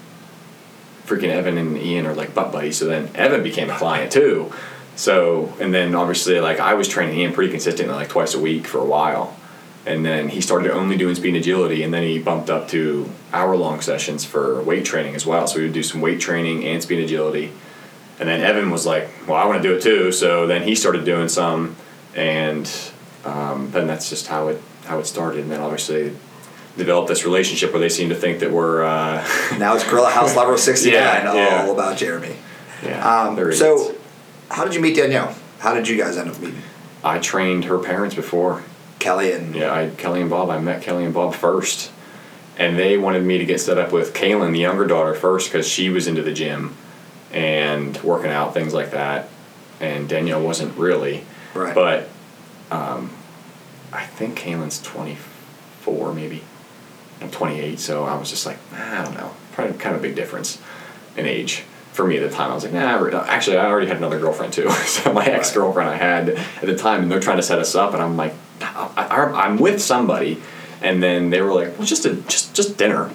freaking 1.06 1.30
Evan 1.30 1.59
and 1.59 1.76
Ian 1.76 2.06
are 2.06 2.14
like 2.14 2.34
butt 2.34 2.52
buddies. 2.52 2.76
So 2.76 2.86
then 2.86 3.11
Evan 3.14 3.42
became 3.42 3.70
a 3.70 3.76
client 3.76 4.12
too. 4.12 4.52
So 4.96 5.54
and 5.61 5.72
then 5.72 5.94
obviously 5.94 6.40
like 6.40 6.61
I 6.61 6.74
was 6.74 6.88
training 6.88 7.18
Ian 7.18 7.32
pretty 7.32 7.50
consistently 7.50 7.94
like 7.94 8.09
twice 8.09 8.34
a 8.34 8.40
week 8.40 8.66
for 8.66 8.78
a 8.78 8.84
while. 8.84 9.34
And 9.86 10.04
then 10.04 10.28
he 10.28 10.42
started 10.42 10.70
only 10.72 10.98
doing 10.98 11.14
speed 11.14 11.28
and 11.28 11.38
agility, 11.38 11.82
and 11.82 11.94
then 11.94 12.02
he 12.02 12.18
bumped 12.18 12.50
up 12.50 12.68
to 12.68 13.11
hour 13.32 13.56
long 13.56 13.80
sessions 13.80 14.22
for 14.22 14.62
weight 14.62 14.84
training 14.84 15.14
as 15.14 15.24
well. 15.24 15.46
So 15.46 15.59
we 15.59 15.64
would 15.64 15.72
do 15.72 15.82
some 15.82 16.02
weight 16.02 16.20
training 16.20 16.64
and 16.64 16.82
speed 16.82 16.96
and 16.96 17.04
agility. 17.04 17.52
And 18.20 18.28
then 18.28 18.42
Evan 18.42 18.70
was 18.70 18.84
like, 18.84 19.09
"Well, 19.26 19.36
I 19.36 19.46
want 19.46 19.62
to 19.62 19.66
do 19.66 19.76
it 19.76 19.82
too." 19.82 20.12
So 20.12 20.46
then 20.46 20.64
he 20.64 20.74
started 20.74 21.06
doing 21.06 21.28
some, 21.28 21.76
and 22.14 22.70
um, 23.25 23.71
then 23.73 23.87
that's 23.87 24.09
just 24.09 24.27
how 24.27 24.49
it 24.49 24.61
how 24.85 24.99
it 24.99 25.07
started. 25.07 25.41
And 25.41 25.51
then 25.51 25.61
obviously 25.61 26.14
developed 26.77 27.09
this 27.09 27.25
relationship 27.25 27.73
where 27.73 27.81
they 27.81 27.89
seem 27.89 28.09
to 28.11 28.14
think 28.14 28.39
that 28.41 28.51
we're 28.53 28.85
uh, 28.85 29.27
Now 29.59 29.75
it's 29.75 29.85
Gorilla 29.89 30.11
House 30.11 30.37
Level 30.37 30.57
69, 30.57 30.93
Yeah, 31.03 31.35
yeah. 31.35 31.62
all 31.66 31.73
about 31.73 31.97
Jeremy. 31.99 32.37
yeah. 32.85 33.23
Um, 33.27 33.53
so, 33.53 33.95
how 34.51 34.64
did 34.64 34.75
you 34.75 34.81
meet 34.81 34.95
Danielle? 34.97 35.35
How 35.59 35.75
did 35.75 35.89
you 35.89 35.97
guys 35.97 36.16
end 36.16 36.31
up 36.31 36.39
meeting? 36.41 36.62
I 37.03 37.19
trained 37.19 37.64
her 37.66 37.79
parents 37.79 38.14
before. 38.14 38.62
Kelly 39.01 39.33
and 39.33 39.55
Yeah, 39.55 39.73
I 39.75 39.91
Kelly 39.91 40.21
and 40.21 40.31
Bob. 40.31 40.51
I 40.51 40.59
met 40.59 40.83
Kelly 40.83 41.05
and 41.05 41.12
Bob 41.14 41.35
first, 41.35 41.91
and 42.57 42.79
they 42.79 42.97
wanted 42.97 43.25
me 43.25 43.39
to 43.39 43.45
get 43.45 43.61
set 43.61 43.79
up 43.79 43.93
with 43.93 44.14
Kaylin, 44.14 44.53
the 44.53 44.59
younger 44.61 44.87
daughter, 44.87 45.14
first 45.14 45.51
because 45.53 45.69
she 45.69 45.89
was 45.91 46.07
into 46.07 46.23
the 46.23 46.33
gym 46.33 46.77
and 47.33 47.97
working 48.03 48.31
out 48.31 48.55
things 48.55 48.73
like 48.75 48.93
that, 48.93 49.29
and 49.81 50.09
Danielle 50.09 50.43
wasn't 50.43 50.77
really. 50.79 51.25
Right. 51.55 51.75
But 51.75 52.09
um, 52.71 53.11
I 53.93 54.05
think 54.05 54.39
Kaylin's 54.39 54.81
twenty 54.83 55.16
four, 55.81 56.12
maybe. 56.12 56.43
I'm 57.21 57.31
twenty 57.31 57.61
eight, 57.61 57.81
so 57.81 58.05
I 58.05 58.16
was 58.16 58.31
just 58.31 58.47
like, 58.47 58.59
I 58.73 59.05
don't 59.05 59.14
know, 59.14 59.33
probably 59.53 59.77
kind 59.79 59.95
of 59.95 60.01
a 60.01 60.07
big 60.07 60.14
difference 60.16 60.61
in 61.16 61.27
age. 61.27 61.64
For 61.93 62.07
me 62.07 62.16
at 62.16 62.31
the 62.31 62.35
time, 62.35 62.53
I 62.53 62.55
was 62.55 62.62
like, 62.62 62.73
nah. 62.73 63.25
Actually, 63.27 63.57
I 63.57 63.66
already 63.66 63.89
had 63.89 63.97
another 63.97 64.21
girlfriend 64.21 64.53
too. 64.53 64.71
so 64.87 65.12
my 65.12 65.25
ex 65.25 65.53
girlfriend 65.53 65.91
I 65.91 65.97
had 65.97 66.29
at 66.29 66.66
the 66.66 66.77
time, 66.77 67.03
and 67.03 67.11
they're 67.11 67.19
trying 67.19 67.39
to 67.39 67.43
set 67.43 67.59
us 67.59 67.75
up, 67.75 67.93
and 67.93 68.01
I'm 68.01 68.16
like, 68.16 68.35
I, 68.61 69.33
I'm 69.35 69.57
with 69.57 69.83
somebody, 69.83 70.41
and 70.81 71.03
then 71.03 71.31
they 71.31 71.41
were 71.41 71.53
like, 71.53 71.77
well, 71.77 71.87
just 71.87 72.05
a 72.05 72.14
just 72.14 72.55
just 72.55 72.77
dinner, 72.79 73.11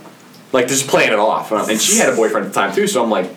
like 0.51 0.67
just 0.67 0.87
playing 0.87 1.13
it 1.13 1.19
off. 1.19 1.51
And 1.51 1.79
she 1.79 1.97
had 1.97 2.09
a 2.09 2.15
boyfriend 2.15 2.47
at 2.47 2.53
the 2.53 2.59
time 2.59 2.75
too, 2.75 2.87
so 2.87 3.03
I'm 3.03 3.09
like, 3.09 3.29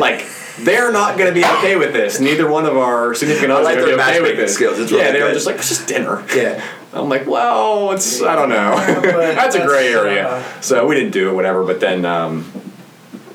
like 0.00 0.26
they're 0.60 0.92
not 0.92 1.18
going 1.18 1.28
to 1.28 1.34
be 1.34 1.44
okay 1.44 1.76
with 1.76 1.92
this. 1.92 2.20
Neither 2.20 2.48
one 2.48 2.66
of 2.66 2.76
our 2.76 3.14
significant 3.14 3.52
others 3.52 3.64
like 3.64 3.76
are 3.78 3.80
going 3.80 3.96
their 3.96 4.06
to 4.06 4.12
be 4.12 4.18
okay 4.18 4.30
with 4.30 4.36
this. 4.38 4.54
skills. 4.54 4.78
It's 4.78 4.92
yeah, 4.92 4.98
really 4.98 5.12
they 5.12 5.22
were 5.22 5.32
just 5.32 5.46
like, 5.46 5.56
it's 5.56 5.68
just 5.68 5.88
dinner. 5.88 6.24
yeah. 6.34 6.64
I'm 6.92 7.08
like, 7.08 7.26
well, 7.26 7.90
it's 7.90 8.22
I 8.22 8.36
don't 8.36 8.48
know. 8.48 8.74
but 9.02 9.16
that's 9.34 9.56
a 9.56 9.64
gray 9.66 9.92
area. 9.92 10.28
uh, 10.28 10.60
so 10.60 10.86
we 10.86 10.94
didn't 10.94 11.10
do 11.10 11.30
it, 11.30 11.34
whatever. 11.34 11.64
But 11.64 11.80
then, 11.80 12.04
um, 12.04 12.50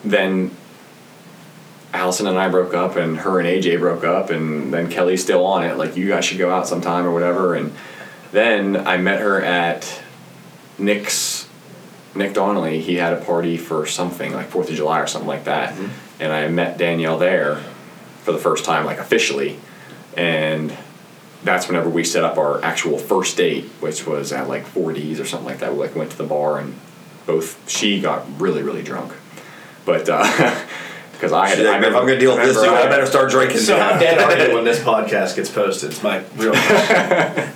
then 0.05 0.51
Allison 1.93 2.27
and 2.27 2.37
I 2.37 2.47
broke 2.47 2.73
up, 2.73 2.95
and 2.95 3.17
her 3.17 3.39
and 3.39 3.47
AJ 3.47 3.79
broke 3.79 4.05
up, 4.05 4.29
and 4.29 4.73
then 4.73 4.89
Kelly's 4.89 5.21
still 5.21 5.45
on 5.45 5.63
it. 5.63 5.77
Like, 5.77 5.97
you 5.97 6.07
guys 6.07 6.23
should 6.23 6.37
go 6.37 6.49
out 6.49 6.67
sometime 6.67 7.05
or 7.05 7.11
whatever. 7.11 7.55
And 7.55 7.73
then 8.31 8.87
I 8.87 8.95
met 8.97 9.19
her 9.19 9.41
at 9.43 10.01
Nick's. 10.77 11.47
Nick 12.15 12.33
Donnelly, 12.33 12.81
he 12.81 12.95
had 12.95 13.13
a 13.13 13.21
party 13.23 13.55
for 13.55 13.85
something 13.85 14.33
like 14.33 14.47
Fourth 14.47 14.69
of 14.69 14.75
July 14.75 14.99
or 14.99 15.05
something 15.05 15.27
like 15.27 15.43
that, 15.43 15.75
and 16.19 16.31
I 16.31 16.47
met 16.47 16.77
Danielle 16.77 17.17
there 17.17 17.63
for 18.23 18.31
the 18.31 18.37
first 18.37 18.65
time, 18.65 18.85
like 18.85 18.97
officially, 18.99 19.57
and 20.17 20.75
that's 21.43 21.67
whenever 21.67 21.89
we 21.89 22.03
set 22.03 22.23
up 22.23 22.37
our 22.37 22.61
actual 22.63 22.97
first 22.97 23.37
date, 23.37 23.63
which 23.79 24.05
was 24.05 24.31
at 24.33 24.47
like 24.49 24.65
4Ds 24.65 25.19
or 25.19 25.25
something 25.25 25.47
like 25.47 25.59
that. 25.59 25.73
We 25.73 25.79
like 25.79 25.95
went 25.95 26.11
to 26.11 26.17
the 26.17 26.25
bar 26.25 26.59
and 26.59 26.75
both 27.25 27.69
she 27.69 28.01
got 28.01 28.25
really 28.39 28.61
really 28.61 28.83
drunk, 28.83 29.13
but 29.85 30.09
uh, 30.09 30.23
because 31.13 31.31
I 31.31 31.47
had 31.47 31.57
She's 31.57 31.65
like, 31.67 31.83
I 31.83 31.87
if 31.87 31.95
I'm 31.95 32.05
going 32.05 32.07
to 32.07 32.19
deal 32.19 32.35
with 32.35 32.45
this, 32.45 32.57
dude, 32.57 32.69
I 32.69 32.83
I- 32.83 32.89
better 32.89 33.05
start 33.05 33.29
drinking. 33.31 33.59
So 33.59 33.77
how 33.79 33.97
dead 33.97 34.17
are 34.19 34.47
you 34.47 34.53
when 34.53 34.65
this 34.65 34.79
podcast 34.79 35.35
gets 35.35 35.49
posted? 35.49 35.91
It's 35.91 36.03
my 36.03 36.23
real 36.35 36.53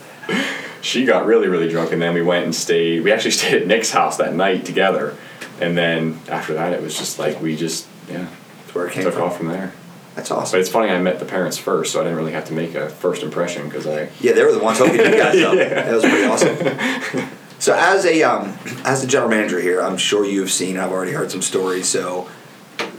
she 0.82 1.06
got 1.06 1.26
really 1.26 1.48
really 1.48 1.70
drunk 1.70 1.92
and 1.92 2.02
then 2.02 2.14
we 2.14 2.22
went 2.22 2.46
and 2.46 2.56
stayed. 2.56 3.04
We 3.04 3.12
actually 3.12 3.32
stayed 3.32 3.62
at 3.62 3.68
Nick's 3.68 3.92
house 3.92 4.18
that 4.18 4.34
night 4.34 4.66
together, 4.66 5.18
and 5.60 5.78
then 5.78 6.20
after 6.30 6.54
that 6.54 6.74
it 6.74 6.82
was 6.82 6.98
just 6.98 7.20
like 7.20 7.42
we 7.42 7.56
just 7.56 7.88
yeah 8.10 8.28
That's 8.74 8.76
where 8.76 8.88
it 8.88 8.94
came 8.94 9.04
took 9.04 9.14
from. 9.14 9.24
off 9.24 9.38
from 9.38 9.48
there. 9.48 9.72
That's 10.16 10.30
awesome. 10.32 10.52
But 10.58 10.62
it's 10.62 10.70
funny 10.70 10.90
I 10.92 11.00
met 11.02 11.20
the 11.20 11.26
parents 11.26 11.58
first, 11.58 11.92
so 11.94 12.00
I 12.00 12.04
didn't 12.04 12.18
really 12.18 12.34
have 12.34 12.46
to 12.46 12.54
make 12.54 12.76
a 12.76 12.90
first 12.90 13.24
impression 13.24 13.68
because 13.68 13.88
I 13.88 14.10
Yeah, 14.22 14.34
they 14.34 14.44
were 14.44 14.52
the 14.52 14.60
ones 14.64 14.78
hooking 14.78 14.96
you 14.96 15.04
guys 15.04 15.42
up. 15.44 15.56
That 15.56 15.94
was 15.94 16.04
pretty 16.04 16.24
awesome. 16.26 17.30
So 17.60 17.74
as 17.74 18.04
a 18.06 18.22
um, 18.24 18.58
as 18.84 19.00
the 19.02 19.08
general 19.08 19.30
manager 19.30 19.58
here, 19.62 19.80
I'm 19.82 19.96
sure 19.96 20.26
you've 20.26 20.52
seen. 20.52 20.78
I've 20.78 20.92
already 20.92 21.14
heard 21.14 21.32
some 21.32 21.42
stories. 21.42 21.88
So 21.88 22.28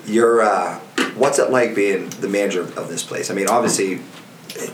you're 0.06 0.40
uh, 0.40 0.78
what's 1.16 1.38
it 1.38 1.50
like 1.50 1.74
being 1.74 2.08
the 2.08 2.28
manager 2.28 2.62
of 2.62 2.88
this 2.88 3.02
place? 3.02 3.30
I 3.30 3.34
mean, 3.34 3.46
obviously 3.46 4.00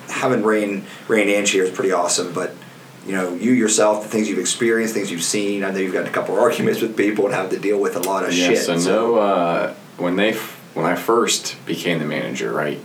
having 0.09 0.44
Rain 0.44 0.84
Ray 1.09 1.22
and 1.22 1.30
Ange 1.30 1.51
here 1.51 1.64
is 1.64 1.70
pretty 1.72 1.90
awesome, 1.90 2.32
but 2.32 2.55
you 3.05 3.12
know, 3.12 3.34
you 3.34 3.51
yourself, 3.51 4.05
the 4.05 4.09
things 4.09 4.28
you've 4.28 4.38
experienced, 4.38 4.94
things 4.94 5.11
you've 5.11 5.24
seen. 5.24 5.64
I 5.64 5.72
know 5.72 5.78
you've 5.78 5.92
got 5.92 6.07
a 6.07 6.11
couple 6.11 6.36
of 6.36 6.40
arguments 6.40 6.80
with 6.80 6.96
people 6.96 7.24
and 7.26 7.34
have 7.34 7.51
to 7.51 7.59
deal 7.59 7.80
with 7.80 7.96
a 7.96 8.01
lot 8.01 8.24
of 8.24 8.32
Yes, 8.32 8.66
shit. 8.66 8.70
I 8.70 8.78
so- 8.78 8.90
know. 8.92 9.14
Uh, 9.16 9.74
when 9.96 10.14
they 10.14 10.30
f- 10.34 10.59
when 10.74 10.86
I 10.86 10.94
first 10.94 11.64
became 11.66 11.98
the 11.98 12.04
manager, 12.04 12.52
right? 12.52 12.80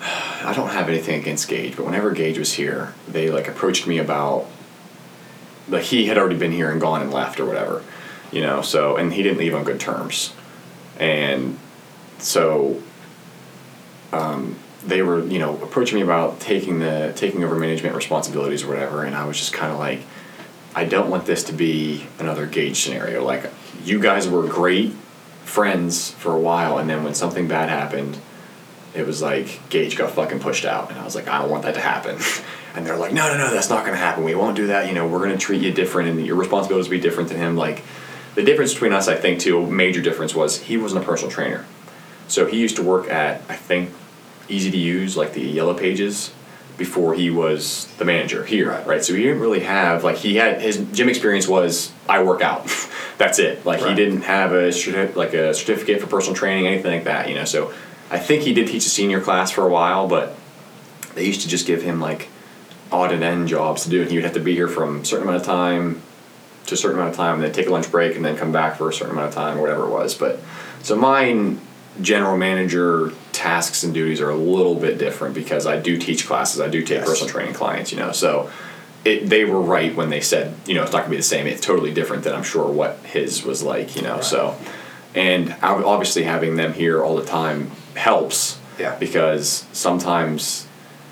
I 0.00 0.52
don't 0.54 0.70
have 0.70 0.88
anything 0.88 1.20
against 1.20 1.48
Gage, 1.48 1.76
but 1.76 1.86
whenever 1.86 2.10
Gage 2.10 2.38
was 2.38 2.54
here, 2.54 2.94
they 3.08 3.30
like 3.30 3.48
approached 3.48 3.86
me 3.86 3.98
about 3.98 4.46
like 5.68 5.84
he 5.84 6.06
had 6.06 6.18
already 6.18 6.36
been 6.36 6.52
here 6.52 6.70
and 6.70 6.80
gone 6.80 7.00
and 7.00 7.12
left 7.12 7.40
or 7.40 7.46
whatever, 7.46 7.82
you 8.30 8.42
know. 8.42 8.60
So 8.60 8.96
and 8.96 9.12
he 9.12 9.22
didn't 9.22 9.38
leave 9.38 9.54
on 9.54 9.64
good 9.64 9.80
terms, 9.80 10.34
and 10.98 11.58
so 12.18 12.82
um, 14.12 14.56
they 14.84 15.00
were 15.00 15.24
you 15.24 15.38
know 15.38 15.56
approaching 15.62 15.96
me 15.96 16.02
about 16.02 16.40
taking 16.40 16.80
the 16.80 17.12
taking 17.16 17.42
over 17.42 17.54
management 17.54 17.96
responsibilities 17.96 18.64
or 18.64 18.68
whatever, 18.68 19.04
and 19.04 19.16
I 19.16 19.24
was 19.24 19.38
just 19.38 19.52
kind 19.52 19.72
of 19.72 19.78
like. 19.78 20.00
I 20.76 20.84
don't 20.84 21.08
want 21.08 21.24
this 21.24 21.44
to 21.44 21.52
be 21.52 22.04
another 22.18 22.46
Gage 22.46 22.82
scenario. 22.82 23.24
Like, 23.24 23.48
you 23.84 24.00
guys 24.00 24.28
were 24.28 24.44
great 24.44 24.92
friends 25.44 26.10
for 26.10 26.32
a 26.32 26.38
while, 26.38 26.78
and 26.78 26.88
then 26.88 27.04
when 27.04 27.14
something 27.14 27.46
bad 27.46 27.68
happened, 27.68 28.18
it 28.94 29.06
was 29.06 29.22
like 29.22 29.60
Gage 29.70 29.96
got 29.96 30.10
fucking 30.12 30.40
pushed 30.40 30.64
out, 30.64 30.90
and 30.90 30.98
I 30.98 31.04
was 31.04 31.14
like, 31.14 31.28
I 31.28 31.40
don't 31.40 31.50
want 31.50 31.62
that 31.64 31.74
to 31.74 31.80
happen. 31.80 32.18
And 32.76 32.84
they're 32.84 32.96
like, 32.96 33.12
No, 33.12 33.28
no, 33.28 33.38
no, 33.38 33.54
that's 33.54 33.70
not 33.70 33.84
to 33.86 33.94
happen. 33.94 34.24
We 34.24 34.34
won't 34.34 34.56
do 34.56 34.66
that. 34.66 34.88
You 34.88 34.94
know, 34.94 35.06
we're 35.06 35.28
to 35.28 35.38
treat 35.38 35.62
you 35.62 35.72
different, 35.72 36.08
and 36.08 36.26
your 36.26 36.34
responsibilities 36.34 36.88
will 36.88 36.96
be 36.96 37.00
different 37.00 37.28
than 37.28 37.38
him. 37.38 37.56
Like, 37.56 37.84
the 38.34 38.42
difference 38.42 38.72
between 38.72 38.92
us, 38.92 39.06
I 39.06 39.14
think, 39.14 39.38
too, 39.38 39.62
a 39.62 39.70
major 39.70 40.02
difference 40.02 40.34
was 40.34 40.58
he 40.62 40.76
wasn't 40.76 41.04
a 41.04 41.06
personal 41.06 41.30
trainer. 41.30 41.66
So 42.26 42.46
he 42.46 42.58
used 42.58 42.74
to 42.76 42.82
work 42.82 43.08
at, 43.08 43.42
I 43.48 43.54
think, 43.54 43.90
Easy 44.48 44.72
to 44.72 44.76
Use, 44.76 45.16
like 45.16 45.34
the 45.34 45.40
Yellow 45.40 45.74
Pages, 45.74 46.32
before 46.76 47.14
he 47.14 47.30
was 47.30 47.86
the 47.98 48.04
manager 48.04 48.44
here, 48.44 48.70
Right. 48.70 48.86
right? 48.86 49.04
So 49.04 49.14
he 49.14 49.22
didn't 49.22 49.40
really 49.40 49.60
have 49.60 50.02
like 50.04 50.16
he 50.16 50.36
had 50.36 50.60
his 50.60 50.78
gym 50.92 51.08
experience 51.08 51.46
was 51.46 51.92
I 52.08 52.22
work 52.22 52.42
out, 52.42 52.66
that's 53.18 53.38
it. 53.38 53.64
Like 53.64 53.80
he 53.80 53.94
didn't 53.94 54.22
have 54.22 54.52
a 54.52 54.70
like 55.14 55.34
a 55.34 55.54
certificate 55.54 56.00
for 56.00 56.06
personal 56.08 56.34
training, 56.34 56.66
anything 56.66 56.92
like 56.92 57.04
that, 57.04 57.28
you 57.28 57.34
know. 57.36 57.44
So 57.44 57.72
I 58.10 58.18
think 58.18 58.42
he 58.42 58.52
did 58.52 58.68
teach 58.68 58.86
a 58.86 58.90
senior 58.90 59.20
class 59.20 59.50
for 59.50 59.64
a 59.66 59.68
while, 59.70 60.08
but 60.08 60.36
they 61.14 61.24
used 61.24 61.42
to 61.42 61.48
just 61.48 61.66
give 61.66 61.82
him 61.82 62.00
like 62.00 62.28
odd 62.90 63.12
and 63.12 63.22
end 63.22 63.48
jobs 63.48 63.84
to 63.84 63.90
do, 63.90 64.02
and 64.02 64.10
he 64.10 64.16
would 64.16 64.24
have 64.24 64.34
to 64.34 64.40
be 64.40 64.54
here 64.54 64.68
from 64.68 65.00
a 65.00 65.04
certain 65.04 65.26
amount 65.28 65.40
of 65.40 65.46
time 65.46 66.02
to 66.66 66.74
a 66.74 66.76
certain 66.76 66.96
amount 66.98 67.10
of 67.10 67.16
time, 67.16 67.34
and 67.34 67.42
then 67.44 67.52
take 67.52 67.66
a 67.66 67.70
lunch 67.70 67.90
break, 67.90 68.16
and 68.16 68.24
then 68.24 68.36
come 68.36 68.50
back 68.52 68.76
for 68.78 68.88
a 68.88 68.92
certain 68.92 69.12
amount 69.12 69.28
of 69.28 69.34
time, 69.34 69.58
or 69.58 69.60
whatever 69.60 69.84
it 69.84 69.90
was. 69.90 70.14
But 70.14 70.40
so 70.82 70.96
mine 70.96 71.60
general 72.00 72.36
manager 72.36 73.12
tasks 73.32 73.82
and 73.84 73.94
duties 73.94 74.20
are 74.20 74.30
a 74.30 74.36
little 74.36 74.74
bit 74.74 74.98
different 74.98 75.34
because 75.34 75.66
I 75.66 75.78
do 75.78 75.96
teach 75.96 76.26
classes, 76.26 76.60
I 76.60 76.68
do 76.68 76.80
take 76.82 76.98
Yes. 76.98 77.08
personal 77.08 77.30
training 77.32 77.54
clients, 77.54 77.92
you 77.92 77.98
know. 77.98 78.12
So 78.12 78.50
it, 79.04 79.28
they 79.28 79.44
were 79.44 79.60
right 79.60 79.94
when 79.94 80.08
they 80.10 80.20
said, 80.20 80.54
you 80.66 80.74
know, 80.74 80.82
it's 80.82 80.92
not 80.92 81.00
gonna 81.00 81.10
be 81.10 81.16
the 81.18 81.22
same. 81.22 81.46
It's 81.46 81.60
totally 81.60 81.92
different 81.92 82.24
than 82.24 82.34
I'm 82.34 82.42
sure 82.42 82.66
what 82.70 82.98
his 83.04 83.44
was 83.44 83.62
like, 83.62 83.94
you 83.96 84.02
know. 84.02 84.20
So, 84.20 84.56
and 85.14 85.54
obviously 85.62 86.24
having 86.24 86.56
them 86.56 86.72
here 86.72 87.02
all 87.02 87.16
the 87.16 87.24
time 87.24 87.70
helps, 87.94 88.58
Yeah. 88.78 88.96
because 88.96 89.66
sometimes, 89.72 90.66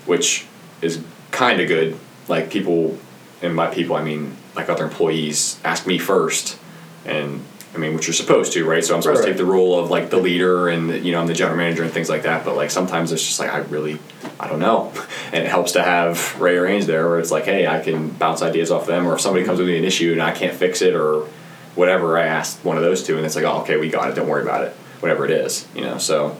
which 0.05 0.45
is 0.81 0.99
kind 1.31 1.61
of 1.61 1.67
good. 1.67 1.97
Like 2.27 2.49
people, 2.49 2.97
and 3.41 3.55
by 3.55 3.67
people 3.67 3.95
I 3.95 4.03
mean 4.03 4.35
like 4.55 4.69
other 4.69 4.83
employees 4.85 5.59
ask 5.63 5.85
me 5.87 5.97
first, 5.97 6.57
and 7.05 7.41
I 7.73 7.77
mean 7.79 7.93
which 7.95 8.05
you're 8.07 8.13
supposed 8.13 8.53
to, 8.53 8.65
right? 8.65 8.83
So 8.83 8.95
I'm 8.95 9.01
supposed 9.01 9.21
Right, 9.21 9.25
to 9.25 9.31
take 9.31 9.37
the 9.37 9.45
role 9.45 9.79
of 9.79 9.89
like 9.89 10.09
the 10.09 10.17
leader 10.17 10.69
and 10.69 11.03
you 11.03 11.11
know 11.11 11.19
I'm 11.21 11.27
the 11.27 11.33
general 11.33 11.57
manager 11.57 11.83
and 11.83 11.91
things 11.91 12.09
like 12.09 12.23
that. 12.23 12.45
But 12.45 12.55
like 12.55 12.69
sometimes 12.71 13.11
it's 13.11 13.25
just 13.25 13.39
like 13.39 13.49
I 13.49 13.59
really, 13.59 13.99
I 14.39 14.47
don't 14.47 14.59
know, 14.59 14.91
and 15.33 15.43
it 15.43 15.49
helps 15.49 15.71
to 15.73 15.83
have 15.83 16.39
Ray 16.39 16.55
or 16.57 16.65
Ange 16.67 16.85
there 16.85 17.07
where 17.09 17.19
it's 17.19 17.31
like, 17.31 17.45
hey, 17.45 17.65
I 17.67 17.79
can 17.81 18.09
bounce 18.09 18.41
ideas 18.41 18.69
off 18.71 18.85
them, 18.85 19.07
or 19.07 19.15
if 19.15 19.21
somebody 19.21 19.43
comes 19.45 19.59
with 19.59 19.67
me 19.67 19.77
an 19.77 19.83
issue 19.85 20.11
and 20.11 20.21
I 20.21 20.31
can't 20.31 20.55
fix 20.55 20.81
it 20.81 20.93
or 20.93 21.27
whatever, 21.75 22.17
I 22.17 22.25
ask 22.27 22.63
one 22.63 22.77
of 22.77 22.83
those 22.83 23.03
two, 23.03 23.17
and 23.17 23.25
it's 23.25 23.35
like, 23.35 23.45
oh, 23.45 23.61
okay, 23.61 23.77
we 23.77 23.89
got 23.89 24.09
it. 24.09 24.15
Don't 24.15 24.27
worry 24.27 24.43
about 24.43 24.63
it. 24.65 24.73
Whatever 24.99 25.25
it 25.25 25.31
is, 25.31 25.67
you 25.73 25.81
know. 25.81 25.97
So 25.97 26.37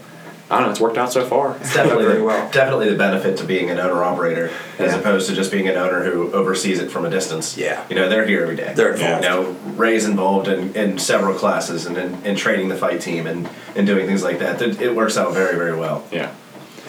I 0.53 0.57
don't 0.57 0.67
know. 0.67 0.71
It's 0.71 0.79
worked 0.79 0.97
out 0.97 1.11
so 1.11 1.25
far. 1.25 1.57
It's 1.57 1.73
definitely 1.73 2.05
Very 2.05 2.17
the, 2.19 2.23
well. 2.23 2.51
definitely 2.51 2.89
the 2.89 2.95
benefit 2.95 3.37
to 3.37 3.43
being 3.43 3.69
an 3.69 3.79
owner 3.79 4.03
operator 4.03 4.51
as 4.77 4.93
opposed 4.93 5.27
to 5.29 5.35
just 5.35 5.51
being 5.51 5.67
an 5.67 5.75
owner 5.75 6.03
who 6.03 6.31
oversees 6.31 6.79
it 6.79 6.91
from 6.91 7.05
a 7.05 7.09
distance. 7.09 7.57
Yeah. 7.57 7.85
You 7.89 7.95
know, 7.95 8.07
they're 8.07 8.27
here 8.27 8.43
every 8.43 8.55
day. 8.55 8.73
They're 8.75 8.93
involved. 8.93 9.23
You 9.23 9.29
know, 9.29 9.51
Ray's 9.75 10.05
involved 10.05 10.47
in, 10.47 10.75
in 10.75 10.99
several 10.99 11.35
classes 11.37 11.85
and 11.85 11.97
in, 11.97 12.23
in 12.23 12.35
training 12.35 12.69
the 12.69 12.75
fight 12.77 13.01
team 13.01 13.25
and, 13.27 13.49
and 13.75 13.87
doing 13.87 14.05
things 14.05 14.23
like 14.23 14.39
that. 14.39 14.61
It, 14.61 14.79
it 14.81 14.95
works 14.95 15.17
out 15.17 15.33
very, 15.33 15.55
very 15.55 15.75
well. 15.75 16.05
Yeah. 16.11 16.33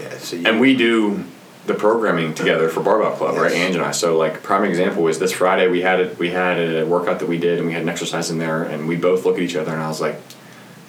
Yeah, 0.00 0.18
so 0.18 0.36
you, 0.36 0.46
And 0.46 0.60
we 0.60 0.76
do 0.76 1.24
the 1.66 1.74
programming 1.74 2.34
together 2.34 2.68
for 2.68 2.82
Barbell 2.82 3.12
Club, 3.12 3.36
right? 3.36 3.52
Ange 3.52 3.76
and 3.76 3.84
I. 3.84 3.92
So 3.92 4.18
like 4.18 4.42
prime 4.42 4.64
example 4.64 5.02
was 5.02 5.18
this 5.18 5.32
Friday 5.32 5.68
we 5.68 5.80
had 5.80 5.98
it 6.00 6.18
we 6.18 6.30
had 6.30 6.58
a 6.58 6.84
workout 6.84 7.20
that 7.20 7.28
we 7.28 7.38
did 7.38 7.58
and 7.58 7.66
we 7.66 7.72
had 7.72 7.82
an 7.82 7.88
exercise 7.88 8.30
in 8.30 8.38
there 8.38 8.64
and 8.64 8.86
we 8.86 8.96
both 8.96 9.24
look 9.24 9.36
at 9.36 9.42
each 9.42 9.56
other 9.56 9.72
and 9.72 9.80
I 9.80 9.88
was 9.88 10.00
like, 10.00 10.20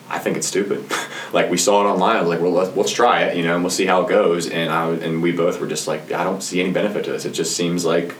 I 0.09 0.19
think 0.19 0.37
it's 0.37 0.47
stupid. 0.47 0.85
like 1.33 1.49
we 1.49 1.57
saw 1.57 1.81
it 1.81 1.91
online. 1.91 2.17
I 2.17 2.21
was 2.21 2.29
like, 2.29 2.39
well, 2.41 2.51
let's, 2.51 2.75
let's 2.75 2.91
try 2.91 3.23
it, 3.23 3.37
you 3.37 3.43
know, 3.43 3.55
and 3.55 3.63
we'll 3.63 3.71
see 3.71 3.85
how 3.85 4.03
it 4.03 4.09
goes. 4.09 4.47
And 4.49 4.71
I 4.71 4.89
and 4.91 5.21
we 5.21 5.31
both 5.31 5.59
were 5.59 5.67
just 5.67 5.87
like, 5.87 6.11
I 6.11 6.23
don't 6.23 6.41
see 6.41 6.59
any 6.61 6.71
benefit 6.71 7.05
to 7.05 7.11
this. 7.11 7.25
It 7.25 7.31
just 7.31 7.55
seems 7.55 7.85
like 7.85 8.13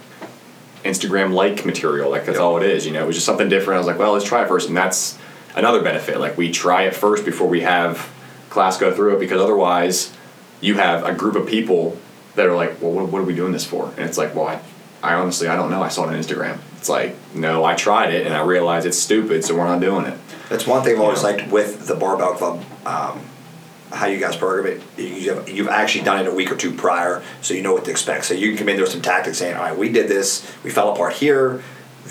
Instagram 0.83 1.33
like 1.33 1.65
material. 1.65 2.09
Like 2.09 2.25
that's 2.25 2.37
Yep. 2.37 2.43
all 2.43 2.57
it 2.57 2.63
is. 2.63 2.85
You 2.85 2.93
know, 2.93 3.03
it 3.03 3.07
was 3.07 3.15
just 3.15 3.25
something 3.25 3.49
different. 3.49 3.75
I 3.75 3.79
was 3.79 3.87
like, 3.87 3.99
well, 3.99 4.13
let's 4.13 4.25
try 4.25 4.43
it 4.43 4.47
first, 4.47 4.67
and 4.67 4.77
that's 4.77 5.17
another 5.55 5.81
benefit. 5.81 6.19
Like 6.19 6.37
we 6.37 6.51
try 6.51 6.83
it 6.83 6.95
first 6.95 7.25
before 7.25 7.47
we 7.47 7.61
have 7.61 8.11
class 8.49 8.77
go 8.77 8.93
through 8.93 9.17
it, 9.17 9.19
because 9.19 9.41
otherwise, 9.41 10.13
you 10.61 10.75
have 10.75 11.03
a 11.03 11.13
group 11.13 11.35
of 11.35 11.45
people 11.47 11.97
that 12.35 12.45
are 12.47 12.55
like, 12.55 12.81
well, 12.81 12.91
what, 12.91 13.09
what 13.09 13.19
are 13.19 13.25
we 13.25 13.35
doing 13.35 13.51
this 13.51 13.65
for? 13.65 13.89
And 13.97 14.01
it's 14.01 14.17
like, 14.17 14.33
well, 14.35 14.47
I, 14.47 14.59
I 15.03 15.13
honestly, 15.15 15.47
I 15.47 15.55
don't 15.55 15.69
know. 15.69 15.81
I 15.83 15.89
saw 15.89 16.03
it 16.05 16.07
on 16.07 16.15
Instagram. 16.15 16.59
It's 16.85 16.89
like, 16.91 17.15
no, 17.33 17.65
I 17.65 17.73
tried 17.73 18.13
it, 18.13 18.27
and 18.27 18.35
I 18.35 18.43
realized 18.43 18.85
it's 18.85 18.99
stupid, 18.99 19.43
so 19.43 19.55
we're 19.55 19.65
not 19.65 19.79
doing 19.81 20.05
it. 20.05 20.19
That's 20.49 20.67
one 20.67 20.83
thing 20.83 20.93
I've 20.93 21.01
always 21.01 21.23
Yeah. 21.23 21.29
liked 21.29 21.47
with 21.51 21.87
the 21.87 21.95
barbell 21.95 22.33
club. 22.35 22.63
Um, 22.85 23.21
how 23.91 24.05
you 24.05 24.19
guys 24.19 24.35
program 24.35 24.67
it, 24.67 24.83
you 25.03 25.33
have, 25.33 25.49
you've 25.49 25.67
actually 25.67 26.03
done 26.03 26.19
it 26.23 26.27
a 26.27 26.31
week 26.31 26.51
or 26.51 26.55
two 26.55 26.69
prior, 26.71 27.23
so 27.41 27.55
you 27.55 27.63
know 27.63 27.73
what 27.73 27.85
to 27.85 27.89
expect. 27.91 28.25
So 28.25 28.35
you 28.35 28.49
can 28.49 28.57
come 28.59 28.69
in 28.69 28.75
there 28.75 28.83
with 28.83 28.91
some 28.91 29.01
tactics 29.01 29.39
saying, 29.39 29.55
all 29.55 29.63
right, 29.63 29.75
we 29.75 29.89
did 29.89 30.07
this, 30.07 30.45
we 30.63 30.69
fell 30.69 30.93
apart 30.93 31.13
here. 31.13 31.63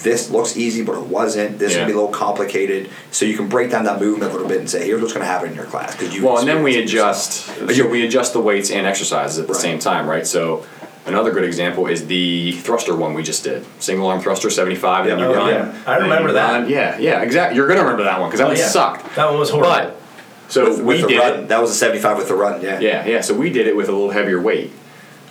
This 0.03 0.29
looks 0.29 0.57
easy, 0.57 0.83
but 0.83 0.97
it 0.97 1.07
wasn't. 1.07 1.61
This 1.61 1.75
Yeah. 1.75 1.83
would 1.83 1.87
be 1.87 1.93
a 1.93 1.95
little 1.95 2.11
complicated. 2.11 2.89
So 3.13 3.27
you 3.27 3.37
can 3.37 3.47
break 3.47 3.71
down 3.71 3.85
that 3.85 4.01
movement 4.01 4.33
a 4.33 4.35
little 4.35 4.49
bit 4.49 4.59
and 4.59 4.69
say, 4.69 4.85
here's 4.85 5.01
what's 5.01 5.13
going 5.13 5.25
to 5.25 5.31
happen 5.31 5.51
in 5.51 5.55
your 5.55 5.67
class. 5.67 5.95
Because 5.95 6.13
you 6.17 6.25
Well, 6.27 6.39
and 6.39 6.49
then 6.49 6.65
we 6.65 6.79
adjust. 6.83 7.47
So 7.73 7.87
we 7.87 8.05
adjust 8.05 8.33
the 8.33 8.41
weights 8.41 8.73
and 8.73 8.89
exercises 8.89 9.39
at 9.39 9.47
the 9.47 9.53
Right. 9.53 9.63
same 9.63 9.79
time, 9.79 10.09
right? 10.09 10.27
So 10.27 10.65
another 11.07 11.31
good 11.33 11.45
example 11.45 11.87
is 11.87 12.07
the 12.07 12.53
thruster 12.53 12.95
one 12.97 13.15
we 13.15 13.23
just 13.23 13.45
did. 13.45 13.65
Single 13.81 14.07
arm 14.09 14.21
thruster, 14.21 14.51
seventy 14.51 14.77
five, 14.77 15.07
and 15.07 15.21
you 15.21 15.27
oh, 15.27 15.35
run. 15.35 15.49
yeah. 15.49 15.83
I 15.87 15.95
and 15.95 16.03
remember 16.05 16.29
you 16.29 16.35
that. 16.35 16.53
run- 16.53 16.69
Yeah, 16.69 16.99
yeah, 16.99 17.23
exactly. 17.23 17.57
You're 17.57 17.67
gonna 17.69 17.83
remember 17.83 18.05
that 18.05 18.21
one 18.21 18.29
because 18.31 18.39
that 18.41 18.47
Oh, 18.47 18.49
one 18.51 18.57
yeah. 18.59 18.67
sucked. 18.69 19.15
That 19.17 19.31
one 19.31 19.39
was 19.39 19.51
horrible. 19.51 19.71
But 19.71 20.01
so 20.49 20.69
with, 20.71 20.79
we 20.81 20.85
with 20.85 21.01
the 21.03 21.09
did 21.09 21.19
run, 21.19 21.47
that 21.49 21.61
was 21.61 21.71
a 21.71 21.75
75 21.75 22.19
with 22.19 22.29
the 22.29 22.35
run, 22.35 22.61
yeah. 22.63 22.79
Yeah, 22.81 23.07
yeah. 23.07 23.21
So 23.23 23.35
we 23.35 23.51
did 23.51 23.67
it 23.67 23.77
with 23.77 23.89
a 23.89 23.93
little 23.93 24.11
heavier 24.11 24.41
weight. 24.41 24.73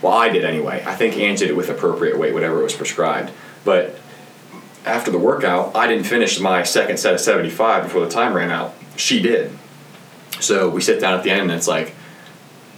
Well, 0.01 0.13
I 0.13 0.29
did 0.29 0.43
anyway. 0.43 0.83
I 0.85 0.95
think 0.95 1.15
Ange 1.17 1.39
did 1.39 1.49
it 1.49 1.55
with 1.55 1.69
appropriate 1.69 2.17
weight, 2.17 2.33
whatever 2.33 2.59
it 2.59 2.63
was 2.63 2.73
prescribed. 2.73 3.31
But 3.63 3.95
after 4.85 5.11
the 5.11 5.17
workout, 5.19 5.75
I 5.75 5.87
didn't 5.87 6.05
finish 6.05 6.39
my 6.41 6.63
second 6.63 6.97
set 6.97 7.13
of 7.13 7.21
75 7.21 7.83
before 7.83 8.01
the 8.01 8.09
time 8.09 8.33
ran 8.33 8.51
out. 8.51 8.73
She 8.97 9.21
did. 9.21 9.57
So 10.41 10.69
we 10.69 10.81
sit 10.81 10.99
down 10.99 11.13
at 11.17 11.23
the 11.23 11.29
end 11.31 11.43
and 11.43 11.51
it's 11.51 11.69
like, 11.69 11.91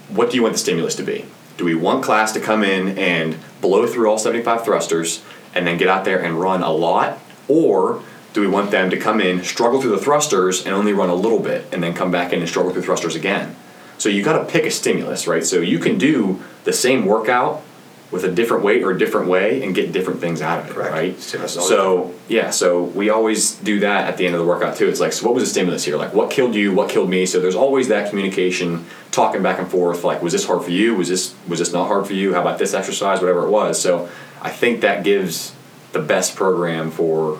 what 0.09 0.29
do 0.29 0.35
you 0.35 0.43
want 0.43 0.53
the 0.53 0.59
stimulus 0.59 0.93
to 0.95 1.03
be? 1.03 1.25
Do 1.57 1.65
we 1.65 1.75
want 1.75 2.03
class 2.03 2.31
to 2.33 2.39
come 2.39 2.63
in 2.63 2.97
and 2.97 3.37
blow 3.61 3.87
through 3.87 4.09
all 4.09 4.17
75 4.17 4.65
thrusters 4.65 5.23
and 5.53 5.65
then 5.65 5.77
get 5.77 5.87
out 5.87 6.05
there 6.05 6.21
and 6.21 6.39
run 6.39 6.61
a 6.61 6.71
lot? 6.71 7.19
Or 7.47 8.01
do 8.33 8.41
we 8.41 8.47
want 8.47 8.71
them 8.71 8.89
to 8.89 8.97
come 8.97 9.21
in, 9.21 9.43
struggle 9.43 9.81
through 9.81 9.91
the 9.91 9.99
thrusters, 9.99 10.65
and 10.65 10.75
only 10.75 10.91
run 10.91 11.09
a 11.09 11.15
little 11.15 11.39
bit 11.39 11.65
and 11.71 11.81
then 11.81 11.93
come 11.93 12.11
back 12.11 12.33
in 12.33 12.41
and 12.41 12.49
struggle 12.49 12.73
through 12.73 12.81
thrusters 12.81 13.15
again? 13.15 13.55
So 13.97 14.09
you 14.09 14.23
got 14.23 14.39
to 14.39 14.45
pick 14.45 14.65
a 14.65 14.71
stimulus, 14.71 15.27
right? 15.27 15.45
So 15.45 15.61
you 15.61 15.79
can 15.79 15.97
do 15.97 16.43
the 16.65 16.73
same 16.73 17.05
workout 17.05 17.63
with 18.11 18.23
a 18.23 18.31
different 18.31 18.63
weight 18.63 18.83
or 18.83 18.91
a 18.91 18.97
different 18.97 19.27
way 19.27 19.63
and 19.63 19.73
get 19.73 19.91
different 19.91 20.19
things 20.19 20.41
out 20.41 20.59
of 20.59 20.69
it, 20.69 20.73
Correct. 20.73 20.91
right? 20.91 21.19
Stimulus 21.19 21.53
So 21.53 22.13
yeah, 22.27 22.51
so 22.51 22.83
we 22.83 23.09
always 23.09 23.55
do 23.55 23.79
that 23.79 24.07
at 24.07 24.17
the 24.17 24.25
end 24.25 24.35
of 24.35 24.41
the 24.41 24.47
workout 24.47 24.77
too. 24.77 24.87
It's 24.87 24.99
like, 24.99 25.11
so 25.11 25.25
what 25.25 25.33
was 25.33 25.43
the 25.43 25.49
stimulus 25.49 25.83
here? 25.83 25.97
Like, 25.97 26.13
what 26.13 26.29
killed 26.29 26.55
you? 26.55 26.73
What 26.73 26.89
killed 26.89 27.09
me? 27.09 27.25
So 27.25 27.39
there's 27.39 27.55
always 27.55 27.87
that 27.87 28.09
communication, 28.09 28.85
talking 29.11 29.41
back 29.41 29.59
and 29.59 29.67
forth. 29.67 30.03
Like, 30.03 30.21
was 30.21 30.33
this 30.33 30.45
hard 30.45 30.63
for 30.63 30.71
you? 30.71 30.95
Was 30.95 31.09
this 31.09 31.33
was 31.47 31.59
this 31.59 31.73
not 31.73 31.87
hard 31.87 32.05
for 32.05 32.13
you? 32.13 32.33
How 32.33 32.41
about 32.41 32.59
this 32.59 32.73
exercise? 32.73 33.19
Whatever 33.19 33.45
it 33.45 33.49
was. 33.49 33.81
So 33.81 34.09
I 34.41 34.49
think 34.51 34.81
that 34.81 35.03
gives 35.03 35.55
the 35.91 35.99
best 35.99 36.35
program 36.35 36.91
for 36.91 37.39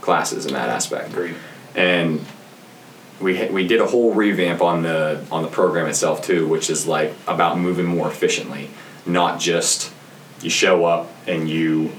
classes 0.00 0.46
in 0.46 0.52
that 0.52 0.68
aspect. 0.68 1.10
Agreed. 1.10 1.34
And 1.74 2.24
we 3.20 3.46
we 3.50 3.66
did 3.66 3.80
a 3.80 3.86
whole 3.86 4.14
revamp 4.14 4.62
on 4.62 4.82
the 4.82 5.24
on 5.30 5.42
the 5.42 5.48
program 5.48 5.86
itself 5.86 6.22
too, 6.22 6.46
which 6.46 6.70
is 6.70 6.86
like 6.86 7.12
about 7.26 7.58
moving 7.58 7.86
more 7.86 8.08
efficiently, 8.08 8.70
not 9.08 9.40
just 9.40 9.92
you 10.42 10.50
show 10.50 10.84
up 10.84 11.10
and 11.26 11.48
you 11.48 11.90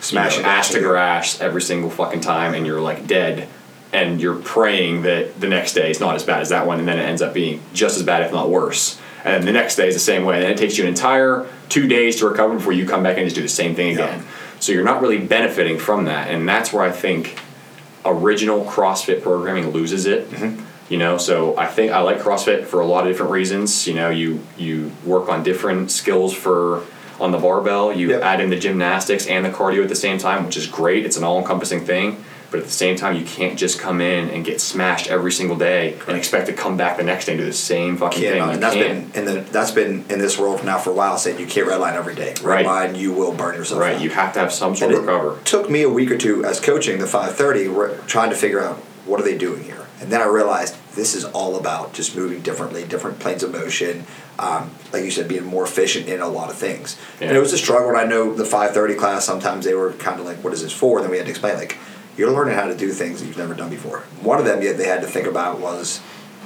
Smash 0.00 0.36
you 0.36 0.42
know, 0.42 0.48
ass 0.48 0.70
to 0.70 0.80
grass 0.80 1.40
every 1.40 1.60
single 1.62 1.90
fucking 1.90 2.20
time, 2.20 2.54
and 2.54 2.66
you're 2.66 2.80
like 2.80 3.06
dead, 3.06 3.48
and 3.92 4.20
you're 4.20 4.36
praying 4.36 5.02
that 5.02 5.40
the 5.40 5.48
next 5.48 5.74
day 5.74 5.90
is 5.90 6.00
not 6.00 6.14
as 6.14 6.22
bad 6.22 6.40
as 6.40 6.48
that 6.50 6.66
one, 6.66 6.78
and 6.78 6.88
then 6.88 6.98
it 6.98 7.02
ends 7.02 7.20
up 7.20 7.34
being 7.34 7.60
just 7.74 7.96
as 7.96 8.02
bad, 8.02 8.22
if 8.22 8.32
not 8.32 8.48
worse. 8.48 8.98
And 9.24 9.34
then 9.34 9.44
the 9.44 9.52
next 9.52 9.76
day 9.76 9.88
is 9.88 9.94
the 9.94 10.00
same 10.00 10.24
way, 10.24 10.42
and 10.42 10.50
it 10.50 10.56
takes 10.56 10.78
you 10.78 10.84
an 10.84 10.88
entire 10.88 11.46
two 11.68 11.86
days 11.86 12.16
to 12.16 12.28
recover 12.28 12.54
before 12.54 12.72
you 12.72 12.86
come 12.86 13.02
back 13.02 13.18
and 13.18 13.26
just 13.26 13.36
do 13.36 13.42
the 13.42 13.48
same 13.48 13.74
thing 13.74 13.96
Yeah. 13.96 14.06
again. 14.06 14.24
So 14.60 14.72
you're 14.72 14.84
not 14.84 15.02
really 15.02 15.18
benefiting 15.18 15.78
from 15.78 16.04
that, 16.06 16.30
and 16.30 16.48
that's 16.48 16.72
where 16.72 16.82
I 16.82 16.90
think 16.90 17.38
original 18.04 18.64
CrossFit 18.64 19.22
programming 19.22 19.70
loses 19.70 20.06
it. 20.06 20.30
Mm-hmm. 20.30 20.64
You 20.90 20.98
know, 20.98 21.16
so 21.18 21.56
I 21.56 21.66
think 21.66 21.92
I 21.92 22.00
like 22.00 22.18
CrossFit 22.18 22.66
for 22.66 22.80
a 22.80 22.86
lot 22.86 23.06
of 23.06 23.12
different 23.12 23.32
reasons. 23.32 23.86
You 23.86 23.94
know, 23.94 24.10
you 24.10 24.40
you 24.58 24.92
work 25.06 25.28
on 25.30 25.42
different 25.42 25.90
skills 25.90 26.34
for 26.34 26.82
on 27.20 27.30
the 27.30 27.38
barbell. 27.38 27.92
You 27.92 28.10
Yep. 28.10 28.22
add 28.22 28.40
in 28.40 28.50
the 28.50 28.56
gymnastics 28.58 29.26
and 29.26 29.44
the 29.44 29.50
cardio 29.50 29.82
at 29.82 29.88
the 29.88 29.94
same 29.94 30.18
time, 30.18 30.44
which 30.44 30.56
is 30.56 30.66
great. 30.66 31.06
It's 31.06 31.16
an 31.16 31.22
all-encompassing 31.24 31.84
thing. 31.86 32.24
But 32.50 32.58
at 32.60 32.66
the 32.66 32.72
same 32.72 32.96
time, 32.96 33.14
you 33.14 33.24
can't 33.24 33.56
just 33.56 33.78
come 33.78 34.00
in 34.00 34.28
and 34.30 34.44
get 34.44 34.60
smashed 34.60 35.06
every 35.08 35.30
single 35.30 35.56
day 35.56 35.96
and 36.08 36.16
expect 36.16 36.46
to 36.48 36.52
come 36.52 36.76
back 36.76 36.96
the 36.96 37.04
next 37.04 37.26
day 37.26 37.32
and 37.32 37.40
do 37.40 37.44
the 37.46 37.52
same 37.52 37.96
fucking 37.96 38.20
thing. 38.22 38.42
uh, 38.42 38.48
and 38.50 38.60
that's 38.60 38.74
can't. 38.74 39.12
been 39.12 39.28
in 39.28 39.32
the 39.32 39.40
that's 39.52 39.70
been 39.70 40.04
in 40.10 40.18
this 40.18 40.36
world 40.36 40.64
now 40.64 40.76
for 40.78 40.90
a 40.90 40.92
while 40.94 41.16
saying 41.16 41.38
you 41.38 41.46
can't 41.46 41.68
redline 41.68 41.92
every 41.92 42.16
day. 42.16 42.34
Right. 42.42 42.66
Redline, 42.66 42.98
you 42.98 43.12
will 43.12 43.32
burn 43.32 43.54
yourself 43.54 43.80
right. 43.80 43.94
out. 43.94 44.00
You 44.02 44.10
have 44.10 44.32
to 44.32 44.40
have 44.40 44.52
some 44.52 44.74
sort 44.74 44.90
And 44.90 44.98
of 44.98 45.04
it 45.04 45.12
recover. 45.12 45.38
took 45.44 45.70
me 45.70 45.82
a 45.82 45.88
week 45.88 46.10
or 46.10 46.18
two 46.18 46.44
as 46.44 46.58
coaching 46.58 46.98
the 46.98 47.06
530, 47.06 47.68
we're 47.68 47.96
trying 48.06 48.30
to 48.30 48.36
figure 48.36 48.60
out 48.60 48.78
what 49.06 49.20
are 49.20 49.24
they 49.24 49.38
doing 49.38 49.62
here. 49.62 49.86
And 50.00 50.10
then 50.10 50.20
I 50.22 50.26
realized 50.26 50.76
this 50.94 51.14
is 51.14 51.24
all 51.26 51.56
about 51.56 51.92
just 51.92 52.16
moving 52.16 52.40
differently, 52.40 52.84
different 52.84 53.18
planes 53.18 53.42
of 53.42 53.52
motion. 53.52 54.04
Um, 54.38 54.70
like 54.92 55.04
you 55.04 55.10
said, 55.10 55.28
being 55.28 55.44
more 55.44 55.64
efficient 55.64 56.08
in 56.08 56.20
a 56.20 56.28
lot 56.28 56.48
of 56.48 56.56
things. 56.56 56.96
And 57.20 57.36
it 57.36 57.40
was 57.40 57.52
a 57.52 57.58
struggle. 57.58 57.90
And 57.90 57.98
I 57.98 58.04
know 58.04 58.32
the 58.32 58.44
530 58.46 58.94
class, 58.94 59.24
sometimes 59.26 59.66
they 59.66 59.74
were 59.74 59.92
kind 59.94 60.18
of 60.18 60.24
like, 60.24 60.42
what 60.42 60.54
is 60.54 60.62
this 60.62 60.72
for? 60.72 60.96
And 60.98 61.04
then 61.04 61.10
we 61.10 61.18
had 61.18 61.26
to 61.26 61.30
explain, 61.30 61.56
like, 61.56 61.76
you're 62.16 62.30
learning 62.32 62.54
how 62.54 62.66
to 62.66 62.76
do 62.76 62.90
things 62.92 63.20
that 63.20 63.26
you've 63.26 63.36
never 63.36 63.54
done 63.54 63.68
before. 63.68 64.00
One 64.22 64.38
of 64.38 64.46
them 64.46 64.62
yet 64.62 64.78
they 64.78 64.86
had 64.86 65.02
to 65.02 65.06
think 65.06 65.26
about 65.26 65.60
was 65.60 66.00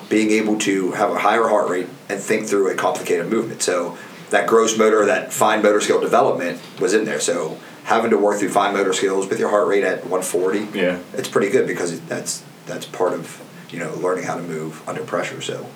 being 0.08 0.30
able 0.32 0.58
to 0.58 0.92
have 0.92 1.10
a 1.12 1.18
higher 1.18 1.48
heart 1.48 1.68
rate 1.70 1.88
and 2.08 2.20
think 2.20 2.46
through 2.48 2.70
a 2.70 2.74
complicated 2.74 3.28
movement. 3.28 3.62
So 3.62 3.96
that 4.30 4.48
gross 4.48 4.76
motor, 4.76 5.06
that 5.06 5.32
fine 5.32 5.62
motor 5.62 5.80
skill 5.80 6.00
development 6.00 6.60
was 6.80 6.92
in 6.94 7.04
there. 7.04 7.20
So 7.20 7.58
having 7.84 8.10
to 8.10 8.18
work 8.18 8.38
through 8.40 8.50
fine 8.50 8.74
motor 8.74 8.92
skills 8.92 9.28
with 9.28 9.38
your 9.38 9.50
heart 9.50 9.68
rate 9.68 9.84
at 9.84 10.04
140, 10.06 10.68
Yeah. 10.78 10.98
it's 11.12 11.28
pretty 11.28 11.50
good 11.50 11.66
because 11.66 12.00
that's 12.02 12.42
that's 12.66 12.86
part 12.86 13.12
of 13.12 13.40
you 13.70 13.78
know 13.78 13.94
learning 13.94 14.24
how 14.24 14.36
to 14.36 14.42
move 14.42 14.86
under 14.88 15.02
pressure. 15.02 15.40
So 15.40 15.66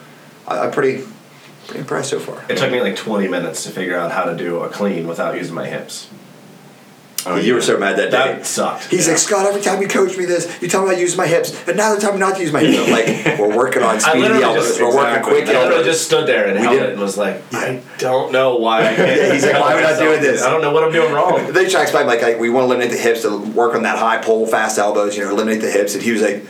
I, 0.47 0.59
I'm 0.61 0.71
pretty 0.71 1.05
pretty 1.67 1.81
impressed 1.81 2.11
so 2.11 2.19
far. 2.21 2.43
It 2.49 2.59
took 2.59 2.71
me 2.73 2.81
like 2.81 2.97
20 2.97 3.29
minutes 3.29 3.65
to 3.65 3.71
figure 3.71 3.97
out 3.99 4.11
how 4.13 4.25
to 4.25 4.37
do 4.37 4.61
a 4.61 4.69
clean 4.69 5.07
without 5.07 5.35
using 5.37 5.55
my 5.55 5.67
hips. 5.67 6.09
Oh, 7.27 7.35
you 7.37 7.53
were 7.53 7.61
so 7.61 7.77
mad 7.77 7.99
that 7.99 8.11
day. 8.13 8.17
That 8.37 8.47
sucked. 8.47 8.85
He's 8.87 9.05
Yeah. 9.07 9.13
like 9.15 9.19
Scott. 9.19 9.45
Every 9.45 9.61
time 9.61 9.83
you 9.83 9.89
coach 9.89 10.17
me 10.17 10.25
this, 10.25 10.51
you 10.63 10.69
tell 10.69 10.87
me 10.87 10.95
I 10.95 10.99
use 10.99 11.17
my 11.17 11.27
hips, 11.27 11.53
and 11.67 11.77
now 11.77 11.91
they're 11.91 12.01
telling 12.01 12.19
me 12.19 12.21
not 12.21 12.37
to 12.37 12.43
use 12.43 12.53
my 12.53 12.61
hips. 12.61 12.79
I'm 12.87 12.93
like, 12.93 13.39
we're 13.41 13.55
working 13.55 13.83
on 13.83 13.97
I 13.97 13.99
speedy 13.99 14.21
literally 14.21 14.45
elbows. 14.45 14.69
just- 14.69 14.81
we're 14.81 14.95
working 14.95 15.09
exactly. 15.19 15.33
quick 15.43 15.49
I 15.49 15.53
elbows. 15.65 15.85
just 15.85 16.05
stood 16.07 16.27
there 16.29 16.47
and 16.47 16.55
We 16.59 16.63
held 16.65 16.77
it 16.79 16.91
and 16.93 17.01
was 17.01 17.19
like, 17.19 17.43
Yeah. 17.51 17.59
I 17.59 17.83
don't 17.99 18.33
know 18.33 18.57
why 18.57 18.79
I 18.89 18.95
can't. 18.95 19.17
Yeah, 19.21 19.33
he's 19.35 19.43
like, 19.45 19.61
why 19.61 19.73
am 19.75 19.79
I 19.85 19.91
not 19.91 19.99
doing 19.99 20.21
this? 20.23 20.43
I 20.43 20.49
don't 20.49 20.63
know 20.63 20.71
what 20.73 20.85
I'm 20.85 20.93
doing 20.93 21.13
wrong. 21.13 21.53
They 21.53 21.65
try 21.69 21.81
to 21.81 21.83
explain 21.83 22.07
like, 22.07 22.23
like 22.23 22.39
we 22.39 22.49
want 22.51 22.63
to 22.63 22.67
eliminate 22.73 22.93
the 22.93 23.03
hips 23.03 23.23
to 23.23 23.37
work 23.37 23.75
on 23.75 23.83
that 23.83 23.99
high 23.99 24.19
pull, 24.19 24.47
fast 24.47 24.79
elbows. 24.79 25.17
You 25.17 25.25
know, 25.25 25.31
eliminate 25.31 25.61
the 25.61 25.71
hips, 25.71 25.95
and 25.95 26.03
he 26.03 26.13
was 26.13 26.23
like, 26.23 26.47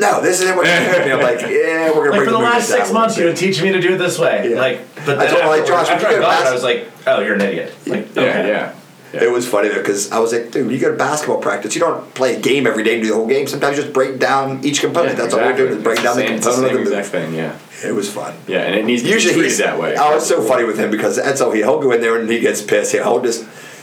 "No, 0.00 0.20
this 0.20 0.40
isn't 0.40 0.56
what 0.56 0.66
you're 0.66 0.94
doing." 1.04 1.12
I'm 1.12 1.20
like, 1.22 1.40
"Yeah, 1.48 1.90
we're 1.90 1.94
gonna 1.94 2.10
Like 2.10 2.10
bring 2.10 2.18
for 2.20 2.24
the 2.24 2.30
movement 2.38 2.54
last 2.54 2.68
six 2.68 2.84
down." 2.86 2.94
months, 2.94 3.16
you 3.18 3.24
would 3.26 3.36
teach 3.36 3.62
me 3.62 3.70
to 3.72 3.80
do 3.80 3.94
it 3.94 3.98
this 3.98 4.18
way. 4.18 4.50
Yeah. 4.50 4.58
Like, 4.60 4.80
but 5.06 5.18
I 5.18 5.24
then 5.26 5.30
told 5.30 5.42
him, 5.42 5.48
like, 5.48 5.66
Josh, 5.66 5.88
after 5.88 6.06
I 6.06 6.10
go 6.10 6.16
to 6.16 6.22
got 6.22 6.42
it, 6.42 6.46
I 6.48 6.52
was 6.52 6.62
like, 6.62 6.88
oh, 7.06 7.20
you're 7.20 7.34
an 7.34 7.40
idiot. 7.40 7.74
Like, 7.86 8.14
Yeah, 8.14 8.22
okay. 8.22 8.48
yeah. 8.48 8.74
yeah. 9.14 9.22
It 9.24 9.30
was 9.32 9.46
funny 9.48 9.68
though 9.68 9.78
because 9.78 10.12
I 10.12 10.18
was 10.20 10.32
like, 10.32 10.50
dude, 10.52 10.70
you 10.70 10.78
go 10.78 10.90
to 10.92 10.96
basketball 10.96 11.38
practice. 11.38 11.74
You 11.74 11.80
don't 11.80 12.14
play 12.14 12.36
a 12.36 12.40
game 12.40 12.64
every 12.66 12.84
day 12.84 12.94
and 12.94 13.02
do 13.02 13.08
the 13.08 13.14
whole 13.16 13.26
game. 13.26 13.46
Sometimes 13.48 13.76
you 13.76 13.82
just 13.82 13.92
break 13.94 14.18
down 14.20 14.64
each 14.64 14.80
component. 14.80 15.16
That's 15.16 15.34
all 15.34 15.40
we're 15.40 15.56
doing 15.56 15.72
is 15.78 15.82
break 15.82 16.00
down 16.02 16.14
the 16.16 16.22
Same- 16.22 16.34
it's 16.34 16.46
the 16.46 16.52
component 16.52 16.72
same 16.76 16.86
of 16.86 16.90
the 16.92 16.98
exact 16.98 17.14
move. 17.14 17.22
thing. 17.24 17.34
Yeah. 17.34 17.88
It 17.88 17.92
was 17.94 18.08
fun. 18.12 18.34
Yeah, 18.46 18.58
and 18.60 18.74
it 18.76 18.84
needs 18.84 19.02
to 19.02 19.08
Usually 19.08 19.34
be 19.34 19.42
he's 19.44 19.56
treated 19.56 19.72
that 19.74 19.80
way. 19.80 19.96
Oh, 19.98 20.16
it's 20.16 20.26
so 20.28 20.42
funny 20.42 20.64
with 20.64 20.78
him 20.78 20.90
because 20.90 21.16
that's 21.16 21.40
all 21.40 21.50
he. 21.50 21.60
He'll 21.60 21.80
go 21.80 21.90
in 21.92 22.00
there 22.02 22.20
and 22.20 22.30
he 22.30 22.38
gets 22.38 22.60
pissed. 22.62 22.92
He'll 22.92 23.20
just 23.20 23.40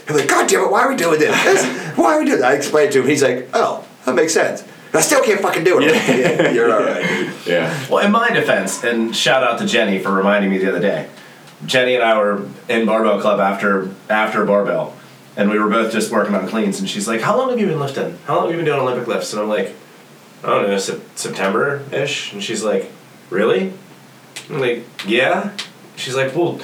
he'll 0.08 0.16
be 0.16 0.22
like, 0.22 0.30
God 0.30 0.48
damn 0.48 0.62
it, 0.64 0.72
why 0.72 0.82
are 0.84 0.90
we 0.90 0.96
doing 0.96 1.20
this? 1.20 1.44
This- 1.44 1.66
why 1.98 2.16
are 2.16 2.20
we 2.20 2.26
doing 2.26 2.40
that? 2.40 2.52
I 2.52 2.54
explained 2.56 2.92
to 2.94 3.02
him. 3.02 3.08
He's 3.08 3.24
like, 3.24 3.50
Oh, 3.54 3.84
that 4.06 4.16
makes 4.16 4.34
sense. 4.34 4.64
But 4.98 5.04
I 5.04 5.06
still 5.06 5.24
can't 5.24 5.40
fucking 5.42 5.64
do 5.64 5.80
it. 5.80 5.92
I'm 5.92 6.20
yeah, 6.20 6.50
you're 6.52 6.74
all 6.74 6.82
right. 6.84 7.32
Yeah. 7.46 7.88
Well, 7.90 8.04
in 8.04 8.12
my 8.12 8.30
defense, 8.32 8.84
and 8.84 9.16
shout 9.16 9.44
out 9.44 9.60
to 9.60 9.66
Jenny 9.68 10.00
for 10.00 10.12
reminding 10.12 10.50
me 10.52 10.58
the 10.58 10.68
other 10.70 10.80
day. 10.82 11.08
Jenny 11.66 11.94
and 11.96 12.04
I 12.04 12.18
were 12.18 12.48
in 12.68 12.86
barbell 12.88 13.22
club 13.22 13.40
after 13.40 13.90
after 14.10 14.44
barbell, 14.44 14.96
and 15.38 15.50
we 15.52 15.58
were 15.60 15.70
both 15.70 15.92
just 15.94 16.12
working 16.12 16.34
on 16.36 16.48
cleans. 16.48 16.80
And 16.80 16.90
she's 16.90 17.08
like, 17.08 17.22
"How 17.22 17.38
long 17.38 17.50
have 17.52 17.60
you 17.60 17.68
been 17.68 17.80
lifting? 17.80 18.18
How 18.26 18.36
long 18.38 18.46
have 18.46 18.52
you 18.52 18.58
been 18.58 18.66
doing 18.66 18.80
Olympic 18.80 19.08
lifts?" 19.08 19.32
And 19.34 19.42
I'm 19.42 19.48
like, 19.50 19.76
"I 20.44 20.48
don't 20.48 20.68
know, 20.68 20.78
sep- 20.80 21.00
September 21.16 21.84
ish." 21.92 22.34
And 22.34 22.44
she's 22.44 22.64
like, 22.64 22.92
"Really?" 23.30 23.72
I'm 24.50 24.60
like, 24.60 24.84
"Yeah." 25.08 25.52
She's 25.96 26.16
like, 26.16 26.36
"Well, 26.36 26.60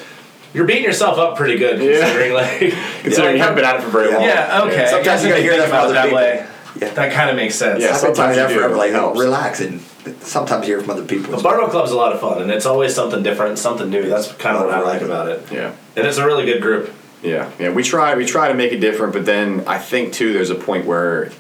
you're 0.54 0.66
beating 0.66 0.84
yourself 0.84 1.18
up 1.18 1.38
pretty 1.38 1.58
good 1.58 1.80
Yeah. 1.82 2.00
considering 2.02 2.34
like 2.34 2.74
Considering 3.04 3.36
you 3.38 3.42
haven't 3.42 3.56
been 3.56 3.66
at 3.66 3.76
it 3.78 3.84
for 3.84 3.90
very 3.90 4.12
long. 4.12 4.22
yeah, 4.24 4.64
okay. 4.66 4.84
I 4.86 4.90
Sometimes 4.90 5.24
you 5.24 5.30
gotta 5.30 5.42
hear 5.42 5.52
think 5.54 5.64
that 5.64 5.70
from 5.70 5.78
about 5.78 5.84
it 5.84 5.86
other 5.86 5.94
that 5.94 6.04
people. 6.06 6.18
way. 6.18 6.48
Yeah. 6.88 6.94
That 6.94 7.14
kind 7.14 7.30
of 7.30 7.36
makes 7.36 7.56
sense. 7.56 7.82
Yeah, 7.82 7.88
I've 7.96 8.02
been 8.02 8.16
sometimes 8.16 8.38
you 8.38 8.44
that 8.44 8.50
you 8.50 8.56
do. 8.56 8.62
forever. 8.62 8.76
Like, 8.78 8.90
It 8.90 8.96
helps. 8.96 9.20
relax 9.20 9.60
and 9.62 9.82
sometimes 10.22 10.66
hear 10.66 10.80
from 10.82 10.90
other 10.92 11.04
people. 11.06 11.36
The 11.38 11.44
barbell 11.44 11.70
club's 11.70 11.92
a 11.92 11.96
lot 11.96 12.14
of 12.14 12.20
fun, 12.20 12.42
and 12.42 12.52
it's 12.52 12.66
always 12.66 12.94
something 12.94 13.24
different, 13.24 13.58
something 13.58 13.90
new. 13.90 14.10
That's 14.10 14.32
kind 14.34 14.58
of 14.58 14.66
what 14.66 14.74
I 14.74 14.82
like 14.82 15.02
Right. 15.02 15.04
about 15.04 15.28
it. 15.30 15.44
Yeah. 15.52 15.72
And 15.96 16.06
it's 16.08 16.18
a 16.18 16.26
really 16.26 16.46
good 16.46 16.62
group. 16.62 16.92
Yeah, 17.22 17.50
yeah. 17.58 17.70
We 17.70 17.84
try 17.84 18.16
we 18.16 18.26
try 18.26 18.50
to 18.50 18.54
make 18.54 18.72
it 18.74 18.80
different, 18.82 19.14
but 19.14 19.26
then 19.26 19.64
I 19.66 19.78
think 19.78 20.12
too 20.14 20.34
there's 20.34 20.50
a 20.50 20.56
point 20.56 20.86
where 20.86 21.32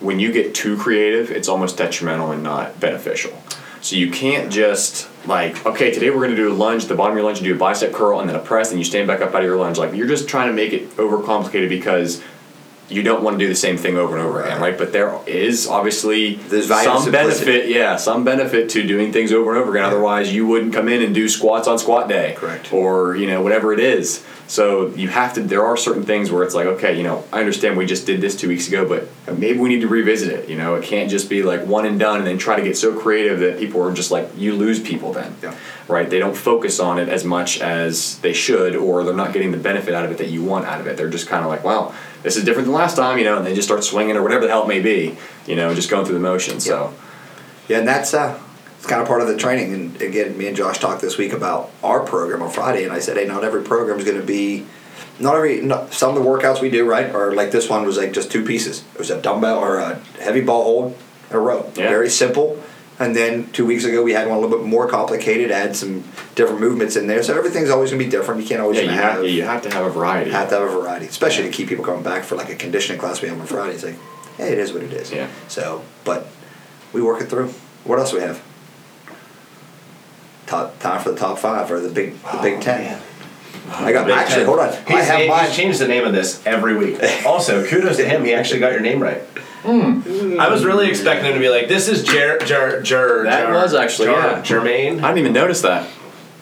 when 0.00 0.20
you 0.20 0.30
get 0.32 0.54
too 0.54 0.76
creative, 0.76 1.30
it's 1.30 1.48
almost 1.48 1.76
detrimental 1.76 2.30
and 2.30 2.42
not 2.42 2.78
beneficial. 2.80 3.32
So 3.80 3.96
you 3.96 4.10
can't 4.12 4.52
just 4.52 5.08
like, 5.26 5.66
okay, 5.66 5.90
today 5.90 6.10
we're 6.10 6.22
gonna 6.22 6.36
do 6.36 6.52
a 6.52 6.54
lunge, 6.54 6.86
the 6.86 6.94
bottom 6.94 7.12
of 7.12 7.16
your 7.18 7.24
lunge, 7.26 7.40
you 7.40 7.48
do 7.48 7.54
a 7.56 7.58
bicep 7.58 7.92
curl 7.92 8.20
and 8.20 8.28
then 8.28 8.36
a 8.36 8.40
press, 8.40 8.70
and 8.70 8.78
you 8.78 8.84
stand 8.84 9.08
back 9.08 9.20
up 9.20 9.30
out 9.34 9.40
of 9.40 9.44
your 9.44 9.56
lunge. 9.56 9.78
Like 9.78 9.92
you're 9.94 10.06
just 10.06 10.28
trying 10.28 10.46
to 10.48 10.54
make 10.54 10.72
it 10.72 10.96
overcomplicated 10.96 11.68
because 11.68 12.22
you 12.92 13.02
don't 13.02 13.22
want 13.22 13.38
to 13.38 13.44
do 13.44 13.48
the 13.48 13.54
same 13.54 13.76
thing 13.76 13.96
over 13.96 14.16
and 14.16 14.24
over 14.26 14.42
again, 14.42 14.60
Right. 14.60 14.76
But 14.76 14.92
there 14.92 15.18
is 15.26 15.66
obviously 15.66 16.34
There's 16.34 16.68
some 16.68 17.10
benefit, 17.10 17.68
yeah, 17.68 17.96
some 17.96 18.24
benefit 18.24 18.68
to 18.70 18.82
doing 18.86 19.12
things 19.12 19.32
over 19.32 19.52
and 19.52 19.60
over 19.62 19.72
again. 19.72 19.84
Otherwise, 19.84 20.32
you 20.34 20.46
wouldn't 20.46 20.72
come 20.72 20.88
in 20.88 21.02
and 21.02 21.14
do 21.14 21.28
squats 21.28 21.66
on 21.68 21.78
squat 21.78 22.08
day, 22.08 22.34
Correct. 22.36 22.72
Or 22.72 23.16
you 23.16 23.26
know 23.26 23.42
whatever 23.42 23.72
it 23.72 23.80
is. 23.80 24.24
So 24.48 24.88
you 24.88 25.08
have 25.08 25.32
to. 25.34 25.40
There 25.40 25.64
are 25.64 25.76
certain 25.78 26.02
things 26.02 26.30
where 26.30 26.42
it's 26.42 26.54
like, 26.54 26.66
okay, 26.66 26.94
you 26.96 27.02
know, 27.04 27.24
I 27.32 27.38
understand 27.40 27.76
we 27.78 27.86
just 27.86 28.04
did 28.04 28.20
this 28.20 28.36
two 28.36 28.48
weeks 28.48 28.68
ago, 28.68 28.86
but 28.86 29.08
maybe 29.38 29.58
we 29.58 29.70
need 29.70 29.80
to 29.80 29.88
revisit 29.88 30.28
it. 30.30 30.48
You 30.48 30.56
know, 30.56 30.74
it 30.74 30.84
can't 30.84 31.08
just 31.10 31.30
be 31.30 31.42
like 31.42 31.64
one 31.64 31.86
and 31.86 31.98
done, 31.98 32.18
and 32.18 32.26
then 32.26 32.36
try 32.36 32.56
to 32.56 32.62
get 32.62 32.76
so 32.76 32.98
creative 32.98 33.40
that 33.40 33.58
people 33.58 33.80
are 33.82 33.92
just 33.94 34.10
like 34.10 34.28
you 34.36 34.54
lose 34.54 34.78
people 34.78 35.12
then, 35.14 35.34
Yeah. 35.42 35.54
right? 35.88 36.10
They 36.10 36.18
don't 36.18 36.36
focus 36.36 36.80
on 36.80 36.98
it 36.98 37.08
as 37.08 37.24
much 37.24 37.60
as 37.62 38.18
they 38.18 38.34
should, 38.34 38.76
or 38.76 39.04
they're 39.04 39.14
not 39.14 39.32
getting 39.32 39.52
the 39.52 39.58
benefit 39.58 39.94
out 39.94 40.04
of 40.04 40.10
it 40.10 40.18
that 40.18 40.28
you 40.28 40.42
want 40.42 40.66
out 40.66 40.80
of 40.82 40.86
it. 40.86 40.98
They're 40.98 41.08
just 41.08 41.28
kind 41.28 41.42
of 41.44 41.48
like, 41.48 41.64
wow, 41.64 41.94
this 42.22 42.36
is 42.36 42.44
different 42.44 42.66
than 42.66 42.74
last 42.74 42.96
time, 42.96 43.18
you 43.18 43.24
know, 43.24 43.36
and 43.36 43.46
they 43.46 43.54
just 43.54 43.68
start 43.68 43.84
swinging 43.84 44.16
or 44.16 44.22
whatever 44.22 44.44
the 44.44 44.50
hell 44.50 44.64
it 44.64 44.68
may 44.68 44.80
be, 44.80 45.16
you 45.46 45.56
know, 45.56 45.74
just 45.74 45.90
going 45.90 46.04
through 46.04 46.14
the 46.14 46.20
motions. 46.20 46.64
So. 46.64 46.94
Yeah, 47.68 47.78
and 47.78 47.88
that's 47.88 48.12
uh, 48.14 48.38
it's 48.78 48.86
kind 48.86 49.00
of 49.00 49.08
part 49.08 49.20
of 49.22 49.28
the 49.28 49.36
training. 49.36 49.72
And 49.72 50.02
again, 50.02 50.36
me 50.36 50.46
and 50.48 50.56
Josh 50.56 50.78
talked 50.78 51.00
this 51.00 51.16
week 51.16 51.32
about 51.32 51.70
our 51.82 52.00
program 52.00 52.42
on 52.42 52.50
Friday, 52.50 52.84
and 52.84 52.92
I 52.92 52.98
said, 52.98 53.16
hey, 53.16 53.26
not 53.26 53.44
every 53.44 53.62
program 53.62 53.98
is 53.98 54.04
going 54.04 54.20
to 54.20 54.26
be, 54.26 54.66
not 55.20 55.36
every, 55.36 55.60
not, 55.60 55.92
some 55.92 56.16
of 56.16 56.22
the 56.22 56.28
workouts 56.28 56.60
we 56.60 56.70
do, 56.70 56.88
right, 56.88 57.14
or 57.14 57.34
like 57.34 57.50
this 57.50 57.68
one 57.68 57.84
was 57.86 57.96
like 57.96 58.12
just 58.12 58.30
two 58.32 58.44
pieces. 58.44 58.84
It 58.94 58.98
was 58.98 59.10
a 59.10 59.22
dumbbell 59.22 59.58
or 59.58 59.78
a 59.78 59.96
heavy 60.20 60.40
ball 60.40 60.64
hold, 60.64 60.96
and 61.28 61.32
a 61.32 61.38
row. 61.38 61.70
Yeah. 61.76 61.88
Very 61.88 62.10
simple. 62.10 62.62
And 62.98 63.16
then 63.16 63.50
two 63.52 63.66
weeks 63.66 63.84
ago, 63.84 64.02
we 64.02 64.12
had 64.12 64.28
one 64.28 64.38
a 64.38 64.40
little 64.40 64.56
bit 64.58 64.66
more 64.66 64.86
complicated, 64.88 65.50
add 65.50 65.74
some 65.74 66.04
different 66.34 66.60
movements 66.60 66.94
in 66.94 67.06
there. 67.06 67.22
So 67.22 67.36
everything's 67.36 67.70
always 67.70 67.90
going 67.90 67.98
to 67.98 68.04
be 68.04 68.10
different. 68.10 68.42
You 68.42 68.48
can't 68.48 68.60
always 68.60 68.78
Yeah, 68.78 68.84
you 68.84 68.90
have, 68.90 69.14
have, 69.14 69.24
you 69.24 69.42
have 69.42 69.62
to 69.62 69.70
have 69.70 69.86
a 69.86 69.90
variety. 69.90 70.30
have 70.30 70.50
to 70.50 70.58
have 70.58 70.68
a 70.68 70.72
variety, 70.72 71.06
especially 71.06 71.44
to 71.44 71.50
keep 71.50 71.68
people 71.68 71.84
coming 71.84 72.02
back 72.02 72.24
for 72.24 72.36
like 72.36 72.50
a 72.50 72.54
conditioning 72.54 73.00
class 73.00 73.20
we 73.22 73.28
have 73.28 73.40
on 73.40 73.46
Friday. 73.46 73.74
It's 73.74 73.84
like, 73.84 73.98
hey, 74.36 74.52
it 74.52 74.58
is 74.58 74.72
what 74.72 74.82
it 74.82 74.92
is. 74.92 75.10
Yeah. 75.10 75.28
So, 75.48 75.82
but 76.04 76.28
we 76.92 77.02
work 77.02 77.20
it 77.20 77.26
through. 77.28 77.48
What 77.84 77.98
else 77.98 78.10
do 78.10 78.18
we 78.18 78.22
have? 78.22 78.42
Top 80.46 80.78
time 80.78 81.02
for 81.02 81.10
the 81.10 81.18
top 81.18 81.38
five 81.38 81.70
or 81.70 81.80
the 81.80 81.88
big 81.88 82.20
the 82.22 82.38
Big 82.42 82.58
oh, 82.58 82.60
Ten. 82.60 83.00
I 83.70 83.92
got 83.92 84.06
Big 84.06 84.14
actually. 84.16 84.36
Ten. 84.36 84.46
Hold 84.46 84.58
on. 84.60 84.72
He's, 84.72 84.96
I 84.96 85.02
have 85.02 85.46
he's 85.48 85.56
changed 85.56 85.78
the 85.78 85.88
name 85.88 86.04
of 86.04 86.12
this 86.12 86.44
every 86.46 86.76
week. 86.76 86.98
Also, 87.24 87.64
kudos 87.66 87.96
to 87.96 88.04
him. 88.08 88.24
He 88.24 88.34
actually 88.34 88.60
got 88.60 88.72
your 88.72 88.80
name 88.80 89.00
right. 89.02 89.20
Hmm. 89.64 90.40
I 90.40 90.48
was 90.48 90.64
really 90.64 90.88
expecting 90.88 91.26
him 91.26 91.34
to 91.34 91.40
be 91.40 91.48
like, 91.48 91.68
"This 91.68 91.88
is 91.88 92.02
Jer 92.02 92.38
Jer 92.38 92.82
Jer." 92.82 93.24
That 93.24 93.46
Jer- 93.46 93.52
was 93.52 93.74
actually, 93.74 94.08
Jer- 94.08 94.12
yeah. 94.12 94.42
Jermaine. 94.42 95.02
I 95.02 95.08
didn't 95.08 95.18
even 95.18 95.32
notice 95.32 95.62
that. 95.62 95.88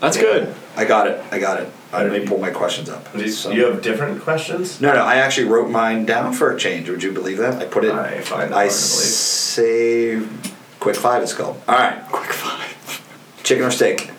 That's 0.00 0.16
good. 0.16 0.54
I 0.76 0.86
got 0.86 1.06
it. 1.06 1.22
I 1.30 1.38
got 1.38 1.60
it. 1.60 1.70
I 1.92 2.04
let 2.04 2.12
me 2.12 2.26
pull 2.26 2.38
my 2.38 2.50
questions 2.50 2.88
up. 2.88 3.12
Do 3.12 3.28
So- 3.28 3.50
you 3.50 3.66
have 3.66 3.82
different 3.82 4.22
questions? 4.22 4.80
no, 4.80 4.94
no. 4.94 5.02
I 5.04 5.16
actually 5.16 5.48
wrote 5.48 5.68
mine 5.68 6.06
down 6.06 6.32
for 6.32 6.50
a 6.52 6.58
change. 6.58 6.88
Would 6.88 7.02
you 7.02 7.12
believe 7.12 7.36
that? 7.38 7.60
I 7.60 7.66
put 7.66 7.84
it. 7.84 7.92
I 7.92 8.20
find 8.22 8.52
that 8.52 8.56
I 8.56 8.66
hard 8.68 8.70
to 8.70 8.76
believe. 8.76 9.04
saved. 9.04 10.50
Quick 10.78 10.96
five. 10.96 11.22
It's 11.22 11.34
called. 11.34 11.60
All 11.68 11.74
right. 11.74 12.02
Quick 12.10 12.32
five. 12.32 13.02
Chicken 13.42 13.64
or 13.64 13.70
steak? 13.70 14.10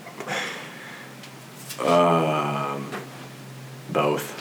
Uh, 1.80 2.71
Both. 3.92 4.38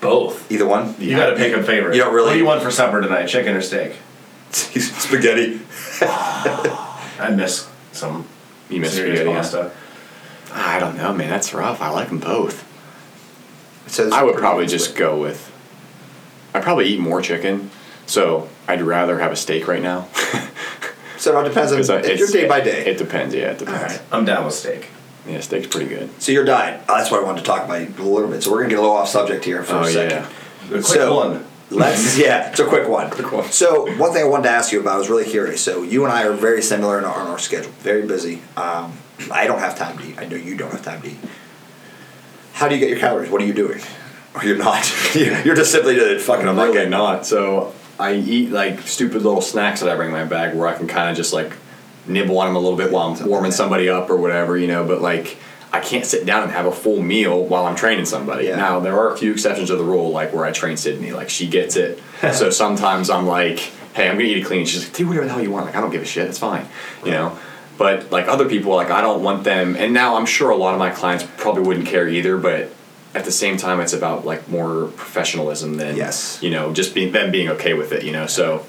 Both. 0.00 0.50
Either 0.50 0.66
one. 0.66 0.94
You 0.98 1.16
got 1.16 1.30
to 1.30 1.36
pick 1.36 1.52
a 1.54 1.62
favorite. 1.62 1.96
You 1.96 2.02
don't 2.02 2.14
really- 2.14 2.26
What 2.28 2.32
do 2.34 2.38
you 2.38 2.44
want 2.44 2.62
for 2.62 2.70
supper 2.70 3.00
tonight? 3.00 3.26
Chicken 3.26 3.54
or 3.54 3.60
steak? 3.60 3.94
Spaghetti. 4.50 5.60
I 6.00 7.30
miss 7.34 7.68
some 7.92 8.26
You 8.70 8.80
miss 8.80 8.94
serious 8.94 9.18
spaghetti, 9.20 9.34
huh? 9.34 9.40
pasta. 9.42 9.70
Ah, 10.52 10.76
I 10.76 10.78
don't 10.78 10.96
know, 10.96 11.12
man. 11.12 11.28
That's 11.28 11.52
rough. 11.52 11.80
I 11.82 11.90
like 11.90 12.08
them 12.08 12.18
both. 12.20 12.64
It 13.86 13.90
says 13.92 14.12
I 14.12 14.22
would 14.22 14.36
probably 14.36 14.66
just 14.66 14.86
split. 14.86 14.98
go 14.98 15.20
with. 15.20 15.52
I'd 16.54 16.62
probably 16.62 16.86
eat 16.86 17.00
more 17.00 17.20
chicken, 17.20 17.70
so 18.06 18.48
I'd 18.66 18.80
rather 18.82 19.18
have 19.18 19.32
a 19.32 19.36
steak 19.36 19.66
right 19.68 19.82
now. 19.82 20.08
So 21.18 21.32
it 21.32 21.36
all 21.36 21.44
depends 21.44 21.72
on 21.72 21.78
'Cause 21.80 21.90
I- 21.90 21.98
it's 22.00 22.20
your 22.20 22.28
day 22.28 22.46
by 22.46 22.60
day. 22.60 22.86
It 22.86 22.96
depends. 22.98 23.34
Yeah, 23.34 23.50
it 23.50 23.58
depends. 23.58 23.82
Alright. 23.82 24.00
I'm 24.12 24.24
down 24.24 24.44
with 24.44 24.54
steak. 24.54 24.88
Yeah, 25.28 25.40
steak's 25.40 25.66
pretty 25.66 25.88
good. 25.88 26.10
So 26.22 26.32
your 26.32 26.44
diet. 26.44 26.86
That's 26.88 27.10
what 27.10 27.20
I 27.20 27.24
wanted 27.24 27.40
to 27.40 27.44
talk 27.44 27.64
about 27.64 27.80
a 27.80 28.02
little 28.02 28.28
bit. 28.28 28.42
So 28.42 28.50
we're 28.50 28.58
gonna 28.58 28.70
get 28.70 28.78
a 28.78 28.82
little 28.82 28.96
off 28.96 29.08
subject 29.08 29.44
here 29.44 29.62
for 29.62 29.76
Oh, 29.76 29.80
a 29.82 29.90
second. 29.90 30.10
yeah. 30.10 30.26
A 30.78 30.82
quick 30.82 30.84
So- 30.84 31.14
one. 31.14 31.44
Let's 31.70 32.16
yeah, 32.24 32.48
it's 32.48 32.60
a 32.60 32.64
quick 32.64 32.88
one. 32.88 33.10
Quick 33.10 33.30
one. 33.30 33.50
So 33.50 33.94
one 33.98 34.14
thing 34.14 34.22
I 34.22 34.26
wanted 34.26 34.44
to 34.44 34.50
ask 34.50 34.72
you 34.72 34.80
about, 34.80 34.94
I 34.94 34.98
was 34.98 35.10
really 35.10 35.26
curious. 35.26 35.60
So 35.60 35.82
you 35.82 36.02
and 36.04 36.10
I 36.12 36.22
are 36.24 36.32
very 36.32 36.62
similar 36.62 36.96
in 36.98 37.04
our, 37.04 37.20
in 37.20 37.26
our 37.26 37.38
schedule, 37.38 37.70
very 37.80 38.06
busy. 38.06 38.40
Um, 38.56 38.94
I 39.30 39.46
don't 39.46 39.58
have 39.58 39.76
time 39.76 39.98
to 39.98 40.04
eat. 40.06 40.18
I 40.18 40.24
know 40.24 40.36
you 40.36 40.56
don't 40.56 40.70
have 40.72 40.82
time 40.82 41.02
to 41.02 41.08
eat. 41.10 41.18
How 42.54 42.68
do 42.68 42.74
you 42.74 42.80
get 42.80 42.88
your 42.88 42.98
calories? 42.98 43.30
What 43.30 43.42
are 43.42 43.44
you 43.44 43.52
doing? 43.52 43.80
Or 44.34 44.44
you're 44.44 44.56
not. 44.56 44.90
you're 45.14 45.54
just 45.54 45.70
simply 45.70 45.96
to 45.96 46.18
fucking. 46.18 46.48
I'm 46.48 46.56
really 46.58 46.78
like, 46.78 46.88
not. 46.88 47.26
So 47.26 47.74
I 47.98 48.14
eat 48.14 48.50
like 48.50 48.80
stupid 48.82 49.22
little 49.22 49.42
snacks 49.42 49.80
that 49.80 49.90
I 49.90 49.94
bring 49.96 50.08
in 50.08 50.14
my 50.14 50.24
bag 50.24 50.54
where 50.56 50.68
I 50.68 50.74
can 50.74 50.86
kind 50.88 51.10
of 51.10 51.16
just 51.18 51.34
like 51.34 51.52
nibble 52.08 52.38
on 52.38 52.46
them 52.46 52.56
a 52.56 52.58
little 52.60 52.78
bit 52.78 52.90
while 52.90 53.08
I'm 53.14 53.28
warming 53.28 53.52
somebody 53.52 53.88
up 53.88 54.10
or 54.10 54.16
whatever, 54.16 54.56
you 54.56 54.66
know. 54.66 54.84
But 54.86 55.00
like 55.02 55.36
I 55.72 55.80
can't 55.80 56.04
sit 56.06 56.24
down 56.26 56.42
and 56.44 56.52
have 56.52 56.66
a 56.66 56.72
full 56.72 57.02
meal 57.02 57.44
while 57.44 57.66
I'm 57.66 57.76
training 57.76 58.06
somebody. 58.06 58.46
Yeah. 58.46 58.56
Now 58.56 58.80
there 58.80 58.98
are 58.98 59.12
a 59.12 59.16
few 59.18 59.32
exceptions 59.32 59.68
to 59.68 59.76
the 59.76 59.84
rule, 59.84 60.10
like 60.10 60.32
where 60.32 60.44
I 60.44 60.52
train 60.52 60.76
Sydney, 60.76 61.12
like 61.12 61.28
she 61.30 61.46
gets 61.48 61.76
it. 61.76 62.02
so 62.32 62.50
sometimes 62.62 63.10
I'm 63.10 63.26
like, 63.26 63.58
hey, 63.94 64.08
I'm 64.08 64.16
gonna 64.16 64.28
eat 64.28 64.38
it 64.38 64.44
clean. 64.46 64.64
She's 64.66 64.84
like, 64.84 64.94
do 64.96 65.06
whatever 65.08 65.26
the 65.26 65.32
hell 65.32 65.42
you 65.42 65.50
want. 65.50 65.66
Like 65.66 65.76
I 65.76 65.80
don't 65.80 65.90
give 65.90 66.02
a 66.02 66.06
shit. 66.06 66.26
It's 66.28 66.38
fine, 66.38 66.66
you 67.04 67.10
know. 67.10 67.38
But 67.76 68.10
like 68.10 68.26
other 68.26 68.48
people, 68.48 68.74
like 68.74 68.90
I 68.90 69.00
don't 69.00 69.22
want 69.22 69.44
them. 69.44 69.76
And 69.76 69.92
now 69.92 70.16
I'm 70.16 70.26
sure 70.26 70.50
a 70.50 70.56
lot 70.56 70.72
of 70.74 70.78
my 70.78 70.90
clients 70.90 71.24
probably 71.36 71.62
wouldn't 71.62 71.86
care 71.86 72.08
either, 72.08 72.36
but. 72.36 72.72
At 73.14 73.24
the 73.24 73.32
same 73.32 73.56
time, 73.56 73.80
it's 73.80 73.94
about 73.94 74.26
like 74.26 74.48
more 74.50 74.88
professionalism 74.88 75.78
than 75.78 75.96
Yes. 75.96 76.38
you 76.42 76.50
know, 76.50 76.74
just 76.74 76.94
being 76.94 77.10
them 77.10 77.30
being 77.32 77.48
okay 77.48 77.72
with 77.72 77.90
it, 77.90 78.04
you 78.04 78.12
know. 78.12 78.26
So 78.26 78.66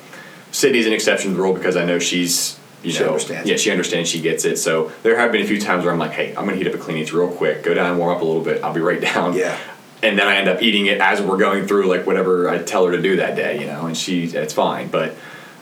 Sydney's 0.51 0.87
an 0.87 0.93
exception 0.93 1.31
to 1.31 1.35
the 1.37 1.43
rule 1.43 1.53
because 1.53 1.75
I 1.75 1.83
know 1.83 1.99
she's 1.99 2.57
you 2.84 2.91
She 2.91 2.99
know 2.99 3.07
understands 3.07 3.49
yeah, 3.49 3.57
she 3.57 3.71
understands, 3.71 4.09
she 4.09 4.21
gets 4.21 4.45
it. 4.45 4.57
So 4.57 4.91
there 5.03 5.17
have 5.17 5.32
been 5.32 5.41
a 5.41 5.47
few 5.47 5.59
times 5.59 5.84
where 5.84 5.93
I'm 5.93 5.99
like, 5.99 6.11
hey, 6.11 6.30
I'm 6.36 6.45
gonna 6.45 6.55
heat 6.57 6.67
up 6.67 6.73
a 6.73 6.77
clean 6.77 6.97
eats 6.97 7.11
real 7.13 7.30
quick, 7.30 7.63
go 7.63 7.73
down 7.73 7.89
and 7.89 7.99
warm 7.99 8.15
up 8.15 8.21
a 8.21 8.25
little 8.25 8.43
bit, 8.43 8.63
I'll 8.63 8.73
be 8.73 8.82
right 8.82 9.01
down. 9.13 9.34
Yeah. 9.34 9.57
And 10.01 10.17
then 10.17 10.27
I 10.27 10.38
end 10.38 10.47
up 10.47 10.61
eating 10.61 10.86
it 10.86 11.01
as 11.01 11.21
we're 11.21 11.38
going 11.38 11.67
through 11.67 11.88
like 11.88 12.05
whatever 12.07 12.49
I 12.49 12.59
tell 12.59 12.86
her 12.86 12.91
to 12.93 13.01
do 13.01 13.17
that 13.17 13.36
day, 13.36 13.59
you 13.59 13.67
know, 13.67 13.86
and 13.86 13.97
she 13.97 14.23
it's 14.25 14.53
fine. 14.53 14.88
But 14.88 15.15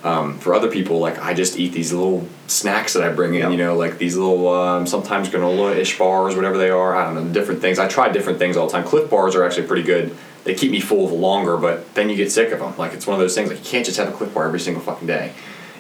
um, 0.03 0.37
for 0.37 0.53
other 0.53 0.69
people, 0.69 0.99
like 0.99 1.17
I 1.17 1.33
just 1.33 1.57
eat 1.57 1.73
these 1.73 1.91
little 1.91 2.27
snacks 2.45 2.93
that 2.93 3.01
I 3.03 3.11
bring 3.11 3.33
in, 3.33 3.41
Yep. 3.41 3.51
you 3.51 3.57
know, 3.57 3.75
like 3.75 3.97
these 3.97 4.15
little 4.15 4.47
um, 4.47 4.85
sometimes 4.85 5.27
granola-ish 5.29 5.97
bars, 5.97 6.35
whatever 6.35 6.55
they 6.59 6.69
are. 6.69 6.95
I 6.95 7.05
don't 7.11 7.15
know, 7.27 7.33
different 7.33 7.61
things. 7.61 7.79
I 7.79 7.87
try 7.87 8.09
different 8.09 8.37
things 8.37 8.57
all 8.57 8.67
the 8.67 8.73
time. 8.73 8.83
Clif 8.85 9.09
bars 9.09 9.35
are 9.35 9.43
actually 9.43 9.65
pretty 9.65 9.81
good. 9.83 10.15
They 10.43 10.53
keep 10.53 10.71
me 10.71 10.79
full 10.81 11.09
longer, 11.17 11.57
but 11.57 11.93
then 11.95 12.07
you 12.09 12.15
get 12.15 12.31
sick 12.31 12.51
of 12.51 12.59
them. 12.59 12.77
Like 12.77 12.93
it's 12.93 13.07
one 13.07 13.15
of 13.15 13.19
those 13.19 13.33
things. 13.33 13.49
Like 13.49 13.57
you 13.57 13.65
can't 13.65 13.85
just 13.85 13.97
have 13.97 14.07
a 14.07 14.11
Clif 14.11 14.33
bar 14.35 14.45
every 14.45 14.59
single 14.59 14.83
fucking 14.83 15.07
day. 15.07 15.33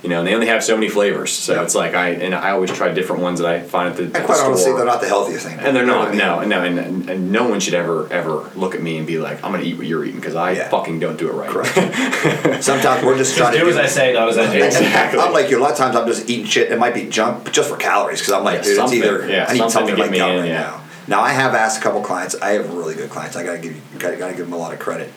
You 0.03 0.09
know, 0.09 0.19
and 0.19 0.27
they 0.27 0.35
only 0.35 0.47
have 0.47 0.63
so 0.63 0.75
many 0.75 0.89
flavors. 0.89 1.31
So 1.31 1.53
Yep. 1.55 1.63
it's 1.63 1.75
like 1.75 1.95
I 1.95 2.09
and 2.09 2.35
I 2.35 2.51
always 2.51 2.71
try 2.71 2.89
different 2.93 3.21
ones 3.23 3.39
that 3.39 3.47
I 3.49 3.59
find 3.61 3.89
at 3.89 3.97
the, 3.97 4.03
And 4.03 4.15
at 4.15 4.21
the 4.21 4.25
quite 4.27 4.39
honestly, 4.39 4.65
store. 4.65 4.77
they're 4.77 4.85
not 4.85 5.01
the 5.01 5.07
healthiest 5.07 5.45
thing. 5.47 5.57
And 5.59 5.75
they're 5.75 5.83
You 5.83 5.89
know 5.91 5.97
not, 5.99 6.07
I 6.09 6.11
mean? 6.11 6.19
no, 6.19 6.43
no, 6.45 6.63
and, 6.63 7.09
and 7.09 7.31
no 7.31 7.47
one 7.49 7.59
should 7.59 7.73
ever, 7.73 8.07
ever 8.11 8.49
look 8.55 8.75
at 8.75 8.81
me 8.81 8.97
and 8.97 9.07
be 9.07 9.17
like, 9.17 9.43
"I'm 9.43 9.51
gonna 9.51 9.63
eat 9.63 9.77
what 9.77 9.87
you're 9.87 10.05
eating" 10.05 10.19
because 10.19 10.35
I 10.35 10.51
Yeah. 10.51 10.69
fucking 10.69 10.99
don't 10.99 11.17
do 11.17 11.29
it 11.29 11.33
right. 11.33 11.49
Correct. 11.49 11.73
Sometimes 12.63 13.03
we're 13.03 13.17
just 13.17 13.35
trying 13.35 13.53
Just 13.53 13.65
to 13.65 13.65
do 13.65 13.69
as 13.69 13.77
I 13.77 13.87
say, 13.87 14.13
not 14.13 14.29
as 14.29 14.37
I 14.37 14.51
do. 14.51 14.63
Exactly. 14.63 15.19
I'm 15.19 15.33
like 15.33 15.49
you. 15.49 15.57
A 15.59 15.61
lot 15.61 15.71
of 15.71 15.77
times 15.77 15.95
I'm 15.95 16.07
just 16.07 16.29
eating 16.29 16.45
shit. 16.45 16.71
It 16.71 16.77
might 16.79 16.93
be 16.93 17.05
junk, 17.07 17.43
but 17.43 17.53
just 17.53 17.69
for 17.69 17.77
calories. 17.77 18.19
Because 18.19 18.33
I'm 18.33 18.43
like, 18.43 18.57
Yeah, 18.59 18.73
dude, 18.75 18.79
it's 18.83 18.93
either 18.93 19.27
yeah, 19.29 19.45
I 19.49 19.53
need 19.53 19.57
something 19.59 19.69
something 19.71 19.95
to 19.95 20.03
to 20.03 20.09
get 20.09 20.11
get 20.13 20.27
me 20.27 20.35
in, 20.35 20.41
right 20.41 20.49
yeah. 20.49 20.61
now. 20.61 20.81
Now 21.09 21.21
I 21.21 21.31
have 21.31 21.55
asked 21.55 21.79
a 21.79 21.81
couple 21.81 22.01
clients. 22.01 22.35
I 22.41 22.49
have 22.51 22.71
really 22.73 22.93
good 22.93 23.09
clients. 23.09 23.35
I 23.35 23.43
gotta 23.43 23.59
give 23.59 23.73
you, 23.75 23.81
gotta, 23.97 24.17
gotta 24.17 24.33
give 24.35 24.45
them 24.45 24.53
a 24.53 24.57
lot 24.57 24.73
of 24.73 24.79
credit. 24.79 25.11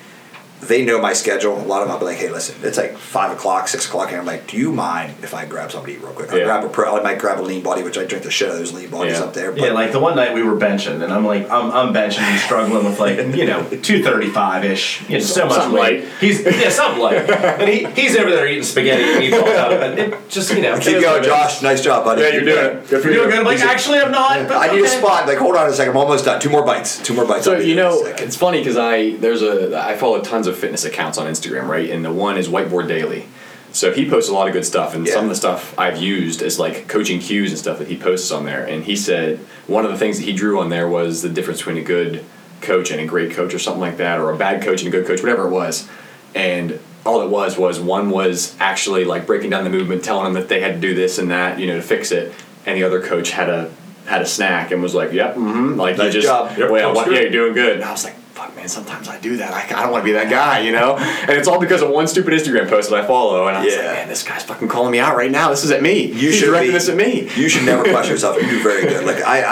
They 0.61 0.85
know 0.85 1.01
my 1.01 1.13
schedule. 1.15 1.59
A 1.59 1.65
lot 1.65 1.83
of 1.83 1.89
them, 1.89 1.93
I'll 1.95 1.99
be 1.99 2.05
like, 2.05 2.19
hey, 2.19 2.29
listen, 2.31 2.57
it's 2.63 2.77
like 2.79 2.97
five 2.97 3.33
o'clock, 3.33 3.67
six 3.69 3.87
o'clock, 3.87 4.11
and 4.11 4.19
I'm 4.21 4.27
like, 4.27 4.47
do 4.47 4.57
you 4.57 4.73
mind 4.73 5.15
if 5.23 5.33
I 5.35 5.45
grab 5.47 5.71
something 5.73 5.95
to 5.95 5.99
eat 6.01 6.05
real 6.05 6.13
quick? 6.13 6.33
I 6.33 6.37
Yeah. 6.39 6.45
grab 6.45 6.65
a 6.65 6.69
pro. 6.69 6.97
I 6.99 7.03
might 7.03 7.19
grab 7.19 7.41
a 7.41 7.43
lean 7.43 7.63
body, 7.63 7.83
which 7.83 7.97
I 7.99 8.05
drink 8.05 8.25
the 8.25 8.31
shit 8.31 8.49
out 8.49 8.53
of 8.55 8.59
those 8.61 8.73
lean 8.73 8.91
bodies 8.91 9.19
Yeah. 9.19 9.25
up 9.25 9.35
there. 9.35 9.53
But 9.53 9.63
Yeah, 9.63 9.73
like 9.73 9.93
the 9.93 9.99
one 10.01 10.17
night 10.17 10.35
we 10.35 10.43
were 10.43 10.57
benching, 10.57 11.03
and 11.03 11.13
I'm 11.13 11.25
like, 11.27 11.51
I'm, 11.51 11.71
I'm 11.73 11.95
benching 11.95 12.21
and 12.21 12.41
struggling 12.41 12.85
with 12.85 13.01
like, 13.01 13.17
you 13.35 13.47
know, 13.47 13.63
235 13.83 14.65
ish. 14.65 15.03
You 15.09 15.19
know, 15.19 15.25
so 15.25 15.47
much 15.47 15.55
Something 15.57 15.81
weight. 15.81 16.05
light. 16.05 16.13
He's 16.21 16.43
yeah, 16.45 16.69
something 16.71 17.03
light. 17.03 17.31
And 17.31 17.69
he, 17.69 17.85
he's 18.01 18.17
over 18.17 18.31
there 18.31 18.47
eating 18.47 18.63
spaghetti 18.65 19.03
and 19.03 19.23
he 19.23 19.31
falls 19.31 19.49
out 19.51 19.73
of 19.73 19.81
it. 19.83 19.99
It 19.99 20.29
just 20.29 20.55
you 20.55 20.63
know. 20.63 20.79
keep 20.79 20.89
it 20.89 20.97
is 20.97 21.03
what 21.03 21.03
going, 21.03 21.17
it 21.19 21.27
is. 21.27 21.27
Josh. 21.27 21.63
Nice 21.63 21.83
job, 21.83 22.05
buddy. 22.05 22.23
Yeah, 22.23 22.29
you're 22.29 22.45
doing 22.45 22.77
it. 22.77 22.89
Good 22.89 23.03
for 23.03 23.09
You're 23.09 23.11
you. 23.11 23.19
doing 23.23 23.31
good. 23.31 23.39
I'm 23.41 23.45
like, 23.47 23.61
actually, 23.61 23.99
I'm 23.99 24.11
not. 24.13 24.47
But 24.49 24.57
I 24.59 24.75
need 24.75 24.85
a 24.85 24.89
spot. 24.89 25.27
Like, 25.27 25.39
hold 25.39 25.57
on 25.57 25.69
a 25.69 25.73
second. 25.73 25.93
I'm 25.93 25.97
almost 25.97 26.25
done. 26.25 26.41
Two 26.41 26.51
more 26.51 26.65
bites. 26.65 26.99
Two 27.03 27.15
more 27.15 27.25
bites. 27.27 27.45
So 27.45 27.53
you 27.59 27.75
there 27.75 27.87
in 27.87 27.93
a 27.93 28.03
know, 28.03 28.05
it's 28.07 28.37
funny 28.37 28.59
because 28.59 28.77
I 28.77 29.17
there's 29.17 29.43
a 29.43 29.79
I 29.81 29.97
follow 29.97 30.21
tons 30.21 30.47
of 30.47 30.50
fitness 30.57 30.85
accounts 30.85 31.19
on 31.19 31.27
Instagram, 31.27 31.67
right? 31.69 31.91
And 31.91 32.05
the 32.05 32.13
one 32.13 32.37
is 32.37 32.49
Whiteboard 32.49 32.89
Daily. 32.89 33.27
So 33.73 33.93
he 33.93 34.09
posts 34.11 34.29
a 34.29 34.35
lot 34.35 34.49
of 34.49 34.53
good 34.53 34.65
stuff, 34.65 34.95
and 34.95 35.07
Yeah. 35.07 35.15
some 35.15 35.25
of 35.25 35.31
the 35.31 35.37
stuff 35.37 35.75
I've 35.79 35.97
used 35.99 36.43
is 36.43 36.59
like 36.59 36.89
coaching 36.89 37.21
cues 37.21 37.51
and 37.51 37.59
stuff 37.59 37.79
that 37.79 37.89
he 37.89 37.97
posts 37.97 38.31
on 38.33 38.45
there. 38.45 38.65
And 38.65 38.85
he 38.85 38.97
said 38.97 39.39
one 39.69 39.85
of 39.85 39.93
the 39.93 39.97
things 39.99 40.19
that 40.19 40.25
he 40.25 40.33
drew 40.33 40.59
on 40.61 40.71
there 40.71 40.89
was 40.89 41.23
the 41.23 41.29
difference 41.29 41.61
between 41.61 41.79
a 41.79 41.83
good 41.83 42.25
coach 42.63 42.91
and 42.91 43.01
a 43.01 43.07
great 43.07 43.31
coach, 43.31 43.55
or 43.55 43.59
something 43.61 43.81
like 43.81 43.97
that, 43.99 44.19
or 44.19 44.31
a 44.31 44.37
bad 44.37 44.63
coach 44.63 44.83
and 44.83 44.89
a 44.93 44.97
good 44.97 45.07
coach, 45.07 45.23
whatever 45.23 45.47
it 45.47 45.51
was. 45.51 45.89
And 46.35 46.79
all 47.07 47.23
it 47.23 47.29
was 47.31 47.57
was 47.57 47.79
one 47.81 48.11
was 48.11 48.55
actually 48.61 49.05
like 49.05 49.25
breaking 49.27 49.51
down 49.51 49.65
the 49.65 49.71
movement, 49.71 50.03
telling 50.05 50.25
them 50.25 50.35
that 50.35 50.49
they 50.49 50.61
had 50.61 50.75
to 50.75 50.81
do 50.81 50.93
this 50.95 51.19
and 51.19 51.31
that, 51.31 51.59
you 51.59 51.67
know, 51.67 51.77
to 51.77 51.83
fix 51.83 52.11
it, 52.11 52.33
and 52.67 52.77
the 52.77 52.83
other 52.85 53.01
coach 53.01 53.31
had 53.31 53.49
a 53.49 53.71
had 54.07 54.21
a 54.23 54.27
snack 54.27 54.73
and 54.73 54.83
was 54.83 54.95
like, 54.95 55.13
"Yep, 55.13 55.37
mm-hmm," 55.37 55.77
like 55.79 55.97
you 55.97 56.11
just, 56.11 56.27
job. 56.27 56.59
Yep, 56.59 56.71
well, 56.71 56.89
coach 56.89 56.97
what, 56.97 57.05
good. 57.07 57.15
yeah, 57.15 57.21
you're 57.21 57.31
doing 57.31 57.55
good. 57.55 57.75
And 57.77 57.85
I 57.85 57.93
was 57.93 58.03
like, 58.05 58.15
"Fuck, 58.41 58.57
man, 58.57 58.69
sometimes 58.69 59.09
I 59.09 59.19
do 59.21 59.37
that. 59.37 59.53
I, 59.53 59.79
I 59.79 59.83
don't 59.83 59.93
want 59.93 60.03
to 60.03 60.07
be 60.07 60.13
that 60.13 60.31
guy, 60.31 60.61
you 60.61 60.73
know." 60.73 60.97
And 60.97 61.31
it's 61.31 61.47
all 61.49 61.61
because 61.61 61.83
of 61.83 61.91
one 61.91 62.07
stupid 62.07 62.33
Instagram 62.33 62.69
post 62.69 62.91
that 62.91 63.05
I 63.05 63.07
follow, 63.07 63.47
and 63.49 63.57
I 63.57 63.65
was 63.65 63.75
Yeah. 63.75 63.81
like, 63.83 63.97
"Man, 63.97 64.09
this 64.09 64.23
guy's 64.23 64.43
fucking 64.43 64.69
calling 64.69 64.91
me 64.93 64.99
out 64.99 65.17
right 65.17 65.31
now. 65.31 65.51
This 65.51 65.65
is 65.65 65.71
at 65.71 65.83
me. 65.83 66.05
You 66.07 66.13
He's 66.15 66.37
should 66.37 66.47
directing 66.47 66.69
be- 66.71 66.73
this 66.73 66.89
at 66.89 66.97
me." 66.97 67.29
You 67.37 67.49
should 67.49 67.65
never 67.65 67.83
question 67.85 68.13
yourself. 68.15 68.37
You 68.41 68.49
do 68.49 68.63
very 68.63 68.83
good. 68.83 69.05
Like 69.05 69.23
I, 69.25 69.43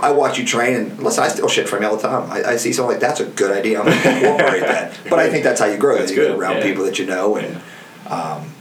I, 0.00 0.08
I 0.08 0.10
watch 0.12 0.38
you 0.38 0.44
train, 0.44 0.74
and 0.74 0.98
listen, 1.02 1.22
I 1.24 1.28
still 1.28 1.48
shit 1.48 1.68
from 1.68 1.82
you 1.82 1.88
all 1.88 1.96
the 1.96 2.02
time. 2.08 2.30
I, 2.30 2.52
I 2.52 2.56
see 2.56 2.72
something 2.72 2.92
like 2.92 3.00
that's 3.00 3.20
a 3.20 3.26
good 3.26 3.50
idea. 3.56 3.80
I'm 3.80 3.86
gonna 3.86 4.16
incorporate 4.18 4.62
that. 4.62 4.98
But 5.08 5.18
I 5.18 5.30
think 5.30 5.44
that's 5.44 5.60
how 5.60 5.66
you 5.66 5.76
grow. 5.78 5.98
That's 5.98 6.10
you 6.10 6.16
get 6.16 6.28
good, 6.28 6.38
around 6.38 6.56
yeah. 6.58 6.62
people 6.64 6.84
that 6.84 6.98
you 6.98 7.06
know, 7.06 7.36
and 7.36 7.60
um, 8.08 8.52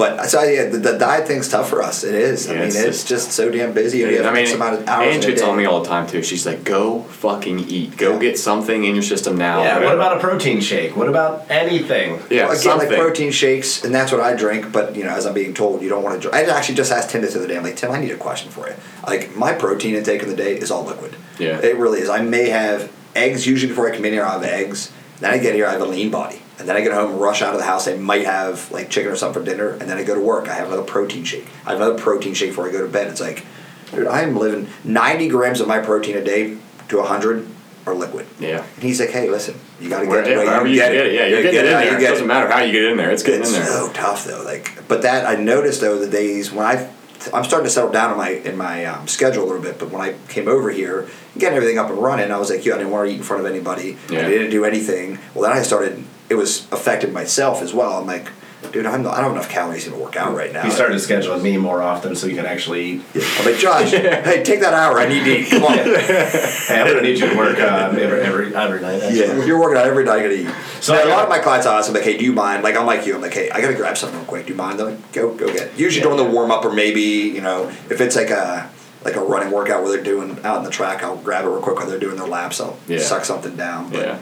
but 0.00 0.28
so 0.30 0.42
yeah, 0.42 0.64
the, 0.72 0.78
the 0.78 0.96
diet 0.98 1.26
thing's 1.28 1.48
tough 1.48 1.68
for 1.68 1.82
us. 1.82 2.02
It 2.04 2.14
is. 2.14 2.48
I 2.48 2.54
mean, 2.54 2.62
it's 2.64 2.76
it's, 2.76 2.84
just- 3.04 3.08
just 3.08 3.32
so 3.32 3.50
damn 3.50 3.72
busy. 3.72 3.98
You 3.98 4.16
have 4.16 4.26
I 4.26 4.32
mean, 4.32 4.42
X 4.46 4.52
amount 4.54 4.74
of 4.80 4.88
hours 4.88 5.06
in 5.06 5.12
a 5.12 5.14
Angie 5.16 5.34
day. 5.34 5.40
tells 5.40 5.56
me 5.56 5.64
all 5.66 5.80
the 5.82 5.88
time 5.88 6.06
too. 6.06 6.22
She's 6.22 6.44
like, 6.46 6.64
"Go 6.64 7.02
fucking 7.24 7.58
eat. 7.68 7.96
Go 7.96 8.12
Yeah. 8.14 8.18
get 8.26 8.38
something 8.38 8.84
in 8.84 8.94
your 8.94 9.02
system 9.02 9.36
now." 9.36 9.62
Yeah, 9.62 9.84
what 9.84 9.94
about 9.94 10.16
a 10.16 10.20
protein 10.20 10.60
shake? 10.60 10.96
What 10.96 11.08
about 11.08 11.44
anything? 11.50 12.08
yeah, 12.30 12.44
Well, 12.46 12.52
again, 12.52 12.56
something. 12.62 12.88
like 12.88 12.98
protein 12.98 13.30
shakes, 13.30 13.84
and 13.84 13.94
that's 13.94 14.10
what 14.12 14.20
I 14.22 14.34
drink. 14.34 14.72
But 14.72 14.96
you 14.96 15.04
know, 15.04 15.10
as 15.10 15.26
I'm 15.26 15.34
being 15.34 15.54
told, 15.54 15.82
you 15.82 15.88
don't 15.90 16.02
want 16.02 16.14
to. 16.22 16.30
drink. 16.30 16.34
I 16.48 16.50
actually 16.56 16.76
just 16.76 16.90
asked 16.90 17.10
Tim 17.10 17.20
this 17.22 17.34
the 17.34 17.40
other 17.40 17.48
day. 17.48 17.56
I'm 17.58 17.62
like, 17.62 17.76
Tim, 17.76 17.90
I 17.90 18.00
need 18.00 18.10
a 18.12 18.16
question 18.16 18.50
for 18.50 18.68
you. 18.68 18.74
Like, 19.06 19.36
my 19.36 19.52
protein 19.52 19.94
intake 19.94 20.22
in 20.22 20.28
the 20.28 20.36
day 20.36 20.56
is 20.56 20.70
all 20.70 20.84
liquid. 20.84 21.14
Yeah. 21.38 21.58
it 21.60 21.76
really 21.76 22.00
is. 22.00 22.08
I 22.08 22.20
may 22.22 22.48
have 22.50 22.90
eggs 23.14 23.46
usually 23.46 23.68
before 23.68 23.90
I 23.90 23.94
come 23.96 24.04
in 24.04 24.12
here. 24.14 24.24
I 24.24 24.32
have 24.32 24.42
eggs. 24.44 24.92
Then 25.20 25.30
I 25.34 25.38
get 25.38 25.54
here, 25.54 25.66
I 25.66 25.72
have 25.72 25.82
a 25.82 25.86
lean 25.86 26.10
body, 26.10 26.40
and 26.60 26.68
then 26.68 26.76
I 26.76 26.82
get 26.82 26.92
home, 26.92 27.18
rush 27.18 27.42
out 27.42 27.54
of 27.54 27.58
the 27.58 27.66
house. 27.66 27.88
I 27.88 27.96
might 27.96 28.24
have 28.26 28.70
like 28.70 28.90
chicken 28.90 29.10
or 29.10 29.16
something 29.16 29.42
for 29.42 29.50
dinner, 29.50 29.70
and 29.70 29.82
then 29.82 29.96
I 29.96 30.04
go 30.04 30.14
to 30.14 30.20
work. 30.20 30.46
I 30.48 30.54
have 30.54 30.68
another 30.68 30.82
protein 30.84 31.24
shake. 31.24 31.46
I 31.66 31.70
have 31.72 31.80
another 31.80 31.98
protein 31.98 32.34
shake 32.34 32.50
before 32.50 32.68
I 32.68 32.72
go 32.72 32.82
to 32.86 32.92
bed. 32.92 33.08
It's 33.08 33.20
like, 33.20 33.44
dude, 33.92 34.06
I 34.06 34.22
am 34.22 34.36
living 34.36 34.68
90 34.84 35.28
grams 35.28 35.60
of 35.60 35.66
my 35.66 35.80
protein 35.80 36.16
a 36.16 36.22
day 36.24 36.56
to 36.88 36.98
100 36.98 37.48
are 37.86 37.94
liquid. 37.94 38.26
yeah. 38.38 38.62
And 38.74 38.82
he's 38.84 39.00
like, 39.00 39.08
hey, 39.08 39.30
listen, 39.30 39.54
you 39.80 39.88
got 39.88 40.00
to 40.00 40.06
get 40.06 40.28
it. 40.28 40.36
where 40.36 40.44
wherever 40.46 40.66
you 40.66 40.74
get 40.74 40.92
get 40.92 41.06
it, 41.06 41.14
yeah, 41.14 41.26
you're 41.26 41.38
You 41.38 41.44
getting 41.50 41.60
it 41.60 41.74
in 41.74 41.82
you 41.84 41.90
there. 41.92 42.00
It 42.00 42.08
doesn't 42.12 42.26
matter 42.26 42.48
how 42.48 42.60
you 42.60 42.72
get 42.72 42.84
in 42.84 42.96
there. 42.98 43.10
It's 43.10 43.22
getting 43.22 43.40
it's 43.40 43.54
in 43.54 43.60
there. 43.62 43.70
so 43.70 43.90
tough 43.94 44.24
though. 44.26 44.42
Like, 44.44 44.86
but 44.86 45.00
that 45.02 45.26
I 45.26 45.36
noticed 45.36 45.80
though 45.80 45.98
the 45.98 46.06
days 46.10 46.52
when 46.52 46.66
I, 46.66 46.90
I'm 47.32 47.42
starting 47.44 47.64
to 47.64 47.70
settle 47.70 47.90
down 47.90 48.12
in 48.12 48.18
my 48.18 48.30
in 48.30 48.56
my 48.58 48.84
um, 48.84 49.08
schedule 49.08 49.44
a 49.44 49.46
little 49.46 49.62
bit. 49.62 49.78
But 49.78 49.90
when 49.90 50.02
I 50.02 50.14
came 50.28 50.46
over 50.46 50.70
here, 50.70 51.08
getting 51.38 51.56
everything 51.56 51.78
up 51.78 51.88
and 51.88 51.98
running, 51.98 52.30
I 52.30 52.36
was 52.36 52.50
like, 52.50 52.66
yo, 52.66 52.74
I 52.74 52.78
didn't 52.78 52.92
want 52.92 53.08
to 53.08 53.14
eat 53.14 53.18
in 53.18 53.22
front 53.22 53.44
of 53.46 53.50
anybody. 53.50 53.96
Yeah. 54.10 54.26
I 54.26 54.28
didn't 54.28 54.50
do 54.50 54.66
anything. 54.66 55.18
Well, 55.34 55.48
then 55.48 55.52
I 55.58 55.62
started. 55.62 56.04
It 56.30 56.36
was 56.36 56.66
affected 56.72 57.12
myself 57.12 57.60
as 57.60 57.74
well. 57.74 57.98
I'm 57.98 58.06
like, 58.06 58.28
dude, 58.72 58.86
I'm 58.86 59.02
not, 59.02 59.14
I 59.14 59.16
don't 59.16 59.24
have 59.24 59.32
enough 59.32 59.48
calories 59.50 59.84
to 59.86 59.94
work 59.94 60.14
out 60.16 60.34
right 60.36 60.52
now. 60.52 60.62
He 60.62 60.70
started 60.70 60.94
scheduling 60.98 61.42
me 61.42 61.56
more 61.56 61.82
often 61.82 62.14
so 62.14 62.28
he 62.28 62.34
can 62.36 62.46
actually 62.46 62.84
eat. 62.84 63.02
I'm 63.38 63.44
like, 63.46 63.56
Josh, 63.56 63.90
hey, 63.90 64.42
take 64.44 64.60
that 64.60 64.72
hour. 64.72 65.00
I 65.00 65.08
need 65.08 65.24
to 65.24 65.38
eat. 65.40 65.50
Come 65.50 65.64
on. 65.64 65.76
Hey, 65.76 66.80
I'm 66.80 66.86
gonna 66.86 67.00
need 67.02 67.18
you 67.18 67.28
to 67.30 67.36
work 67.36 67.58
uh, 67.58 67.92
every, 67.98 68.20
every 68.20 68.54
every 68.54 68.80
night. 68.80 69.02
actually. 69.02 69.18
Yeah, 69.18 69.44
you're 69.44 69.58
working 69.58 69.76
out 69.78 69.86
every 69.86 70.04
night. 70.04 70.20
I 70.20 70.22
gotta 70.22 70.40
eat. 70.40 70.46
So 70.80 70.92
So 70.92 70.94
I 70.94 71.02
a 71.02 71.08
lot 71.08 71.24
of 71.24 71.28
my 71.28 71.40
clients 71.40 71.66
ask 71.66 71.86
them 71.86 71.94
like, 71.96 72.04
"Hey, 72.04 72.16
do 72.16 72.24
you 72.24 72.32
mind?" 72.32 72.62
Like 72.62 72.76
I'm 72.76 72.86
like 72.86 73.04
you. 73.06 73.16
I'm 73.16 73.20
like, 73.22 73.34
"Hey, 73.34 73.50
I 73.50 73.60
gotta 73.60 73.74
grab 73.74 73.98
something 73.98 74.18
real 74.20 74.26
quick. 74.28 74.46
Do 74.46 74.52
you 74.52 74.56
mind?" 74.56 74.78
They're 74.78 74.86
like, 74.90 75.12
"Go, 75.12 75.34
go 75.34 75.46
get." 75.48 75.68
It. 75.68 75.78
Usually 75.78 76.00
Yeah, 76.04 76.14
during 76.14 76.24
the 76.28 76.32
warm 76.32 76.50
up 76.52 76.64
or 76.64 76.72
maybe 76.72 77.00
you 77.00 77.40
know 77.40 77.68
if 77.90 78.00
it's 78.00 78.14
like 78.14 78.30
a 78.30 78.70
like 79.04 79.16
a 79.16 79.20
running 79.20 79.50
workout 79.50 79.82
where 79.82 79.90
they're 79.92 80.04
doing 80.04 80.38
out 80.44 80.58
in 80.58 80.64
the 80.64 80.70
track, 80.70 81.02
I'll 81.02 81.16
grab 81.16 81.44
it 81.44 81.48
real 81.48 81.60
quick 81.60 81.76
while 81.76 81.86
they're 81.88 81.98
doing 81.98 82.16
their 82.16 82.28
laps. 82.28 82.60
I'll 82.60 82.76
Yeah. 82.86 82.98
suck 83.00 83.24
something 83.24 83.56
down. 83.56 83.90
But 83.90 84.00
Yeah. 84.06 84.18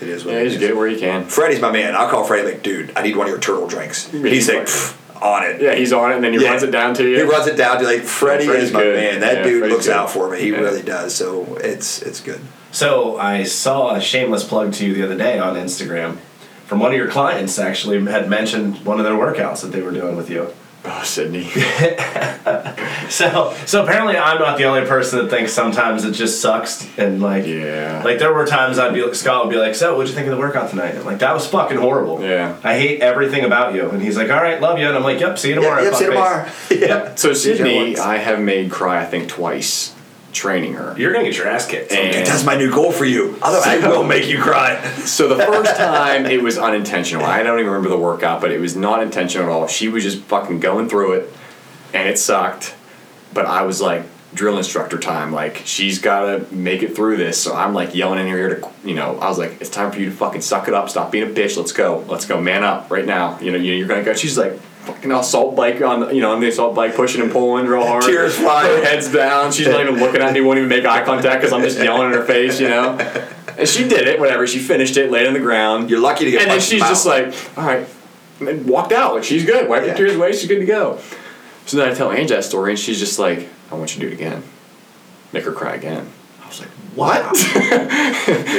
It 0.00 0.08
is 0.08 0.24
what 0.24 0.34
Yeah, 0.34 0.40
it 0.40 0.44
just 0.44 0.56
is. 0.56 0.60
get 0.68 0.76
where 0.76 0.86
you 0.88 0.98
can. 0.98 1.24
Freddie's 1.26 1.60
my 1.60 1.70
man. 1.70 1.94
I'll 1.94 2.08
call 2.08 2.24
Freddie 2.24 2.46
like, 2.48 2.62
"Dude, 2.62 2.92
I 2.96 3.02
need 3.02 3.16
one 3.16 3.26
of 3.26 3.30
your 3.30 3.40
turtle 3.40 3.66
drinks." 3.66 4.08
He's 4.10 4.48
like, 4.48 4.68
"On 5.22 5.44
it." 5.44 5.60
Yeah, 5.60 5.74
he's 5.74 5.92
on 5.92 6.10
it, 6.12 6.16
and 6.16 6.24
then 6.24 6.32
he 6.32 6.40
Yeah. 6.40 6.50
runs 6.50 6.62
it 6.62 6.70
down 6.70 6.94
to 6.94 7.08
you. 7.08 7.16
He 7.16 7.22
runs 7.22 7.46
it 7.46 7.56
down 7.56 7.78
to 7.78 7.84
like 7.84 8.02
Freddie 8.02 8.46
Freddie's 8.46 8.64
is 8.64 8.72
my 8.72 8.82
good. 8.82 8.96
man. 8.96 9.20
That 9.20 9.36
Yeah, 9.38 9.42
dude 9.44 9.58
Freddie's 9.60 9.72
looks 9.72 9.86
good. 9.86 9.94
out 9.96 10.10
for 10.10 10.28
me. 10.30 10.40
He 10.40 10.50
Yeah. 10.50 10.58
really 10.60 10.82
does. 10.82 11.14
So 11.14 11.58
it's 11.62 12.02
it's 12.02 12.20
good. 12.20 12.40
So 12.72 13.16
I 13.18 13.44
saw 13.44 13.94
a 13.94 14.00
shameless 14.00 14.44
plug 14.44 14.72
to 14.74 14.84
you 14.86 14.94
the 14.94 15.04
other 15.04 15.14
day 15.16 15.38
on 15.38 15.54
Instagram 15.56 16.16
from 16.66 16.80
one 16.80 16.90
of 16.90 16.96
your 16.96 17.08
clients. 17.08 17.58
Actually, 17.58 18.04
had 18.10 18.28
mentioned 18.28 18.84
one 18.84 18.98
of 18.98 19.04
their 19.04 19.14
workouts 19.14 19.60
that 19.62 19.72
they 19.72 19.80
were 19.80 19.92
doing 19.92 20.16
with 20.16 20.28
you. 20.28 20.48
Oh, 20.84 21.02
Sydney. 21.02 21.50
So, 23.10 23.54
so 23.66 23.84
apparently, 23.84 24.16
I'm 24.16 24.38
not 24.38 24.56
the 24.56 24.64
only 24.64 24.86
person 24.86 25.18
that 25.18 25.28
thinks 25.30 25.52
sometimes 25.52 26.04
it 26.04 26.12
just 26.12 26.40
sucks. 26.40 26.88
And 26.98 27.20
like, 27.20 27.46
Yeah. 27.46 28.02
like 28.04 28.18
there 28.18 28.32
were 28.32 28.46
times 28.46 28.78
I'd 28.78 28.94
be 28.94 29.02
like, 29.02 29.14
Scott 29.14 29.44
would 29.44 29.52
be 29.52 29.58
like, 29.58 29.74
"So, 29.74 29.94
what'd 29.94 30.08
you 30.08 30.14
think 30.14 30.26
of 30.26 30.32
the 30.32 30.38
workout 30.38 30.70
tonight?" 30.70 30.94
I'm 30.96 31.04
like, 31.04 31.18
"That 31.18 31.34
was 31.34 31.46
fucking 31.46 31.76
horrible. 31.76 32.22
Yeah. 32.22 32.56
I 32.64 32.78
hate 32.78 33.02
everything 33.02 33.44
about 33.44 33.74
you." 33.74 33.90
And 33.90 34.02
he's 34.02 34.16
like, 34.16 34.30
"All 34.30 34.42
right, 34.42 34.60
love 34.60 34.78
you." 34.78 34.88
And 34.88 34.96
I'm 34.96 35.02
like, 35.02 35.20
"Yep, 35.20 35.38
see 35.38 35.50
you 35.50 35.54
tomorrow." 35.56 35.82
Yep, 35.82 35.92
yeah, 35.92 35.98
see 35.98 36.04
you 36.04 36.10
tomorrow. 36.10 36.48
Yeah. 36.70 37.14
So 37.14 37.34
Sydney. 37.34 37.96
I 37.98 38.16
have 38.16 38.40
made 38.40 38.70
cry. 38.70 39.02
I 39.02 39.04
think 39.04 39.28
twice 39.28 39.93
training 40.34 40.74
her. 40.74 40.94
You're 40.98 41.12
gonna 41.12 41.24
get 41.24 41.36
your 41.36 41.48
ass 41.48 41.66
kicked. 41.66 41.90
someday. 41.92 42.18
And- 42.18 42.26
That's 42.26 42.44
my 42.44 42.56
new 42.56 42.70
goal 42.70 42.92
for 42.92 43.04
you. 43.04 43.38
Otherwise, 43.40 43.66
I 43.84 43.88
will 43.88 44.04
make 44.04 44.26
you 44.26 44.38
cry. 44.42 44.82
So 45.04 45.28
the 45.28 45.36
first 45.44 45.76
time 45.76 46.26
it 46.26 46.42
was 46.42 46.58
unintentional. 46.58 47.24
I 47.24 47.42
don't 47.42 47.58
even 47.60 47.70
remember 47.72 47.88
the 47.90 47.98
workout, 47.98 48.40
but 48.40 48.50
it 48.50 48.60
was 48.60 48.76
not 48.76 49.02
intentional 49.02 49.46
at 49.48 49.52
all. 49.52 49.66
She 49.68 49.88
was 49.88 50.02
just 50.02 50.18
fucking 50.24 50.60
going 50.60 50.88
through 50.88 51.12
it, 51.14 51.32
and 51.94 52.08
it 52.08 52.18
sucked. 52.18 52.74
But 53.32 53.46
I 53.46 53.62
was 53.62 53.80
like 53.80 54.02
drill 54.34 54.58
instructor 54.58 54.98
time. 54.98 55.32
Like 55.32 55.62
she's 55.64 56.00
gotta 56.00 56.44
make 56.52 56.82
it 56.82 56.96
through 56.96 57.16
this. 57.16 57.40
So 57.40 57.54
I'm 57.54 57.72
like 57.72 57.94
yelling 57.94 58.18
in 58.18 58.26
her 58.26 58.36
ear 58.38 58.56
to, 58.60 58.68
you 58.84 58.94
know, 58.94 59.16
I 59.20 59.28
was 59.28 59.38
like, 59.38 59.60
it's 59.60 59.70
time 59.70 59.92
for 59.92 60.00
you 60.00 60.06
to 60.06 60.10
fucking 60.16 60.40
suck 60.40 60.66
it 60.66 60.74
up. 60.74 60.90
Stop 60.90 61.12
being 61.12 61.24
a 61.30 61.32
bitch. 61.32 61.56
Let's 61.56 61.72
go. 61.72 62.04
Let's 62.08 62.26
go. 62.26 62.40
Man 62.40 62.64
up 62.64 62.90
right 62.90 63.06
now. 63.06 63.38
You 63.40 63.52
know, 63.52 63.58
you're 63.58 63.86
gonna 63.88 64.02
go. 64.02 64.14
She's 64.14 64.36
like. 64.36 64.58
Fucking 64.86 65.10
assault 65.12 65.56
bike 65.56 65.80
on, 65.80 66.14
you 66.14 66.20
know, 66.20 66.32
on 66.32 66.40
the 66.40 66.48
assault 66.48 66.74
bike, 66.74 66.94
pushing 66.94 67.22
and 67.22 67.32
pulling 67.32 67.66
real 67.66 67.86
hard. 67.86 68.04
Tears 68.04 68.36
flying. 68.36 68.70
Her 68.78 68.84
head's 68.84 69.10
down. 69.10 69.50
She's 69.52 69.66
not 69.66 69.80
even 69.80 69.96
looking 69.96 70.20
at 70.20 70.32
me. 70.32 70.40
Won't 70.42 70.58
even 70.58 70.68
make 70.68 70.84
eye 70.84 71.02
contact 71.04 71.40
because 71.40 71.52
I'm 71.52 71.62
just 71.62 71.78
yelling 71.78 72.08
in 72.08 72.12
her 72.18 72.24
face, 72.24 72.60
you 72.60 72.68
know. 72.68 72.98
And 73.58 73.66
she 73.68 73.88
did 73.88 74.06
it. 74.08 74.20
Whatever. 74.20 74.46
She 74.46 74.58
finished 74.58 74.96
it, 74.96 75.10
laid 75.10 75.26
on 75.26 75.32
the 75.32 75.40
ground. 75.40 75.88
You're 75.88 76.00
lucky 76.00 76.26
to 76.26 76.30
get 76.30 76.42
And 76.42 76.50
then 76.50 76.60
she's 76.60 76.82
just 76.82 77.06
like, 77.06 77.34
all 77.56 77.64
right, 77.64 77.86
and 78.40 78.66
walked 78.66 78.92
out. 78.92 79.14
Like 79.14 79.24
she's 79.24 79.44
good. 79.46 79.68
Wiped 79.68 79.86
Yeah. 79.86 79.92
her 79.92 79.96
tears 79.98 80.16
away. 80.16 80.32
She's 80.32 80.48
good 80.48 80.60
to 80.60 80.66
go. 80.66 80.98
So 81.66 81.78
then 81.78 81.88
I 81.90 81.94
tell 81.94 82.10
Angie 82.10 82.34
that 82.34 82.44
story, 82.44 82.72
and 82.72 82.78
she's 82.78 82.98
just 82.98 83.18
like, 83.18 83.48
I 83.72 83.76
want 83.76 83.94
you 83.96 84.02
to 84.02 84.06
do 84.08 84.12
it 84.12 84.14
again. 84.16 84.42
Make 85.32 85.44
her 85.44 85.52
cry 85.52 85.76
again. 85.76 86.10
I 86.42 86.46
was 86.46 86.60
like, 86.60 86.68
what? 86.94 87.22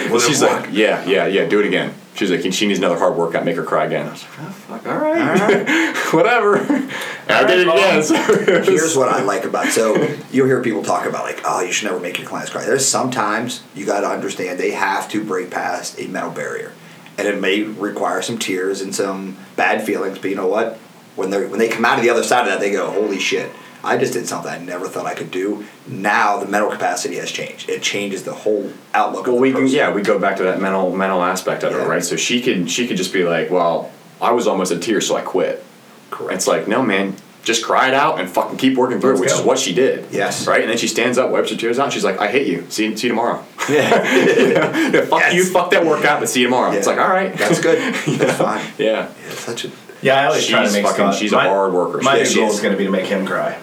Well, 0.10 0.20
she's 0.28 0.42
like, 0.42 0.70
yeah, 0.72 1.06
yeah, 1.06 1.28
yeah. 1.28 1.46
Do 1.48 1.60
it 1.60 1.68
again. 1.68 1.94
She's 2.16 2.32
like, 2.32 2.54
she 2.54 2.66
needs 2.66 2.80
another 2.80 2.98
hard 2.98 3.18
workout. 3.18 3.44
Make 3.44 3.58
her 3.58 3.64
cry 3.64 3.86
again. 3.86 4.08
I 4.08 4.12
was 4.12 4.24
like, 4.24 4.40
oh, 4.40 4.50
fuck, 4.52 4.88
all 4.88 4.98
right, 4.98 6.14
whatever. 6.14 6.56
And 6.56 6.90
I 7.30 7.46
did 7.46 7.60
it 7.60 7.68
All 7.68 7.76
right, 7.76 7.90
again. 7.90 8.04
So 8.04 8.16
Here's 8.72 8.96
what 8.96 9.10
I 9.10 9.22
like 9.24 9.44
about 9.44 9.68
so 9.68 9.96
you'll 10.32 10.48
hear 10.48 10.62
people 10.62 10.82
talk 10.82 11.06
about 11.06 11.24
like 11.24 11.42
oh 11.44 11.60
you 11.62 11.74
should 11.74 11.90
never 11.90 12.00
make 12.00 12.18
your 12.18 12.28
clients 12.28 12.52
cry. 12.52 12.64
There's 12.64 12.88
sometimes 12.88 13.64
you 13.76 13.86
got 13.86 14.02
to 14.02 14.08
understand 14.08 14.60
they 14.60 14.72
have 14.72 15.10
to 15.10 15.24
break 15.26 15.52
past 15.52 16.00
a 16.00 16.08
mental 16.08 16.32
barrier, 16.32 16.72
and 17.18 17.28
it 17.28 17.42
may 17.42 17.64
require 17.64 18.22
some 18.22 18.38
tears 18.38 18.80
and 18.80 18.96
some 18.96 19.38
bad 19.58 19.86
feelings. 19.86 20.18
But 20.18 20.30
you 20.30 20.38
know 20.38 20.48
what? 20.48 20.78
When 21.18 21.32
they 21.32 21.46
when 21.48 21.60
they 21.60 21.68
come 21.68 21.84
out 21.84 21.98
of 21.98 22.04
the 22.04 22.10
other 22.10 22.24
side 22.24 22.42
of 22.42 22.48
that, 22.48 22.60
they 22.62 22.72
go 22.72 22.92
holy 22.92 23.20
shit. 23.20 23.52
I 23.86 23.98
just 23.98 24.14
did 24.14 24.28
something 24.28 24.52
I 24.52 24.58
never 24.58 24.88
thought 24.88 25.06
I 25.06 25.14
could 25.14 25.32
do. 25.32 25.66
Now 25.88 26.38
the 26.40 26.48
mental 26.48 26.72
capacity 26.72 27.16
has 27.18 27.32
changed. 27.32 27.70
It 27.70 27.82
changes 27.82 28.24
the 28.24 28.34
whole 28.34 28.72
outlook. 28.94 29.28
Well, 29.28 29.36
of 29.36 29.40
the 29.40 29.42
we 29.42 29.52
can, 29.52 29.62
person. 29.62 29.78
yeah, 29.78 29.94
we 29.94 30.02
go 30.02 30.18
back 30.20 30.38
to 30.38 30.44
that 30.44 30.60
mental 30.60 30.96
mental 30.96 31.24
aspect 31.24 31.64
of 31.64 31.72
Yeah. 31.74 31.84
it, 31.84 31.88
right? 31.88 32.04
So 32.04 32.16
she 32.16 32.42
could 32.42 32.70
she 32.70 32.88
could 32.88 32.98
just 32.98 33.14
be 33.14 33.24
like, 33.24 33.50
well, 33.52 33.92
I 34.22 34.32
was 34.32 34.48
almost 34.48 34.72
in 34.72 34.80
tears, 34.82 35.08
so 35.08 35.16
I 35.16 35.22
quit. 35.22 35.64
Correct. 36.12 36.34
It's 36.36 36.48
like, 36.48 36.68
no, 36.68 36.82
man, 36.82 37.16
just 37.44 37.64
cry 37.64 37.88
it 37.90 37.94
out 37.94 38.20
and 38.20 38.30
fucking 38.30 38.58
keep 38.58 38.78
working 38.78 39.00
through 39.00 39.16
it, 39.16 39.20
which 39.20 39.30
go. 39.30 39.40
is 39.40 39.46
what 39.46 39.60
she 39.60 39.74
did. 39.74 40.08
Yes. 40.12 40.48
Right? 40.48 40.62
And 40.62 40.70
then 40.70 40.78
she 40.78 40.88
stands 40.88 41.18
up, 41.18 41.30
wipes 41.30 41.52
her 41.52 41.56
tears 41.58 41.78
out, 41.78 41.86
and 41.86 41.94
she's 41.94 42.04
like, 42.04 42.20
I 42.20 42.28
hate 42.32 42.48
you. 42.48 42.66
See, 42.70 42.96
see 42.96 43.08
you 43.08 43.10
tomorrow. 43.14 43.44
Yeah. 43.70 43.90
Yeah, 44.04 45.06
fuck 45.06 45.20
Yes. 45.22 45.34
you, 45.34 45.46
fuck 45.46 45.72
that 45.72 45.86
workout, 45.86 46.20
but 46.20 46.30
see 46.30 46.42
you 46.42 46.48
tomorrow. 46.48 46.72
It's 46.72 46.86
like, 46.88 47.00
all 47.00 47.10
right. 47.10 47.36
That's 47.36 47.60
good. 47.60 47.80
That's 48.20 48.38
fine. 48.38 48.64
Yeah. 48.78 48.86
Yeah, 48.88 49.12
it's 49.28 49.40
such 49.40 49.66
a 49.66 49.72
Yeah, 50.04 50.22
I 50.22 50.26
always 50.28 50.46
try 50.48 50.60
to 50.62 50.66
She's 50.66 50.74
make 50.74 50.84
fucking- 50.86 50.96
Scott. 50.98 51.16
she's 51.16 51.34
a 51.34 51.40
hard 51.40 51.74
worker. 51.74 52.00
My 52.02 52.18
Yeah, 52.18 52.24
new 52.30 52.36
goal 52.36 52.48
is. 52.50 52.56
is 52.56 52.62
going 52.62 52.74
to 52.74 52.78
be 52.78 52.86
to 52.86 52.92
make 52.92 53.06
him 53.06 53.26
cry. 53.26 53.58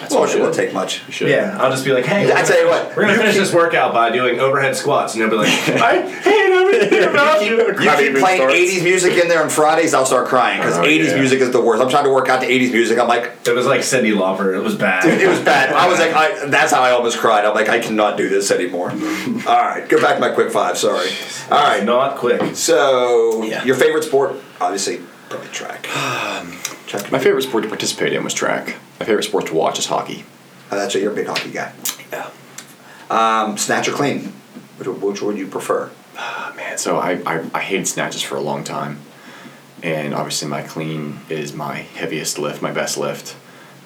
That's 0.00 0.12
well, 0.14 0.22
all 0.24 0.28
it 0.28 0.40
won't 0.40 0.54
take 0.54 0.72
much. 0.72 1.02
You 1.06 1.12
should. 1.12 1.28
Yeah, 1.28 1.56
I'll 1.60 1.70
just 1.70 1.84
be 1.84 1.92
like, 1.92 2.04
hey, 2.04 2.32
I 2.32 2.42
tell 2.42 2.60
you 2.60 2.68
what, 2.68 2.88
we're 2.96 3.02
gonna 3.02 3.12
you 3.12 3.18
finish 3.18 3.34
keep- 3.34 3.42
this 3.44 3.52
workout 3.54 3.92
by 3.94 4.10
doing 4.10 4.38
overhead 4.40 4.76
squats, 4.76 5.14
and 5.14 5.22
he'll 5.22 5.30
be 5.30 5.36
like, 5.36 5.48
I 5.68 6.08
hate 6.20 6.52
everything 6.52 7.04
about 7.08 7.44
You 7.44 7.56
keep 7.74 8.16
playing 8.18 8.42
80s 8.42 8.82
music 8.82 9.12
in 9.14 9.28
there 9.28 9.42
on 9.42 9.48
Fridays, 9.50 9.94
I'll 9.94 10.06
start 10.06 10.28
crying 10.28 10.58
because 10.60 10.76
Oh, 10.78 10.82
80s 10.82 11.08
yeah. 11.08 11.14
music 11.16 11.40
is 11.40 11.50
the 11.50 11.60
worst. 11.60 11.82
I'm 11.82 11.88
trying 11.88 12.04
to 12.04 12.10
work 12.10 12.28
out 12.28 12.40
to 12.42 12.46
80s 12.46 12.72
music. 12.72 12.98
I'm 12.98 13.08
like, 13.08 13.32
It 13.46 13.54
was 13.54 13.66
like 13.66 13.80
Cyndi 13.80 14.12
Lauper. 14.14 14.54
It 14.56 14.60
was 14.62 14.74
bad. 14.74 15.04
it 15.20 15.28
was 15.28 15.40
bad. 15.40 15.72
I 15.72 15.88
was 15.88 15.98
like, 15.98 16.12
I, 16.14 16.46
that's 16.46 16.72
how 16.72 16.82
I 16.82 16.90
almost 16.90 17.18
cried. 17.18 17.44
I'm 17.44 17.54
like, 17.54 17.68
I 17.68 17.78
cannot 17.78 18.16
do 18.16 18.28
this 18.28 18.50
anymore. 18.50 18.90
All 18.90 18.96
right, 19.62 19.84
go 19.88 20.00
back 20.00 20.16
to 20.16 20.20
my 20.20 20.30
quick 20.30 20.50
five. 20.52 20.76
Sorry. 20.78 21.08
All 21.50 21.62
right, 21.62 21.84
not 21.84 22.16
quick. 22.16 22.56
so 22.56 23.42
Yeah. 23.44 23.64
your 23.64 23.76
favorite 23.76 24.04
sport, 24.04 24.36
obviously, 24.60 25.00
probably 25.28 25.48
track. 25.48 25.86
Um, 25.96 26.52
track. 26.86 27.10
My 27.12 27.18
favorite 27.18 27.42
sport 27.42 27.64
to 27.64 27.68
participate 27.68 28.12
in 28.12 28.24
was 28.24 28.34
track. 28.34 28.76
My 28.98 29.06
favorite 29.06 29.24
sport 29.24 29.46
to 29.46 29.54
watch 29.54 29.78
is 29.78 29.86
hockey. 29.86 30.24
Oh, 30.70 30.76
that's 30.76 30.94
it. 30.94 31.02
You're 31.02 31.12
a 31.12 31.14
big 31.14 31.26
hockey 31.26 31.50
guy. 31.50 31.72
Yeah. 32.12 32.30
Um, 33.10 33.56
snatch 33.56 33.88
or 33.88 33.92
clean? 33.92 34.32
Which, 34.78 34.88
which 34.88 35.22
would 35.22 35.38
you 35.38 35.46
prefer? 35.46 35.90
Oh, 36.18 36.52
man, 36.56 36.78
so 36.78 36.98
I, 36.98 37.20
I, 37.26 37.44
I 37.54 37.60
hated 37.60 37.86
snatches 37.86 38.22
for 38.22 38.36
a 38.36 38.40
long 38.40 38.64
time. 38.64 38.98
And 39.82 40.14
obviously, 40.14 40.48
my 40.48 40.62
clean 40.62 41.20
is 41.28 41.52
my 41.52 41.76
heaviest 41.76 42.38
lift, 42.38 42.62
my 42.62 42.72
best 42.72 42.96
lift. 42.96 43.36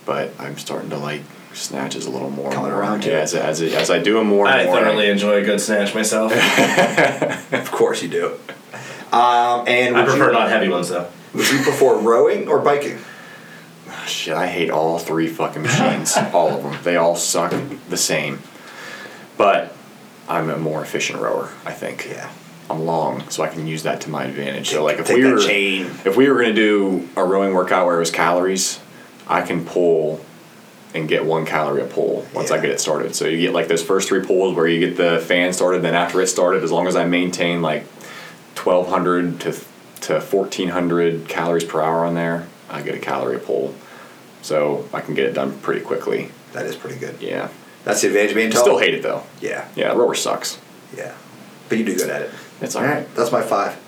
But 0.06 0.32
I'm 0.38 0.56
starting 0.56 0.90
to 0.90 0.96
like 0.96 1.22
snatches 1.52 2.06
a 2.06 2.10
little 2.10 2.30
more. 2.30 2.50
Coming 2.50 2.70
more. 2.70 2.80
around 2.80 3.02
to 3.02 3.10
yeah, 3.10 3.18
as, 3.18 3.34
as, 3.34 3.60
as 3.60 3.90
I 3.90 3.98
do 3.98 4.14
them 4.14 4.28
more 4.28 4.46
and 4.46 4.54
I 4.54 4.64
more. 4.64 4.76
thoroughly 4.76 5.10
enjoy 5.10 5.42
a 5.42 5.44
good 5.44 5.60
snatch 5.60 5.94
myself. 5.94 6.32
Of 7.52 7.72
course 7.72 8.00
you 8.02 8.08
do. 8.08 8.38
Um, 9.12 9.66
and 9.66 9.96
I 9.96 10.04
prefer 10.04 10.28
you, 10.28 10.32
not 10.32 10.48
heavy 10.48 10.68
ones 10.68 10.88
though. 10.88 11.08
Would 11.34 11.50
you 11.50 11.62
prefer 11.62 11.98
rowing 11.98 12.48
or 12.48 12.58
biking? 12.58 12.98
Ah, 13.88 14.04
shit, 14.06 14.34
I 14.34 14.46
hate 14.46 14.70
all 14.70 14.98
three 14.98 15.28
fucking 15.28 15.62
machines. 15.62 16.16
all 16.32 16.48
of 16.50 16.62
them. 16.62 16.78
They 16.82 16.96
all 16.96 17.16
suck 17.16 17.54
the 17.88 17.96
same. 17.96 18.40
But 19.36 19.74
I'm 20.28 20.50
a 20.50 20.56
more 20.56 20.82
efficient 20.82 21.20
rower, 21.20 21.50
I 21.64 21.72
think. 21.72 22.06
Yeah. 22.08 22.30
I'm 22.68 22.84
long, 22.84 23.28
so 23.30 23.42
I 23.42 23.48
can 23.48 23.66
use 23.66 23.82
that 23.82 24.02
to 24.02 24.10
my 24.10 24.24
advantage. 24.24 24.70
So 24.70 24.84
like 24.84 24.98
if 24.98 25.06
Take 25.06 25.16
we 25.16 25.32
were 25.32 25.40
chain. 25.40 25.86
if 26.04 26.16
we 26.16 26.28
were 26.28 26.40
gonna 26.40 26.54
do 26.54 27.08
a 27.16 27.24
rowing 27.24 27.52
workout 27.52 27.86
where 27.86 27.96
it 27.96 28.00
was 28.00 28.12
calories, 28.12 28.78
I 29.26 29.42
can 29.42 29.64
pull 29.64 30.20
and 30.94 31.08
get 31.08 31.24
one 31.24 31.46
calorie 31.46 31.82
a 31.82 31.86
pull 31.86 32.26
once 32.32 32.50
I 32.52 32.60
get 32.60 32.70
it 32.70 32.80
started. 32.80 33.16
So 33.16 33.26
you 33.26 33.38
get 33.38 33.52
like 33.52 33.66
those 33.66 33.82
first 33.82 34.08
three 34.08 34.24
pulls 34.24 34.54
where 34.54 34.68
you 34.68 34.78
get 34.78 34.96
the 34.96 35.18
fan 35.18 35.52
started, 35.52 35.82
then 35.82 35.94
after 35.94 36.20
it 36.20 36.28
started, 36.28 36.62
as 36.62 36.70
long 36.70 36.86
as 36.86 36.94
I 36.94 37.04
maintain 37.06 37.60
like 37.60 37.84
1,200 38.56 39.40
to 39.40 39.52
to 40.02 40.14
1,400 40.14 41.28
calories 41.28 41.64
per 41.64 41.80
hour 41.80 42.04
on 42.04 42.14
there, 42.14 42.48
I 42.68 42.82
get 42.82 42.94
a 42.94 42.98
calorie 42.98 43.38
pull. 43.38 43.74
So 44.42 44.88
I 44.92 45.00
can 45.00 45.14
get 45.14 45.26
it 45.26 45.32
done 45.32 45.58
pretty 45.60 45.80
quickly. 45.82 46.30
That 46.52 46.66
is 46.66 46.76
pretty 46.76 46.98
good. 46.98 47.20
Yeah. 47.20 47.48
That's 47.84 48.00
the 48.00 48.08
advantage 48.08 48.30
of 48.30 48.36
being 48.36 48.50
tall. 48.50 48.62
Still 48.62 48.78
hate 48.78 48.94
it 48.94 49.02
though. 49.02 49.24
Yeah. 49.40 49.68
Yeah, 49.76 49.92
rower 49.92 50.14
sucks. 50.14 50.58
Yeah. 50.96 51.14
But 51.68 51.78
you 51.78 51.84
do 51.84 51.94
good 51.94 52.10
at 52.10 52.22
it. 52.22 52.30
It's 52.60 52.74
all 52.76 52.82
right. 52.84 53.12
That's 53.14 53.32
my 53.32 53.42
five. 53.42 53.78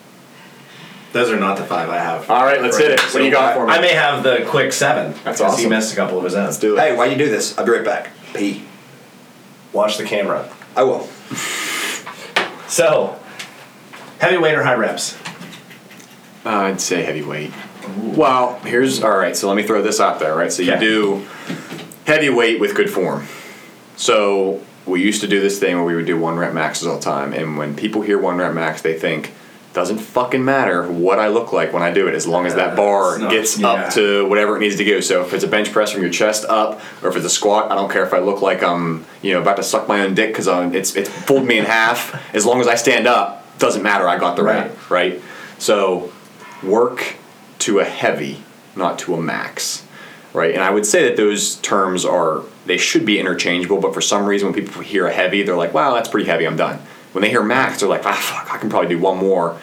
Those 1.12 1.30
are 1.30 1.38
not 1.38 1.58
the 1.58 1.64
five 1.64 1.90
I 1.90 1.98
have. 1.98 2.30
All 2.30 2.44
right, 2.44 2.62
let's 2.62 2.78
hit 2.78 2.92
it. 2.92 3.00
What 3.00 3.18
do 3.18 3.24
you 3.24 3.30
got 3.30 3.54
for 3.54 3.66
me? 3.66 3.72
I 3.72 3.80
may 3.82 3.92
have 3.92 4.22
the 4.22 4.46
quick 4.48 4.72
seven. 4.72 5.12
That's 5.24 5.40
because 5.40 5.58
He 5.58 5.68
missed 5.68 5.92
a 5.92 5.96
couple 5.96 6.16
of 6.16 6.24
his 6.24 6.34
own. 6.34 6.44
Let's 6.44 6.58
do 6.58 6.76
it. 6.76 6.80
Hey, 6.80 6.96
why 6.96 7.06
you 7.06 7.16
do 7.16 7.28
this? 7.28 7.58
I'll 7.58 7.66
be 7.66 7.72
right 7.72 7.84
back. 7.84 8.10
P. 8.34 8.64
Watch 9.74 9.98
the 9.98 10.04
camera. 10.04 10.50
I 10.74 10.84
will. 10.84 11.06
So, 12.66 13.18
heavyweight 14.20 14.54
or 14.54 14.62
high 14.62 14.74
reps? 14.74 15.18
Uh, 16.44 16.48
I'd 16.50 16.80
say 16.80 17.02
heavyweight. 17.02 17.52
Well, 17.98 18.58
here's 18.60 19.02
all 19.02 19.16
right. 19.16 19.36
So 19.36 19.48
let 19.48 19.56
me 19.56 19.62
throw 19.62 19.82
this 19.82 20.00
out 20.00 20.18
there. 20.18 20.34
Right. 20.34 20.52
So 20.52 20.62
you 20.62 20.76
do 20.78 21.26
heavyweight 22.06 22.58
with 22.60 22.74
good 22.74 22.90
form. 22.90 23.26
So 23.96 24.60
we 24.86 25.02
used 25.02 25.20
to 25.20 25.28
do 25.28 25.40
this 25.40 25.58
thing 25.60 25.76
where 25.76 25.84
we 25.84 25.94
would 25.94 26.06
do 26.06 26.18
one 26.18 26.36
rep 26.36 26.52
maxes 26.52 26.86
all 26.88 26.96
the 26.96 27.02
time, 27.02 27.32
and 27.32 27.56
when 27.56 27.76
people 27.76 28.02
hear 28.02 28.18
one 28.18 28.36
rep 28.38 28.52
max, 28.54 28.82
they 28.82 28.98
think 28.98 29.32
doesn't 29.74 29.98
fucking 29.98 30.44
matter 30.44 30.86
what 30.90 31.18
I 31.18 31.28
look 31.28 31.52
like 31.52 31.72
when 31.72 31.82
I 31.82 31.92
do 31.92 32.06
it, 32.06 32.14
as 32.14 32.26
long 32.26 32.44
as 32.46 32.54
that 32.56 32.72
Uh, 32.72 32.76
bar 32.76 33.18
not- 33.18 33.30
gets 33.30 33.58
yeah. 33.58 33.68
up 33.70 33.92
to 33.94 34.26
whatever 34.26 34.56
it 34.56 34.60
needs 34.60 34.76
to 34.76 34.84
go. 34.84 35.00
So 35.00 35.22
if 35.22 35.32
it's 35.32 35.44
a 35.44 35.48
bench 35.48 35.72
press 35.72 35.90
from 35.92 36.02
your 36.02 36.10
chest 36.10 36.44
up, 36.48 36.80
or 37.02 37.08
if 37.08 37.16
it's 37.16 37.24
a 37.24 37.30
squat, 37.30 37.70
I 37.70 37.74
don't 37.76 37.90
care 37.90 38.02
if 38.02 38.12
I 38.12 38.18
look 38.18 38.42
like 38.42 38.62
I'm 38.62 39.04
you 39.22 39.32
know 39.32 39.40
about 39.40 39.56
to 39.56 39.62
suck 39.62 39.88
my 39.88 40.00
own 40.02 40.14
dick 40.14 40.28
because 40.34 40.46
it's 40.74 40.94
it's 40.96 41.08
pulled 41.24 41.46
me 41.46 41.58
in 41.58 41.64
half. 41.64 42.14
As 42.34 42.44
long 42.44 42.60
as 42.60 42.66
I 42.68 42.74
stand 42.74 43.06
up, 43.06 43.46
doesn't 43.58 43.82
matter. 43.82 44.06
I 44.08 44.18
got 44.18 44.36
the 44.36 44.42
Right. 44.42 44.56
rep 44.64 44.90
right. 44.90 45.22
So 45.58 46.10
work 46.62 47.16
to 47.60 47.78
a 47.80 47.84
heavy, 47.84 48.42
not 48.76 48.98
to 49.00 49.14
a 49.14 49.20
max, 49.20 49.84
right? 50.32 50.54
And 50.54 50.62
I 50.62 50.70
would 50.70 50.86
say 50.86 51.04
that 51.08 51.16
those 51.16 51.56
terms 51.56 52.04
are 52.04 52.42
they 52.66 52.76
should 52.76 53.04
be 53.04 53.18
interchangeable, 53.18 53.80
but 53.80 53.94
for 53.94 54.00
some 54.00 54.26
reason 54.26 54.48
when 54.48 54.54
people 54.54 54.82
hear 54.82 55.06
a 55.06 55.12
heavy, 55.12 55.42
they're 55.42 55.56
like, 55.56 55.74
"Wow, 55.74 55.94
that's 55.94 56.08
pretty 56.08 56.28
heavy. 56.28 56.46
I'm 56.46 56.56
done." 56.56 56.78
When 57.12 57.22
they 57.22 57.30
hear 57.30 57.42
max, 57.42 57.80
they're 57.80 57.88
like, 57.88 58.06
"Ah, 58.06 58.12
fuck, 58.12 58.52
I 58.54 58.58
can 58.58 58.70
probably 58.70 58.88
do 58.88 58.98
one 58.98 59.18
more 59.18 59.58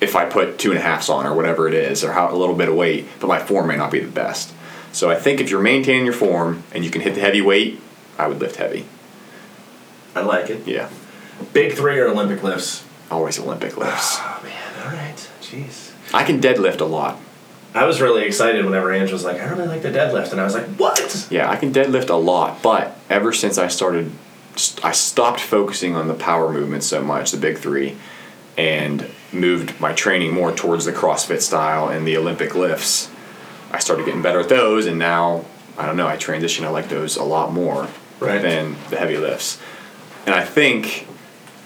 if 0.00 0.16
I 0.16 0.24
put 0.24 0.58
two 0.58 0.70
and 0.70 0.78
a 0.78 0.82
halfs 0.82 1.08
on 1.08 1.26
or 1.26 1.34
whatever 1.34 1.68
it 1.68 1.74
is, 1.74 2.02
or 2.04 2.12
how 2.12 2.32
a 2.32 2.34
little 2.36 2.54
bit 2.54 2.68
of 2.68 2.74
weight, 2.74 3.06
but 3.20 3.26
my 3.26 3.38
form 3.38 3.66
may 3.68 3.76
not 3.76 3.90
be 3.90 4.00
the 4.00 4.08
best." 4.08 4.52
So 4.92 5.10
I 5.10 5.14
think 5.16 5.40
if 5.40 5.50
you're 5.50 5.60
maintaining 5.60 6.04
your 6.04 6.14
form 6.14 6.62
and 6.72 6.84
you 6.84 6.90
can 6.90 7.02
hit 7.02 7.14
the 7.14 7.20
heavy 7.20 7.40
weight, 7.42 7.80
I 8.18 8.26
would 8.26 8.40
lift 8.40 8.56
heavy. 8.56 8.86
I 10.16 10.20
like 10.22 10.50
it. 10.50 10.66
Yeah, 10.66 10.88
Big 11.52 11.74
three 11.74 11.98
or 11.98 12.08
Olympic 12.08 12.42
lifts? 12.42 12.84
always 13.10 13.38
Olympic 13.38 13.76
lifts. 13.76 14.16
Oh 14.20 14.40
man, 14.42 14.84
all 14.84 14.92
right. 14.92 15.28
Jeez. 15.40 15.87
I 16.14 16.24
can 16.24 16.40
deadlift 16.40 16.80
a 16.80 16.84
lot. 16.84 17.18
I 17.74 17.84
was 17.84 18.00
really 18.00 18.24
excited 18.24 18.64
whenever 18.64 18.92
Ange 18.92 19.12
was 19.12 19.24
like, 19.24 19.40
I 19.40 19.44
really 19.50 19.68
like 19.68 19.82
the 19.82 19.90
deadlift, 19.90 20.32
and 20.32 20.40
I 20.40 20.44
was 20.44 20.54
like, 20.54 20.66
what? 20.76 21.28
Yeah, 21.30 21.50
I 21.50 21.56
can 21.56 21.72
deadlift 21.72 22.08
a 22.10 22.14
lot, 22.14 22.62
but 22.62 22.96
ever 23.10 23.32
since 23.32 23.58
I 23.58 23.68
started, 23.68 24.10
st- 24.56 24.84
I 24.84 24.92
stopped 24.92 25.40
focusing 25.40 25.94
on 25.94 26.08
the 26.08 26.14
power 26.14 26.50
movements 26.50 26.86
so 26.86 27.02
much, 27.02 27.30
the 27.30 27.36
big 27.36 27.58
three, 27.58 27.96
and 28.56 29.06
moved 29.32 29.78
my 29.80 29.92
training 29.92 30.32
more 30.32 30.50
towards 30.50 30.86
the 30.86 30.92
CrossFit 30.92 31.42
style 31.42 31.88
and 31.88 32.06
the 32.06 32.16
Olympic 32.16 32.54
lifts. 32.54 33.10
I 33.70 33.78
started 33.80 34.06
getting 34.06 34.22
better 34.22 34.40
at 34.40 34.48
those, 34.48 34.86
and 34.86 34.98
now 34.98 35.44
I 35.76 35.84
don't 35.84 35.96
know. 35.98 36.08
I 36.08 36.16
transition. 36.16 36.64
I 36.64 36.68
like 36.70 36.88
those 36.88 37.16
a 37.16 37.22
lot 37.24 37.52
more 37.52 37.86
Right. 38.18 38.42
than 38.42 38.76
the 38.90 38.96
heavy 38.96 39.16
lifts, 39.18 39.60
and 40.26 40.34
I 40.34 40.44
think 40.44 41.06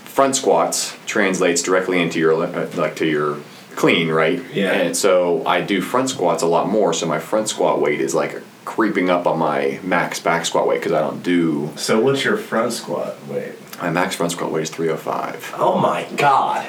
front 0.04 0.36
squats 0.36 0.94
translates 1.06 1.62
directly 1.62 2.02
into 2.02 2.18
your 2.18 2.34
uh, 2.44 2.68
like 2.74 2.96
to 2.96 3.06
your 3.06 3.38
clean, 3.76 4.08
right? 4.08 4.42
Yeah. 4.52 4.72
And 4.72 4.96
so 4.96 5.44
I 5.46 5.60
do 5.60 5.80
front 5.82 6.10
squats 6.10 6.42
a 6.42 6.46
lot 6.46 6.68
more. 6.68 6.92
So 6.92 7.06
my 7.06 7.18
front 7.18 7.48
squat 7.48 7.80
weight 7.80 8.00
is 8.00 8.14
like 8.14 8.40
creeping 8.64 9.10
up 9.10 9.26
on 9.26 9.38
my 9.38 9.80
max 9.82 10.20
back 10.20 10.46
squat 10.46 10.66
weight 10.68 10.78
because 10.80 10.92
I 10.92 11.00
don't 11.00 11.22
do 11.22 11.70
So 11.76 12.00
what's 12.00 12.24
your 12.24 12.36
front 12.36 12.72
squat 12.72 13.16
weight? 13.28 13.54
my 13.80 13.90
max 13.90 14.14
front 14.14 14.30
squat 14.32 14.52
weight 14.52 14.62
is 14.62 14.70
305. 14.70 15.54
Oh 15.58 15.78
my 15.78 16.06
god. 16.16 16.66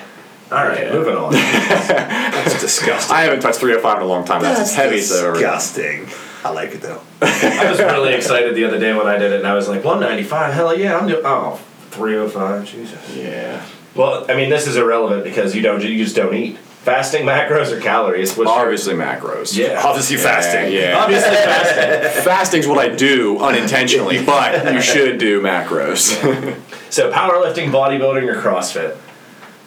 All 0.51 0.63
right, 0.65 0.83
Yeah. 0.87 0.93
moving 0.93 1.15
on. 1.15 1.31
That's 1.33 2.59
disgusting. 2.61 3.15
I 3.15 3.21
haven't 3.23 3.41
touched 3.41 3.59
305 3.59 3.97
in 3.97 4.03
a 4.03 4.05
long 4.07 4.25
time. 4.25 4.41
That's, 4.41 4.73
heavy. 4.73 5.01
So 5.01 5.33
disgusting. 5.33 6.07
I 6.43 6.49
like 6.49 6.71
it 6.73 6.81
though. 6.81 7.01
I 7.21 7.69
was 7.69 7.79
really 7.79 8.13
excited 8.13 8.53
the 8.55 8.65
other 8.65 8.79
day 8.79 8.93
when 8.93 9.07
I 9.07 9.17
did 9.17 9.31
it, 9.31 9.39
and 9.39 9.47
I 9.47 9.53
was 9.53 9.67
like, 9.69 9.83
195. 9.83 10.53
Hell 10.53 10.77
yeah, 10.77 10.97
I'm 10.97 11.07
doing. 11.07 11.21
Oh, 11.25 11.59
305. 11.91 12.65
Jesus. 12.65 13.15
yeah. 13.15 13.65
Well, 13.95 14.25
I 14.29 14.35
mean, 14.35 14.49
this 14.49 14.67
is 14.67 14.75
irrelevant 14.75 15.23
because 15.23 15.55
you 15.55 15.61
don't. 15.61 15.81
You 15.83 16.03
just 16.03 16.15
don't 16.15 16.33
eat. 16.35 16.57
Fasting 16.83 17.25
macros 17.25 17.71
or 17.71 17.79
calories? 17.79 18.35
Which 18.35 18.45
Obviously 18.45 18.93
macros. 18.93 19.55
Yeah. 19.55 19.81
Obviously 19.85 20.17
fasting. 20.17 20.73
Yeah. 20.73 20.97
Obviously 20.97 21.29
fasting. 21.35 22.23
Fasting's 22.23 22.67
what 22.67 22.77
I 22.77 22.93
do 22.93 23.39
unintentionally, 23.39 24.21
but 24.25 24.73
you 24.73 24.81
should 24.81 25.17
do 25.17 25.41
macros. 25.41 26.59
So 26.93 27.11
powerlifting, 27.11 27.71
bodybuilding, 27.71 28.31
or 28.31 28.39
CrossFit. 28.39 28.95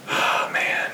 oh 0.08 0.50
man, 0.52 0.92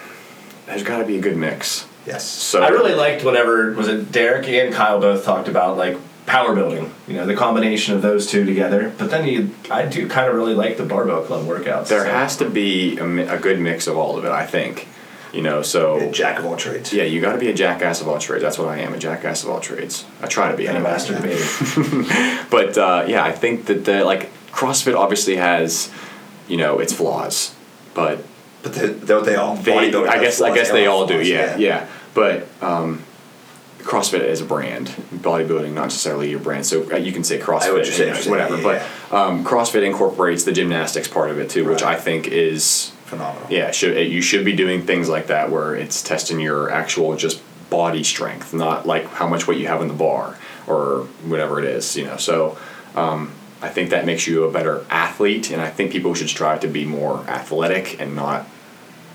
there's 0.65 0.83
got 0.83 1.01
to 1.01 1.05
be 1.05 1.19
a 1.19 1.21
good 1.21 1.37
mix. 1.37 1.87
Yes. 2.07 2.27
So 2.27 2.63
I 2.63 2.69
really 2.69 2.95
liked 2.95 3.23
whenever 3.23 3.73
was 3.75 3.87
it 3.87 4.11
Derek 4.11 4.49
and 4.49 4.73
Kyle 4.73 4.99
both 4.99 5.27
talked 5.27 5.47
about 5.47 5.77
like 5.77 5.99
power 6.25 6.55
building. 6.55 6.91
You 7.07 7.17
know, 7.17 7.27
the 7.27 7.35
combination 7.35 7.95
of 7.95 8.01
those 8.01 8.27
two 8.27 8.47
together. 8.47 8.95
But 8.97 9.11
then 9.11 9.29
you, 9.29 9.51
I 9.71 9.85
do 9.85 10.09
kind 10.09 10.27
of 10.27 10.35
really 10.35 10.55
like 10.55 10.79
the 10.79 10.87
barbell 10.87 11.23
club 11.23 11.45
workouts. 11.45 11.89
there 11.89 12.07
so. 12.07 12.11
has 12.11 12.39
to 12.39 12.49
be 12.49 12.97
a, 12.97 13.35
a 13.35 13.39
good 13.39 13.61
mix 13.61 13.87
of 13.87 13.99
all 13.99 14.17
of 14.17 14.25
it. 14.25 14.31
I 14.31 14.47
think. 14.47 14.89
You 15.33 15.41
know, 15.41 15.63
so 15.63 16.09
A 16.09 16.13
jack 16.13 16.39
of 16.39 16.45
all 16.45 16.57
trades. 16.57 16.93
Yeah, 16.93 17.05
you 17.05 17.21
got 17.23 17.33
to 17.33 17.39
be 17.39 17.49
a 17.49 17.55
jackass 17.55 18.03
of 18.03 18.09
all 18.09 18.19
trades. 18.19 18.43
That's 18.43 18.59
what 18.59 18.69
I 18.69 18.79
am, 18.79 18.93
a 18.93 18.99
jackass 18.99 19.43
of 19.43 19.49
all 19.49 19.61
trades. 19.61 20.05
I 20.21 20.27
try 20.27 20.51
to 20.51 20.57
be 20.57 20.67
and 20.67 20.77
a 20.77 20.81
master 20.81 21.15
debater. 21.15 21.43
But 22.51 22.77
uh, 22.77 23.07
yeah, 23.09 23.25
I 23.25 23.33
think 23.33 23.65
that 23.67 23.87
the 23.87 24.05
like 24.05 24.31
CrossFit 24.51 24.95
obviously 24.95 25.37
has, 25.37 25.91
you 26.49 26.59
know, 26.59 26.81
its 26.81 26.93
flaws, 26.93 27.55
but 27.95 28.23
But 28.63 28.75
the, 28.75 28.89
don't 28.93 29.25
they 29.25 29.37
all? 29.37 29.57
they, 29.57 29.95
I 29.95 30.21
guess 30.21 30.43
I 30.43 30.55
guess 30.55 30.71
they 30.71 30.87
all 30.87 31.01
all 31.01 31.07
do. 31.07 31.15
flaws, 31.15 31.29
Yeah, 31.29 31.57
yeah. 31.57 31.87
But 32.13 32.47
um, 32.61 33.03
CrossFit 33.79 34.21
is 34.21 34.43
a 34.43 34.45
brand. 34.45 34.89
Bodybuilding 35.15 35.73
not 35.73 35.85
necessarily 35.85 36.29
your 36.31 36.41
brand. 36.41 36.67
So 36.67 36.91
uh, 36.93 36.97
you 36.97 37.11
can 37.13 37.25
say 37.25 37.39
CrossFit, 37.39 37.63
I 37.63 37.67
know 37.69 37.75
what 37.75 37.85
you're 37.87 37.95
saying, 37.95 38.17
you 38.17 38.25
know, 38.27 38.31
whatever. 38.31 38.61
saying, 38.61 38.83
but 39.11 39.17
um, 39.17 39.45
CrossFit 39.45 39.83
incorporates 39.83 40.45
the 40.45 40.53
gymnastics 40.53 41.09
part 41.09 41.31
of 41.31 41.39
it 41.39 41.49
too, 41.51 41.65
which 41.69 41.83
I 41.83 41.97
think 41.97 42.29
is 42.29 42.92
Phenomenal. 43.13 43.47
yeah, 43.51 43.71
should 43.73 44.11
you 44.11 44.23
should 44.23 44.43
be 44.45 44.55
doing 44.55 44.87
things 44.87 45.07
like 45.09 45.27
that 45.27 45.51
where 45.51 45.75
it's 45.75 46.03
testing 46.03 46.41
your 46.41 46.71
actual 46.71 47.15
just 47.15 47.43
body 47.69 48.03
strength, 48.03 48.55
not 48.55 48.87
like 48.87 49.07
how 49.09 49.27
much 49.29 49.47
weight 49.47 49.59
you 49.59 49.67
have 49.67 49.83
in 49.83 49.89
the 49.89 49.95
bar 49.95 50.39
or 50.67 51.07
whatever 51.27 51.59
it 51.59 51.67
is, 51.67 51.95
you 51.97 52.05
know. 52.05 52.17
So 52.17 52.57
um, 52.97 53.33
I 53.61 53.69
think 53.69 53.91
that 53.91 54.07
makes 54.07 54.27
you 54.27 54.45
a 54.45 54.51
better 54.51 54.85
athlete, 54.89 55.51
and 55.51 55.61
I 55.61 55.69
think 55.69 55.93
people 55.93 56.15
should 56.15 56.31
strive 56.31 56.61
to 56.61 56.69
be 56.69 56.87
more 56.87 57.19
athletic 57.29 58.01
and 58.01 58.17
not 58.17 58.47